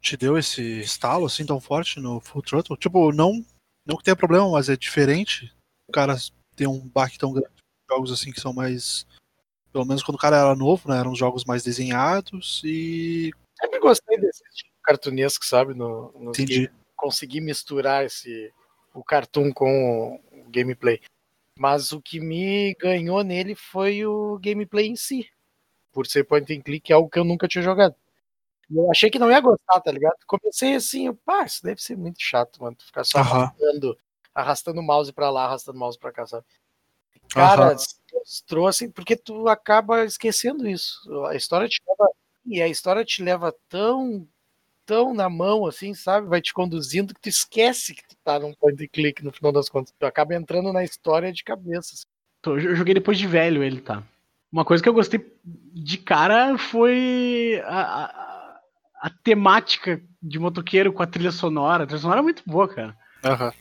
te 0.00 0.16
deu 0.16 0.36
esse 0.38 0.80
estalo 0.80 1.26
assim 1.26 1.46
tão 1.46 1.60
forte 1.60 2.00
no 2.00 2.20
Full 2.20 2.42
Throttle? 2.42 2.76
Tipo, 2.76 3.12
não, 3.12 3.44
não 3.88 3.96
que 3.96 4.04
tenha 4.04 4.14
problema, 4.14 4.48
mas 4.50 4.68
é 4.68 4.76
diferente. 4.76 5.50
O 5.88 5.92
cara 5.92 6.14
tem 6.54 6.66
um 6.66 6.86
baque 6.86 7.18
tão 7.18 7.32
grande. 7.32 7.48
Jogos 7.90 8.12
assim 8.12 8.30
que 8.30 8.40
são 8.40 8.52
mais. 8.52 9.06
Pelo 9.72 9.86
menos 9.86 10.02
quando 10.02 10.16
o 10.16 10.20
cara 10.20 10.36
era 10.36 10.54
novo, 10.54 10.90
né? 10.90 10.98
Eram 10.98 11.16
jogos 11.16 11.46
mais 11.46 11.62
desenhados 11.62 12.60
e. 12.64 13.30
Sempre 13.58 13.80
gostei 13.80 14.18
desse 14.18 14.44
tipo 14.54 14.68
cartunesco, 14.82 15.44
sabe? 15.44 15.74
No, 15.74 16.12
no 16.12 16.30
Entendi. 16.30 16.70
Conseguir 16.96 17.40
misturar 17.40 18.04
esse, 18.04 18.52
o 18.94 19.04
cartoon 19.04 19.52
com 19.52 20.20
o 20.32 20.50
gameplay. 20.50 21.00
Mas 21.58 21.92
o 21.92 22.00
que 22.00 22.20
me 22.20 22.74
ganhou 22.74 23.22
nele 23.22 23.54
foi 23.54 24.06
o 24.06 24.38
gameplay 24.38 24.86
em 24.86 24.96
si. 24.96 25.28
Por 25.92 26.06
ser 26.06 26.24
point 26.24 26.50
and 26.52 26.62
click, 26.62 26.90
é 26.90 26.94
algo 26.94 27.10
que 27.10 27.18
eu 27.18 27.24
nunca 27.24 27.48
tinha 27.48 27.62
jogado. 27.62 27.94
Eu 28.70 28.90
achei 28.90 29.10
que 29.10 29.18
não 29.18 29.30
ia 29.30 29.40
gostar, 29.40 29.80
tá 29.80 29.90
ligado? 29.90 30.16
Comecei 30.26 30.74
assim, 30.74 31.06
eu, 31.06 31.14
pá, 31.14 31.44
isso 31.44 31.62
deve 31.62 31.82
ser 31.82 31.96
muito 31.96 32.20
chato, 32.20 32.62
mano. 32.62 32.76
tu 32.76 32.84
Ficar 32.84 33.04
só 33.04 33.18
arrastando, 33.18 33.98
arrastando 34.34 34.80
o 34.80 34.82
mouse 34.82 35.12
pra 35.12 35.30
lá, 35.30 35.44
arrastando 35.44 35.76
o 35.76 35.80
mouse 35.80 35.98
pra 35.98 36.12
cá, 36.12 36.26
sabe? 36.26 36.44
Cara, 37.30 37.76
mostrou 38.12 38.66
assim, 38.66 38.90
porque 38.90 39.16
tu 39.16 39.48
acaba 39.48 40.04
esquecendo 40.04 40.68
isso. 40.68 40.98
A 41.26 41.34
história 41.34 41.68
te 41.68 41.80
leva. 41.86 42.10
E 42.46 42.62
a 42.62 42.68
história 42.68 43.04
te 43.04 43.22
leva 43.22 43.54
tão, 43.68 44.26
tão 44.86 45.12
na 45.12 45.28
mão, 45.28 45.66
assim, 45.66 45.92
sabe? 45.92 46.26
Vai 46.28 46.40
te 46.40 46.52
conduzindo 46.54 47.14
que 47.14 47.20
tu 47.20 47.28
esquece 47.28 47.94
que 47.94 48.06
tu 48.06 48.16
tá 48.24 48.38
num 48.38 48.54
point 48.54 48.82
and 48.82 48.88
click 48.88 49.22
no 49.22 49.32
final 49.32 49.52
das 49.52 49.68
contas. 49.68 49.94
Tu 49.98 50.06
acaba 50.06 50.34
entrando 50.34 50.72
na 50.72 50.82
história 50.82 51.32
de 51.32 51.44
cabeça. 51.44 51.94
assim. 51.94 52.04
Eu 52.46 52.74
joguei 52.74 52.94
depois 52.94 53.18
de 53.18 53.26
velho 53.26 53.62
ele, 53.62 53.80
tá? 53.80 54.02
Uma 54.50 54.64
coisa 54.64 54.82
que 54.82 54.88
eu 54.88 54.94
gostei 54.94 55.20
de 55.44 55.98
cara 55.98 56.56
foi 56.56 57.62
a, 57.66 58.04
a, 58.04 58.27
a 59.00 59.10
temática 59.10 60.00
de 60.22 60.38
motoqueiro 60.38 60.92
com 60.92 61.02
a 61.02 61.06
trilha 61.06 61.32
sonora. 61.32 61.84
A 61.84 61.86
trilha 61.86 62.00
sonora 62.00 62.20
é 62.20 62.22
muito 62.22 62.42
boa, 62.46 62.68
cara. 62.68 62.96
Aham. 63.24 63.52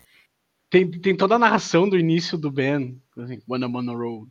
Tem, 0.69 0.89
tem 0.89 1.15
toda 1.15 1.35
a 1.35 1.39
narração 1.39 1.87
do 1.87 1.97
início 1.97 2.37
do 2.37 2.51
Ben, 2.51 3.01
assim, 3.17 3.41
When 3.47 3.61
I'm 3.63 3.75
on 3.75 3.85
the 3.85 3.93
road. 3.93 4.29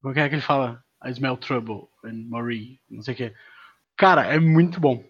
Como 0.00 0.16
é 0.18 0.28
que 0.28 0.34
ele 0.36 0.42
fala? 0.42 0.82
I 1.04 1.10
smell 1.10 1.36
trouble 1.36 1.88
and 2.04 2.26
Marie, 2.28 2.78
não 2.88 3.02
sei 3.02 3.14
o 3.14 3.16
que. 3.16 3.34
Cara, 3.96 4.24
é 4.26 4.38
muito 4.38 4.78
bom. 4.80 5.04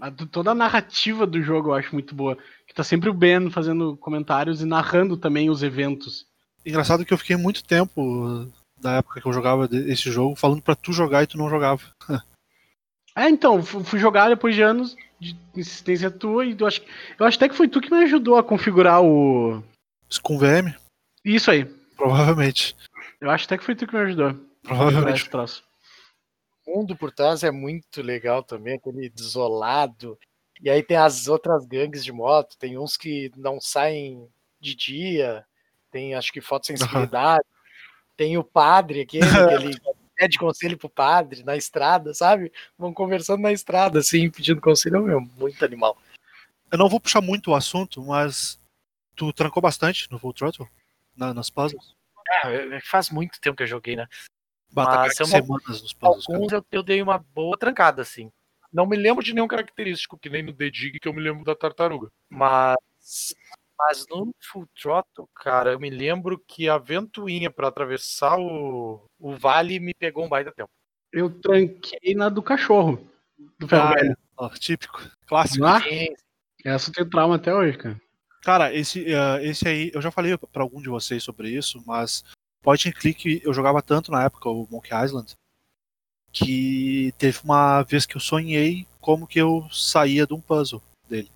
A- 0.00 0.10
toda 0.10 0.50
a 0.52 0.54
narrativa 0.54 1.26
do 1.26 1.42
jogo 1.42 1.70
eu 1.70 1.74
acho 1.74 1.92
muito 1.94 2.14
boa. 2.14 2.36
Que 2.66 2.74
tá 2.74 2.84
sempre 2.84 3.08
o 3.10 3.14
Ben 3.14 3.50
fazendo 3.50 3.96
comentários 3.96 4.60
e 4.60 4.64
narrando 4.66 5.16
também 5.16 5.50
os 5.50 5.62
eventos. 5.62 6.26
Engraçado 6.64 7.04
que 7.04 7.12
eu 7.12 7.18
fiquei 7.18 7.36
muito 7.36 7.62
tempo 7.64 8.50
da 8.80 8.92
época 8.98 9.20
que 9.20 9.26
eu 9.26 9.32
jogava 9.32 9.68
esse 9.72 10.10
jogo 10.10 10.36
falando 10.36 10.62
pra 10.62 10.74
tu 10.74 10.92
jogar 10.92 11.22
e 11.22 11.26
tu 11.26 11.36
não 11.38 11.48
jogava. 11.50 11.82
É, 13.16 13.28
então, 13.28 13.62
fu- 13.62 13.84
fui 13.84 13.98
jogar 13.98 14.28
depois 14.28 14.54
de 14.54 14.62
anos 14.62 14.96
de 15.20 15.36
insistência 15.54 16.10
tua 16.10 16.44
e 16.44 16.56
eu 16.58 16.66
acho, 16.66 16.82
eu 17.18 17.24
acho 17.26 17.36
até 17.36 17.48
que 17.48 17.54
foi 17.54 17.68
tu 17.68 17.80
que 17.80 17.90
me 17.90 18.02
ajudou 18.04 18.36
a 18.36 18.42
configurar 18.42 19.02
o. 19.02 19.62
Isso 20.10 20.20
com 20.20 20.38
VM? 20.38 20.74
Isso 21.24 21.50
aí. 21.50 21.64
Provavelmente. 21.96 22.76
Eu 23.20 23.30
acho 23.30 23.44
até 23.46 23.56
que 23.56 23.64
foi 23.64 23.74
tu 23.74 23.86
que 23.86 23.94
me 23.94 24.02
ajudou 24.02 24.26
a 24.26 24.30
configurar 24.34 24.62
Provavelmente. 24.64 25.20
esse 25.20 25.30
troço. 25.30 25.64
O 26.66 26.78
mundo 26.78 26.96
por 26.96 27.12
trás 27.12 27.42
é 27.44 27.50
muito 27.50 28.02
legal 28.02 28.42
também, 28.42 28.74
aquele 28.76 29.08
desolado. 29.10 30.18
E 30.60 30.68
aí 30.70 30.82
tem 30.82 30.96
as 30.96 31.28
outras 31.28 31.64
gangues 31.66 32.04
de 32.04 32.12
moto, 32.12 32.56
tem 32.58 32.78
uns 32.78 32.96
que 32.96 33.30
não 33.36 33.60
saem 33.60 34.26
de 34.60 34.74
dia, 34.74 35.44
tem 35.90 36.14
acho 36.14 36.32
que 36.32 36.40
fotossensibilidade, 36.40 37.44
tem 38.16 38.38
o 38.38 38.44
padre 38.44 39.02
aquele, 39.02 39.26
que 39.26 39.54
ele 39.54 39.76
pede 40.14 40.38
conselho 40.38 40.78
pro 40.78 40.88
padre 40.88 41.42
na 41.42 41.56
estrada, 41.56 42.14
sabe? 42.14 42.52
Vão 42.78 42.92
conversando 42.92 43.42
na 43.42 43.52
estrada, 43.52 43.98
assim, 43.98 44.30
pedindo 44.30 44.60
conselho, 44.60 45.02
meu, 45.02 45.20
muito 45.20 45.64
animal. 45.64 45.96
Eu 46.70 46.78
não 46.78 46.88
vou 46.88 47.00
puxar 47.00 47.20
muito 47.20 47.50
o 47.50 47.54
assunto, 47.54 48.02
mas 48.02 48.60
tu 49.14 49.32
trancou 49.32 49.62
bastante 49.62 50.10
no 50.10 50.18
Full 50.18 50.32
Throttle? 50.32 50.68
Na- 51.16 51.32
nas 51.34 51.50
puzzles? 51.50 51.94
É, 52.44 52.80
faz 52.80 53.10
muito 53.10 53.40
tempo 53.40 53.56
que 53.56 53.62
eu 53.62 53.68
joguei, 53.68 53.96
né? 53.96 54.08
Bata 54.72 54.96
Mas 54.96 55.20
eu 55.20 55.26
semanas 55.26 55.82
nos 55.82 55.92
puzzles. 55.92 56.24
Alguns 56.28 56.52
eu, 56.52 56.66
eu 56.72 56.82
dei 56.82 57.00
uma 57.00 57.18
boa 57.18 57.56
trancada, 57.56 58.02
assim. 58.02 58.30
Não 58.72 58.86
me 58.86 58.96
lembro 58.96 59.22
de 59.22 59.32
nenhum 59.32 59.46
característico, 59.46 60.18
que 60.18 60.28
nem 60.28 60.42
no 60.42 60.52
The 60.52 60.68
Dig 60.68 60.98
que 60.98 61.06
eu 61.06 61.12
me 61.12 61.20
lembro 61.20 61.44
da 61.44 61.54
tartaruga. 61.54 62.10
Mas, 62.28 62.76
mas 63.78 64.04
no 64.10 64.34
Full 64.50 64.66
Throttle, 64.74 65.28
cara, 65.32 65.72
eu 65.72 65.78
me 65.78 65.90
lembro 65.90 66.42
que 66.48 66.68
a 66.68 66.76
ventoinha 66.76 67.52
pra 67.52 67.68
atravessar 67.68 68.36
o, 68.36 69.06
o 69.24 69.34
vale 69.34 69.80
me 69.80 69.94
pegou 69.94 70.26
um 70.26 70.28
baita 70.28 70.52
tempo. 70.52 70.68
Eu 71.10 71.30
tranquei 71.30 72.14
na 72.14 72.28
do 72.28 72.42
cachorro. 72.42 73.10
Do 73.58 73.66
ferro 73.66 73.88
Ah, 73.88 73.94
velho. 73.94 74.18
Ó, 74.36 74.50
típico. 74.50 75.00
Clássico. 75.26 75.64
Ah, 75.64 75.80
essa 76.62 76.92
tenho 76.92 77.08
trauma 77.08 77.36
até 77.36 77.54
hoje, 77.54 77.78
cara. 77.78 77.98
Cara, 78.42 78.74
esse, 78.74 79.02
eh, 79.10 79.46
esse 79.46 79.66
aí, 79.66 79.90
eu 79.94 80.02
já 80.02 80.10
falei 80.10 80.36
pra 80.36 80.62
algum 80.62 80.82
de 80.82 80.90
vocês 80.90 81.22
sobre 81.22 81.48
isso, 81.48 81.82
mas 81.86 82.22
point 82.60 82.86
and 82.86 82.92
click 82.92 83.40
eu 83.42 83.54
jogava 83.54 83.80
tanto 83.80 84.12
na 84.12 84.24
época, 84.24 84.50
o 84.50 84.68
Monkey 84.70 84.94
Island, 84.94 85.32
que 86.30 87.14
teve 87.16 87.38
uma 87.44 87.82
vez 87.82 88.04
que 88.04 88.16
eu 88.16 88.20
sonhei 88.20 88.86
como 89.00 89.26
que 89.26 89.38
eu 89.38 89.66
saía 89.72 90.26
de 90.26 90.34
um 90.34 90.40
puzzle 90.40 90.82
dele. 91.08 91.30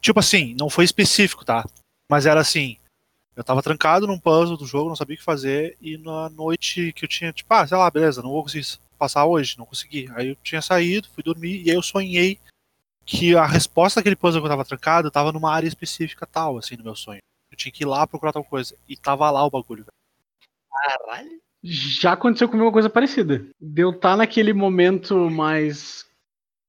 Tipo 0.00 0.20
assim, 0.20 0.54
não 0.58 0.70
foi 0.70 0.86
específico, 0.86 1.44
tá? 1.44 1.62
Mas 2.08 2.24
era 2.24 2.40
assim, 2.40 2.78
eu 3.40 3.44
tava 3.44 3.62
trancado 3.62 4.06
num 4.06 4.18
puzzle 4.18 4.56
do 4.56 4.66
jogo, 4.66 4.90
não 4.90 4.96
sabia 4.96 5.14
o 5.14 5.18
que 5.18 5.24
fazer, 5.24 5.74
e 5.80 5.96
na 5.96 6.28
noite 6.28 6.92
que 6.92 7.06
eu 7.06 7.08
tinha, 7.08 7.32
tipo, 7.32 7.52
ah, 7.54 7.66
sei 7.66 7.76
lá, 7.76 7.90
beleza, 7.90 8.22
não 8.22 8.30
vou 8.30 8.42
conseguir 8.42 8.66
passar 8.98 9.24
hoje, 9.24 9.56
não 9.56 9.64
consegui. 9.64 10.10
Aí 10.14 10.28
eu 10.28 10.36
tinha 10.42 10.60
saído, 10.60 11.08
fui 11.08 11.22
dormir, 11.22 11.62
e 11.62 11.70
aí 11.70 11.76
eu 11.76 11.82
sonhei 11.82 12.38
que 13.06 13.34
a 13.34 13.46
resposta 13.46 13.98
daquele 13.98 14.14
puzzle 14.14 14.42
que 14.42 14.46
eu 14.46 14.50
tava 14.50 14.64
trancado 14.64 15.10
tava 15.10 15.32
numa 15.32 15.50
área 15.50 15.66
específica 15.66 16.26
tal, 16.26 16.58
assim, 16.58 16.76
no 16.76 16.84
meu 16.84 16.94
sonho. 16.94 17.22
Eu 17.50 17.56
tinha 17.56 17.72
que 17.72 17.82
ir 17.82 17.86
lá 17.86 18.06
procurar 18.06 18.32
tal 18.32 18.44
coisa. 18.44 18.76
E 18.86 18.94
tava 18.94 19.30
lá 19.30 19.42
o 19.44 19.50
bagulho, 19.50 19.84
velho. 19.84 19.92
caralho. 20.70 21.40
Já 21.62 22.12
aconteceu 22.12 22.46
comigo 22.46 22.66
uma 22.66 22.72
coisa 22.72 22.90
parecida. 22.90 23.46
De 23.58 23.82
eu 23.82 23.90
estar 23.90 24.16
naquele 24.18 24.52
momento 24.52 25.30
mais 25.30 26.06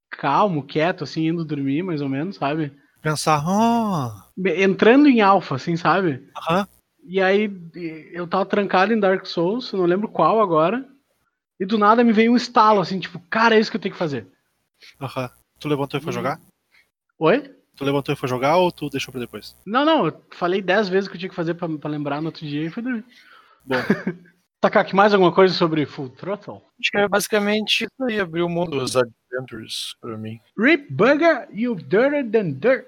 calmo, 0.10 0.64
quieto, 0.64 1.04
assim, 1.04 1.28
indo 1.28 1.46
dormir, 1.46 1.84
mais 1.84 2.02
ou 2.02 2.10
menos, 2.10 2.38
sabe? 2.38 2.72
Pensar, 3.02 3.44
ah, 3.46 4.28
Entrando 4.58 5.08
em 5.08 5.22
alfa, 5.22 5.56
assim, 5.56 5.76
sabe? 5.76 6.30
aham, 6.38 6.68
E 7.04 7.20
aí 7.22 7.52
eu 8.14 8.28
tava 8.28 8.46
trancado 8.46 8.94
em 8.94 9.00
Dark 9.00 9.26
Souls, 9.26 9.72
eu 9.72 9.80
não 9.80 9.86
lembro 9.86 10.08
qual 10.08 10.40
agora. 10.42 10.88
E 11.60 11.66
do 11.66 11.78
nada 11.78 12.04
me 12.04 12.12
veio 12.14 12.32
um 12.32 12.36
estalo, 12.36 12.80
assim, 12.80 13.00
tipo, 13.00 13.20
cara, 13.30 13.56
é 13.56 13.60
isso 13.60 13.70
que 13.72 13.78
eu 13.78 13.82
tenho 13.82 13.94
que 13.94 14.00
fazer. 14.00 14.28
aham. 15.00 15.30
Tu 15.60 15.68
levantou 15.68 16.00
e 16.00 16.04
foi 16.04 16.12
Hum. 16.12 16.16
jogar? 16.16 16.42
Oi? 17.20 17.56
Tu 17.76 17.86
levantou 17.86 18.14
e 18.14 18.16
foi 18.18 18.28
jogar 18.30 18.58
ou 18.58 18.72
tu 18.72 18.90
deixou 18.90 19.12
pra 19.12 19.22
depois? 19.22 19.56
Não, 19.66 19.86
não, 19.86 20.08
eu 20.08 20.22
falei 20.32 20.62
dez 20.62 20.90
vezes 20.90 21.08
que 21.08 21.16
eu 21.16 21.20
tinha 21.20 21.30
que 21.30 21.36
fazer 21.36 21.54
pra, 21.54 21.68
pra 21.70 21.90
lembrar 21.90 22.20
no 22.22 22.28
outro 22.28 22.46
dia 22.46 22.64
e 22.66 22.70
fui 22.70 22.82
dormir. 22.84 23.06
Bom. 23.66 23.82
Takaki, 24.62 24.96
mais 24.96 25.14
alguma 25.14 25.32
coisa 25.34 25.54
sobre 25.54 25.86
Full 25.88 26.10
Throttle? 26.10 26.58
Acho 26.80 26.92
que 26.92 26.98
é 26.98 27.08
basicamente 27.08 27.84
isso 27.86 28.04
aí, 28.04 28.20
abriu 28.20 28.46
o 28.46 28.50
mundo 28.50 28.72
dos 28.80 28.96
Adventures 29.32 29.96
pra 30.02 30.18
mim. 30.18 30.40
Rip 30.58 30.92
Bugger, 30.94 31.48
you 31.54 31.76
dirtier 31.76 32.30
than 32.30 32.52
dirt. 32.54 32.88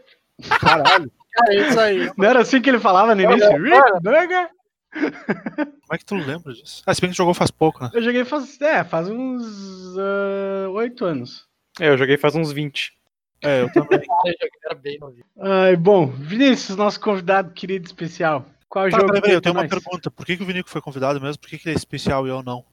Caralho. 0.59 1.11
Cara, 1.35 1.53
é 1.53 1.67
isso 1.67 1.79
aí. 1.79 2.11
Não 2.17 2.25
era 2.27 2.41
assim 2.41 2.61
que 2.61 2.69
ele 2.69 2.79
falava 2.79 3.15
no 3.15 3.21
início? 3.21 3.49
Rip 3.51 4.01
Bugger? 4.01 4.49
Como 4.93 5.93
é 5.93 5.97
que 5.97 6.05
tu 6.05 6.15
lembra 6.15 6.53
disso? 6.53 6.83
Ah, 6.85 6.93
se 6.93 7.01
bem 7.01 7.09
que 7.09 7.15
tu 7.15 7.17
jogou 7.17 7.33
faz 7.33 7.49
pouco, 7.49 7.83
né? 7.83 7.89
Eu 7.93 8.01
joguei 8.03 8.23
faz, 8.25 8.61
é, 8.61 8.83
faz 8.83 9.09
uns 9.09 9.97
ah, 9.97 10.69
oito 10.69 11.05
anos. 11.05 11.47
É, 11.79 11.89
eu 11.89 11.97
joguei 11.97 12.17
faz 12.17 12.35
uns 12.35 12.51
20. 12.51 12.93
É, 13.41 13.61
eu 13.61 13.71
também. 13.71 13.99
Era 14.65 14.75
bem. 14.75 14.99
Ai, 15.39 15.75
bom, 15.75 16.07
Vinícius, 16.07 16.77
nosso 16.77 16.99
convidado 16.99 17.51
querido 17.51 17.85
especial. 17.85 18.45
Qual 18.69 18.89
Tá, 18.89 18.99
jogo 18.99 19.13
peraí, 19.13 19.33
eu 19.33 19.41
tenho 19.41 19.53
uma 19.53 19.63
nós? 19.63 19.69
pergunta. 19.69 20.09
Por 20.09 20.25
que, 20.25 20.37
que 20.37 20.43
o 20.43 20.45
Vinico 20.45 20.69
foi 20.69 20.81
convidado 20.81 21.19
mesmo? 21.19 21.39
Por 21.39 21.49
que, 21.49 21.57
que 21.57 21.67
ele 21.67 21.75
é 21.75 21.77
especial 21.77 22.25
e 22.25 22.29
eu 22.29 22.41
não? 22.41 22.63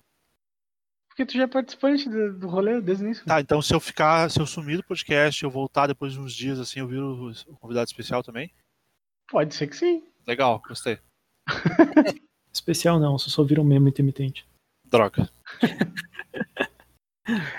Porque 1.20 1.32
tu 1.32 1.36
já 1.36 1.44
é 1.44 1.46
participante 1.46 2.08
do, 2.08 2.32
do 2.32 2.48
rolê 2.48 2.80
desde 2.80 3.04
o 3.04 3.06
início. 3.06 3.26
Tá, 3.26 3.42
então 3.42 3.60
se 3.60 3.74
eu 3.74 3.78
ficar, 3.78 4.30
se 4.30 4.40
eu 4.40 4.46
sumir 4.46 4.78
do 4.78 4.84
podcast, 4.84 5.42
eu 5.42 5.50
voltar 5.50 5.86
depois 5.86 6.14
de 6.14 6.18
uns 6.18 6.32
dias 6.32 6.58
assim, 6.58 6.80
eu 6.80 6.86
viro 6.86 7.30
o 7.46 7.56
convidado 7.58 7.86
especial 7.86 8.22
também? 8.22 8.50
Pode 9.30 9.54
ser 9.54 9.66
que 9.66 9.76
sim. 9.76 10.02
Legal, 10.26 10.62
gostei. 10.66 10.98
Especial 12.50 12.98
não, 12.98 13.18
só 13.18 13.28
só 13.28 13.44
vira 13.44 13.60
um 13.60 13.64
meme 13.64 13.90
intermitente. 13.90 14.46
Droga. 14.86 15.28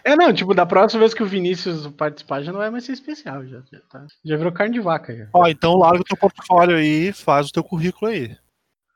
É, 0.04 0.18
não, 0.18 0.34
tipo, 0.34 0.54
da 0.54 0.66
próxima 0.66 1.00
vez 1.00 1.14
que 1.14 1.24
o 1.24 1.26
Vinícius 1.26 1.88
participar 1.88 2.42
já 2.42 2.52
não 2.52 2.60
vai 2.60 2.70
mais 2.70 2.84
ser 2.84 2.92
especial, 2.92 3.46
já, 3.46 3.62
já, 3.72 3.80
tá, 3.82 4.06
já 4.26 4.36
virou 4.36 4.52
carne 4.52 4.74
de 4.74 4.82
vaca. 4.82 5.16
Já. 5.16 5.30
Ó, 5.32 5.48
então 5.48 5.78
larga 5.78 6.02
o 6.02 6.04
teu 6.04 6.18
portfólio 6.18 6.76
aí 6.76 7.08
e 7.08 7.14
faz 7.14 7.48
o 7.48 7.54
teu 7.54 7.64
currículo 7.64 8.12
aí. 8.12 8.38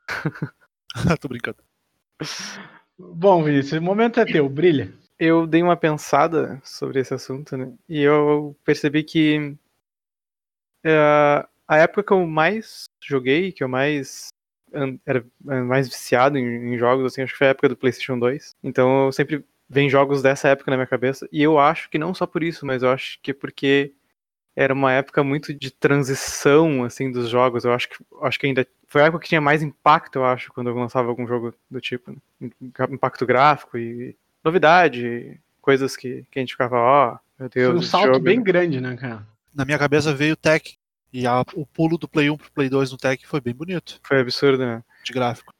Tô 1.18 1.28
brincando. 1.28 1.56
Bom, 2.98 3.42
Vinícius, 3.42 3.80
o 3.80 3.82
momento 3.82 4.20
é 4.20 4.24
teu, 4.24 4.48
brilha. 4.48 4.92
Eu 5.18 5.46
dei 5.46 5.62
uma 5.62 5.76
pensada 5.76 6.60
sobre 6.64 7.00
esse 7.00 7.12
assunto, 7.12 7.56
né? 7.56 7.72
E 7.88 8.02
eu 8.02 8.56
percebi 8.64 9.02
que 9.02 9.56
eh, 10.84 11.46
a 11.68 11.76
época 11.78 12.02
que 12.02 12.12
eu 12.12 12.26
mais 12.26 12.84
joguei, 13.02 13.52
que 13.52 13.62
eu 13.62 13.68
mais 13.68 14.28
era 15.04 15.24
eh, 15.48 15.60
mais 15.62 15.88
viciado 15.88 16.38
em, 16.38 16.74
em 16.74 16.78
jogos, 16.78 17.06
assim, 17.06 17.22
acho 17.22 17.32
que 17.32 17.38
foi 17.38 17.48
a 17.48 17.50
época 17.50 17.68
do 17.68 17.76
PlayStation 17.76 18.18
2. 18.18 18.54
Então 18.62 19.06
eu 19.06 19.12
sempre 19.12 19.44
vem 19.68 19.90
jogos 19.90 20.22
dessa 20.22 20.48
época 20.48 20.70
na 20.70 20.76
minha 20.76 20.86
cabeça. 20.86 21.28
E 21.32 21.42
eu 21.42 21.58
acho 21.58 21.90
que 21.90 21.98
não 21.98 22.14
só 22.14 22.26
por 22.26 22.42
isso, 22.42 22.64
mas 22.64 22.82
eu 22.82 22.90
acho 22.90 23.18
que 23.22 23.34
porque 23.34 23.92
era 24.56 24.72
uma 24.72 24.90
época 24.92 25.22
muito 25.22 25.52
de 25.52 25.70
transição, 25.70 26.82
assim, 26.82 27.12
dos 27.12 27.28
jogos. 27.28 27.64
Eu 27.64 27.72
acho 27.72 27.88
que, 27.90 27.96
acho 28.22 28.38
que 28.40 28.46
ainda 28.46 28.66
foi 28.88 29.02
a 29.02 29.06
época 29.06 29.22
que 29.24 29.28
tinha 29.28 29.40
mais 29.40 29.62
impacto, 29.62 30.16
eu 30.16 30.24
acho, 30.24 30.52
quando 30.52 30.70
eu 30.70 30.74
lançava 30.74 31.08
algum 31.08 31.26
jogo 31.26 31.52
do 31.70 31.80
tipo. 31.80 32.10
né? 32.40 32.50
Impacto 32.90 33.26
gráfico 33.26 33.76
e 33.76 34.16
novidade, 34.42 35.38
coisas 35.60 35.96
que, 35.96 36.24
que 36.30 36.38
a 36.38 36.42
gente 36.42 36.52
ficava, 36.52 36.76
ó, 36.78 37.18
meu 37.38 37.48
Deus, 37.50 37.66
Foi 37.66 37.76
um 37.76 37.80
esse 37.80 37.90
salto 37.90 38.06
jogo- 38.06 38.20
bem 38.20 38.42
grande, 38.42 38.80
né, 38.80 38.96
cara? 38.96 39.26
Na 39.54 39.64
minha 39.64 39.78
cabeça 39.78 40.14
veio 40.14 40.32
o 40.32 40.36
Tech. 40.36 40.76
E 41.12 41.26
a- 41.26 41.44
o 41.54 41.64
pulo 41.66 41.96
do 41.98 42.08
Play 42.08 42.28
1 42.30 42.36
pro 42.36 42.50
Play 42.52 42.68
2 42.68 42.90
no 42.90 42.96
Tech 42.98 43.26
foi 43.26 43.40
bem 43.40 43.54
bonito, 43.54 44.00
Foi 44.02 44.20
absurdo, 44.20 44.64
né? 44.64 44.82
de 45.04 45.12
gráfico. 45.12 45.52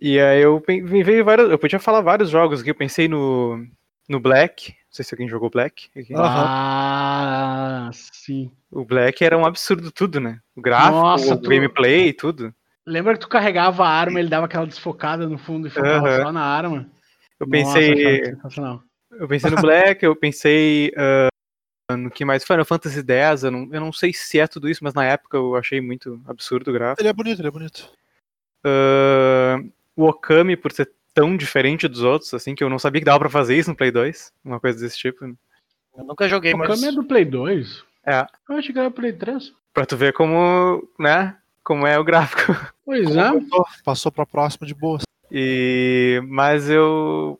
E 0.00 0.18
aí 0.18 0.40
eu 0.42 0.62
me 0.68 1.02
veio 1.02 1.24
vários. 1.24 1.50
Eu 1.50 1.58
podia 1.58 1.78
falar 1.78 2.00
vários 2.00 2.30
jogos 2.30 2.60
aqui. 2.60 2.70
Eu 2.70 2.74
pensei 2.74 3.06
no. 3.06 3.66
No 4.08 4.18
Black. 4.18 4.74
Não 4.90 4.94
sei 4.96 5.04
se 5.04 5.14
alguém 5.14 5.28
jogou 5.28 5.48
Black. 5.48 5.88
aqui. 5.96 6.12
Ah, 6.16 7.90
sim. 7.92 8.50
O 8.68 8.84
Black 8.84 9.24
era 9.24 9.38
um 9.38 9.46
absurdo 9.46 9.92
tudo, 9.92 10.18
né? 10.18 10.40
O 10.56 10.60
gráfico, 10.60 11.00
Nossa, 11.00 11.34
o 11.34 11.40
tu- 11.40 11.48
gameplay 11.48 12.08
e 12.08 12.12
tudo. 12.12 12.52
Lembra 12.84 13.14
que 13.14 13.20
tu 13.20 13.28
carregava 13.28 13.84
a 13.84 13.88
arma, 13.88 14.18
ele 14.18 14.28
dava 14.28 14.46
aquela 14.46 14.66
desfocada 14.66 15.28
no 15.28 15.38
fundo 15.38 15.68
e 15.68 15.70
focava 15.70 16.08
Aham. 16.08 16.22
só 16.24 16.32
na 16.32 16.42
arma? 16.42 16.90
Eu 17.38 17.46
Nossa, 17.46 17.74
pensei. 17.78 18.24
sensacional. 18.24 18.82
eu 19.12 19.28
pensei 19.28 19.50
no 19.50 19.56
Black, 19.58 20.04
eu 20.04 20.16
pensei. 20.16 20.92
ah, 20.96 21.28
no 21.96 22.10
que 22.10 22.24
mais? 22.24 22.44
Final 22.44 22.64
Fantasy 22.64 23.00
X. 23.06 23.44
Eu 23.44 23.52
não, 23.52 23.68
eu 23.72 23.80
não 23.80 23.92
sei 23.92 24.12
se 24.12 24.40
é 24.40 24.46
tudo 24.48 24.68
isso, 24.68 24.82
mas 24.82 24.92
na 24.92 25.04
época 25.04 25.36
eu 25.36 25.54
achei 25.54 25.80
muito 25.80 26.20
absurdo 26.26 26.68
o 26.70 26.74
gráfico. 26.74 27.00
Ele 27.00 27.08
é 27.08 27.12
bonito, 27.12 27.40
ele 27.40 27.48
é 27.48 27.52
bonito. 27.52 27.88
Ah, 28.66 29.56
o 29.94 30.06
Okami, 30.06 30.56
por 30.56 30.72
ser 30.72 30.90
tão 31.14 31.36
diferente 31.36 31.88
dos 31.88 32.02
outros, 32.02 32.32
assim, 32.34 32.54
que 32.54 32.62
eu 32.62 32.70
não 32.70 32.78
sabia 32.78 33.00
que 33.00 33.04
dava 33.04 33.18
pra 33.18 33.28
fazer 33.30 33.56
isso 33.56 33.70
no 33.70 33.76
Play 33.76 33.90
2. 33.90 34.32
Uma 34.44 34.60
coisa 34.60 34.78
desse 34.78 34.98
tipo. 34.98 35.24
Eu 35.24 36.04
nunca 36.04 36.28
joguei, 36.28 36.54
O 36.54 36.58
mas. 36.58 36.68
Kami 36.68 36.86
é 36.86 36.92
do 36.92 37.04
Play 37.04 37.24
2? 37.24 37.84
É. 38.06 38.26
Eu 38.48 38.56
achei 38.56 38.72
que 38.72 38.78
era 38.78 38.90
Play 38.90 39.12
3. 39.12 39.52
Pra 39.72 39.86
tu 39.86 39.96
ver 39.96 40.12
como, 40.12 40.82
né? 40.98 41.36
Como 41.62 41.86
é 41.86 41.98
o 41.98 42.04
gráfico. 42.04 42.54
Pois 42.84 43.14
é. 43.14 43.32
Passou, 43.32 43.66
passou 43.84 44.12
pra 44.12 44.26
próxima 44.26 44.66
de 44.66 44.74
boa. 44.74 44.98
E 45.30 46.20
mas 46.26 46.68
eu 46.68 47.38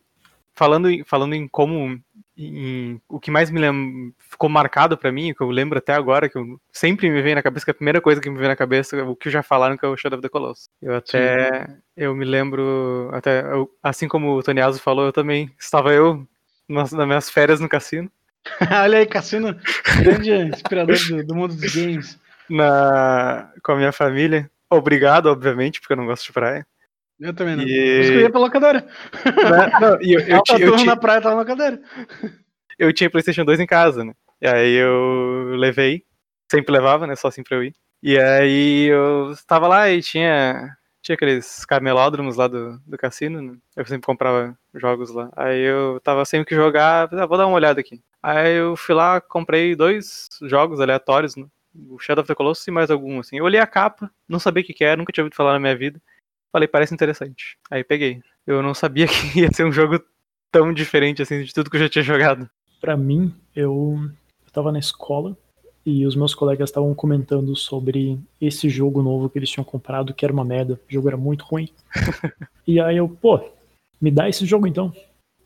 falando 0.55 0.89
em, 0.91 1.03
falando 1.03 1.35
em 1.35 1.49
como 1.49 2.01
em- 2.47 3.01
o 3.09 3.21
que 3.21 3.31
mais 3.31 3.51
me 3.51 3.61
lem, 3.61 4.15
ficou 4.19 4.49
marcado 4.49 4.97
pra 4.97 5.13
mim, 5.13 5.35
que 5.35 5.43
eu 5.43 5.51
lembro 5.51 5.79
até 5.79 5.93
agora, 5.95 6.29
que 6.29 6.39
eu 6.39 6.61
sempre 6.73 7.11
me 7.11 7.21
vem 7.23 7.35
na 7.35 7.43
cabeça, 7.43 7.65
que 7.65 7.71
a 7.71 7.75
primeira 7.75 8.01
coisa 8.01 8.21
que 8.21 8.31
me 8.31 8.39
vem 8.39 8.49
na 8.49 8.57
cabeça 8.57 8.97
é 8.97 9.03
o 9.03 9.15
que 9.17 9.29
já 9.31 9.43
falaram 9.43 9.77
que 9.77 9.85
é 9.85 9.89
o 9.89 9.97
Shadow 9.97 10.19
of 10.19 10.23
the 10.23 10.29
Colossus. 10.31 10.69
Eu 10.81 10.97
até 10.97 11.67
eu 11.97 12.15
me 12.15 12.25
lembro 12.25 13.11
até 13.13 13.43
eu- 13.53 13.71
assim 13.83 14.09
como 14.09 14.35
o 14.37 14.43
Tony 14.43 14.61
Aso 14.61 14.81
falou, 14.81 15.05
eu 15.07 15.13
também 15.13 15.51
estava 15.59 15.93
eu 15.93 16.27
nas, 16.69 16.93
nas 16.93 17.07
minhas 17.07 17.29
férias 17.31 17.61
no 17.61 17.69
cassino, 17.69 18.11
Olha 18.83 18.99
aí, 18.99 19.07
Cassino, 19.07 19.55
grande 20.03 20.31
inspirador 20.33 20.97
do, 21.09 21.27
do 21.27 21.35
mundo 21.35 21.55
dos 21.55 21.75
games. 21.75 22.19
na 22.49 23.51
com 23.63 23.73
a 23.73 23.77
minha 23.77 23.93
família. 23.93 24.51
Obrigado, 24.71 25.27
obviamente, 25.27 25.79
porque 25.81 25.93
eu 25.93 25.97
não 25.99 26.07
gosto 26.07 26.25
de 26.25 26.33
praia. 26.33 26.67
Eu 27.21 27.35
também 27.35 27.55
não. 27.57 27.65
E- 27.65 27.67
Por 27.97 28.01
isso 28.03 28.11
que 28.13 28.17
eu 28.17 28.21
ia 28.23 28.31
pra 28.31 28.41
locadora. 28.41 28.81
Né? 29.25 29.71
Não, 29.81 30.01
e 30.03 30.13
eu, 30.15 30.21
eu, 30.21 30.37
Eu, 30.39 30.43
ti- 30.43 30.63
eu, 30.63 30.77
ti- 30.77 30.87
na 30.87 30.97
praia, 30.97 31.21
tava 31.21 31.35
na 31.35 31.41
locadora. 31.43 31.81
eu 32.79 32.93
tinha 32.93 33.11
PlayStation 33.11 33.45
2 33.45 33.61
em 33.61 33.67
casa, 33.67 34.05
né? 34.05 34.13
E 34.41 34.49
aí 34.49 34.73
eu 34.75 35.53
levei, 35.57 36.03
sempre 36.51 36.73
levava, 36.73 37.07
né? 37.07 37.15
Só 37.15 37.29
assim 37.29 37.43
pra 37.43 37.57
eu 37.57 37.65
ir. 37.65 37.75
E 38.03 38.19
aí 38.19 38.87
eu 38.87 39.35
tava 39.47 39.69
lá 39.69 39.91
e 39.91 40.01
tinha, 40.01 40.75
tinha 41.03 41.15
aqueles 41.15 41.65
camelódromos 41.67 42.37
lá 42.37 42.49
do, 42.49 42.79
do 42.87 42.97
cassino, 42.97 43.43
né? 43.43 43.55
Eu 43.77 43.85
sempre 43.85 44.07
comprava 44.07 44.57
jogos 44.75 45.11
lá. 45.11 45.29
Aí 45.37 45.61
eu 45.61 46.01
tava 46.03 46.25
sem 46.25 46.41
o 46.41 46.45
que 46.47 46.55
jogar, 46.55 47.13
ah, 47.13 47.27
vou 47.27 47.37
dar 47.37 47.47
uma 47.47 47.57
olhada 47.57 47.81
aqui. 47.81 48.01
Aí 48.23 48.55
eu 48.55 48.75
fui 48.77 48.95
lá, 48.95 49.21
comprei 49.21 49.77
dois 49.77 50.29
jogos 50.43 50.81
aleatórios, 50.81 51.37
né? 51.37 51.45
O 51.89 51.99
Shadow 51.99 52.23
of 52.23 52.29
the 52.29 52.35
Colossus 52.35 52.67
e 52.67 52.71
mais 52.71 52.91
algum, 52.91 53.21
assim. 53.21 53.37
Eu 53.37 53.45
olhei 53.45 53.61
a 53.61 53.67
capa, 53.67 54.11
não 54.29 54.39
sabia 54.39 54.63
o 54.63 54.67
que 54.67 54.73
que 54.75 54.83
era, 54.85 54.97
nunca 54.97 55.13
tinha 55.13 55.23
ouvido 55.23 55.37
falar 55.37 55.53
na 55.53 55.61
minha 55.61 55.77
vida. 55.77 56.01
Falei, 56.53 56.69
parece 56.69 56.95
interessante. 56.95 57.57
Aí 57.71 57.85
peguei. 57.85 58.21
Eu 58.47 58.63
não 58.63 58.75
sabia 58.75 59.07
que 59.09 59.41
ia 59.41 59.53
ser 59.53 59.65
um 59.65 59.73
jogo 59.73 60.01
tão 60.51 60.73
diferente, 60.73 61.23
assim, 61.23 61.43
de 61.43 61.53
tudo 61.53 61.71
que 61.71 61.77
eu 61.77 61.81
já 61.81 61.89
tinha 61.89 62.03
jogado. 62.03 62.49
Pra 62.81 62.97
mim, 62.97 63.35
eu, 63.55 63.99
eu 64.45 64.53
tava 64.53 64.73
na 64.73 64.79
escola 64.79 65.37
e 65.85 66.05
os 66.05 66.17
meus 66.17 66.35
colegas 66.35 66.69
estavam 66.69 66.95
comentando 66.95 67.55
sobre 67.57 68.19
esse 68.41 68.69
jogo 68.69 69.03
novo 69.03 69.31
que 69.31 69.39
eles 69.39 69.51
tinham 69.51 69.65
comprado, 69.65 70.15
que 70.15 70.25
era 70.25 70.33
uma 70.33 70.45
merda. 70.45 70.75
O 70.75 70.93
jogo 70.93 71.09
era 71.09 71.17
muito 71.17 71.45
ruim. 71.45 71.69
e 72.67 72.81
aí 72.81 72.97
eu, 72.97 73.09
pô, 73.09 73.41
me 74.01 74.11
dá 74.11 74.29
esse 74.29 74.45
jogo 74.45 74.67
então. 74.67 74.93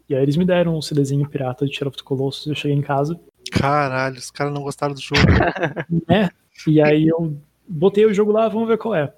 E 0.09 0.15
aí 0.15 0.23
eles 0.23 0.37
me 0.37 0.45
deram 0.45 0.77
um 0.77 0.83
CDzinho 0.83 1.29
pirata 1.29 1.67
de 1.67 1.75
Shadow 1.75 1.89
of 1.89 1.99
the 1.99 2.05
Colossus. 2.05 2.47
Eu 2.47 2.55
cheguei 2.55 2.77
em 2.77 2.83
casa, 2.83 3.19
Caralho, 3.51 4.19
os 4.19 4.31
caras 4.31 4.53
não 4.53 4.63
gostaram 4.63 4.95
do 4.95 5.01
jogo. 5.01 5.21
né? 6.09 6.31
E 6.67 6.81
aí 6.81 7.09
eu 7.09 7.37
botei 7.67 8.07
o 8.07 8.15
jogo 8.15 8.33
lá, 8.33 8.49
vamos 8.49 8.69
ver 8.69 8.79
qual 8.79 8.95
é. 8.95 9.13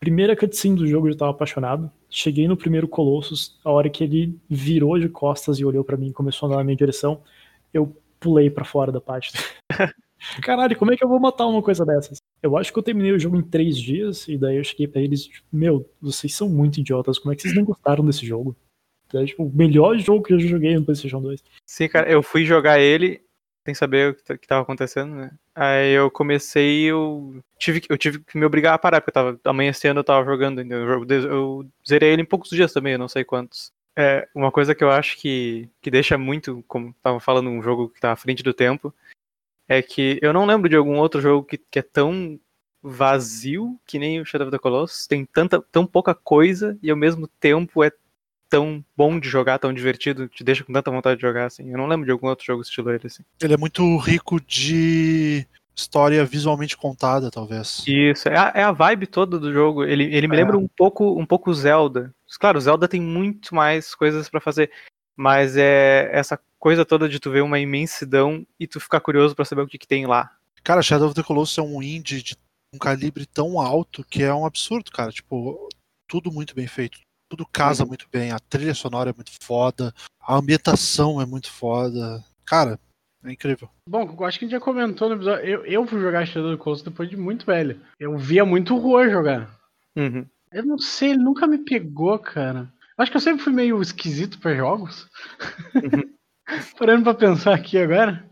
Primeira 0.00 0.36
cutscene 0.36 0.76
do 0.76 0.86
jogo 0.86 1.08
eu 1.08 1.12
já 1.12 1.18
tava 1.18 1.30
apaixonado. 1.30 1.90
Cheguei 2.10 2.48
no 2.48 2.56
primeiro 2.56 2.88
Colossus, 2.88 3.58
a 3.64 3.70
hora 3.70 3.88
que 3.88 4.04
ele 4.04 4.38
virou 4.48 4.98
de 4.98 5.08
costas 5.08 5.58
e 5.58 5.64
olhou 5.64 5.84
pra 5.84 5.96
mim 5.96 6.08
e 6.08 6.12
começou 6.12 6.46
a 6.46 6.48
andar 6.48 6.58
na 6.58 6.64
minha 6.64 6.76
direção, 6.76 7.22
eu 7.72 7.96
pulei 8.18 8.50
pra 8.50 8.64
fora 8.64 8.90
da 8.90 9.00
parte. 9.00 9.32
Caralho, 10.42 10.76
como 10.76 10.92
é 10.92 10.96
que 10.96 11.04
eu 11.04 11.08
vou 11.08 11.20
matar 11.20 11.46
uma 11.46 11.62
coisa 11.62 11.84
dessas? 11.84 12.18
Eu 12.42 12.56
acho 12.56 12.72
que 12.72 12.78
eu 12.78 12.82
terminei 12.82 13.12
o 13.12 13.18
jogo 13.18 13.36
em 13.36 13.42
três 13.42 13.78
dias, 13.78 14.26
e 14.28 14.36
daí 14.36 14.56
eu 14.56 14.64
cheguei 14.64 14.88
pra 14.88 15.00
eles, 15.00 15.26
tipo, 15.26 15.46
meu, 15.52 15.88
vocês 16.00 16.34
são 16.34 16.48
muito 16.48 16.80
idiotas, 16.80 17.18
como 17.18 17.32
é 17.32 17.36
que 17.36 17.42
vocês 17.42 17.54
não 17.54 17.64
gostaram 17.64 18.04
desse 18.04 18.26
jogo? 18.26 18.56
É 19.14 19.24
tipo, 19.24 19.44
o 19.44 19.52
melhor 19.54 19.96
jogo 19.98 20.24
que 20.24 20.32
eu 20.32 20.40
já 20.40 20.48
joguei 20.48 20.74
no 20.74 20.84
PlayStation 20.84 21.20
2. 21.20 21.42
Sim, 21.64 21.88
cara, 21.88 22.10
eu 22.10 22.22
fui 22.22 22.44
jogar 22.44 22.80
ele 22.80 23.20
sem 23.66 23.74
saber 23.74 24.12
o 24.12 24.14
que, 24.14 24.22
t- 24.22 24.38
que 24.38 24.46
tava 24.46 24.62
acontecendo, 24.62 25.14
né? 25.16 25.30
Aí 25.54 25.90
eu 25.92 26.08
comecei, 26.08 26.84
eu 26.84 27.42
tive, 27.58 27.82
eu 27.88 27.98
tive 27.98 28.20
que 28.20 28.38
me 28.38 28.46
obrigar 28.46 28.74
a 28.74 28.78
parar, 28.78 29.00
porque 29.00 29.10
eu 29.10 29.14
tava 29.14 29.40
amanhecendo, 29.44 29.98
eu 30.00 30.04
tava 30.04 30.24
jogando 30.24 30.60
ainda. 30.60 30.76
Eu, 30.76 31.04
eu 31.08 31.68
zerei 31.86 32.12
ele 32.12 32.22
em 32.22 32.26
poucos 32.26 32.48
dias 32.50 32.72
também, 32.72 32.92
eu 32.92 32.98
não 32.98 33.08
sei 33.08 33.24
quantos. 33.24 33.72
É, 33.98 34.28
uma 34.34 34.52
coisa 34.52 34.74
que 34.74 34.84
eu 34.84 34.90
acho 34.90 35.16
que, 35.18 35.68
que 35.82 35.90
deixa 35.90 36.16
muito, 36.16 36.64
como 36.68 36.94
tava 37.02 37.18
falando, 37.18 37.50
um 37.50 37.60
jogo 37.60 37.88
que 37.88 38.00
tá 38.00 38.12
à 38.12 38.16
frente 38.16 38.42
do 38.42 38.54
tempo, 38.54 38.94
é 39.68 39.82
que 39.82 40.18
eu 40.22 40.32
não 40.32 40.46
lembro 40.46 40.68
de 40.68 40.76
algum 40.76 40.98
outro 40.98 41.20
jogo 41.20 41.44
que, 41.44 41.58
que 41.58 41.80
é 41.80 41.82
tão 41.82 42.38
vazio 42.80 43.80
que 43.84 43.98
nem 43.98 44.20
o 44.20 44.24
Shadow 44.24 44.46
of 44.46 44.56
the 44.56 44.62
Colossus. 44.62 45.08
Tem 45.08 45.24
tanta, 45.24 45.60
tão 45.72 45.84
pouca 45.84 46.14
coisa 46.14 46.78
e 46.80 46.90
ao 46.90 46.96
mesmo 46.96 47.26
tempo 47.26 47.82
é 47.82 47.90
tão 48.48 48.84
bom 48.96 49.18
de 49.18 49.28
jogar, 49.28 49.58
tão 49.58 49.72
divertido, 49.72 50.28
te 50.28 50.44
deixa 50.44 50.62
com 50.64 50.72
tanta 50.72 50.90
vontade 50.90 51.16
de 51.16 51.22
jogar, 51.22 51.46
assim. 51.46 51.70
Eu 51.70 51.78
não 51.78 51.86
lembro 51.86 52.04
de 52.06 52.12
algum 52.12 52.28
outro 52.28 52.44
jogo 52.44 52.62
estilo 52.62 52.90
ele, 52.90 53.06
assim. 53.06 53.22
Ele 53.42 53.54
é 53.54 53.56
muito 53.56 53.96
rico 53.98 54.40
de 54.40 55.46
história 55.74 56.24
visualmente 56.24 56.76
contada, 56.76 57.30
talvez. 57.30 57.82
Isso, 57.86 58.28
é 58.28 58.36
a, 58.38 58.52
é 58.54 58.62
a 58.62 58.72
vibe 58.72 59.06
toda 59.06 59.38
do 59.38 59.52
jogo. 59.52 59.84
Ele, 59.84 60.04
ele 60.14 60.26
me 60.28 60.34
É. 60.36 60.38
lembra 60.40 60.56
um 60.56 60.68
pouco 60.68 61.18
um 61.20 61.26
pouco 61.26 61.52
Zelda. 61.52 62.14
Claro, 62.38 62.60
Zelda 62.60 62.88
tem 62.88 63.00
muito 63.00 63.54
mais 63.54 63.94
coisas 63.94 64.28
pra 64.28 64.40
fazer, 64.40 64.70
mas 65.16 65.56
é 65.56 66.08
essa 66.12 66.40
coisa 66.58 66.84
toda 66.84 67.08
de 67.08 67.20
tu 67.20 67.30
ver 67.30 67.42
uma 67.42 67.58
imensidão 67.58 68.46
e 68.58 68.66
tu 68.66 68.80
ficar 68.80 69.00
curioso 69.00 69.34
pra 69.34 69.44
saber 69.44 69.62
o 69.62 69.66
que, 69.66 69.78
que 69.78 69.86
tem 69.86 70.06
lá. 70.06 70.30
Cara, 70.64 70.82
Shadow 70.82 71.06
of 71.08 71.14
the 71.14 71.22
Colossus 71.22 71.58
é 71.58 71.62
um 71.62 71.82
indie 71.82 72.22
de 72.22 72.36
um 72.74 72.78
calibre 72.78 73.24
tão 73.26 73.60
alto 73.60 74.04
que 74.04 74.22
é 74.22 74.34
um 74.34 74.44
absurdo, 74.46 74.90
cara. 74.90 75.12
Tipo, 75.12 75.68
tudo 76.08 76.32
muito 76.32 76.54
bem 76.54 76.66
feito. 76.66 76.98
Tudo 77.28 77.46
casa 77.46 77.82
Uhum. 77.82 77.88
muito 77.88 78.06
bem. 78.12 78.30
A 78.32 78.38
trilha 78.38 78.74
sonora 78.74 79.10
é 79.10 79.14
muito 79.14 79.30
foda. 79.42 79.92
A 80.20 80.36
ambientação 80.36 81.20
é 81.20 81.26
muito 81.26 81.50
foda. 81.50 82.24
Cara, 82.44 82.78
é 83.24 83.32
incrível. 83.32 83.68
Bom, 83.88 84.14
eu 84.18 84.24
acho 84.24 84.38
que 84.38 84.44
a 84.44 84.48
gente 84.48 84.56
já 84.56 84.60
comentou 84.60 85.08
no 85.08 85.16
episódio. 85.16 85.44
Eu, 85.44 85.64
eu 85.66 85.86
fui 85.86 86.00
jogar 86.00 86.26
Shadow 86.26 86.50
of 86.50 86.56
the 86.58 86.62
Colossus 86.62 86.84
depois 86.84 87.08
de 87.10 87.16
muito 87.16 87.44
velho. 87.46 87.80
Eu 87.98 88.16
via 88.16 88.44
muito 88.44 88.76
Rua 88.76 89.08
jogar. 89.10 89.50
Uhum. 89.96 90.24
Eu 90.52 90.64
não 90.64 90.78
sei, 90.78 91.10
ele 91.10 91.22
nunca 91.22 91.46
me 91.46 91.58
pegou, 91.58 92.18
cara. 92.18 92.72
Acho 92.96 93.10
que 93.10 93.16
eu 93.16 93.20
sempre 93.20 93.42
fui 93.42 93.52
meio 93.52 93.82
esquisito 93.82 94.38
pra 94.38 94.54
jogos. 94.54 95.06
Parando 96.78 97.02
pra 97.04 97.14
pensar 97.14 97.54
aqui 97.54 97.76
agora. 97.78 98.24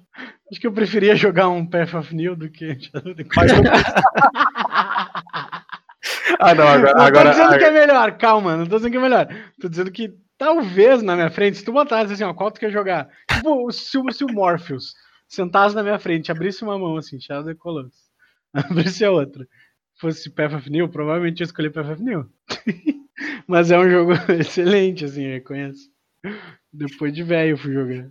Acho 0.51 0.61
que 0.61 0.67
eu 0.67 0.73
preferia 0.73 1.17
jogar 1.17 1.49
um 1.49 1.67
Path 1.67 1.95
of 1.95 2.15
New 2.15 2.37
do 2.37 2.49
que 2.49 2.79
Shadow 2.79 3.13
of 3.13 3.15
the 3.17 3.25
Colossus. 3.25 3.59
Ah, 6.39 6.55
não, 6.55 6.67
agora. 6.67 6.93
Não 6.93 6.95
tô 6.99 7.03
agora, 7.03 7.31
dizendo 7.31 7.59
que 7.59 7.65
é 7.65 7.71
melhor, 7.71 8.19
calma, 8.19 8.57
não 8.57 8.67
tô 8.67 8.77
dizendo 8.77 8.93
que 8.93 8.99
é 8.99 9.01
melhor. 9.01 9.29
Tô 9.61 9.69
dizendo 9.69 9.91
que 9.93 10.15
talvez 10.37 11.03
na 11.03 11.15
minha 11.15 11.31
frente, 11.31 11.57
se 11.59 11.65
tu 11.65 11.73
botasse 11.73 12.13
assim, 12.13 12.25
ó, 12.25 12.35
qual 12.35 12.51
tu 12.51 12.61
quer 12.61 12.71
jogar? 12.71 13.09
Tipo, 13.33 13.71
se, 13.73 13.97
o- 13.99 14.11
se 14.13 14.25
o 14.25 14.33
Morpheus 14.33 14.95
sentasse 15.29 15.75
na 15.75 15.83
minha 15.83 15.99
frente, 15.99 16.31
abrisse 16.31 16.63
uma 16.63 16.79
mão 16.79 16.97
assim, 16.97 17.19
Shadow 17.21 17.43
of 17.43 17.51
the 17.53 17.59
Colossus, 17.59 18.11
abrisse 18.53 19.05
a 19.05 19.11
outra, 19.11 19.47
fosse 19.99 20.29
Path 20.31 20.53
of 20.55 20.71
New, 20.71 20.89
provavelmente 20.89 21.41
eu 21.43 21.45
escolhi 21.47 21.71
Path 21.71 21.91
of 21.91 22.03
New. 22.03 22.29
Mas 23.47 23.71
é 23.71 23.79
um 23.79 23.89
jogo 23.91 24.13
excelente, 24.39 25.05
assim, 25.05 25.25
eu 25.25 25.33
reconheço. 25.35 25.89
Depois 26.73 27.13
de 27.13 27.23
velho 27.23 27.51
eu 27.53 27.59
fui 27.59 27.73
jogar. 27.73 28.07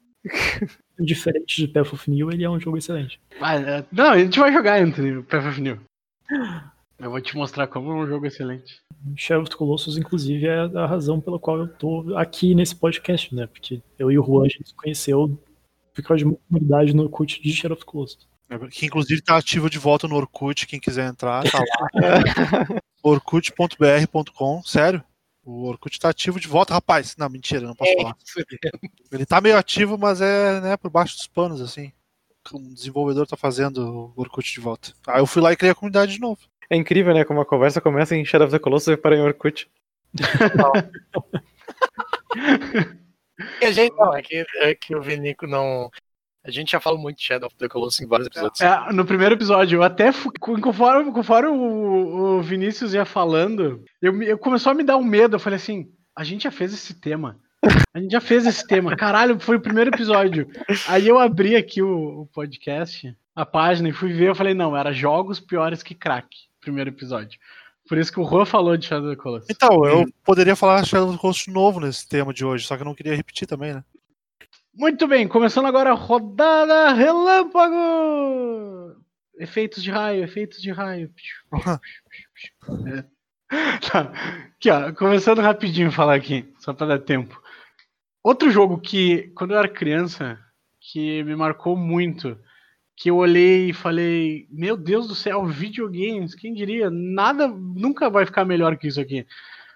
Diferente 1.00 1.66
de 1.66 1.68
Path 1.68 1.94
of 1.94 2.10
New, 2.10 2.32
ele 2.32 2.44
é 2.46 2.50
um 2.50 2.60
jogo 2.60 2.78
excelente. 2.78 3.20
Ah, 3.42 3.56
é- 3.56 3.86
não, 3.92 4.12
a 4.12 4.18
gente 4.20 4.40
vai 4.40 4.52
jogar 4.54 4.80
entre 4.82 5.18
o 5.18 5.24
Path 5.24 5.46
of 5.46 5.62
New. 5.62 5.80
Eu 7.00 7.10
vou 7.10 7.22
te 7.22 7.36
mostrar 7.36 7.68
como 7.68 7.92
é 7.92 7.96
um 7.96 8.08
jogo 8.08 8.26
excelente. 8.26 8.82
Shadow 9.16 9.44
of 9.44 9.52
the 9.52 9.58
Colossus, 9.58 9.98
inclusive, 9.98 10.46
é 10.46 10.60
a 10.60 10.86
razão 10.86 11.20
pela 11.20 11.40
qual 11.40 11.60
eu 11.60 11.68
tô 11.68 12.16
aqui 12.18 12.56
nesse 12.56 12.76
podcast, 12.76 13.34
né? 13.36 13.48
Porque 13.48 13.82
eu 14.00 14.12
e 14.12 14.18
o 14.18 14.24
Juan, 14.24 14.46
a 14.46 14.50
gente 14.50 14.70
se 14.70 14.76
conheceu 14.76 15.38
por 15.94 16.04
causa 16.04 16.20
de 16.20 16.26
uma 16.26 16.38
comunidade 16.48 16.96
no 16.96 17.04
Orkut 17.04 17.42
de 17.42 17.54
Shadow 17.54 17.76
of 17.76 17.86
the 17.86 17.92
Colossus. 17.92 18.28
Que 18.72 18.86
inclusive 18.86 19.22
tá 19.22 19.38
ativo 19.38 19.70
de 19.70 19.80
volta 19.80 20.08
no 20.08 20.16
Orkut, 20.16 20.68
quem 20.68 20.80
quiser 20.80 21.10
entrar, 21.10 21.44
tá 21.50 21.60
lá. 21.60 21.66
orkut.br.com, 23.04 24.64
sério? 24.64 25.04
O 25.44 25.66
Orkut 25.66 26.00
tá 26.00 26.10
ativo 26.10 26.40
de 26.40 26.48
volta, 26.48 26.74
rapaz. 26.74 27.16
Não, 27.18 27.28
mentira, 27.30 27.68
não 27.68 27.76
posso 27.76 27.94
falar. 27.94 28.16
Ele 29.12 29.26
tá 29.26 29.42
meio 29.42 29.58
ativo, 29.58 29.98
mas 29.98 30.22
é, 30.22 30.62
né, 30.62 30.78
por 30.78 30.90
baixo 30.90 31.18
dos 31.18 31.28
panos, 31.28 31.60
assim. 31.60 31.92
Um 32.54 32.74
desenvolvedor 32.74 33.26
tá 33.28 33.36
fazendo 33.36 34.14
o 34.16 34.22
Orkut 34.22 34.54
de 34.54 34.60
volta. 34.60 34.94
Aí 35.08 35.20
eu 35.20 35.26
fui 35.26 35.42
lá 35.42 35.52
e 35.52 35.58
criei 35.58 35.72
a 35.72 35.76
comunidade 35.76 36.14
de 36.14 36.20
novo. 36.20 36.40
É 36.70 36.76
incrível, 36.76 37.14
né? 37.14 37.24
Como 37.24 37.42
a 37.42 37.46
conversa 37.46 37.82
começa 37.82 38.16
em 38.16 38.26
Shadow 38.26 38.48
of 38.48 38.52
the 38.52 38.60
Colossus 38.60 38.94
e 38.94 38.98
para 38.98 39.16
em 39.16 39.22
Orkut. 39.22 39.70
E 43.62 43.66
a 43.66 43.72
gente, 43.72 43.96
não, 43.96 44.16
é 44.16 44.22
que, 44.22 44.46
é 44.58 44.76
que 44.76 44.96
o 44.96 45.02
Vinico 45.02 45.48
não. 45.48 45.90
A 46.46 46.52
gente 46.52 46.72
já 46.74 46.80
falou 46.80 47.00
muito 47.00 47.18
de 47.18 47.24
Shadow 47.24 47.48
of 47.48 47.56
the 47.58 47.68
Colossus 47.68 48.02
em 48.02 48.08
vários 48.08 48.28
episódios. 48.28 48.62
É, 48.62 48.92
no 48.92 49.06
primeiro 49.06 49.36
episódio, 49.36 49.78
eu 49.78 49.84
até 49.84 50.12
conforme, 50.40 51.12
conforme 51.12 51.50
o, 51.50 52.38
o 52.38 52.42
Vinícius 52.42 52.94
ia 52.94 53.06
falando, 53.06 53.84
eu, 54.02 54.22
eu 54.22 54.38
começou 54.38 54.72
a 54.72 54.76
me 54.76 54.84
dar 54.84 54.98
um 54.98 55.04
medo. 55.04 55.36
Eu 55.36 55.40
falei 55.40 55.58
assim: 55.58 55.92
a 56.16 56.24
gente 56.24 56.44
já 56.44 56.52
fez 56.52 56.74
esse 56.74 56.94
tema. 56.94 57.40
A 57.94 58.00
gente 58.00 58.12
já 58.12 58.22
fez 58.22 58.46
esse 58.46 58.68
tema. 58.68 58.96
Caralho, 58.96 59.40
foi 59.40 59.56
o 59.56 59.62
primeiro 59.62 59.90
episódio. 59.90 60.50
Aí 60.88 61.08
eu 61.08 61.18
abri 61.18 61.56
aqui 61.56 61.82
o, 61.82 62.22
o 62.22 62.26
podcast, 62.28 63.16
a 63.34 63.46
página, 63.46 63.88
e 63.88 63.94
fui 63.94 64.12
ver. 64.12 64.30
Eu 64.30 64.36
falei: 64.36 64.54
não, 64.54 64.76
era 64.76 64.92
jogos 64.92 65.40
piores 65.40 65.82
que 65.82 65.96
crack. 65.96 66.28
Primeiro 66.64 66.90
episódio. 66.90 67.40
Por 67.88 67.98
isso 67.98 68.12
que 68.12 68.20
o 68.20 68.26
Juan 68.26 68.46
falou 68.46 68.78
de 68.78 68.86
Shadow 68.86 69.10
of 69.10 69.18
the 69.18 69.22
Colossus. 69.22 69.50
Então, 69.50 69.86
eu 69.86 70.06
poderia 70.24 70.56
falar 70.56 70.86
Shadow 70.86 71.10
of 71.10 71.18
the 71.18 71.22
Colossus 71.22 71.44
de 71.46 71.52
novo 71.52 71.80
nesse 71.80 72.08
tema 72.08 72.34
de 72.34 72.46
hoje, 72.46 72.66
só 72.66 72.76
que 72.76 72.82
eu 72.82 72.86
não 72.86 72.96
queria 72.96 73.16
repetir 73.16 73.48
também, 73.48 73.74
né? 73.74 73.84
Muito 74.74 75.06
bem, 75.08 75.28
começando 75.28 75.66
agora 75.66 75.92
a 75.92 75.96
rodada 75.96 76.94
relâmpago! 76.94 77.76
Efeitos 79.38 79.84
de 79.84 79.92
raio, 79.92 80.24
efeitos 80.24 80.62
de 80.62 80.72
raio. 80.72 81.12
É. 82.88 83.04
Tá. 83.88 84.12
Aqui, 84.56 84.70
ó, 84.70 84.92
começando 84.94 85.40
rapidinho 85.40 85.90
a 85.90 85.92
falar 85.92 86.16
aqui, 86.16 86.52
só 86.58 86.74
pra 86.74 86.88
dar 86.88 87.00
tempo. 87.00 87.40
Outro 88.24 88.50
jogo 88.50 88.80
que, 88.80 89.32
quando 89.36 89.52
eu 89.52 89.60
era 89.60 89.68
criança, 89.68 90.40
que 90.80 91.24
me 91.24 91.36
marcou 91.36 91.76
muito, 91.76 92.38
que 92.96 93.10
eu 93.10 93.18
olhei 93.18 93.70
e 93.70 93.74
falei, 93.74 94.48
meu 94.50 94.78
Deus 94.78 95.08
do 95.08 95.16
céu, 95.16 95.46
videogames, 95.46 96.36
quem 96.36 96.54
diria? 96.54 96.90
Nada, 96.90 97.48
nunca 97.48 98.10
vai 98.10 98.26
ficar 98.26 98.46
melhor 98.46 98.78
que 98.78 98.88
isso 98.88 99.02
aqui. 99.02 99.26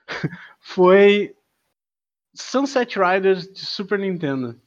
Foi 0.59 1.34
Sunset 2.34 2.97
Riders 2.99 3.51
de 3.51 3.65
Super 3.65 3.99
Nintendo. 3.99 4.59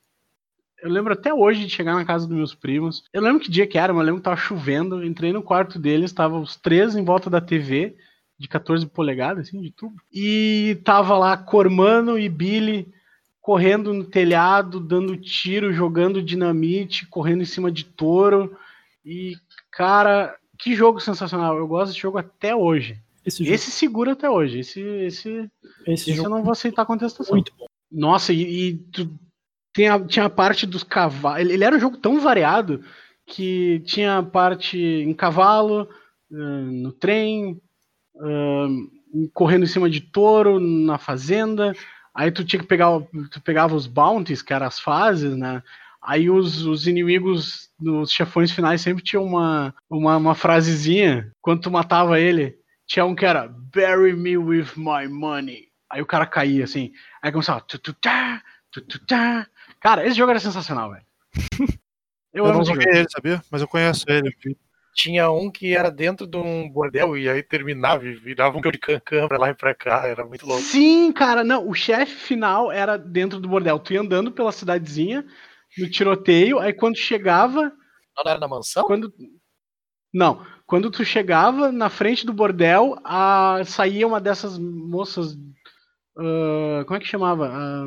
Eu 0.83 0.91
lembro 0.91 1.13
até 1.13 1.33
hoje 1.33 1.65
de 1.65 1.71
chegar 1.71 1.95
na 1.95 2.05
casa 2.05 2.27
dos 2.27 2.37
meus 2.37 2.55
primos. 2.55 3.05
Eu 3.13 3.23
lembro 3.23 3.41
que 3.41 3.51
dia 3.51 3.67
que 3.67 3.79
era, 3.79 3.93
mas 3.93 4.01
eu 4.01 4.07
lembro 4.07 4.21
que 4.21 4.25
tava 4.25 4.37
chovendo. 4.37 5.05
Entrei 5.05 5.33
no 5.33 5.43
quarto 5.43 5.79
deles, 5.79 6.11
estavam 6.11 6.41
os 6.41 6.57
três 6.57 6.97
em 6.97 7.05
volta 7.05 7.29
da 7.29 7.41
TV, 7.41 7.97
de 8.39 8.49
14 8.49 8.87
polegadas, 8.87 9.47
assim, 9.47 9.61
de 9.61 9.71
tubo. 9.71 10.01
E 10.11 10.81
tava 10.83 11.17
lá 11.19 11.37
Cormano 11.37 12.19
e 12.19 12.29
Billy 12.29 12.91
correndo 13.41 13.93
no 13.93 14.05
telhado, 14.05 14.79
dando 14.79 15.17
tiro, 15.17 15.73
jogando 15.73 16.23
dinamite, 16.23 17.07
correndo 17.07 17.43
em 17.43 17.47
cima 17.47 17.71
de 17.71 17.85
touro. 17.85 18.57
E, 19.05 19.35
cara, 19.73 20.37
que 20.59 20.75
jogo 20.75 21.01
sensacional. 21.01 21.57
Eu 21.57 21.67
gosto 21.67 21.89
desse 21.89 22.01
jogo 22.01 22.19
até 22.19 22.55
hoje. 22.55 22.99
Esse 23.25 23.43
jogo, 23.45 23.55
Esse 23.55 23.71
segura 23.71 24.13
até 24.13 24.29
hoje. 24.29 24.59
Esse, 24.61 24.81
esse, 24.81 25.51
esse 25.87 26.11
esse 26.11 26.13
jogo 26.15 26.29
eu 26.29 26.31
não 26.31 26.43
vou 26.43 26.53
aceitar 26.53 26.85
contestação. 26.87 27.35
muito 27.35 27.53
bom. 27.59 27.67
Nossa, 27.91 28.33
e, 28.33 28.69
e 28.69 28.75
tu- 28.77 29.11
tem 29.73 29.89
a- 29.89 30.01
tinha 30.05 30.27
a 30.27 30.31
parte 30.31 30.67
dos 30.67 30.83
cavalos. 30.83 31.41
Ele, 31.41 31.53
ele 31.55 31.65
era 31.65 31.77
um 31.77 31.81
jogo 31.81 31.97
tão 31.97 32.21
variado 32.21 32.83
que 33.27 33.81
tinha 33.87 34.19
a 34.19 34.23
parte 34.23 34.79
em 34.79 35.15
cavalo, 35.15 35.89
ah, 36.33 36.37
no 36.37 36.93
trem, 36.93 37.61
ah, 38.19 38.67
correndo 39.33 39.65
em 39.65 39.69
cima 39.69 39.89
de 39.89 40.01
touro, 40.01 40.59
na 40.61 40.99
fazenda. 40.99 41.73
Aí 42.15 42.31
tu 42.31 42.45
tinha 42.45 42.61
que 42.61 42.67
pegar, 42.67 42.89
tu 43.31 43.41
pegava 43.41 43.75
os 43.75 43.87
bounties, 43.87 44.43
que 44.43 44.53
eram 44.53 44.67
as 44.67 44.81
fases, 44.81 45.37
né? 45.37 45.63
Aí 46.03 46.31
os, 46.31 46.65
os 46.65 46.87
inimigos, 46.87 47.71
nos 47.79 48.11
chefões 48.11 48.51
finais, 48.51 48.81
sempre 48.81 49.05
tinha 49.05 49.21
uma, 49.21 49.75
uma, 49.89 50.17
uma 50.17 50.35
frasezinha. 50.35 51.31
Quando 51.41 51.63
tu 51.63 51.71
matava 51.71 52.19
ele, 52.19 52.59
tinha 52.87 53.05
um 53.05 53.15
que 53.15 53.27
era 53.27 53.47
Bury 53.47 54.15
me 54.15 54.37
with 54.37 54.69
my 54.77 55.07
money. 55.09 55.69
Aí 55.91 56.01
o 56.01 56.07
cara 56.07 56.27
caía 56.27 56.65
assim. 56.65 56.93
Aí 57.23 57.31
começava. 57.31 57.61
Tu, 57.61 57.79
tu, 57.79 57.93
tá, 57.93 58.43
tu, 58.71 58.81
tu, 58.81 58.99
tá. 59.05 59.47
Cara, 59.79 60.07
esse 60.07 60.17
jogo 60.17 60.31
era 60.31 60.41
sensacional, 60.41 60.91
velho. 60.91 61.05
Eu, 62.33 62.47
Eu, 62.47 62.53
não 62.53 62.65
joguei 62.65 62.87
ele, 62.89 63.09
sabia? 63.11 63.43
Mas 63.51 63.61
eu 63.61 63.67
conheço 63.67 64.05
ele. 64.07 64.33
Tinha 65.01 65.31
um 65.31 65.51
que 65.51 65.75
era 65.75 65.91
dentro 65.91 66.27
de 66.27 66.37
um 66.37 66.69
bordel 66.69 67.17
e 67.17 67.27
aí 67.27 67.43
terminava 67.43 68.05
e 68.05 68.13
virava 68.13 68.59
um 68.59 68.61
cancan 68.61 69.27
pra 69.29 69.39
lá 69.39 69.49
e 69.49 69.55
pra 69.55 69.75
cá. 69.75 70.07
Era 70.07 70.27
muito 70.27 70.47
louco. 70.47 70.63
Sim, 70.63 71.11
cara, 71.11 71.43
não. 71.43 71.67
O 71.67 71.73
chefe 71.73 72.15
final 72.15 72.71
era 72.71 72.99
dentro 72.99 73.41
do 73.41 73.49
bordel. 73.49 73.79
Tu 73.79 73.95
ia 73.95 74.03
andando 74.03 74.31
pela 74.31 74.53
cidadezinha, 74.53 75.25
no 75.79 75.89
tiroteio. 75.89 76.59
Aí 76.59 76.75
quando 76.75 76.99
chegava. 76.99 77.73
Não 78.15 78.31
era 78.31 78.39
na 78.39 78.47
mansão? 78.47 78.85
Quando. 78.85 79.11
Não. 80.13 80.45
Quando 80.67 80.91
tu 80.91 81.03
chegava 81.03 81.73
na 81.73 81.89
frente 81.89 82.27
do 82.27 82.35
bordel, 82.35 82.99
a... 83.03 83.63
saía 83.65 84.07
uma 84.07 84.21
dessas 84.21 84.59
moças. 84.59 85.35
ah, 86.19 86.85
como 86.85 86.99
é 86.99 87.01
que 87.01 87.07
chamava? 87.09 87.49
Ah, 87.51 87.87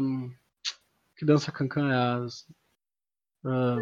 que 1.16 1.24
dança 1.24 1.52
cancan 1.52 1.92
é 1.92 2.24
as. 2.24 2.48
Ah, 3.46 3.80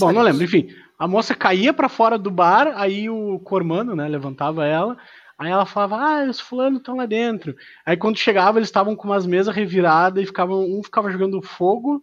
Bom, 0.00 0.12
não 0.12 0.22
lembro, 0.22 0.42
enfim. 0.42 0.68
A 0.98 1.06
moça 1.06 1.34
caía 1.34 1.72
pra 1.72 1.88
fora 1.88 2.18
do 2.18 2.30
bar, 2.30 2.72
aí 2.76 3.08
o 3.08 3.38
Cormano, 3.40 3.94
né, 3.94 4.08
levantava 4.08 4.66
ela. 4.66 4.96
Aí 5.38 5.50
ela 5.50 5.66
falava, 5.66 5.96
ah, 5.96 6.30
os 6.30 6.40
fulanos 6.40 6.78
estão 6.78 6.96
lá 6.96 7.06
dentro. 7.06 7.54
Aí 7.84 7.96
quando 7.96 8.16
chegava, 8.16 8.58
eles 8.58 8.68
estavam 8.68 8.96
com 8.96 9.06
umas 9.06 9.26
mesas 9.26 9.54
reviradas 9.54 10.22
e 10.22 10.26
ficavam, 10.26 10.64
um 10.64 10.82
ficava 10.82 11.10
jogando 11.10 11.42
fogo, 11.42 12.02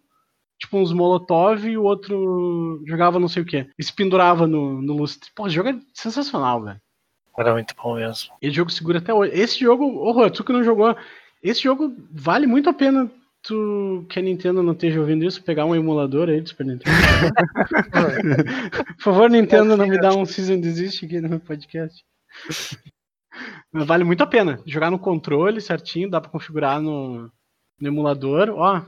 tipo 0.58 0.78
uns 0.78 0.92
molotov, 0.92 1.66
e 1.66 1.76
o 1.76 1.82
outro 1.82 2.82
jogava 2.86 3.18
não 3.18 3.28
sei 3.28 3.42
o 3.42 3.46
que. 3.46 3.68
E 3.76 3.82
se 3.82 3.92
pendurava 3.92 4.46
no, 4.46 4.80
no 4.80 4.96
lustre. 4.96 5.30
Pô, 5.34 5.46
esse 5.46 5.56
jogo 5.56 5.70
é 5.70 5.78
sensacional, 5.92 6.62
velho. 6.62 6.80
Era 7.36 7.52
muito 7.52 7.74
bom 7.74 7.96
mesmo. 7.96 8.32
Esse 8.40 8.54
jogo 8.54 8.70
segura 8.70 8.98
até 8.98 9.12
hoje. 9.12 9.32
Esse 9.34 9.58
jogo, 9.58 9.84
ô, 9.84 10.30
tu 10.30 10.44
que 10.44 10.52
não 10.52 10.62
jogou, 10.62 10.96
esse 11.42 11.60
jogo 11.60 11.92
vale 12.12 12.46
muito 12.46 12.70
a 12.70 12.72
pena 12.72 13.10
tu 13.44 14.06
que 14.08 14.18
a 14.18 14.22
Nintendo 14.22 14.62
não 14.62 14.72
esteja 14.72 15.00
ouvindo 15.00 15.24
isso, 15.24 15.42
pegar 15.42 15.64
um 15.66 15.74
emulador 15.74 16.28
aí 16.28 16.40
do 16.40 16.48
Super 16.48 16.66
Nintendo. 16.66 16.96
Por 18.96 19.02
favor, 19.02 19.30
Nintendo, 19.30 19.76
não 19.76 19.86
me 19.86 19.98
dá 20.00 20.14
um 20.14 20.24
season 20.24 20.60
desist 20.60 21.04
aqui 21.04 21.20
no 21.20 21.28
meu 21.28 21.40
podcast. 21.40 22.02
Mas 23.72 23.86
vale 23.86 24.04
muito 24.04 24.22
a 24.22 24.26
pena. 24.26 24.60
Jogar 24.66 24.90
no 24.90 24.98
controle 24.98 25.60
certinho, 25.60 26.10
dá 26.10 26.20
pra 26.20 26.30
configurar 26.30 26.80
no, 26.80 27.30
no 27.80 27.88
emulador. 27.88 28.50
Ó, 28.50 28.82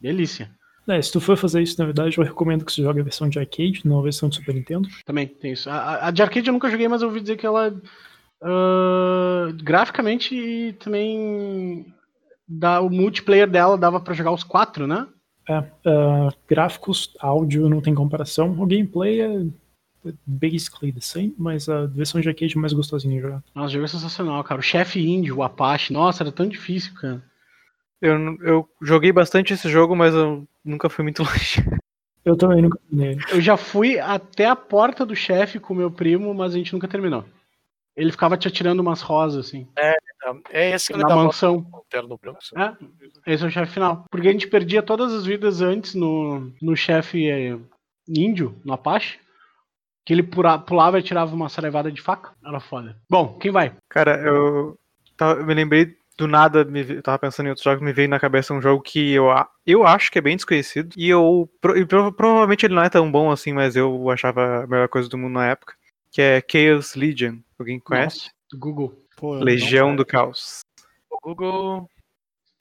delícia. 0.00 0.50
É, 0.88 1.02
se 1.02 1.12
tu 1.12 1.20
for 1.20 1.36
fazer 1.36 1.60
isso, 1.62 1.78
na 1.78 1.84
verdade, 1.84 2.16
eu 2.16 2.24
recomendo 2.24 2.64
que 2.64 2.72
você 2.72 2.82
jogue 2.82 3.00
a 3.00 3.04
versão 3.04 3.28
de 3.28 3.38
arcade, 3.38 3.82
não 3.84 4.00
a 4.00 4.02
versão 4.02 4.28
de 4.28 4.36
Super 4.36 4.54
Nintendo. 4.54 4.88
Também 5.04 5.26
tem 5.26 5.52
isso. 5.52 5.68
A, 5.68 6.06
a- 6.06 6.10
de 6.10 6.22
arcade 6.22 6.48
eu 6.48 6.52
nunca 6.54 6.70
joguei, 6.70 6.88
mas 6.88 7.02
eu 7.02 7.08
ouvi 7.08 7.20
dizer 7.20 7.36
que 7.36 7.44
ela. 7.46 7.74
ah, 8.42 9.48
graficamente 9.62 10.34
e 10.34 10.72
também. 10.74 11.92
Dá, 12.48 12.80
o 12.80 12.88
multiplayer 12.88 13.48
dela 13.48 13.76
dava 13.76 14.00
pra 14.00 14.14
jogar 14.14 14.32
os 14.32 14.42
quatro, 14.42 14.86
né? 14.86 15.06
É, 15.48 15.64
ah, 15.86 16.28
gráficos, 16.48 17.14
áudio 17.20 17.68
não 17.68 17.80
tem 17.80 17.94
comparação. 17.94 18.50
O 18.52 18.66
gameplay 18.66 19.20
é 19.20 19.46
basically 20.26 20.92
the 20.92 21.00
same, 21.00 21.34
mas 21.38 21.68
a 21.68 21.86
versão 21.86 22.20
de 22.20 22.28
arcade 22.28 22.56
é 22.56 22.60
mais 22.60 22.72
gostosinha 22.72 23.16
de 23.16 23.20
jogar. 23.20 23.42
Nossa, 23.54 23.68
o 23.68 23.72
jogo 23.72 23.84
é 23.84 23.88
sensacional, 23.88 24.42
cara. 24.44 24.60
O 24.60 24.62
chefe 24.62 25.00
índio, 25.00 25.38
o 25.38 25.42
Apache, 25.42 25.92
nossa, 25.92 26.22
era 26.22 26.32
tão 26.32 26.48
difícil, 26.48 26.94
cara. 26.94 27.22
Eu, 28.00 28.16
eu 28.40 28.68
joguei 28.80 29.10
bastante 29.10 29.52
esse 29.52 29.68
jogo, 29.68 29.96
mas 29.96 30.14
eu 30.14 30.46
nunca 30.64 30.88
fui 30.88 31.02
muito 31.02 31.22
longe. 31.24 31.64
Eu 32.24 32.36
também 32.36 32.62
nunca 32.62 32.78
terminei. 32.88 33.18
Eu 33.30 33.40
já 33.40 33.56
fui 33.56 33.98
até 33.98 34.46
a 34.46 34.56
porta 34.56 35.04
do 35.04 35.16
chefe 35.16 35.58
com 35.58 35.74
meu 35.74 35.90
primo, 35.90 36.32
mas 36.34 36.54
a 36.54 36.58
gente 36.58 36.72
nunca 36.72 36.86
terminou. 36.86 37.24
Ele 37.98 38.12
ficava 38.12 38.36
te 38.36 38.46
atirando 38.48 38.80
umas 38.80 39.00
rosas, 39.02 39.46
assim. 39.46 39.66
É 40.50 40.70
esse 40.70 40.88
que 40.88 40.92
ele 40.98 41.02
na 41.04 41.16
mansão. 41.16 41.66
no 41.70 41.84
terno 41.90 42.16
branco. 42.16 42.38
sim. 42.42 42.54
É, 42.56 43.32
esse 43.32 43.42
é 43.44 43.46
o 43.46 43.50
chefe 43.50 43.72
final. 43.72 44.04
Porque 44.10 44.28
a 44.28 44.32
gente 44.32 44.46
perdia 44.46 44.82
todas 44.82 45.12
as 45.12 45.24
vidas 45.26 45.60
antes 45.60 45.94
no, 45.94 46.52
no 46.62 46.76
chefe 46.76 47.28
é, 47.28 47.56
índio, 48.08 48.54
no 48.64 48.72
Apache. 48.72 49.18
Que 50.06 50.12
ele 50.12 50.22
pura- 50.22 50.58
pulava 50.58 50.98
e 50.98 51.02
tirava 51.02 51.34
uma 51.34 51.48
sarevada 51.48 51.90
de 51.92 52.00
faca. 52.00 52.30
Era 52.44 52.60
foda. 52.60 52.96
Bom, 53.10 53.36
quem 53.38 53.50
vai? 53.50 53.74
Cara, 53.90 54.16
eu, 54.22 54.78
eu 55.20 55.44
me 55.46 55.52
lembrei 55.54 55.94
do 56.16 56.26
nada, 56.26 56.64
me, 56.64 56.80
eu 56.88 57.02
tava 57.02 57.18
pensando 57.18 57.46
em 57.46 57.50
outros 57.50 57.62
jogos, 57.64 57.82
me 57.82 57.92
veio 57.92 58.08
na 58.08 58.18
cabeça 58.18 58.52
um 58.54 58.60
jogo 58.62 58.82
que 58.82 59.12
eu, 59.12 59.30
a- 59.30 59.48
eu 59.66 59.86
acho 59.86 60.10
que 60.10 60.18
é 60.18 60.22
bem 60.22 60.34
desconhecido. 60.36 60.94
E 60.96 61.08
eu. 61.08 61.48
pro- 61.60 61.76
e 61.76 61.84
prova- 61.86 62.10
provavelmente 62.12 62.64
ele 62.66 62.74
não 62.74 62.82
é 62.82 62.88
tão 62.88 63.10
bom 63.10 63.30
assim, 63.30 63.52
mas 63.52 63.76
eu 63.76 64.10
achava 64.10 64.64
a 64.64 64.66
melhor 64.66 64.88
coisa 64.88 65.08
do 65.08 65.18
mundo 65.18 65.34
na 65.34 65.46
época. 65.46 65.74
Que 66.18 66.22
é 66.22 66.42
Chaos 66.50 66.96
Legion. 66.96 67.36
Alguém 67.56 67.78
conhece? 67.78 68.16
Nossa, 68.22 68.30
do 68.50 68.58
Google. 68.58 69.04
Pô, 69.16 69.34
Legião 69.36 69.94
do 69.94 70.04
Caos. 70.04 70.62
O 71.08 71.16
Google. 71.22 71.88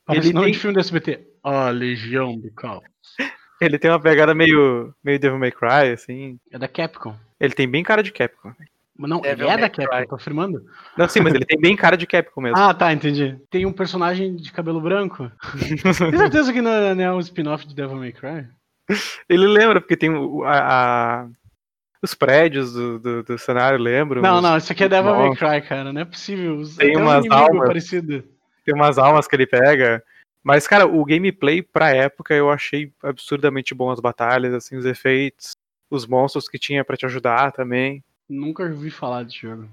Parece 0.05 0.27
Ele 0.27 0.33
nome 0.35 0.45
tem- 0.45 0.53
de 0.53 0.59
filme 0.59 0.75
do 0.75 0.79
SBT. 0.79 1.27
A 1.43 1.69
Legião 1.71 2.37
do 2.37 2.51
Caos. 2.51 2.83
Ele 3.59 3.79
tem 3.79 3.89
uma 3.89 3.99
pegada 3.99 4.35
meio, 4.35 4.93
meio 5.03 5.17
Devil 5.17 5.39
May 5.39 5.51
Cry, 5.51 5.91
assim. 5.91 6.39
É 6.51 6.59
da 6.59 6.67
Capcom. 6.67 7.15
Ele 7.39 7.51
tem 7.55 7.67
bem 7.67 7.81
cara 7.83 8.03
de 8.03 8.11
Capcom. 8.11 8.53
Mas 8.95 9.09
não, 9.09 9.21
Devil 9.21 9.45
ele 9.47 9.53
é 9.53 9.57
May 9.57 9.61
da 9.61 9.69
Capcom, 9.71 9.97
Cry. 9.97 10.07
tô 10.07 10.15
afirmando. 10.17 10.63
Não, 10.95 11.09
sim, 11.09 11.21
mas 11.21 11.33
ele 11.33 11.43
tem 11.45 11.59
bem 11.59 11.75
cara 11.75 11.97
de 11.97 12.05
Capcom 12.05 12.41
mesmo. 12.41 12.59
Ah, 12.59 12.75
tá, 12.75 12.93
entendi. 12.93 13.39
Tem 13.49 13.65
um 13.65 13.73
personagem 13.73 14.35
de 14.35 14.51
cabelo 14.51 14.79
branco. 14.79 15.31
Tem 15.81 15.91
certeza 16.19 16.53
que 16.53 16.61
não 16.61 16.69
é, 16.71 16.93
não 16.93 17.03
é 17.03 17.11
um 17.11 17.19
spin-off 17.21 17.65
de 17.67 17.73
Devil 17.73 17.97
May 17.97 18.11
Cry? 18.11 18.47
Ele 19.27 19.47
lembra, 19.47 19.81
porque 19.81 19.97
tem 19.97 20.11
a- 20.45 21.27
os 22.01 22.13
prédios 22.13 22.73
do, 22.73 22.99
do, 22.99 23.23
do 23.23 23.37
cenário, 23.37 23.79
lembram? 23.79 24.21
Não, 24.21 24.37
Os- 24.37 24.41
não, 24.43 24.57
isso 24.57 24.71
aqui 24.71 24.83
é 24.83 24.89
Devil 24.89 25.15
May. 25.15 25.35
Cry, 25.35 25.61
cara. 25.67 25.91
Não 25.91 26.01
é 26.01 26.05
possível. 26.05 26.61
Tem 26.77 26.91
Até 26.91 26.99
um 26.99 27.01
umas 27.03 27.25
inimigo 27.25 27.33
almas. 27.35 27.67
parecido. 27.67 28.23
Tem 28.65 28.75
umas 28.75 28.97
almas 28.97 29.27
que 29.27 29.35
ele 29.35 29.47
pega. 29.47 30.03
Mas, 30.43 30.67
cara, 30.67 30.85
o 30.87 31.03
gameplay 31.03 31.61
pra 31.61 31.89
época 31.89 32.33
eu 32.33 32.49
achei 32.49 32.91
absurdamente 33.03 33.73
bom 33.75 33.89
as 33.91 33.99
batalhas, 33.99 34.53
assim, 34.53 34.77
os 34.77 34.85
efeitos, 34.85 35.51
os 35.89 36.05
monstros 36.05 36.47
que 36.47 36.57
tinha 36.59 36.85
pra 36.85 36.95
te 36.95 37.05
ajudar 37.05 37.51
também. 37.51 38.03
Nunca 38.29 38.63
ouvi 38.63 38.89
falar 38.89 39.23
desse 39.23 39.39
jogo. 39.41 39.67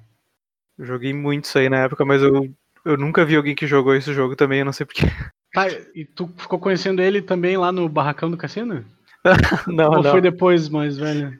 Eu 0.78 0.84
joguei 0.86 1.12
muito 1.12 1.44
isso 1.44 1.58
aí 1.58 1.68
na 1.68 1.78
época, 1.84 2.04
mas 2.04 2.22
eu, 2.22 2.52
eu 2.84 2.96
nunca 2.96 3.24
vi 3.24 3.36
alguém 3.36 3.54
que 3.54 3.66
jogou 3.66 3.94
esse 3.94 4.12
jogo 4.12 4.34
também, 4.34 4.60
eu 4.60 4.64
não 4.64 4.72
sei 4.72 4.84
porquê. 4.86 5.06
Tá, 5.52 5.66
e 5.94 6.04
tu 6.04 6.28
ficou 6.36 6.58
conhecendo 6.58 7.00
ele 7.00 7.22
também 7.22 7.56
lá 7.56 7.70
no 7.70 7.88
Barracão 7.88 8.28
do 8.28 8.36
Cassino? 8.36 8.84
Não, 9.68 9.90
Ou 9.92 10.02
não. 10.02 10.10
foi 10.10 10.20
depois, 10.20 10.68
mais 10.68 10.98
velho? 10.98 11.38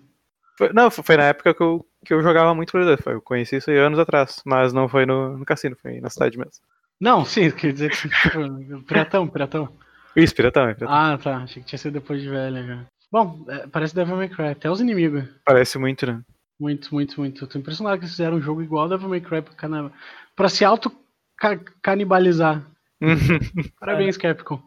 Foi- 0.57 0.73
não, 0.73 0.91
foi 0.91 1.17
na 1.17 1.25
época 1.25 1.53
que 1.55 1.63
eu, 1.63 1.85
que 2.05 2.15
eu 2.15 2.23
jogava 2.23 2.55
muito 2.55 2.71
Play 2.73 2.85
2. 2.85 3.01
Foi- 3.01 3.15
Eu 3.15 3.23
conheci 3.23 3.57
isso 3.57 3.71
aí 3.71 3.79
anos 3.79 3.99
atrás, 3.99 4.41
mas 4.47 4.73
não 4.73 4.89
foi 4.89 5.05
no, 5.07 5.37
no 5.39 5.45
cassino, 5.45 5.77
foi 5.81 6.01
na 6.01 6.11
cidade 6.11 6.39
mesmo. 6.39 6.53
Não, 7.01 7.25
sim, 7.25 7.51
quer 7.51 7.73
dizer 7.73 7.91
que. 7.91 8.09
tipo, 8.09 8.83
Piratão, 8.87 9.27
piratão. 9.27 9.69
Isso, 10.15 10.35
piratão, 10.35 10.69
é 10.69 10.75
piratão. 10.75 10.97
Ah, 10.97 11.19
tá. 11.19 11.39
Achei 11.39 11.61
que 11.63 11.69
tinha 11.69 11.79
sido 11.79 11.95
depois 11.95 12.23
de 12.23 12.29
velho, 12.29 12.67
cara. 12.67 12.87
Bom, 13.11 13.45
é, 13.49 13.67
parece 13.67 13.95
Devil 13.95 14.17
May 14.17 14.29
Cry. 14.29 14.49
Até 14.49 14.71
os 14.71 14.81
inimigos. 14.81 15.25
Parece 15.45 15.77
muito, 15.79 16.07
né? 16.07 16.21
Muito, 16.59 16.95
muito, 16.95 17.21
muito. 17.21 17.47
Tô 17.49 17.59
impressionado 17.59 17.97
que 17.99 18.05
eles 18.05 18.13
fizeram 18.13 18.37
um 18.37 18.43
jogo 18.43 18.63
igual 18.63 18.85
ao 18.85 18.89
Devil 18.89 19.09
May 19.09 19.21
Cry 19.21 19.43
pra, 19.43 19.55
cana... 19.55 19.91
pra 20.37 20.49
se 20.49 20.65
auto-canibalizar. 20.65 22.65
Parabéns, 23.81 24.17
Capcom. 24.17 24.63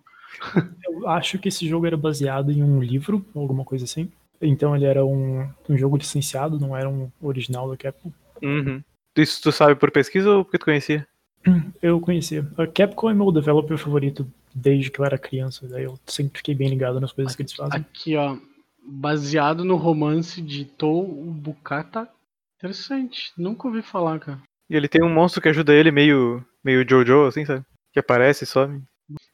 Eu 0.86 1.08
acho 1.10 1.40
que 1.40 1.48
esse 1.48 1.68
jogo 1.68 1.88
era 1.88 1.96
baseado 1.98 2.52
em 2.52 2.62
um 2.62 2.82
livro, 2.82 3.26
ou 3.34 3.42
alguma 3.42 3.64
coisa 3.64 3.86
assim. 3.86 4.12
Então 4.42 4.76
ele 4.76 4.86
era 4.86 5.06
um, 5.06 5.50
um 5.68 5.78
jogo 5.78 5.98
licenciado, 5.98 6.60
não 6.60 6.76
era 6.76 6.90
um 6.90 7.12
original 7.22 7.70
da 7.70 7.78
Capcom. 7.78 8.12
Uhum. 8.42 8.84
Isso 9.16 9.42
tu 9.42 9.52
sabe 9.52 9.76
por 9.76 9.92
pesquisa 9.92 10.30
ou 10.30 10.44
porque 10.44 10.60
tu 10.60 10.66
conhecia? 10.66 11.08
Eu 11.82 12.00
conhecia. 12.00 12.48
A 12.58 12.68
Capcom 12.68 13.10
é 13.10 13.14
meu 13.14 13.32
developer 13.32 13.78
favorito 13.78 14.28
desde 14.54 14.90
que 14.90 15.00
eu 15.00 15.06
era 15.06 15.20
criança, 15.20 15.68
daí 15.68 15.84
eu 15.84 16.00
sempre 16.08 16.40
fiquei 16.40 16.56
bem 16.56 16.68
ligado 16.68 17.00
nas 17.00 17.12
coisas 17.12 17.36
que 17.36 17.44
eles 17.44 17.54
fazem. 17.54 17.80
Aqui, 17.80 18.16
ó. 18.16 18.38
Baseado 18.84 19.64
no 19.64 19.76
romance 19.76 20.42
de 20.42 20.66
Tou 20.66 21.06
Bukata. 21.06 22.10
Interessante. 22.58 23.32
Nunca 23.38 23.68
ouvi 23.68 23.82
falar, 23.82 24.20
cara. 24.20 24.42
E 24.70 24.76
ele 24.76 24.88
tem 24.88 25.04
um 25.04 25.14
monstro 25.14 25.42
que 25.42 25.50
ajuda 25.50 25.74
ele, 25.74 25.92
meio, 25.92 26.44
meio 26.64 26.88
Jojo, 26.88 27.26
assim, 27.26 27.46
sabe? 27.46 27.64
Que 27.94 28.00
aparece 28.00 28.46
e 28.46 28.48
some. 28.48 28.82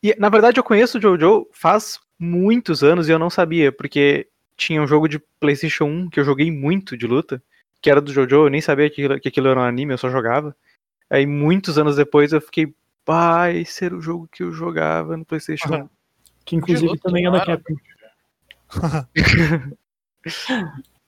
E, 0.03 0.15
na 0.19 0.29
verdade, 0.29 0.59
eu 0.59 0.63
conheço 0.63 0.97
o 0.97 1.01
Jojo 1.01 1.47
faz 1.53 1.99
muitos 2.19 2.83
anos 2.83 3.07
e 3.07 3.11
eu 3.11 3.19
não 3.19 3.29
sabia, 3.29 3.71
porque 3.71 4.27
tinha 4.55 4.81
um 4.81 4.87
jogo 4.87 5.07
de 5.07 5.19
PlayStation 5.39 5.85
1 5.85 6.09
que 6.09 6.19
eu 6.19 6.23
joguei 6.23 6.51
muito 6.51 6.97
de 6.97 7.05
luta, 7.07 7.41
que 7.81 7.89
era 7.89 7.99
do 8.01 8.13
Jojo, 8.13 8.45
eu 8.45 8.49
nem 8.49 8.61
sabia 8.61 8.89
que, 8.89 9.01
aquilo- 9.03 9.19
que 9.19 9.27
aquilo 9.27 9.47
era 9.49 9.59
um 9.59 9.63
anime, 9.63 9.93
eu 9.93 9.97
só 9.97 10.09
jogava. 10.09 10.55
Aí, 11.09 11.25
muitos 11.25 11.77
anos 11.77 11.95
depois, 11.95 12.31
eu 12.31 12.39
fiquei, 12.41 12.73
pá, 13.03 13.51
esse 13.51 13.85
era 13.85 13.95
o 13.95 14.01
jogo 14.01 14.27
que 14.31 14.41
eu 14.41 14.51
jogava 14.53 15.17
no 15.17 15.25
PlayStation 15.25 15.73
1. 15.75 15.89
Que 16.45 16.57
inclusive 16.57 16.87
luta, 16.87 17.03
também 17.03 17.25
é 17.25 17.31
da. 17.31 17.45
Capcom. 17.45 17.75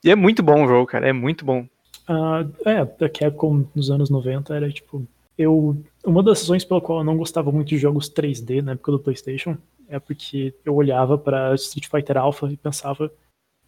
E 0.03 0.11
é 0.11 0.15
muito 0.15 0.43
bom 0.43 0.63
o 0.63 0.67
jogo, 0.67 0.85
cara, 0.85 1.07
é 1.09 1.13
muito 1.13 1.43
bom. 1.43 1.67
Ah, 2.07 2.45
é, 2.65 2.79
a 2.81 3.09
Capcom 3.09 3.65
nos 3.73 3.89
anos 3.89 4.09
90 4.09 4.55
era 4.55 4.69
tipo. 4.69 5.05
Eu, 5.37 5.83
uma 6.05 6.23
das 6.23 6.41
razões 6.41 6.63
pela 6.63 6.79
qual 6.79 6.99
eu 6.99 7.03
não 7.03 7.17
gostava 7.17 7.51
muito 7.51 7.67
de 7.69 7.77
jogos 7.77 8.07
3D 8.09 8.61
na 8.61 8.73
época 8.73 8.91
do 8.93 8.99
PlayStation 8.99 9.57
é 9.89 9.99
porque 9.99 10.53
eu 10.63 10.73
olhava 10.75 11.17
pra 11.17 11.53
Street 11.55 11.87
Fighter 11.89 12.17
Alpha 12.17 12.47
e 12.47 12.55
pensava: 12.55 13.11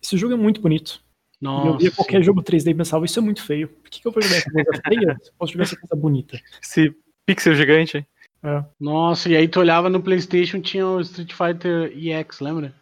esse 0.07 0.17
jogo 0.17 0.33
é 0.33 0.37
muito 0.37 0.61
bonito. 0.61 1.01
E 1.41 1.45
eu 1.45 1.51
Nossa. 1.51 1.77
via 1.77 1.91
qualquer 1.91 2.23
jogo 2.23 2.41
3D 2.41 2.71
e 2.71 2.73
pensava: 2.73 3.05
isso 3.05 3.19
é 3.19 3.21
muito 3.21 3.43
feio. 3.43 3.67
Por 3.67 3.89
que, 3.89 4.01
que 4.01 4.07
eu 4.07 4.11
vou 4.11 4.21
jogar 4.21 4.37
essa 4.37 4.51
coisa 4.51 4.81
feia? 4.87 5.17
se 5.21 5.29
eu 5.29 5.33
Posso 5.37 5.53
jogar 5.53 5.63
essa 5.63 5.77
coisa 5.77 5.95
bonita. 5.95 6.39
Esse 6.61 6.95
pixel 7.25 7.55
gigante. 7.55 8.07
É. 8.43 8.63
Nossa, 8.79 9.29
e 9.29 9.35
aí 9.35 9.47
tu 9.47 9.59
olhava 9.59 9.89
no 9.89 10.01
PlayStation 10.01 10.61
tinha 10.61 10.87
o 10.87 11.01
Street 11.01 11.33
Fighter 11.33 11.91
EX, 11.95 12.39
lembra? 12.39 12.73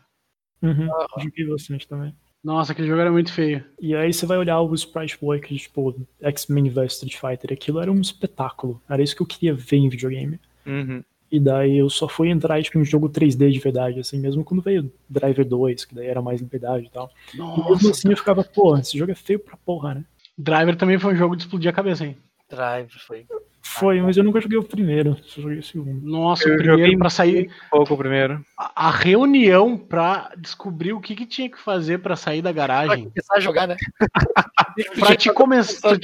Uhum, 0.62 0.88
joguei 1.22 1.48
bastante 1.48 1.88
também. 1.88 2.14
Nossa, 2.44 2.74
aquele 2.74 2.88
jogo 2.88 3.02
era 3.02 3.12
muito 3.12 3.34
feio. 3.34 3.64
E 3.80 3.96
aí 3.96 4.14
você 4.14 4.26
vai 4.26 4.38
olhar 4.38 4.62
o 4.62 4.74
Sprite 4.76 5.18
Boy, 5.20 5.40
que 5.40 5.56
tipo, 5.56 5.96
X-Men 6.22 6.70
vs 6.70 6.94
Street 6.94 7.16
Fighter, 7.16 7.54
aquilo 7.54 7.80
era 7.80 7.92
um 7.92 8.00
espetáculo. 8.00 8.82
Era 8.88 9.02
isso 9.02 9.16
que 9.16 9.22
eu 9.22 9.26
queria 9.26 9.54
ver 9.54 9.78
em 9.78 9.90
videogame. 9.90 10.40
Uhum. 10.66 11.04
E 11.32 11.40
daí 11.40 11.78
eu 11.78 11.90
só 11.90 12.08
fui 12.08 12.30
entrar 12.30 12.62
tipo, 12.62 12.78
em 12.80 12.86
jogo 12.86 13.10
3D 13.10 13.52
de 13.52 13.60
verdade, 13.60 14.00
assim, 14.00 14.20
mesmo 14.20 14.44
quando 14.44 14.62
veio 14.62 14.92
Driver 15.10 15.46
2, 15.46 15.84
que 15.86 15.96
daí 15.96 16.08
era 16.08 16.22
mais 16.22 16.40
liberdade 16.40 16.86
e 16.86 16.90
tal. 16.90 17.10
E 17.34 17.38
mesmo 17.38 17.70
Nossa. 17.70 17.90
assim 17.92 18.10
eu 18.12 18.18
ficava, 18.18 18.44
pô, 18.44 18.78
esse 18.78 18.98
jogo 18.98 19.12
é 19.12 19.16
feio 19.16 19.40
pra 19.40 19.58
porra, 19.58 19.96
né? 19.96 20.06
Driver 20.38 20.76
também 20.76 21.00
foi 21.00 21.14
um 21.14 21.18
jogo 21.18 21.36
de 21.36 21.44
explodir 21.44 21.70
a 21.70 21.74
cabeça, 21.74 22.06
hein? 22.06 22.16
Drive 22.50 22.92
foi. 23.00 23.26
Foi, 23.62 24.00
mas 24.00 24.16
eu 24.16 24.24
nunca 24.24 24.40
joguei 24.40 24.60
o 24.60 24.64
primeiro, 24.64 25.18
só 25.24 25.42
joguei 25.42 25.58
o 25.58 25.64
segundo. 25.64 26.00
Nossa, 26.08 26.48
Eu 26.48 26.54
o 26.54 26.58
primeiro 26.58 26.82
joguei 26.84 26.98
pra 26.98 27.10
sair. 27.10 27.50
Pouco 27.72 27.98
primeiro. 27.98 28.46
A 28.58 28.88
a 28.88 28.92
reunião 28.92 29.76
pra 29.76 30.32
descobrir 30.38 30.94
o 30.94 31.02
que, 31.02 31.16
que 31.16 31.26
tinha 31.26 31.50
que 31.50 31.60
fazer 31.60 31.98
pra 31.98 32.16
sair 32.16 32.44
da 32.44 32.54
Pra 32.54 32.68
garagem. 32.68 33.10
começar 33.10 33.36
a 33.36 33.40
jogar, 33.40 33.68
né? 33.68 33.76
pra 35.00 35.16
te 35.16 35.34
começar. 35.34 35.98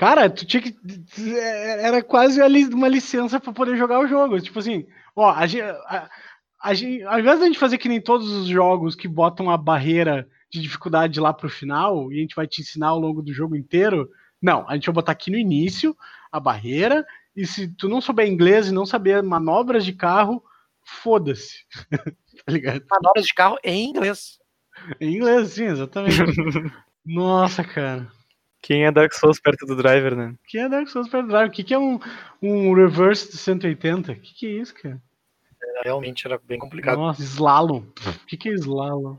Cara, 0.00 0.30
tu 0.30 0.46
tinha 0.46 0.62
que. 0.62 0.74
Era 1.78 2.02
quase 2.02 2.40
uma 2.72 2.88
licença 2.88 3.38
pra 3.38 3.52
poder 3.52 3.76
jogar 3.76 4.00
o 4.00 4.06
jogo. 4.06 4.40
Tipo 4.40 4.58
assim, 4.58 4.86
ó, 5.14 5.30
a 5.30 5.46
gente, 5.46 5.60
a, 5.60 6.08
a 6.58 6.72
gente, 6.72 7.02
ao 7.02 7.20
invés 7.20 7.38
da 7.38 7.44
gente 7.44 7.58
fazer 7.58 7.76
que 7.76 7.86
nem 7.86 8.00
todos 8.00 8.30
os 8.30 8.48
jogos 8.48 8.94
que 8.94 9.06
botam 9.06 9.50
a 9.50 9.58
barreira 9.58 10.26
de 10.50 10.58
dificuldade 10.58 11.20
lá 11.20 11.34
pro 11.34 11.50
final 11.50 12.10
e 12.10 12.16
a 12.16 12.20
gente 12.22 12.34
vai 12.34 12.46
te 12.46 12.62
ensinar 12.62 12.88
ao 12.88 12.98
longo 12.98 13.20
do 13.20 13.30
jogo 13.30 13.54
inteiro, 13.54 14.08
não, 14.40 14.66
a 14.66 14.72
gente 14.72 14.86
vai 14.86 14.94
botar 14.94 15.12
aqui 15.12 15.30
no 15.30 15.36
início 15.36 15.94
a 16.32 16.40
barreira 16.40 17.04
e 17.36 17.46
se 17.46 17.68
tu 17.68 17.86
não 17.86 18.00
souber 18.00 18.26
inglês 18.26 18.68
e 18.68 18.72
não 18.72 18.86
saber 18.86 19.22
manobras 19.22 19.84
de 19.84 19.92
carro, 19.92 20.42
foda-se. 20.82 21.66
tá 22.46 22.50
ligado? 22.50 22.82
Manobras 22.90 23.26
de 23.26 23.34
carro 23.34 23.58
em 23.62 23.90
inglês. 23.90 24.38
Em 24.98 25.16
inglês, 25.16 25.50
sim, 25.50 25.64
exatamente. 25.64 26.16
Nossa, 27.04 27.62
cara. 27.62 28.10
Quem 28.62 28.84
é 28.84 28.92
Dark 28.92 29.12
Souls 29.14 29.40
perto 29.40 29.64
do 29.66 29.74
driver, 29.74 30.14
né? 30.14 30.34
O 30.34 30.46
que 30.46 30.58
é 30.58 30.68
Dark 30.68 30.88
Souls 30.88 31.06
Super 31.06 31.26
Drive? 31.26 31.48
O 31.48 31.52
que, 31.52 31.64
que 31.64 31.74
é 31.74 31.78
um, 31.78 31.98
um 32.42 32.74
reverse 32.74 33.30
de 33.30 33.38
180? 33.38 34.12
O 34.12 34.16
que, 34.16 34.34
que 34.34 34.46
é 34.46 34.50
isso, 34.50 34.74
cara? 34.74 35.00
Realmente 35.82 36.26
era 36.26 36.38
bem 36.38 36.58
complicado. 36.58 36.98
Nossa, 36.98 37.22
slalom. 37.22 37.82
O 37.82 38.26
que, 38.26 38.36
que 38.36 38.48
é 38.48 38.52
slalom? 38.52 39.16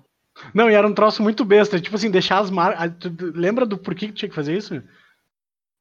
Não, 0.53 0.69
e 0.69 0.73
era 0.73 0.87
um 0.87 0.93
troço 0.93 1.21
muito 1.23 1.43
besta. 1.43 1.79
Tipo 1.79 1.95
assim, 1.95 2.11
deixar 2.11 2.39
as 2.39 2.49
marcas. 2.49 2.93
Lembra 3.33 3.65
do 3.65 3.77
porquê 3.77 4.07
que 4.07 4.13
tu 4.13 4.17
tinha 4.17 4.29
que 4.29 4.35
fazer 4.35 4.55
isso? 4.55 4.81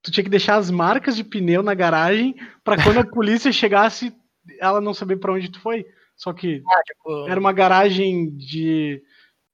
Tu 0.03 0.11
tinha 0.11 0.25
que 0.25 0.31
deixar 0.31 0.57
as 0.57 0.71
marcas 0.71 1.15
de 1.15 1.23
pneu 1.23 1.63
na 1.63 1.75
garagem 1.75 2.35
pra 2.65 2.83
quando 2.83 2.99
a 3.01 3.05
polícia 3.07 3.53
chegasse, 3.53 4.15
ela 4.59 4.81
não 4.81 4.95
saber 4.95 5.17
pra 5.17 5.33
onde 5.33 5.51
tu 5.51 5.61
foi. 5.61 5.85
Só 6.17 6.33
que 6.33 6.63
Ah, 6.67 6.83
tipo, 6.85 7.29
era 7.29 7.39
uma 7.39 7.53
garagem 7.53 8.35
de, 8.37 9.03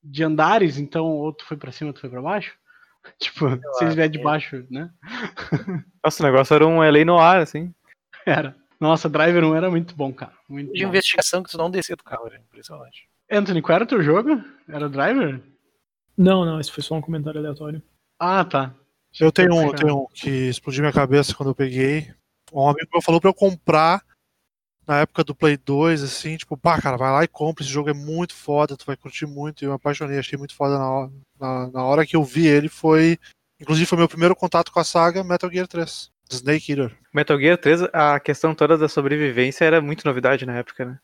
de 0.03 0.23
andares, 0.23 0.79
então 0.79 1.07
ou 1.07 1.33
tu 1.33 1.45
foi 1.45 1.57
pra 1.57 1.73
cima 1.73 1.91
ou 1.91 1.95
tu 1.95 2.01
foi 2.01 2.11
pra 2.11 2.23
baixo. 2.23 2.57
Tipo, 3.19 3.49
se 3.75 3.85
eles 3.85 3.95
vier 3.95 4.09
de 4.09 4.19
baixo, 4.19 4.67
né? 4.71 4.91
Nossa, 6.05 6.23
o 6.23 6.27
negócio 6.27 6.55
era 6.55 6.67
um 6.67 6.83
LA 6.83 7.05
no 7.05 7.19
ar, 7.19 7.41
assim. 7.41 7.73
Era. 8.25 8.57
Nossa, 8.79 9.09
Driver 9.09 9.45
1 9.45 9.55
era 9.55 9.71
muito 9.71 9.95
bom, 9.95 10.13
cara. 10.13 10.33
Muito 10.49 10.73
de 10.73 10.83
bom. 10.83 10.89
investigação 10.89 11.43
que 11.43 11.51
tu 11.51 11.57
não 11.57 11.71
descia 11.71 11.97
do 11.97 12.05
carro, 12.05 12.27
era 12.27 12.37
impressionante. 12.37 13.09
Anthony, 13.31 13.63
qual 13.63 13.77
era 13.77 13.85
o 13.85 13.89
teu 13.89 14.03
jogo? 14.03 14.43
Era 14.69 14.87
o 14.87 14.91
Driver? 14.91 15.41
Não, 16.17 16.45
não, 16.45 16.61
esse 16.61 16.71
foi 16.71 16.83
só 16.83 16.95
um 16.95 17.01
comentário 17.01 17.41
aleatório. 17.41 17.83
Ah, 18.19 18.45
tá. 18.45 18.75
Eu 19.19 19.33
tenho 19.33 19.55
um, 19.55 19.67
eu 19.67 19.75
tenho 19.75 20.03
um 20.03 20.07
que 20.13 20.31
explodiu 20.49 20.83
minha 20.83 20.93
cabeça 20.93 21.35
quando 21.35 21.51
eu 21.51 21.55
peguei. 21.55 22.13
Um 22.53 22.69
amigo 22.69 22.89
meu 22.93 23.03
falou 23.03 23.21
pra 23.21 23.31
eu 23.31 23.35
comprar 23.35 24.03
na 24.87 25.01
época 25.01 25.25
do 25.25 25.35
Play 25.35 25.57
2, 25.57 26.03
assim, 26.03 26.37
tipo, 26.37 26.57
pá, 26.57 26.81
cara, 26.81 26.97
vai 26.97 27.11
lá 27.11 27.25
e 27.25 27.29
compra, 27.29 27.65
esse 27.65 27.73
jogo 27.73 27.91
é 27.91 27.95
muito 27.95 28.35
foda, 28.35 28.77
tu 28.77 28.87
vai 28.87 28.97
curtir 28.97 29.27
muito. 29.27 29.65
Eu 29.65 29.71
me 29.71 29.77
apaixonei, 29.77 30.19
achei 30.19 30.39
muito 30.39 30.55
foda 30.55 30.79
na 30.79 30.89
hora, 30.89 31.13
na, 31.41 31.71
na 31.71 31.85
hora 31.85 32.07
que 32.07 32.15
eu 32.15 32.23
vi 32.23 32.47
ele, 32.47 32.69
foi. 32.69 33.19
Inclusive 33.61 33.87
foi 33.87 33.99
meu 33.99 34.09
primeiro 34.09 34.37
contato 34.37 34.71
com 34.71 34.79
a 34.79 34.85
saga 34.85 35.25
Metal 35.25 35.51
Gear 35.51 35.67
3, 35.67 36.11
Snake 36.31 36.73
Eater. 36.73 36.97
Metal 37.13 37.39
Gear 37.39 37.59
3, 37.59 37.83
a 37.93 38.21
questão 38.21 38.55
toda 38.55 38.79
da 38.79 38.89
sobrevivência 38.89 39.65
era 39.65 39.81
muito 39.81 40.05
novidade 40.05 40.47
na 40.47 40.57
época, 40.57 40.85
né? 40.85 40.99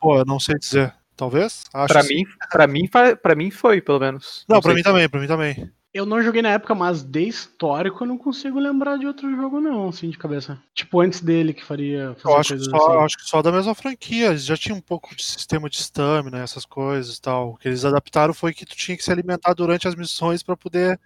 Pô, 0.00 0.18
eu 0.18 0.24
não 0.24 0.40
sei 0.40 0.58
dizer. 0.58 0.94
Talvez? 1.14 1.64
Acho 1.74 1.92
Pra 1.92 2.02
mim, 2.02 2.24
pra 2.50 2.66
mim, 2.66 2.88
pra 3.22 3.34
mim 3.34 3.50
foi, 3.50 3.82
pelo 3.82 4.00
menos. 4.00 4.46
Não, 4.48 4.58
pra 4.58 4.70
sei. 4.70 4.76
mim 4.76 4.82
também, 4.82 5.08
pra 5.08 5.20
mim 5.20 5.26
também. 5.26 5.70
Eu 5.92 6.06
não 6.06 6.22
joguei 6.22 6.40
na 6.40 6.50
época, 6.50 6.72
mas 6.72 7.02
de 7.02 7.22
histórico 7.22 8.04
eu 8.04 8.08
não 8.08 8.16
consigo 8.16 8.60
lembrar 8.60 8.96
de 8.96 9.06
outro 9.06 9.28
jogo, 9.34 9.60
não, 9.60 9.88
assim, 9.88 10.08
de 10.08 10.16
cabeça. 10.16 10.62
Tipo, 10.72 11.00
antes 11.00 11.20
dele 11.20 11.52
que 11.52 11.64
faria. 11.64 12.16
Eu 12.24 12.36
acho 12.36 12.56
que, 12.56 12.64
só, 12.64 12.76
assim. 12.76 13.04
acho 13.04 13.16
que 13.16 13.24
só 13.24 13.42
da 13.42 13.50
mesma 13.50 13.74
franquia. 13.74 14.28
Eles 14.28 14.44
já 14.44 14.56
tinham 14.56 14.78
um 14.78 14.82
pouco 14.82 15.16
de 15.16 15.24
sistema 15.24 15.68
de 15.68 15.78
stamina, 15.78 16.38
essas 16.38 16.64
coisas 16.64 17.16
e 17.16 17.20
tal. 17.20 17.50
O 17.50 17.56
que 17.56 17.66
eles 17.66 17.84
adaptaram 17.84 18.32
foi 18.32 18.54
que 18.54 18.64
tu 18.64 18.76
tinha 18.76 18.96
que 18.96 19.02
se 19.02 19.10
alimentar 19.10 19.52
durante 19.52 19.88
as 19.88 19.96
missões 19.96 20.44
pra 20.44 20.56
poder 20.56 21.00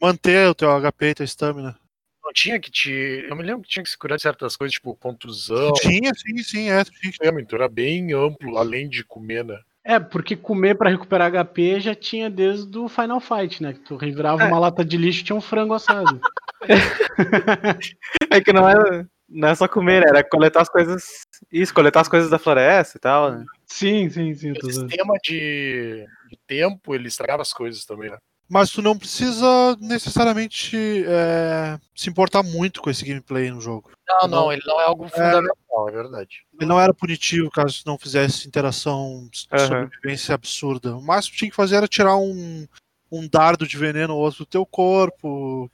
manter 0.00 0.48
o 0.48 0.54
teu 0.54 0.70
HP 0.70 1.06
e 1.06 1.14
tua 1.14 1.24
stamina. 1.24 1.76
Não 2.22 2.32
tinha 2.32 2.60
que 2.60 2.70
te. 2.70 2.92
Eu 3.28 3.34
me 3.34 3.42
lembro 3.42 3.62
que 3.62 3.68
tinha 3.70 3.82
que 3.82 3.90
se 3.90 3.98
curar 3.98 4.14
de 4.16 4.22
certas 4.22 4.54
coisas, 4.54 4.74
tipo 4.74 4.94
contusão. 4.94 5.72
Tinha, 5.72 6.12
sim, 6.14 6.38
sim, 6.38 6.70
é. 6.70 6.84
tinha 6.84 7.12
que- 7.12 7.54
era 7.54 7.68
bem 7.68 8.12
amplo, 8.12 8.58
além 8.58 8.88
de 8.88 9.02
comer, 9.02 9.44
né? 9.44 9.58
É, 9.88 9.98
porque 9.98 10.36
comer 10.36 10.76
pra 10.76 10.90
recuperar 10.90 11.32
HP 11.32 11.80
já 11.80 11.94
tinha 11.94 12.28
desde 12.28 12.76
o 12.76 12.90
Final 12.90 13.20
Fight, 13.20 13.62
né? 13.62 13.72
Que 13.72 13.78
tu 13.78 13.96
revirava 13.96 14.44
uma 14.44 14.58
lata 14.58 14.84
de 14.84 14.98
lixo 14.98 15.22
e 15.22 15.24
tinha 15.24 15.34
um 15.34 15.40
frango 15.40 15.72
assado. 15.72 16.20
É 18.30 18.42
que 18.42 18.52
não 18.52 18.68
é, 18.68 19.06
não 19.26 19.48
é 19.48 19.54
só 19.54 19.66
comer, 19.66 20.06
era 20.06 20.22
coletar 20.22 20.60
as 20.60 20.68
coisas. 20.68 21.04
Isso, 21.50 21.72
coletar 21.72 22.02
as 22.02 22.08
coisas 22.08 22.28
da 22.28 22.38
floresta 22.38 22.98
e 22.98 23.00
tal, 23.00 23.32
né? 23.32 23.44
sim, 23.64 24.10
sim, 24.10 24.34
sim. 24.34 24.52
O 24.52 24.70
sistema 24.70 25.14
de, 25.24 26.04
de 26.28 26.38
tempo, 26.46 26.94
ele 26.94 27.08
estragava 27.08 27.40
as 27.40 27.52
coisas 27.52 27.86
também, 27.86 28.10
né? 28.10 28.18
Mas 28.48 28.70
tu 28.70 28.80
não 28.80 28.96
precisa 28.96 29.76
necessariamente 29.78 31.04
é, 31.06 31.78
se 31.94 32.08
importar 32.08 32.42
muito 32.42 32.80
com 32.80 32.88
esse 32.88 33.04
gameplay 33.04 33.50
no 33.50 33.60
jogo. 33.60 33.90
Não, 34.08 34.28
não, 34.28 34.52
ele 34.52 34.62
não 34.64 34.80
é 34.80 34.84
algo 34.84 35.06
fundamental, 35.06 35.88
é 35.88 35.92
verdade. 35.92 36.46
Ele 36.54 36.66
não 36.66 36.80
era 36.80 36.94
punitivo 36.94 37.50
caso 37.50 37.82
tu 37.84 37.86
não 37.86 37.98
fizesse 37.98 38.48
interação 38.48 39.28
de 39.30 39.46
Aham. 39.52 39.66
sobrevivência 39.66 40.34
absurda. 40.34 40.96
O 40.96 41.02
máximo 41.02 41.32
que 41.32 41.38
tinha 41.38 41.50
que 41.50 41.56
fazer 41.56 41.76
era 41.76 41.86
tirar 41.86 42.16
um, 42.16 42.66
um 43.12 43.28
dardo 43.28 43.66
de 43.66 43.76
veneno 43.76 44.14
ou 44.14 44.20
outro 44.22 44.40
do 44.40 44.46
teu 44.46 44.64
corpo, 44.64 45.70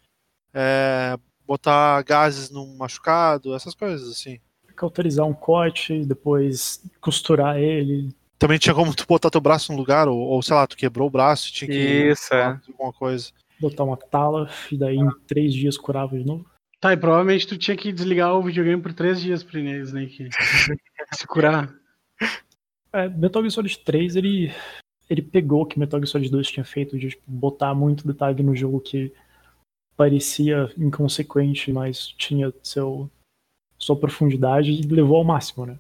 é, 0.53 1.17
botar 1.47 2.03
gases 2.03 2.51
num 2.51 2.77
machucado, 2.77 3.55
essas 3.55 3.75
coisas 3.75 4.11
assim. 4.11 4.41
Cauterizar 4.75 5.25
um 5.25 5.35
corte, 5.35 6.05
depois 6.05 6.83
costurar 7.01 7.57
ele. 7.57 8.13
Também 8.45 8.59
tinha 8.59 8.75
como 8.75 8.93
tu 8.95 9.07
botar 9.07 9.31
teu 9.31 9.41
braço 9.41 9.73
no 9.73 9.79
lugar, 9.79 10.07
ou, 10.07 10.19
ou 10.19 10.43
sei 10.43 10.55
lá, 10.55 10.67
tu 10.67 10.77
quebrou 10.77 11.09
o 11.09 11.11
braço, 11.11 11.51
tinha 11.51 11.67
que 11.67 12.11
Isso, 12.11 12.35
é. 12.35 12.45
fazer 12.45 12.73
alguma 12.73 12.93
coisa. 12.93 13.33
botar 13.59 13.85
uma 13.85 13.97
tala 13.97 14.51
e 14.71 14.77
daí 14.77 14.99
em 14.99 15.09
três 15.27 15.55
dias 15.55 15.79
curava 15.79 16.19
de 16.19 16.27
novo. 16.27 16.45
Tá, 16.79 16.93
e 16.93 16.97
provavelmente 16.99 17.47
tu 17.47 17.57
tinha 17.57 17.75
que 17.75 17.91
desligar 17.91 18.35
o 18.35 18.43
videogame 18.43 18.83
por 18.83 18.93
três 18.93 19.19
dias 19.19 19.43
pro 19.43 19.59
Snake 19.59 20.29
se 21.15 21.27
curar. 21.27 21.75
É, 22.93 23.09
Metal 23.09 23.41
Gear 23.41 23.51
Solid 23.51 23.79
3, 23.79 24.17
ele, 24.17 24.53
ele 25.09 25.23
pegou 25.23 25.63
o 25.63 25.67
que 25.67 25.79
Metal 25.79 25.99
Gear 25.99 26.09
Solid 26.09 26.31
2 26.31 26.49
tinha 26.49 26.65
feito 26.65 26.99
de 26.99 27.09
tipo, 27.09 27.23
botar 27.27 27.75
muito 27.75 28.07
detalhe 28.07 28.43
no 28.43 28.55
jogo 28.55 28.79
que 28.79 29.11
parecia 29.97 30.71
inconsequente, 30.77 31.73
mas 31.73 32.09
tinha 32.09 32.53
seu, 32.63 33.11
sua 33.79 33.97
profundidade 33.97 34.71
e 34.71 34.83
levou 34.83 35.17
ao 35.17 35.25
máximo, 35.25 35.65
né? 35.65 35.79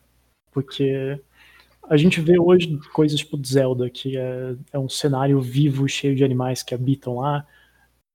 Porque 0.51 1.21
a 1.89 1.97
gente 1.97 2.20
vê 2.20 2.39
hoje 2.39 2.78
coisas 2.93 3.18
tipo 3.18 3.39
Zelda, 3.45 3.91
que 3.91 4.16
é, 4.16 4.55
é 4.72 4.78
um 4.78 4.89
cenário 4.89 5.41
vivo, 5.41 5.89
cheio 5.89 6.16
de 6.16 6.24
animais 6.24 6.62
que 6.62 6.74
habitam 6.74 7.16
lá. 7.16 7.47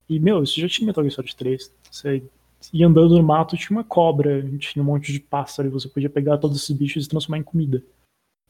E, 0.08 0.18
meu, 0.18 0.42
isso 0.42 0.60
já 0.60 0.68
tinha 0.68 0.86
Metal 0.86 1.04
Gear 1.04 1.14
Solid 1.14 1.36
3. 1.36 1.72
Você 1.90 2.22
ia 2.72 2.86
andando 2.86 3.16
no 3.16 3.22
mato, 3.22 3.56
tinha 3.56 3.76
uma 3.76 3.84
cobra, 3.84 4.42
tinha 4.58 4.82
um 4.82 4.86
monte 4.86 5.12
de 5.12 5.20
pássaro, 5.20 5.68
e 5.68 5.70
você 5.70 5.88
podia 5.88 6.10
pegar 6.10 6.38
todos 6.38 6.60
esses 6.60 6.76
bichos 6.76 7.06
e 7.06 7.08
transformar 7.08 7.38
em 7.38 7.44
comida. 7.44 7.82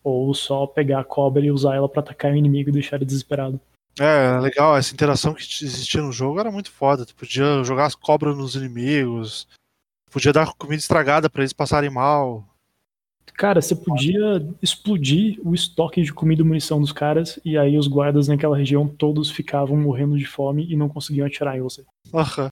Ou 0.03 0.33
só 0.33 0.67
pegar 0.67 1.01
a 1.01 1.05
cobra 1.05 1.45
e 1.45 1.51
usar 1.51 1.77
ela 1.77 1.89
pra 1.89 2.01
atacar 2.01 2.33
o 2.33 2.37
inimigo 2.37 2.71
e 2.71 2.73
deixar 2.73 2.97
ele 2.97 3.05
desesperado. 3.05 3.61
É, 3.99 4.39
legal, 4.41 4.77
essa 4.77 4.95
interação 4.95 5.35
que 5.35 5.43
existia 5.43 6.01
no 6.01 6.13
jogo 6.13 6.41
era 6.41 6.51
muito 6.51 6.71
foda. 6.71 7.05
Tu 7.05 7.15
podia 7.15 7.63
jogar 7.63 7.87
as 7.87 7.95
cobras 7.95 8.37
nos 8.37 8.55
inimigos, 8.55 9.47
podia 10.11 10.33
dar 10.33 10.55
comida 10.55 10.81
estragada 10.81 11.29
pra 11.29 11.43
eles 11.43 11.53
passarem 11.53 11.91
mal. 11.91 12.47
Cara, 13.35 13.63
você 13.63 13.75
podia 13.75 14.47
explodir 14.61 15.41
o 15.43 15.55
estoque 15.55 16.03
de 16.03 16.13
comida 16.13 16.43
e 16.43 16.45
munição 16.45 16.81
dos 16.81 16.93
caras, 16.93 17.41
e 17.45 17.57
aí 17.57 17.79
os 17.79 17.87
guardas 17.87 18.29
naquela 18.29 18.57
região 18.57 18.87
todos 18.87 19.31
ficavam 19.31 19.77
morrendo 19.77 20.19
de 20.19 20.27
fome 20.27 20.71
e 20.71 20.77
não 20.77 20.89
conseguiam 20.89 21.27
atirar 21.27 21.57
em 21.57 21.63
você. 21.63 21.85
Aham. 22.13 22.49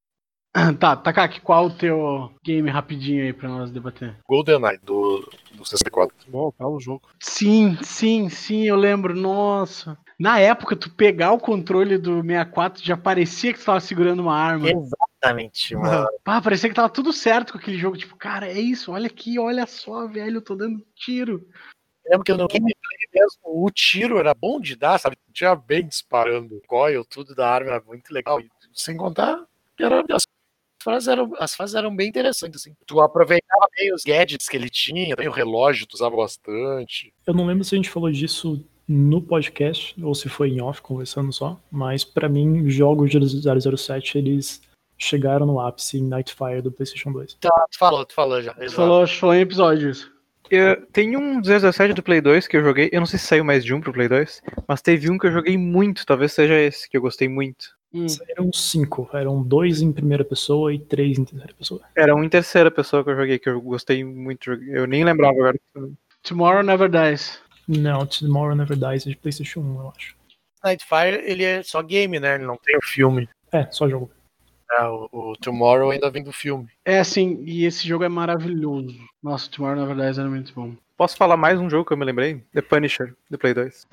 Tá, 0.80 0.96
Takaki, 0.96 1.40
qual 1.40 1.66
o 1.66 1.70
teu 1.70 2.32
game 2.42 2.68
rapidinho 2.70 3.22
aí 3.22 3.32
pra 3.32 3.48
nós 3.48 3.70
debater? 3.70 4.16
GoldenEye 4.26 4.78
do, 4.82 5.28
do 5.54 5.64
64. 5.64 6.14
Bom, 6.26 6.52
belo 6.58 6.80
jogo. 6.80 7.02
Sim, 7.20 7.76
sim, 7.82 8.28
sim, 8.28 8.64
eu 8.64 8.76
lembro. 8.76 9.14
Nossa. 9.14 9.96
Na 10.18 10.40
época, 10.40 10.74
tu 10.74 10.90
pegar 10.90 11.32
o 11.32 11.38
controle 11.38 11.96
do 11.96 12.22
64 12.22 12.82
já 12.82 12.96
parecia 12.96 13.52
que 13.52 13.60
tu 13.60 13.66
tava 13.66 13.78
segurando 13.80 14.20
uma 14.20 14.34
arma. 14.34 14.68
Exatamente, 15.22 15.74
mano. 15.74 16.06
Pá, 16.22 16.40
parecia 16.40 16.68
que 16.68 16.74
tava 16.74 16.88
tudo 16.88 17.12
certo 17.12 17.52
com 17.52 17.58
aquele 17.58 17.78
jogo. 17.78 17.96
Tipo, 17.96 18.16
cara, 18.16 18.46
é 18.46 18.58
isso, 18.60 18.92
olha 18.92 19.08
aqui, 19.08 19.38
olha 19.38 19.66
só, 19.66 20.06
velho, 20.06 20.36
eu 20.36 20.42
tô 20.42 20.54
dando 20.54 20.84
tiro. 20.94 21.46
Eu 22.04 22.12
lembro 22.12 22.24
que 22.24 22.32
no 22.32 22.48
gameplay 22.48 22.98
mesmo, 23.12 23.40
o 23.44 23.70
tiro 23.70 24.18
era 24.18 24.32
bom 24.32 24.60
de 24.60 24.76
dar, 24.76 24.98
sabe? 24.98 25.16
Tinha 25.32 25.54
bem 25.54 25.86
disparando. 25.86 26.62
Coil, 26.66 27.04
tudo 27.04 27.34
da 27.34 27.50
arma 27.50 27.72
era 27.72 27.84
muito 27.84 28.12
legal. 28.12 28.40
E, 28.40 28.48
sem 28.72 28.96
contar 28.96 29.44
que 29.76 29.84
era, 29.84 30.04
as, 30.10 30.26
fases 30.82 31.08
eram, 31.08 31.32
as 31.38 31.54
fases 31.54 31.74
eram 31.74 31.94
bem 31.94 32.08
interessantes, 32.08 32.60
assim. 32.60 32.74
Tu 32.86 33.00
aproveitava 33.00 33.68
bem 33.76 33.92
os 33.92 34.02
gadgets 34.04 34.48
que 34.48 34.56
ele 34.56 34.70
tinha, 34.70 35.14
também 35.14 35.28
o 35.28 35.32
relógio 35.32 35.86
tu 35.86 35.94
usava 35.94 36.16
bastante. 36.16 37.12
Eu 37.26 37.34
não 37.34 37.46
lembro 37.46 37.64
se 37.64 37.74
a 37.74 37.76
gente 37.76 37.90
falou 37.90 38.10
disso 38.10 38.64
no 38.86 39.20
podcast 39.20 39.94
ou 40.02 40.14
se 40.14 40.28
foi 40.28 40.48
em 40.48 40.60
off 40.60 40.80
conversando 40.80 41.32
só, 41.32 41.60
mas 41.70 42.04
pra 42.04 42.28
mim, 42.28 42.66
os 42.66 42.74
jogos 42.74 43.10
de 43.10 43.18
007 43.76 44.18
eles 44.18 44.62
chegaram 44.98 45.46
no 45.46 45.60
ápice 45.60 45.98
em 45.98 46.02
Nightfire 46.02 46.60
do 46.60 46.72
PlayStation 46.72 47.12
2. 47.12 47.34
Tá, 47.34 47.66
tu 47.70 47.78
falou, 47.78 48.04
tu 48.04 48.14
falou 48.14 48.42
já. 48.42 48.52
Tu 48.54 48.72
falou, 48.72 49.06
falou 49.06 49.34
em 49.34 49.40
episódios. 49.40 50.10
Eu, 50.50 50.86
tem 50.86 51.16
um 51.16 51.40
17 51.40 51.94
do 51.94 52.02
Play 52.02 52.20
2 52.20 52.48
que 52.48 52.56
eu 52.56 52.64
joguei. 52.64 52.88
Eu 52.90 53.00
não 53.00 53.06
sei 53.06 53.18
se 53.18 53.26
saiu 53.26 53.44
mais 53.44 53.64
de 53.64 53.74
um 53.74 53.80
pro 53.80 53.92
Play 53.92 54.08
2, 54.08 54.42
mas 54.66 54.82
teve 54.82 55.10
um 55.10 55.18
que 55.18 55.26
eu 55.26 55.32
joguei 55.32 55.56
muito. 55.56 56.06
Talvez 56.06 56.32
seja 56.32 56.58
esse, 56.58 56.88
que 56.88 56.96
eu 56.96 57.02
gostei 57.02 57.28
muito. 57.28 57.76
Hum. 57.92 58.06
Eram 58.28 58.52
cinco, 58.52 59.08
eram 59.14 59.42
dois 59.42 59.80
em 59.80 59.92
primeira 59.92 60.24
pessoa 60.24 60.74
e 60.74 60.78
três 60.78 61.18
em 61.18 61.24
terceira 61.24 61.54
pessoa. 61.54 61.80
Era 61.94 62.14
um 62.14 62.22
em 62.22 62.28
terceira 62.28 62.70
pessoa 62.70 63.02
que 63.04 63.10
eu 63.10 63.16
joguei, 63.16 63.38
que 63.38 63.48
eu 63.48 63.60
gostei 63.60 64.04
muito. 64.04 64.52
Eu 64.52 64.86
nem 64.86 65.04
lembrava 65.04 65.34
agora. 65.34 65.60
Tomorrow 66.22 66.62
Never 66.62 66.90
Dies. 66.90 67.38
Não, 67.66 68.06
Tomorrow 68.06 68.54
Never 68.54 68.76
Dies 68.76 69.06
é 69.06 69.10
de 69.10 69.16
PlayStation 69.16 69.60
1, 69.60 69.80
eu 69.80 69.92
acho. 69.96 70.16
Nightfire, 70.64 71.22
ele 71.24 71.44
é 71.44 71.62
só 71.62 71.82
game, 71.82 72.18
né? 72.18 72.34
Ele 72.34 72.44
não 72.44 72.56
tem 72.56 72.76
o 72.76 72.82
filme. 72.82 73.28
É, 73.52 73.66
só 73.70 73.88
jogo. 73.88 74.10
É, 74.72 74.84
o, 74.84 75.08
o 75.12 75.32
Tomorrow 75.40 75.90
ainda 75.90 76.10
vem 76.10 76.22
do 76.22 76.32
filme. 76.32 76.68
É 76.84 76.98
assim, 76.98 77.42
e 77.44 77.64
esse 77.64 77.86
jogo 77.86 78.04
é 78.04 78.08
maravilhoso. 78.08 78.94
Nossa, 79.22 79.50
Tomorrow 79.50 79.76
Never 79.76 79.96
Dies 79.96 80.18
era 80.18 80.28
muito 80.28 80.52
bom. 80.54 80.74
Posso 80.96 81.16
falar 81.16 81.36
mais 81.36 81.60
um 81.60 81.70
jogo 81.70 81.84
que 81.84 81.92
eu 81.92 81.96
me 81.96 82.04
lembrei? 82.04 82.42
The 82.52 82.60
Punisher, 82.60 83.14
do 83.30 83.38
Play 83.38 83.54
2. 83.54 83.86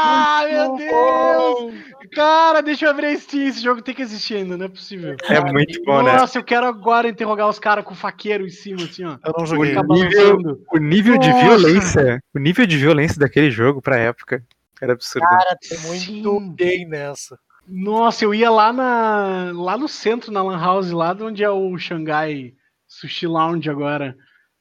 Ah, 0.00 0.44
meu 0.48 0.76
Deus! 0.76 1.74
Cara, 2.14 2.60
deixa 2.62 2.86
eu 2.86 2.90
abrir 2.90 3.06
a 3.08 3.18
Steam. 3.18 3.48
Esse 3.48 3.60
jogo 3.62 3.82
tem 3.82 3.94
que 3.94 4.02
existir 4.02 4.36
ainda, 4.36 4.56
não 4.56 4.66
é 4.66 4.68
possível. 4.68 5.16
É 5.28 5.40
muito 5.52 5.82
bom, 5.84 6.02
né? 6.02 6.16
Nossa, 6.16 6.38
eu 6.38 6.44
quero 6.44 6.66
agora 6.66 7.08
interrogar 7.08 7.48
os 7.48 7.58
caras 7.58 7.84
com 7.84 7.94
faqueiro 7.94 8.46
em 8.46 8.50
cima, 8.50 8.84
assim, 8.84 9.04
ó. 9.04 9.18
Eu 9.24 9.34
não 9.36 9.44
joguei. 9.44 9.70
Ficar 9.70 9.82
nível-. 9.82 10.60
O 10.72 10.78
nível 10.78 11.18
de 11.18 11.28
Nossa. 11.28 11.44
violência, 11.44 12.22
o 12.34 12.38
nível 12.38 12.66
de 12.66 12.76
violência 12.76 13.18
daquele 13.18 13.50
jogo 13.50 13.82
pra 13.82 13.98
época 13.98 14.42
era 14.80 14.92
absurdo. 14.92 15.26
Cara, 15.26 15.56
tem 15.60 15.78
muito 15.80 16.38
Sim. 16.38 16.54
gay 16.54 16.84
nessa. 16.86 17.38
Nossa, 17.68 18.24
eu 18.24 18.34
ia 18.34 18.50
lá 18.50 18.72
na 18.72 19.50
lá 19.54 19.76
no 19.76 19.88
centro, 19.88 20.32
na 20.32 20.42
Lan 20.42 20.58
House, 20.58 20.90
lá 20.90 21.12
de 21.12 21.22
onde 21.22 21.44
é 21.44 21.50
o 21.50 21.76
Xangai 21.78 22.54
Sushi 22.86 23.26
Lounge 23.26 23.68
agora, 23.68 24.16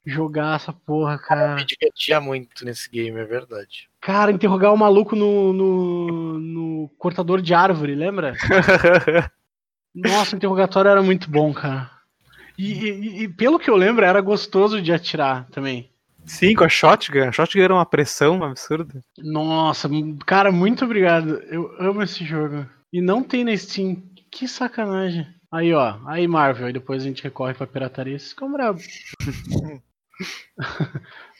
jogar 0.05 0.55
essa 0.57 0.73
porra, 0.73 1.17
cara. 1.17 1.55
Me 1.55 1.65
divertia 1.65 2.19
muito 2.19 2.65
nesse 2.65 2.89
game, 2.89 3.17
é 3.19 3.25
verdade. 3.25 3.89
Cara, 4.01 4.31
interrogar 4.31 4.73
o 4.73 4.77
maluco 4.77 5.15
no, 5.15 5.53
no, 5.53 6.39
no 6.39 6.89
cortador 6.97 7.41
de 7.41 7.53
árvore, 7.53 7.95
lembra? 7.95 8.33
Nossa, 9.95 10.35
o 10.35 10.37
interrogatório 10.37 10.89
era 10.91 11.01
muito 11.01 11.29
bom, 11.29 11.53
cara. 11.53 11.89
E, 12.57 12.71
e- 12.89 13.23
e 13.23 13.27
pelo 13.29 13.59
que 13.59 13.69
eu 13.69 13.75
lembro, 13.75 14.03
era 14.05 14.19
gostoso 14.21 14.81
de 14.81 14.91
atirar 14.91 15.47
também. 15.49 15.89
Sim, 16.25 16.53
com 16.55 16.63
a 16.65 16.69
Shotgun. 16.69 17.29
A 17.29 17.31
Shotgun 17.31 17.61
era 17.61 17.73
uma 17.73 17.85
pressão 17.85 18.43
absurda. 18.43 19.03
Nossa, 19.17 19.89
cara, 20.25 20.51
muito 20.51 20.83
obrigado. 20.83 21.41
Eu 21.49 21.73
amo 21.79 22.01
esse 22.03 22.25
jogo. 22.25 22.65
E 22.91 23.01
não 23.01 23.23
tem 23.23 23.43
na 23.43 23.55
Steam. 23.55 24.01
que 24.31 24.47
sacanagem. 24.47 25.27
Aí, 25.51 25.73
ó. 25.73 25.97
Aí, 26.05 26.27
Marvel. 26.27 26.67
Aí 26.67 26.73
depois 26.73 27.03
a 27.03 27.05
gente 27.05 27.23
recorre 27.23 27.53
pra 27.53 27.67
pirataria. 27.67 28.17
Vocês 28.17 28.31
ficam 28.31 28.51
bravos. 28.51 28.85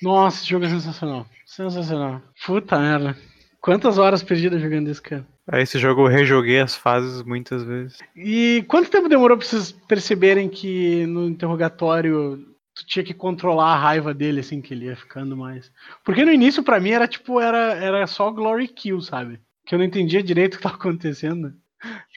Nossa, 0.02 0.38
esse 0.38 0.50
jogo 0.50 0.66
é 0.66 0.70
sensacional. 0.70 1.26
Sensacional. 1.46 2.22
Puta 2.46 2.78
merda. 2.80 3.18
Quantas 3.60 3.98
horas 3.98 4.24
perdidas 4.24 4.62
jogando 4.62 4.90
isso, 4.90 5.02
cara? 5.02 5.26
Aí 5.50 5.64
esse 5.64 5.80
jogo 5.80 6.02
eu 6.02 6.08
rejoguei 6.08 6.60
as 6.60 6.76
fases 6.76 7.24
muitas 7.24 7.64
vezes. 7.64 7.98
E 8.16 8.64
quanto 8.68 8.90
tempo 8.92 9.10
demorou 9.10 9.38
pra 9.38 9.46
vocês 9.46 9.72
perceberem 9.72 10.48
que 10.50 11.06
no 11.06 11.28
interrogatório 11.28 12.46
tu 12.76 12.86
tinha 12.86 13.04
que 13.04 13.14
controlar 13.14 13.74
a 13.74 13.80
raiva 13.80 14.14
dele, 14.14 14.42
assim, 14.42 14.62
que 14.62 14.74
ele 14.74 14.86
ia 14.86 14.96
ficando 14.96 15.36
mais. 15.36 15.72
Porque 16.06 16.24
no 16.24 16.32
início, 16.32 16.62
pra 16.64 16.80
mim, 16.80 16.92
era 16.92 17.08
tipo, 17.08 17.40
era, 17.42 17.74
era 17.74 18.06
só 18.06 18.30
Glory 18.30 18.68
Kill, 18.68 19.02
sabe? 19.02 19.40
Que 19.68 19.76
eu 19.76 19.80
não 19.80 19.86
entendia 19.86 20.24
direito 20.24 20.56
o 20.56 20.58
que 20.58 20.64
tava 20.64 20.76
acontecendo. 20.76 21.54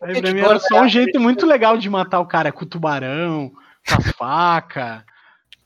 Aí 0.03 0.21
pra 0.21 0.33
mim 0.33 0.41
era 0.41 0.59
só 0.59 0.83
um 0.83 0.89
jeito 0.89 1.21
muito 1.21 1.45
legal 1.45 1.77
de 1.77 1.91
matar 1.91 2.21
o 2.21 2.27
cara 2.27 2.51
com 2.53 2.65
o 2.65 2.69
tubarão, 2.69 3.51
com 3.87 3.95
as 3.99 4.11
facas. 4.13 5.03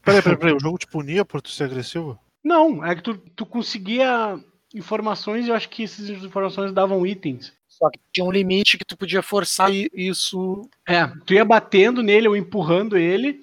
Peraí, 0.03 0.23
peraí, 0.23 0.37
peraí. 0.39 0.55
O 0.55 0.61
jogo 0.61 0.79
te 0.79 0.87
punia 0.87 1.25
por 1.25 1.41
tu 1.41 1.51
ser 1.51 1.65
agressivo? 1.65 2.19
Não, 2.43 2.85
é 2.85 2.95
que 2.95 3.03
tu, 3.03 3.17
tu 3.17 3.47
conseguia 3.47 4.39
informações 4.75 5.47
e 5.47 5.51
eu 5.51 5.55
acho 5.55 5.69
que 5.69 5.85
essas 5.85 6.09
informações 6.09 6.73
davam 6.73 7.07
itens. 7.07 7.53
Só 7.69 7.89
que 7.91 7.99
tinha 8.13 8.25
um 8.25 8.31
limite 8.33 8.77
que 8.79 8.85
tu 8.85 8.97
podia 8.97 9.23
forçar 9.23 9.73
i- 9.73 9.91
isso. 9.95 10.69
É, 10.89 11.07
tu 11.25 11.33
ia 11.35 11.45
batendo 11.45 12.03
nele 12.03 12.29
ou 12.29 12.37
empurrando 12.37 12.97
ele 12.97 13.41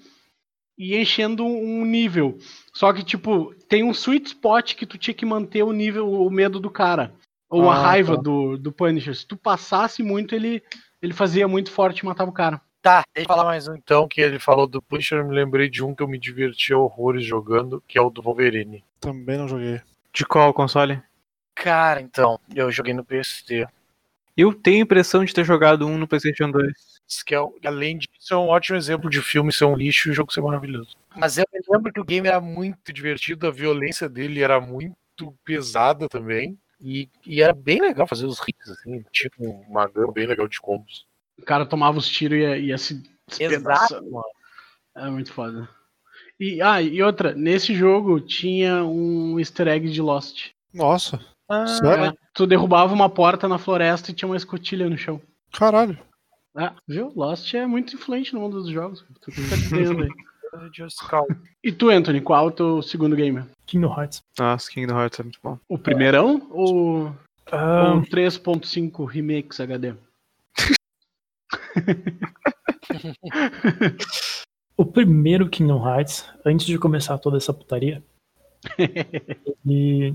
e 0.78 0.96
enchendo 0.96 1.46
um 1.46 1.86
nível. 1.86 2.38
Só 2.74 2.92
que, 2.94 3.04
tipo, 3.04 3.54
tem 3.70 3.84
um 3.84 3.92
sweet 3.92 4.28
spot 4.28 4.76
que 4.76 4.86
tu 4.86 4.98
tinha 4.98 5.14
que 5.14 5.26
manter 5.26 5.64
o 5.64 5.72
nível, 5.72 6.12
o 6.12 6.30
medo 6.30 6.60
do 6.60 6.70
cara. 6.70 7.14
Ou 7.52 7.70
a 7.70 7.76
Ah, 7.76 7.82
raiva 7.82 8.16
tá. 8.16 8.22
do, 8.22 8.58
do 8.58 8.72
Punisher. 8.72 9.14
Se 9.16 9.28
tu 9.28 9.36
passasse 9.38 10.02
muito, 10.02 10.34
ele, 10.34 10.64
ele 11.02 11.14
fazia 11.14 11.48
muito 11.48 11.70
forte 11.72 12.00
e 12.00 12.06
matava 12.06 12.30
o 12.30 12.34
cara. 12.34 12.60
Tá, 12.82 13.04
deixa 13.14 13.30
eu 13.30 13.36
falar 13.36 13.44
mais 13.46 13.68
um 13.68 13.76
então, 13.76 14.08
que 14.08 14.20
ele 14.22 14.40
falou 14.40 14.66
do 14.66 14.82
Punisher, 14.82 15.20
eu 15.20 15.28
me 15.28 15.36
lembrei 15.36 15.70
de 15.70 15.84
um 15.84 15.94
que 15.94 16.02
eu 16.02 16.08
me 16.08 16.18
diverti 16.18 16.74
horrores 16.74 17.24
jogando, 17.24 17.84
que 17.88 17.96
é 17.98 18.02
o 18.02 18.10
do 18.10 18.24
Wolverine. 18.24 18.84
Também 19.00 19.38
não 19.38 19.48
joguei. 19.48 19.80
De 20.12 20.26
qual 20.26 20.52
console? 20.54 21.00
Cara, 21.54 22.02
então, 22.02 22.40
eu 22.56 22.72
joguei 22.72 22.94
no 22.94 23.04
PC. 23.06 23.68
Eu 24.36 24.54
tenho 24.54 24.78
a 24.78 24.82
impressão 24.82 25.24
de 25.24 25.34
ter 25.34 25.44
jogado 25.44 25.86
um 25.86 25.98
no 25.98 26.08
PlayStation 26.08 26.50
2. 26.50 26.72
Isso 27.08 27.24
que 27.26 27.36
é, 27.36 27.42
um- 27.42 27.54
além 27.66 27.98
disso, 28.00 28.34
é 28.34 28.38
um 28.38 28.48
ótimo 28.48 28.78
exemplo 28.78 29.10
de 29.10 29.22
filme 29.22 29.52
ser 29.52 29.66
um 29.66 29.76
lixo 29.76 30.08
e 30.08 30.12
o 30.12 30.16
jogo 30.16 30.34
ser 30.34 30.42
maravilhoso. 30.42 30.96
Mas 31.16 31.38
eu 31.38 31.44
me 31.54 31.60
lembro 31.70 31.92
que 31.94 32.00
o 32.00 32.04
game 32.06 32.28
era 32.28 32.40
muito 32.42 32.92
divertido, 32.94 33.46
a 33.46 33.52
violência 33.52 34.08
dele 34.10 34.42
era 34.42 34.60
muito 34.60 34.96
pesada 35.44 36.08
também. 36.08 36.58
E, 36.82 37.08
e 37.26 37.42
era 37.42 37.54
bem 37.54 37.80
legal 37.80 38.08
fazer 38.08 38.26
os 38.26 38.40
hits, 38.40 38.70
assim, 38.70 39.04
tipo 39.12 39.44
uma 39.44 39.88
gama 39.88 40.12
bem 40.12 40.26
legal 40.26 40.48
de 40.48 40.60
combos. 40.60 41.06
O 41.38 41.44
cara 41.44 41.66
tomava 41.66 41.98
os 41.98 42.08
tiros 42.08 42.38
e 42.38 42.42
ia, 42.42 42.58
ia 42.58 42.78
se 42.78 42.96
Exato, 43.40 43.50
despedaçando. 43.50 44.22
É 44.96 45.10
muito 45.10 45.32
foda. 45.32 45.70
E, 46.40 46.60
ah, 46.62 46.82
e 46.82 47.02
outra, 47.04 47.34
nesse 47.34 47.74
jogo 47.76 48.20
tinha 48.20 48.84
um 48.84 49.40
easter 49.40 49.68
egg 49.68 49.90
de 49.90 50.02
Lost. 50.02 50.50
Nossa, 50.74 51.20
Ah, 51.48 51.68
sério? 51.68 52.06
É, 52.06 52.14
tu 52.34 52.48
derrubava 52.48 52.94
uma 52.94 53.10
porta 53.10 53.48
na 53.48 53.60
floresta 53.60 54.10
e 54.10 54.14
tinha 54.14 54.28
uma 54.28 54.38
escotilha 54.38 54.90
no 54.90 54.98
chão. 54.98 55.22
Caralho. 55.54 56.00
É, 56.58 56.72
viu? 56.88 57.14
Lost 57.16 57.54
é 57.54 57.66
muito 57.68 57.96
influente 57.96 58.34
no 58.34 58.42
mundo 58.42 58.62
dos 58.62 58.72
jogos. 58.72 59.06
Tu 59.22 59.32
tá 59.32 59.56
entendendo 59.56 60.04
aí. 60.04 60.10
Just 60.76 60.98
Call. 61.08 61.28
E 61.64 61.72
tu, 61.72 61.90
Anthony, 61.90 62.22
qual 62.22 62.46
é 62.46 62.48
o 62.48 62.52
teu 62.52 62.82
segundo 62.82 63.16
game? 63.16 63.44
Kingdom 63.66 63.94
Hearts. 63.98 64.22
Nossa, 64.38 64.70
Kingdom 64.70 65.00
Hearts 65.00 65.20
é 65.20 65.24
muito 65.24 65.40
bom. 65.42 65.58
O 65.70 65.78
primeirão 65.78 66.48
ou, 66.52 67.16
Ah, 67.52 67.94
ou 67.96 68.02
3.5 68.02 69.06
Remix 69.06 69.60
HD? 69.60 69.94
o 74.78 74.86
primeiro 74.86 75.50
Kingdom 75.50 75.86
Hearts, 75.88 76.26
antes 76.46 76.66
de 76.66 76.78
começar 76.78 77.18
toda 77.18 77.38
essa 77.38 77.54
putaria, 77.54 78.04
e 79.66 80.14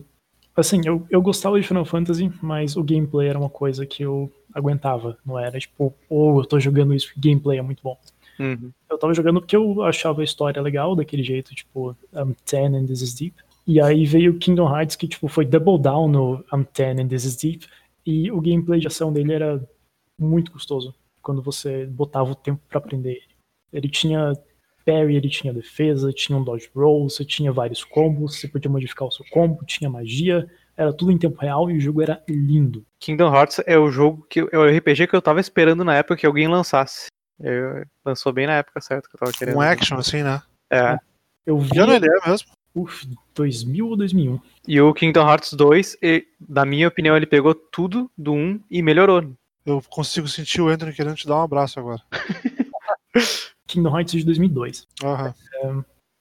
assim, 0.54 0.80
eu, 0.84 1.06
eu 1.10 1.20
gostava 1.22 1.60
de 1.60 1.66
Final 1.66 1.84
Fantasy, 1.84 2.30
mas 2.42 2.76
o 2.76 2.82
gameplay 2.84 3.28
era 3.28 3.38
uma 3.38 3.50
coisa 3.50 3.86
que 3.86 4.02
eu 4.02 4.30
aguentava, 4.54 5.18
não 5.24 5.38
era 5.38 5.58
tipo, 5.58 5.94
ou 6.08 6.40
eu 6.40 6.44
tô 6.46 6.58
jogando 6.60 6.94
isso, 6.94 7.06
porque 7.08 7.20
o 7.20 7.22
gameplay 7.30 7.58
é 7.58 7.62
muito 7.62 7.82
bom. 7.82 7.98
Uhum. 8.38 8.70
Eu 8.88 8.98
tava 8.98 9.14
jogando 9.14 9.40
porque 9.40 9.56
eu 9.56 9.82
achava 9.82 10.20
a 10.20 10.24
história 10.24 10.60
legal, 10.60 10.94
daquele 10.94 11.22
jeito, 11.22 11.54
tipo, 11.54 11.96
I'm 12.14 12.34
10 12.50 12.74
and 12.74 12.86
this 12.86 13.00
is 13.00 13.14
deep. 13.14 13.36
E 13.66 13.80
aí 13.80 14.04
veio 14.04 14.38
Kingdom 14.38 14.68
Hearts, 14.68 14.96
que 14.96 15.08
tipo, 15.08 15.26
foi 15.28 15.44
double 15.44 15.78
down 15.78 16.08
no 16.08 16.44
I'm 16.52 16.66
10 16.72 17.00
and 17.00 17.08
this 17.08 17.24
is 17.24 17.36
deep, 17.36 17.66
e 18.04 18.30
o 18.30 18.40
gameplay 18.40 18.78
de 18.78 18.86
ação 18.86 19.12
dele 19.12 19.32
era 19.32 19.68
muito 20.18 20.52
gostoso, 20.52 20.94
quando 21.20 21.42
você 21.42 21.86
botava 21.86 22.30
o 22.30 22.34
tempo 22.34 22.60
pra 22.68 22.78
aprender 22.78 23.10
ele. 23.10 23.36
Ele 23.72 23.88
tinha 23.88 24.32
parry, 24.86 25.16
ele 25.16 25.28
tinha 25.28 25.52
defesa, 25.52 26.12
tinha 26.12 26.38
um 26.38 26.44
dodge 26.44 26.70
roll, 26.72 27.10
você 27.10 27.24
tinha 27.24 27.50
vários 27.50 27.82
combos, 27.82 28.38
você 28.38 28.46
podia 28.46 28.70
modificar 28.70 29.08
o 29.08 29.10
seu 29.10 29.26
combo, 29.30 29.64
tinha 29.66 29.90
magia, 29.90 30.48
era 30.76 30.92
tudo 30.92 31.10
em 31.10 31.18
tempo 31.18 31.40
real 31.40 31.68
e 31.68 31.76
o 31.76 31.80
jogo 31.80 32.00
era 32.00 32.22
lindo. 32.28 32.86
Kingdom 33.00 33.34
Hearts 33.34 33.60
é 33.66 33.76
o 33.76 33.90
jogo 33.90 34.24
que 34.30 34.40
é 34.40 34.58
o 34.58 34.64
RPG 34.64 35.08
que 35.08 35.16
eu 35.16 35.22
tava 35.22 35.40
esperando 35.40 35.84
na 35.84 35.96
época 35.96 36.16
que 36.16 36.26
alguém 36.26 36.46
lançasse. 36.46 37.08
Eu, 37.38 37.84
lançou 38.04 38.32
bem 38.32 38.46
na 38.46 38.54
época 38.54 38.80
certa 38.80 39.08
que 39.08 39.14
eu 39.14 39.20
tava 39.20 39.32
querendo. 39.32 39.56
Um 39.56 39.60
action 39.60 39.98
assim, 39.98 40.22
né? 40.22 40.42
É. 40.70 40.98
Eu 41.44 41.58
vi, 41.58 41.70
Que 41.70 41.78
ano 41.78 41.92
ele 41.92 42.06
é 42.06 42.28
mesmo? 42.28 42.48
uf, 42.74 43.06
2000 43.34 43.88
ou 43.88 43.96
2001. 43.96 44.40
E 44.66 44.80
o 44.80 44.92
Kingdom 44.92 45.28
Hearts 45.28 45.52
2, 45.52 45.96
e, 46.02 46.26
na 46.48 46.64
minha 46.64 46.88
opinião, 46.88 47.16
ele 47.16 47.26
pegou 47.26 47.54
tudo 47.54 48.10
do 48.16 48.32
1 48.32 48.60
e 48.70 48.82
melhorou. 48.82 49.32
Eu 49.64 49.82
consigo 49.88 50.28
sentir 50.28 50.60
o 50.60 50.68
Anthony 50.68 50.92
querendo 50.92 51.16
te 51.16 51.26
dar 51.26 51.36
um 51.36 51.42
abraço 51.42 51.78
agora. 51.78 52.00
Kingdom 53.66 53.96
Hearts 53.98 54.12
de 54.12 54.24
2002. 54.24 54.86
Aham. 55.02 55.34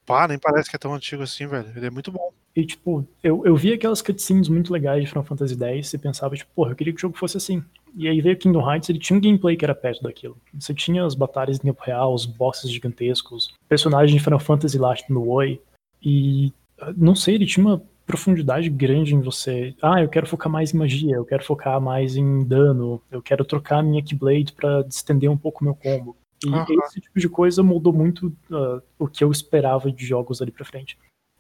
Pá, 0.06 0.28
nem 0.28 0.38
parece 0.38 0.70
que 0.70 0.76
é 0.76 0.80
tão 0.80 0.94
antigo 0.94 1.24
assim, 1.24 1.48
velho. 1.48 1.72
Ele 1.76 1.88
é 1.88 1.90
muito 1.90 2.12
bom. 2.12 2.32
E, 2.56 2.66
tipo, 2.66 3.06
eu, 3.22 3.46
eu 3.46 3.56
vi 3.56 3.74
aquelas 3.74 4.02
cutscenes 4.02 4.48
muito 4.48 4.72
legais 4.72 5.04
de 5.04 5.10
Final 5.10 5.26
Fantasy 5.26 5.62
X 5.62 5.94
e 5.94 5.98
pensava, 5.98 6.36
tipo, 6.36 6.50
porra, 6.56 6.72
eu 6.72 6.76
queria 6.76 6.94
que 6.94 7.00
o 7.00 7.02
jogo 7.02 7.18
fosse 7.18 7.36
assim. 7.36 7.64
E 7.94 8.08
aí 8.08 8.22
veio 8.22 8.38
Kingdom 8.38 8.70
Hearts, 8.70 8.90
ele 8.90 9.00
tinha 9.00 9.18
um 9.18 9.22
gameplay 9.22 9.58
que 9.58 9.66
era 9.66 9.76
perto 9.76 10.04
daquilo. 10.04 10.38
Você 10.54 10.74
tinha 10.74 11.04
as 11.06 11.16
batalhas 11.16 11.58
em 11.58 11.62
tempo 11.62 11.82
real, 11.84 12.14
os 12.14 12.26
bosses 12.26 12.70
gigantescos, 12.70 13.54
personagens 13.68 14.18
de 14.18 14.24
Final 14.24 14.40
Fantasy 14.40 14.78
lá 14.78 14.94
no 15.10 15.28
Oi. 15.28 15.60
E, 16.02 16.54
não 16.96 17.16
sei, 17.16 17.36
ele 17.36 17.46
tinha 17.46 17.66
uma 17.66 17.82
profundidade 18.06 18.70
grande 18.70 19.16
em 19.16 19.22
você. 19.22 19.76
Ah, 19.82 20.02
eu 20.02 20.08
quero 20.08 20.28
focar 20.28 20.52
mais 20.52 20.74
em 20.74 20.78
magia, 20.78 21.16
eu 21.16 21.26
quero 21.26 21.44
focar 21.44 21.82
mais 21.82 22.16
em 22.16 22.44
dano, 22.46 23.02
eu 23.12 23.22
quero 23.22 23.44
trocar 23.44 23.84
minha 23.84 24.04
Keyblade 24.04 24.54
pra 24.54 24.86
estender 24.88 25.30
um 25.30 25.38
pouco 25.38 25.62
o 25.62 25.66
meu 25.66 25.76
combo. 25.76 26.16
E 26.46 26.54
Aham. 26.54 26.66
esse 26.86 27.02
tipo 27.02 27.20
de 27.20 27.28
coisa 27.28 27.64
mudou 27.64 27.92
muito 27.92 28.36
ah, 28.52 28.82
o 29.00 29.08
que 29.08 29.24
eu 29.24 29.32
esperava 29.32 29.92
de 29.92 30.06
jogos 30.06 30.42
ali 30.42 30.52
pra 30.52 30.66
frente. 30.66 30.98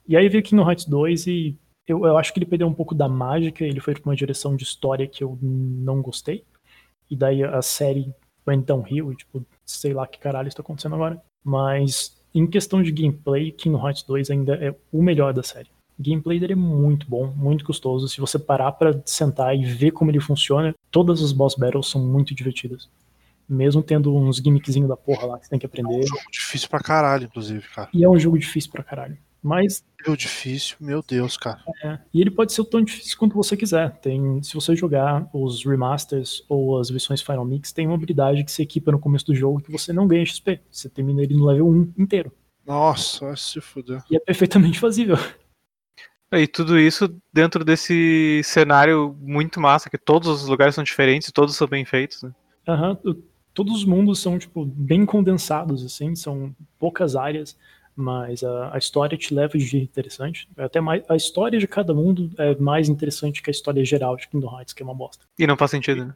E 0.07 0.15
aí 0.15 0.27
veio 0.29 0.43
Kingdom 0.43 0.67
Hearts 0.67 0.85
2 0.85 1.27
e 1.27 1.57
eu, 1.87 2.05
eu 2.05 2.17
acho 2.17 2.33
que 2.33 2.39
ele 2.39 2.45
perdeu 2.45 2.67
um 2.67 2.73
pouco 2.73 2.95
da 2.95 3.07
mágica, 3.07 3.63
ele 3.63 3.79
foi 3.79 3.93
pra 3.93 4.09
uma 4.09 4.15
direção 4.15 4.55
de 4.55 4.63
história 4.63 5.07
que 5.07 5.23
eu 5.23 5.37
não 5.41 6.01
gostei. 6.01 6.43
E 7.09 7.15
daí 7.15 7.43
a 7.43 7.61
série 7.61 8.13
went 8.47 8.65
downhill, 8.65 9.11
e, 9.11 9.15
tipo, 9.15 9.45
sei 9.65 9.93
lá 9.93 10.07
que 10.07 10.19
caralho 10.19 10.47
está 10.47 10.61
acontecendo 10.61 10.95
agora. 10.95 11.21
Mas 11.43 12.19
em 12.33 12.47
questão 12.47 12.81
de 12.81 12.91
gameplay, 12.91 13.51
Kingdom 13.51 13.85
Hearts 13.85 14.03
2 14.03 14.31
ainda 14.31 14.55
é 14.55 14.75
o 14.91 15.01
melhor 15.01 15.33
da 15.33 15.43
série. 15.43 15.69
O 15.97 16.03
gameplay 16.03 16.39
dele 16.39 16.53
é 16.53 16.57
muito 16.57 17.07
bom, 17.07 17.27
muito 17.27 17.63
gostoso. 17.63 18.07
Se 18.09 18.19
você 18.19 18.37
parar 18.37 18.71
pra 18.73 18.99
sentar 19.05 19.55
e 19.55 19.63
ver 19.63 19.91
como 19.91 20.11
ele 20.11 20.19
funciona, 20.19 20.73
todas 20.91 21.21
as 21.21 21.31
boss 21.31 21.55
battles 21.55 21.87
são 21.87 22.05
muito 22.05 22.35
divertidas. 22.35 22.89
Mesmo 23.47 23.83
tendo 23.83 24.15
uns 24.15 24.37
gimmickzinhos 24.37 24.89
da 24.89 24.97
porra 24.97 25.25
lá 25.27 25.37
que 25.39 25.45
você 25.45 25.49
tem 25.51 25.59
que 25.59 25.65
aprender. 25.65 25.95
Um 25.99 26.07
jogo 26.07 26.31
difícil 26.31 26.67
pra 26.69 26.79
caralho, 26.79 27.25
inclusive, 27.25 27.63
cara. 27.73 27.89
E 27.93 28.03
é 28.03 28.09
um 28.09 28.17
jogo 28.17 28.37
difícil 28.39 28.71
pra 28.71 28.83
caralho. 28.83 29.17
Mas 29.41 29.83
Jogo 30.03 30.17
difícil, 30.17 30.75
meu 30.79 31.03
Deus, 31.07 31.37
cara. 31.37 31.59
É, 31.83 31.99
e 32.11 32.19
ele 32.19 32.31
pode 32.31 32.51
ser 32.51 32.65
tão 32.65 32.81
difícil 32.81 33.15
quanto 33.19 33.35
você 33.35 33.55
quiser. 33.55 33.91
Tem, 33.99 34.41
se 34.41 34.55
você 34.55 34.75
jogar 34.75 35.29
os 35.31 35.63
remasters 35.63 36.43
ou 36.49 36.79
as 36.79 36.89
versões 36.89 37.21
Final 37.21 37.45
Mix, 37.45 37.71
tem 37.71 37.85
uma 37.85 37.93
habilidade 37.95 38.43
que 38.43 38.51
se 38.51 38.63
equipa 38.63 38.91
no 38.91 38.97
começo 38.99 39.25
do 39.27 39.35
jogo 39.35 39.61
que 39.61 39.71
você 39.71 39.93
não 39.93 40.07
ganha 40.07 40.25
XP. 40.25 40.59
Você 40.71 40.89
termina 40.89 41.21
ele 41.21 41.35
no 41.35 41.45
level 41.45 41.67
1 41.69 41.93
inteiro. 41.95 42.31
Nossa, 42.65 43.35
se 43.35 43.61
fuder. 43.61 44.03
E 44.09 44.15
é 44.15 44.19
perfeitamente 44.19 44.79
fazível. 44.81 45.17
E 46.31 46.47
tudo 46.47 46.79
isso 46.79 47.15
dentro 47.31 47.63
desse 47.63 48.41
cenário 48.43 49.15
muito 49.21 49.61
massa, 49.61 49.91
que 49.91 49.97
todos 49.97 50.27
os 50.27 50.47
lugares 50.47 50.73
são 50.73 50.83
diferentes 50.83 51.27
e 51.27 51.31
todos 51.31 51.55
são 51.55 51.67
bem 51.67 51.85
feitos. 51.85 52.23
Né? 52.23 52.31
Aham, 52.67 52.97
o- 53.05 53.34
todos 53.55 53.73
os 53.73 53.85
mundos 53.85 54.19
são 54.19 54.37
tipo 54.37 54.65
bem 54.65 55.05
condensados 55.05 55.83
assim, 55.83 56.15
são 56.15 56.53
poucas 56.77 57.15
áreas, 57.15 57.57
mas 57.95 58.43
a, 58.43 58.75
a 58.75 58.77
história 58.77 59.17
te 59.17 59.33
leva 59.33 59.57
de 59.57 59.65
jeito 59.65 59.89
interessante. 59.89 60.47
Até 60.57 60.81
mais 60.81 61.03
a 61.09 61.15
história 61.15 61.57
de 61.57 61.67
cada 61.67 61.93
mundo 61.93 62.29
é 62.37 62.53
mais 62.55 62.89
interessante 62.89 63.41
que 63.41 63.49
a 63.49 63.51
história 63.51 63.83
geral 63.83 64.17
de 64.17 64.27
Kingdom 64.27 64.55
Hearts, 64.55 64.73
que 64.73 64.83
é 64.83 64.85
uma 64.85 64.93
bosta. 64.93 65.25
E 65.39 65.47
não 65.47 65.57
faz 65.57 65.71
sentido, 65.71 66.05
né? 66.05 66.15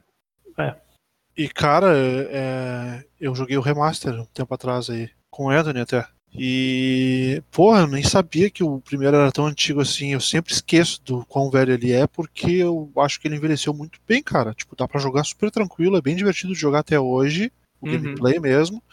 E, 1.38 1.48
cara, 1.48 1.94
é, 1.96 3.06
eu 3.20 3.34
joguei 3.34 3.58
o 3.58 3.62
remaster 3.62 4.14
um 4.14 4.26
tempo 4.26 4.54
atrás 4.54 4.90
aí, 4.90 5.10
com 5.32 5.46
o 5.46 5.50
Anthony 5.50 5.80
até. 5.80 6.06
E, 6.34 7.42
porra, 7.52 7.82
eu 7.82 7.88
nem 7.88 8.04
sabia 8.04 8.50
que 8.50 8.64
o 8.64 8.80
primeiro 8.80 9.18
era 9.18 9.32
tão 9.32 9.46
antigo 9.46 9.82
assim. 9.82 10.14
Eu 10.14 10.22
sempre 10.22 10.54
esqueço 10.54 11.02
do 11.04 11.26
quão 11.26 11.50
velho 11.50 11.74
ele 11.74 11.92
é, 11.92 12.06
porque 12.08 12.52
eu 12.52 12.92
acho 12.98 13.20
que 13.20 13.28
ele 13.28 13.36
envelheceu 13.36 13.74
muito 13.74 14.00
bem, 14.08 14.22
cara. 14.22 14.54
Tipo, 14.54 14.76
dá 14.76 14.88
pra 14.88 15.00
jogar 15.00 15.24
super 15.24 15.50
tranquilo, 15.52 15.98
é 15.98 16.02
bem 16.02 16.16
divertido 16.16 16.54
de 16.54 16.60
jogar 16.60 16.80
até 16.80 17.00
hoje. 17.00 17.52
o 17.82 17.86
Uhum. 17.86 17.94
gameplay 17.94 18.40
mesmo. 18.42 18.84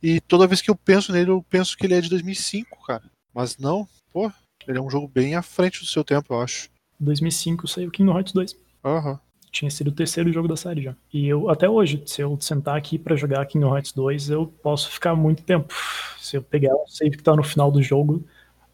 E 0.00 0.20
toda 0.20 0.46
vez 0.46 0.62
que 0.62 0.70
eu 0.70 0.76
penso 0.76 1.12
nele, 1.12 1.30
eu 1.32 1.42
penso 1.50 1.76
que 1.76 1.84
ele 1.84 1.94
é 1.94 2.00
de 2.00 2.08
2005, 2.08 2.86
cara. 2.86 3.02
Mas 3.34 3.58
não, 3.58 3.88
pô, 4.12 4.30
ele 4.68 4.78
é 4.78 4.80
um 4.80 4.88
jogo 4.88 5.08
bem 5.08 5.34
à 5.34 5.42
frente 5.42 5.80
do 5.80 5.86
seu 5.86 6.04
tempo, 6.04 6.32
eu 6.32 6.40
acho. 6.40 6.70
2005 7.00 7.66
saiu 7.66 7.90
Kingdom 7.90 8.14
Hearts 8.16 8.32
2. 8.32 8.56
Aham. 8.84 9.18
Tinha 9.50 9.70
sido 9.70 9.88
o 9.88 9.92
terceiro 9.92 10.32
jogo 10.32 10.46
da 10.46 10.56
série 10.56 10.82
já. 10.82 10.94
E 11.12 11.26
eu, 11.26 11.50
até 11.50 11.68
hoje, 11.68 12.02
se 12.06 12.22
eu 12.22 12.38
sentar 12.40 12.76
aqui 12.76 12.98
pra 12.98 13.16
jogar 13.16 13.44
Kingdom 13.46 13.74
Hearts 13.74 13.92
2, 13.92 14.30
eu 14.30 14.46
posso 14.46 14.90
ficar 14.90 15.14
muito 15.14 15.42
tempo. 15.42 15.74
Se 16.18 16.36
eu 16.36 16.42
pegar 16.42 16.74
o 16.74 16.86
save 16.86 17.16
que 17.16 17.22
tá 17.22 17.34
no 17.34 17.42
final 17.42 17.70
do 17.70 17.82
jogo, 17.82 18.24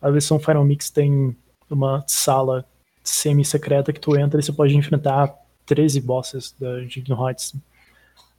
a 0.01 0.11
versão 0.11 0.39
Final 0.39 0.65
Mix 0.65 0.91
tem 0.91 1.35
uma 1.71 2.05
sala 2.07 2.65
semi-secreta 3.03 3.93
que 3.93 4.01
tu 4.01 4.17
entra 4.17 4.39
e 4.39 4.43
você 4.43 4.53
pode 4.53 4.77
enfrentar 4.77 5.33
13 5.65 6.01
bosses 6.01 6.55
da 6.59 6.81
de 6.81 7.01
Kingdom 7.01 7.27
Hearts 7.27 7.55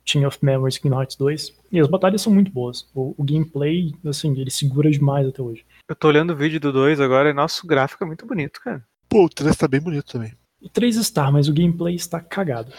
Chain 0.05 0.25
of 0.25 0.37
Memories 0.41 0.77
Kingdom 0.77 0.99
Hearts 0.99 1.15
2. 1.17 1.53
E 1.71 1.79
as 1.79 1.87
batalhas 1.87 2.21
são 2.21 2.33
muito 2.33 2.51
boas. 2.51 2.87
O, 2.95 3.13
o 3.17 3.23
gameplay, 3.23 3.93
assim, 4.05 4.31
ele 4.39 4.49
segura 4.49 4.89
demais 4.89 5.27
até 5.27 5.41
hoje. 5.41 5.65
Eu 5.87 5.95
tô 5.95 6.07
olhando 6.07 6.31
o 6.31 6.35
vídeo 6.35 6.59
do 6.59 6.71
2 6.71 7.01
agora 7.01 7.29
e 7.29 7.33
nosso 7.33 7.67
gráfico 7.67 8.03
é 8.03 8.07
muito 8.07 8.25
bonito, 8.25 8.61
cara. 8.61 8.83
Pô, 9.09 9.25
o 9.25 9.29
3 9.29 9.55
tá 9.55 9.67
bem 9.67 9.81
bonito 9.81 10.05
também. 10.05 10.33
O 10.61 10.69
3 10.69 10.95
está, 10.95 11.31
mas 11.31 11.47
o 11.47 11.53
gameplay 11.53 11.95
está 11.95 12.19
cagado. 12.19 12.71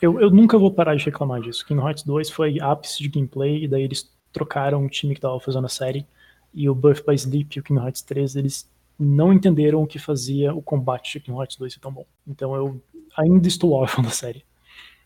Eu, 0.00 0.20
eu 0.20 0.30
nunca 0.30 0.58
vou 0.58 0.72
parar 0.72 0.96
de 0.96 1.04
reclamar 1.04 1.40
disso. 1.40 1.64
Kingdom 1.64 1.86
Hearts 1.86 2.04
2 2.04 2.30
foi 2.30 2.60
ápice 2.60 3.02
de 3.02 3.08
gameplay, 3.08 3.64
e 3.64 3.68
daí 3.68 3.82
eles 3.82 4.10
trocaram 4.32 4.84
o 4.84 4.88
time 4.88 5.14
que 5.14 5.20
tava 5.20 5.38
fazendo 5.40 5.66
a 5.66 5.68
série. 5.68 6.06
E 6.52 6.68
o 6.68 6.74
Birth 6.74 7.04
by 7.06 7.14
Sleep 7.14 7.56
e 7.56 7.60
o 7.60 7.62
Kingdom 7.62 7.84
Hearts 7.84 8.02
3, 8.02 8.36
eles 8.36 8.68
não 8.98 9.32
entenderam 9.32 9.82
o 9.82 9.86
que 9.86 9.98
fazia 9.98 10.52
o 10.54 10.60
combate 10.60 11.12
de 11.12 11.20
Kingdom 11.20 11.40
Hearts 11.40 11.56
2 11.56 11.72
ser 11.72 11.80
tão 11.80 11.92
bom. 11.92 12.06
Então 12.26 12.54
eu 12.54 12.82
ainda 13.16 13.46
estou 13.46 13.72
órfão 13.72 14.02
da 14.02 14.10
série. 14.10 14.44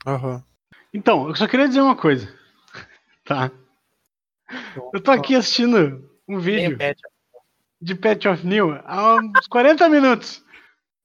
Aham. 0.06 0.42
Então, 0.92 1.28
eu 1.28 1.34
só 1.34 1.48
queria 1.48 1.68
dizer 1.68 1.80
uma 1.80 1.96
coisa. 1.96 2.28
Tá. 3.26 3.50
Eu 4.92 5.00
tô 5.00 5.10
aqui 5.10 5.34
assistindo 5.34 6.10
um 6.28 6.38
vídeo 6.38 6.76
de 7.80 7.94
Pet 7.94 8.28
of 8.28 8.46
New 8.46 8.78
há 8.84 9.16
uns 9.16 9.46
40 9.48 9.88
minutos. 9.88 10.44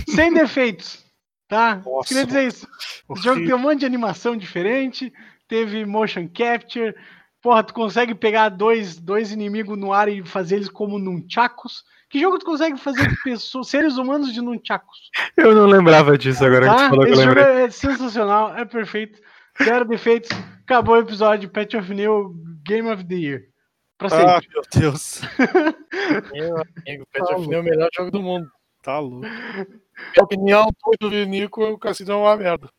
Sem 0.06 0.34
defeitos. 0.36 1.06
Tá? 1.50 1.82
Nossa. 1.86 2.08
Queria 2.08 2.26
dizer 2.26 2.48
isso. 2.48 2.68
O 3.10 3.16
jogo 3.16 3.44
tem 3.44 3.54
um 3.56 3.58
monte 3.58 3.80
de 3.80 3.86
animação 3.88 4.38
diferente, 4.38 5.12
teve 5.48 5.84
motion 5.84 6.28
capture. 6.32 6.94
Porra, 7.42 7.64
tu 7.64 7.74
consegue 7.74 8.14
pegar 8.14 8.50
dois, 8.50 8.98
dois 9.00 9.32
inimigos 9.32 9.76
no 9.78 9.92
ar 9.92 10.08
e 10.08 10.24
fazer 10.24 10.58
eles 10.58 10.70
como 10.70 11.00
nunchakos. 11.00 11.84
Que 12.08 12.20
jogo 12.20 12.38
tu 12.38 12.46
consegue 12.46 12.78
fazer 12.78 13.12
pessoas, 13.24 13.68
seres 13.68 13.98
humanos 13.98 14.32
de 14.32 14.42
nunchakos? 14.42 15.10
Eu 15.36 15.56
não 15.56 15.66
lembrava 15.66 16.16
disso 16.20 16.46
agora 16.46 16.68
que 16.70 16.76
Tá? 16.76 16.84
tu 16.86 16.90
falou 16.92 17.06
que 17.06 17.10
eu 17.12 17.14
Esse 17.16 17.24
jogo 17.24 17.36
lembrei. 17.40 17.64
é 17.64 17.70
sensacional, 17.72 18.56
é 18.56 18.64
perfeito. 18.66 19.20
Zero 19.64 19.86
defeitos. 19.86 20.30
Acabou 20.64 20.96
o 20.96 21.00
episódio. 21.00 21.50
Pet 21.50 21.76
of 21.78 21.92
New 21.94 22.36
Game 22.64 22.88
of 22.92 23.04
the 23.06 23.16
Year. 23.16 23.42
Pra 23.98 24.08
Ah, 24.08 24.40
sempre. 24.42 24.48
meu 24.54 24.62
Deus. 24.82 25.22
Meu 26.32 26.56
amigo, 26.58 27.08
Pet 27.12 27.34
of 27.34 27.48
New 27.48 27.58
é 27.58 27.62
o 27.62 27.64
melhor 27.64 27.90
jogo 27.96 28.12
do 28.12 28.22
mundo. 28.22 28.48
Tá 28.82 29.00
louco. 29.00 29.26
Minha 30.16 30.24
opinião, 30.24 30.68
tudo 30.82 31.10
do 31.10 31.26
Nico, 31.26 31.64
o 31.64 31.78
Cassino 31.78 32.14
é 32.14 32.16
uma 32.16 32.38
merda. 32.38 32.70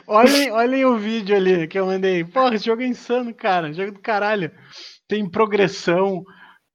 olhem, 0.08 0.52
olhem 0.52 0.86
o 0.86 0.98
vídeo 0.98 1.36
ali 1.36 1.68
que 1.68 1.78
eu 1.78 1.86
mandei. 1.86 2.24
Porra, 2.24 2.56
esse 2.56 2.66
jogo 2.66 2.82
é 2.82 2.88
insano, 2.88 3.34
cara. 3.34 3.74
Jogo 3.74 3.92
do 3.92 4.00
caralho. 4.00 4.52
Tem 5.08 5.30
progressão, 5.30 6.24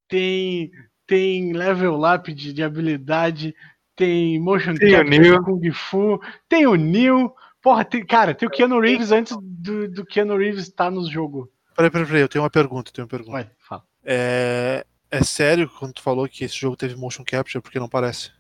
tem, 0.09 0.71
tem 1.07 1.53
level 1.53 2.01
up 2.05 2.33
de, 2.33 2.53
de 2.53 2.63
habilidade, 2.63 3.55
tem 3.97 4.39
motion 4.41 4.75
Tem 4.75 4.95
o 4.95 4.99
capture 4.99 5.31
de 5.31 5.43
Kung 5.43 5.73
Fu, 5.73 6.21
tem 6.49 6.67
o 6.67 6.75
Neo. 6.75 7.33
Porra, 7.63 7.85
tem, 7.85 8.05
cara, 8.05 8.35
tem 8.35 8.49
o 8.49 8.51
Keanu 8.51 8.81
Reeves 8.81 9.13
antes 9.13 9.37
do, 9.41 9.89
do 9.89 10.05
Keanu 10.05 10.37
Reeves 10.37 10.67
estar 10.67 10.91
no 10.91 11.09
jogo. 11.09 11.51
Peraí, 11.77 11.91
peraí, 11.91 12.07
peraí, 12.07 12.23
eu 12.23 12.29
tenho 12.29 12.43
uma 12.43 12.51
pergunta, 12.51 12.91
eu 12.91 12.93
tenho 12.93 13.05
uma 13.05 13.11
pergunta. 13.11 13.33
Vai, 13.33 13.51
fala. 13.59 13.85
É... 14.05 14.85
é 15.13 15.23
sério 15.23 15.71
quando 15.79 15.93
tu 15.93 16.03
falou 16.03 16.27
que 16.29 16.43
esse 16.45 16.57
jogo 16.57 16.77
teve 16.77 16.97
motion 16.97 17.23
capture, 17.25 17.63
porque 17.63 17.79
não 17.79 17.89
parece? 17.89 18.31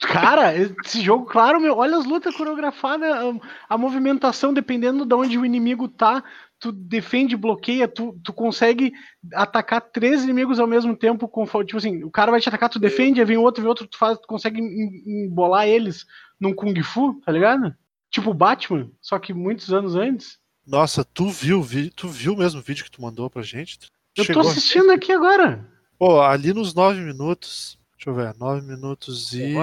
Cara, 0.00 0.56
esse 0.56 1.02
jogo, 1.02 1.26
claro, 1.26 1.60
meu, 1.60 1.76
olha 1.76 1.98
as 1.98 2.06
lutas 2.06 2.34
coreografadas, 2.34 3.12
a, 3.12 3.74
a 3.74 3.78
movimentação, 3.78 4.54
dependendo 4.54 5.04
de 5.04 5.14
onde 5.14 5.38
o 5.38 5.44
inimigo 5.44 5.86
tá, 5.88 6.24
tu 6.58 6.72
defende, 6.72 7.36
bloqueia, 7.36 7.86
tu, 7.86 8.18
tu 8.24 8.32
consegue 8.32 8.92
atacar 9.34 9.82
três 9.82 10.24
inimigos 10.24 10.58
ao 10.58 10.66
mesmo 10.66 10.96
tempo, 10.96 11.28
conforme, 11.28 11.66
tipo 11.66 11.76
assim, 11.76 12.02
o 12.02 12.10
cara 12.10 12.30
vai 12.30 12.40
te 12.40 12.48
atacar, 12.48 12.70
tu 12.70 12.78
defende, 12.78 13.20
aí 13.20 13.26
vem 13.26 13.36
outro, 13.36 13.62
vem 13.62 13.68
outro, 13.68 13.86
tu, 13.86 13.98
faz, 13.98 14.18
tu 14.18 14.26
consegue 14.26 14.58
em- 14.58 15.26
embolar 15.26 15.68
eles 15.68 16.06
num 16.40 16.54
Kung 16.54 16.82
Fu, 16.82 17.20
tá 17.20 17.30
ligado? 17.30 17.74
Tipo 18.10 18.32
Batman, 18.32 18.90
só 19.02 19.18
que 19.18 19.34
muitos 19.34 19.70
anos 19.70 19.94
antes. 19.96 20.38
Nossa, 20.66 21.04
tu 21.04 21.28
viu, 21.28 21.62
tu 21.94 22.08
viu 22.08 22.34
mesmo 22.34 22.60
o 22.60 22.62
vídeo 22.62 22.84
que 22.84 22.90
tu 22.90 23.02
mandou 23.02 23.28
pra 23.28 23.42
gente? 23.42 23.78
Eu 24.18 24.24
chegou 24.24 24.42
tô 24.42 24.48
assistindo 24.48 24.90
aqui 24.90 25.12
agora. 25.12 25.64
Pô, 25.98 26.20
ali 26.20 26.52
nos 26.52 26.74
nove 26.74 27.00
minutos. 27.00 27.78
Deixa 27.96 28.10
eu 28.10 28.14
ver, 28.14 28.34
nove 28.38 28.60
minutos 28.66 29.32
e. 29.32 29.54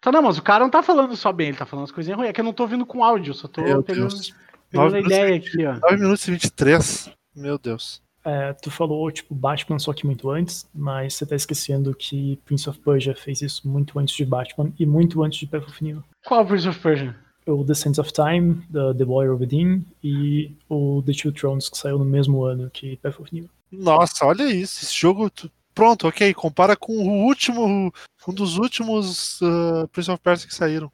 Tá, 0.00 0.10
não, 0.10 0.22
mas 0.22 0.38
o 0.38 0.42
cara 0.42 0.64
não 0.64 0.70
tá 0.70 0.82
falando 0.82 1.16
só 1.16 1.32
bem, 1.32 1.48
ele 1.48 1.56
tá 1.56 1.66
falando 1.66 1.84
as 1.84 1.92
coisinhas 1.92 2.16
ruins. 2.18 2.30
É 2.30 2.32
que 2.32 2.40
eu 2.40 2.44
não 2.44 2.52
tô 2.52 2.64
ouvindo 2.64 2.84
com 2.84 3.04
áudio, 3.04 3.34
só 3.34 3.46
tô 3.48 3.62
Meu 3.62 3.82
pegando, 3.82 4.08
Deus. 4.08 4.34
pegando 4.70 4.88
a 4.88 4.98
minutos, 4.98 5.16
ideia 5.16 5.34
e 5.34 5.38
aqui, 5.38 5.66
ó. 5.66 5.78
9 5.90 5.96
minutos 5.96 6.28
e 6.28 6.30
23. 6.32 7.10
Meu 7.34 7.58
Deus. 7.58 8.02
É, 8.24 8.52
tu 8.52 8.70
falou, 8.70 9.10
tipo, 9.10 9.34
Batman 9.34 9.78
só 9.80 9.92
que 9.92 10.06
muito 10.06 10.30
antes, 10.30 10.68
mas 10.72 11.14
você 11.14 11.26
tá 11.26 11.34
esquecendo 11.34 11.94
que 11.94 12.38
Prince 12.44 12.68
of 12.68 12.78
Persia 12.78 13.14
fez 13.16 13.42
isso 13.42 13.66
muito 13.68 13.98
antes 13.98 14.14
de 14.14 14.24
Batman 14.24 14.72
e 14.78 14.86
muito 14.86 15.22
antes 15.22 15.38
de 15.40 15.46
Path 15.46 15.64
of 15.64 15.82
New. 15.82 16.02
Qual 16.24 16.46
Prince 16.46 16.68
of 16.68 16.78
Persia? 16.78 17.16
O 17.46 17.64
The 17.64 17.74
Sands 17.74 17.98
of 17.98 18.12
Time, 18.12 18.62
The, 18.72 18.94
The 18.98 19.04
Warrior 19.04 19.36
Within 19.40 19.84
e 20.04 20.52
o 20.68 21.02
The 21.04 21.12
Two 21.12 21.32
Thrones, 21.32 21.68
que 21.68 21.76
saiu 21.76 21.98
no 21.98 22.04
mesmo 22.04 22.44
ano 22.44 22.70
que 22.72 22.96
Path 22.98 23.18
of 23.18 23.34
New. 23.34 23.48
Nossa, 23.72 24.26
olha 24.26 24.44
isso. 24.44 24.84
Esse 24.84 24.94
jogo. 24.94 25.30
Pronto, 25.74 26.06
ok. 26.06 26.34
Compara 26.34 26.76
com 26.76 26.92
o 26.92 27.24
último. 27.24 27.92
Um 28.28 28.32
dos 28.32 28.58
últimos 28.58 29.40
uh, 29.40 29.88
Prince 29.88 30.10
of 30.10 30.22
Persia 30.22 30.46
que 30.46 30.54
saíram. 30.54 30.92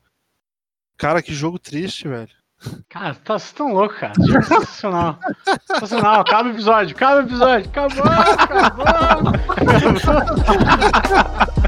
Cara, 0.96 1.20
que 1.20 1.34
jogo 1.34 1.58
triste, 1.58 2.08
velho. 2.08 2.30
Cara, 2.88 3.14
tá, 3.14 3.38
vocês 3.38 3.52
tão 3.52 3.72
louco, 3.72 3.94
cara. 3.94 4.14
Jogo 4.18 4.42
Sensacional. 4.42 5.18
Sensacional. 5.66 6.20
Acaba 6.20 6.48
o 6.48 6.52
episódio. 6.52 6.96
Acaba 6.96 7.16
o 7.16 7.24
episódio. 7.24 7.70
Acabou, 7.70 8.04
acabou. 8.04 8.86
acabou. 10.06 11.58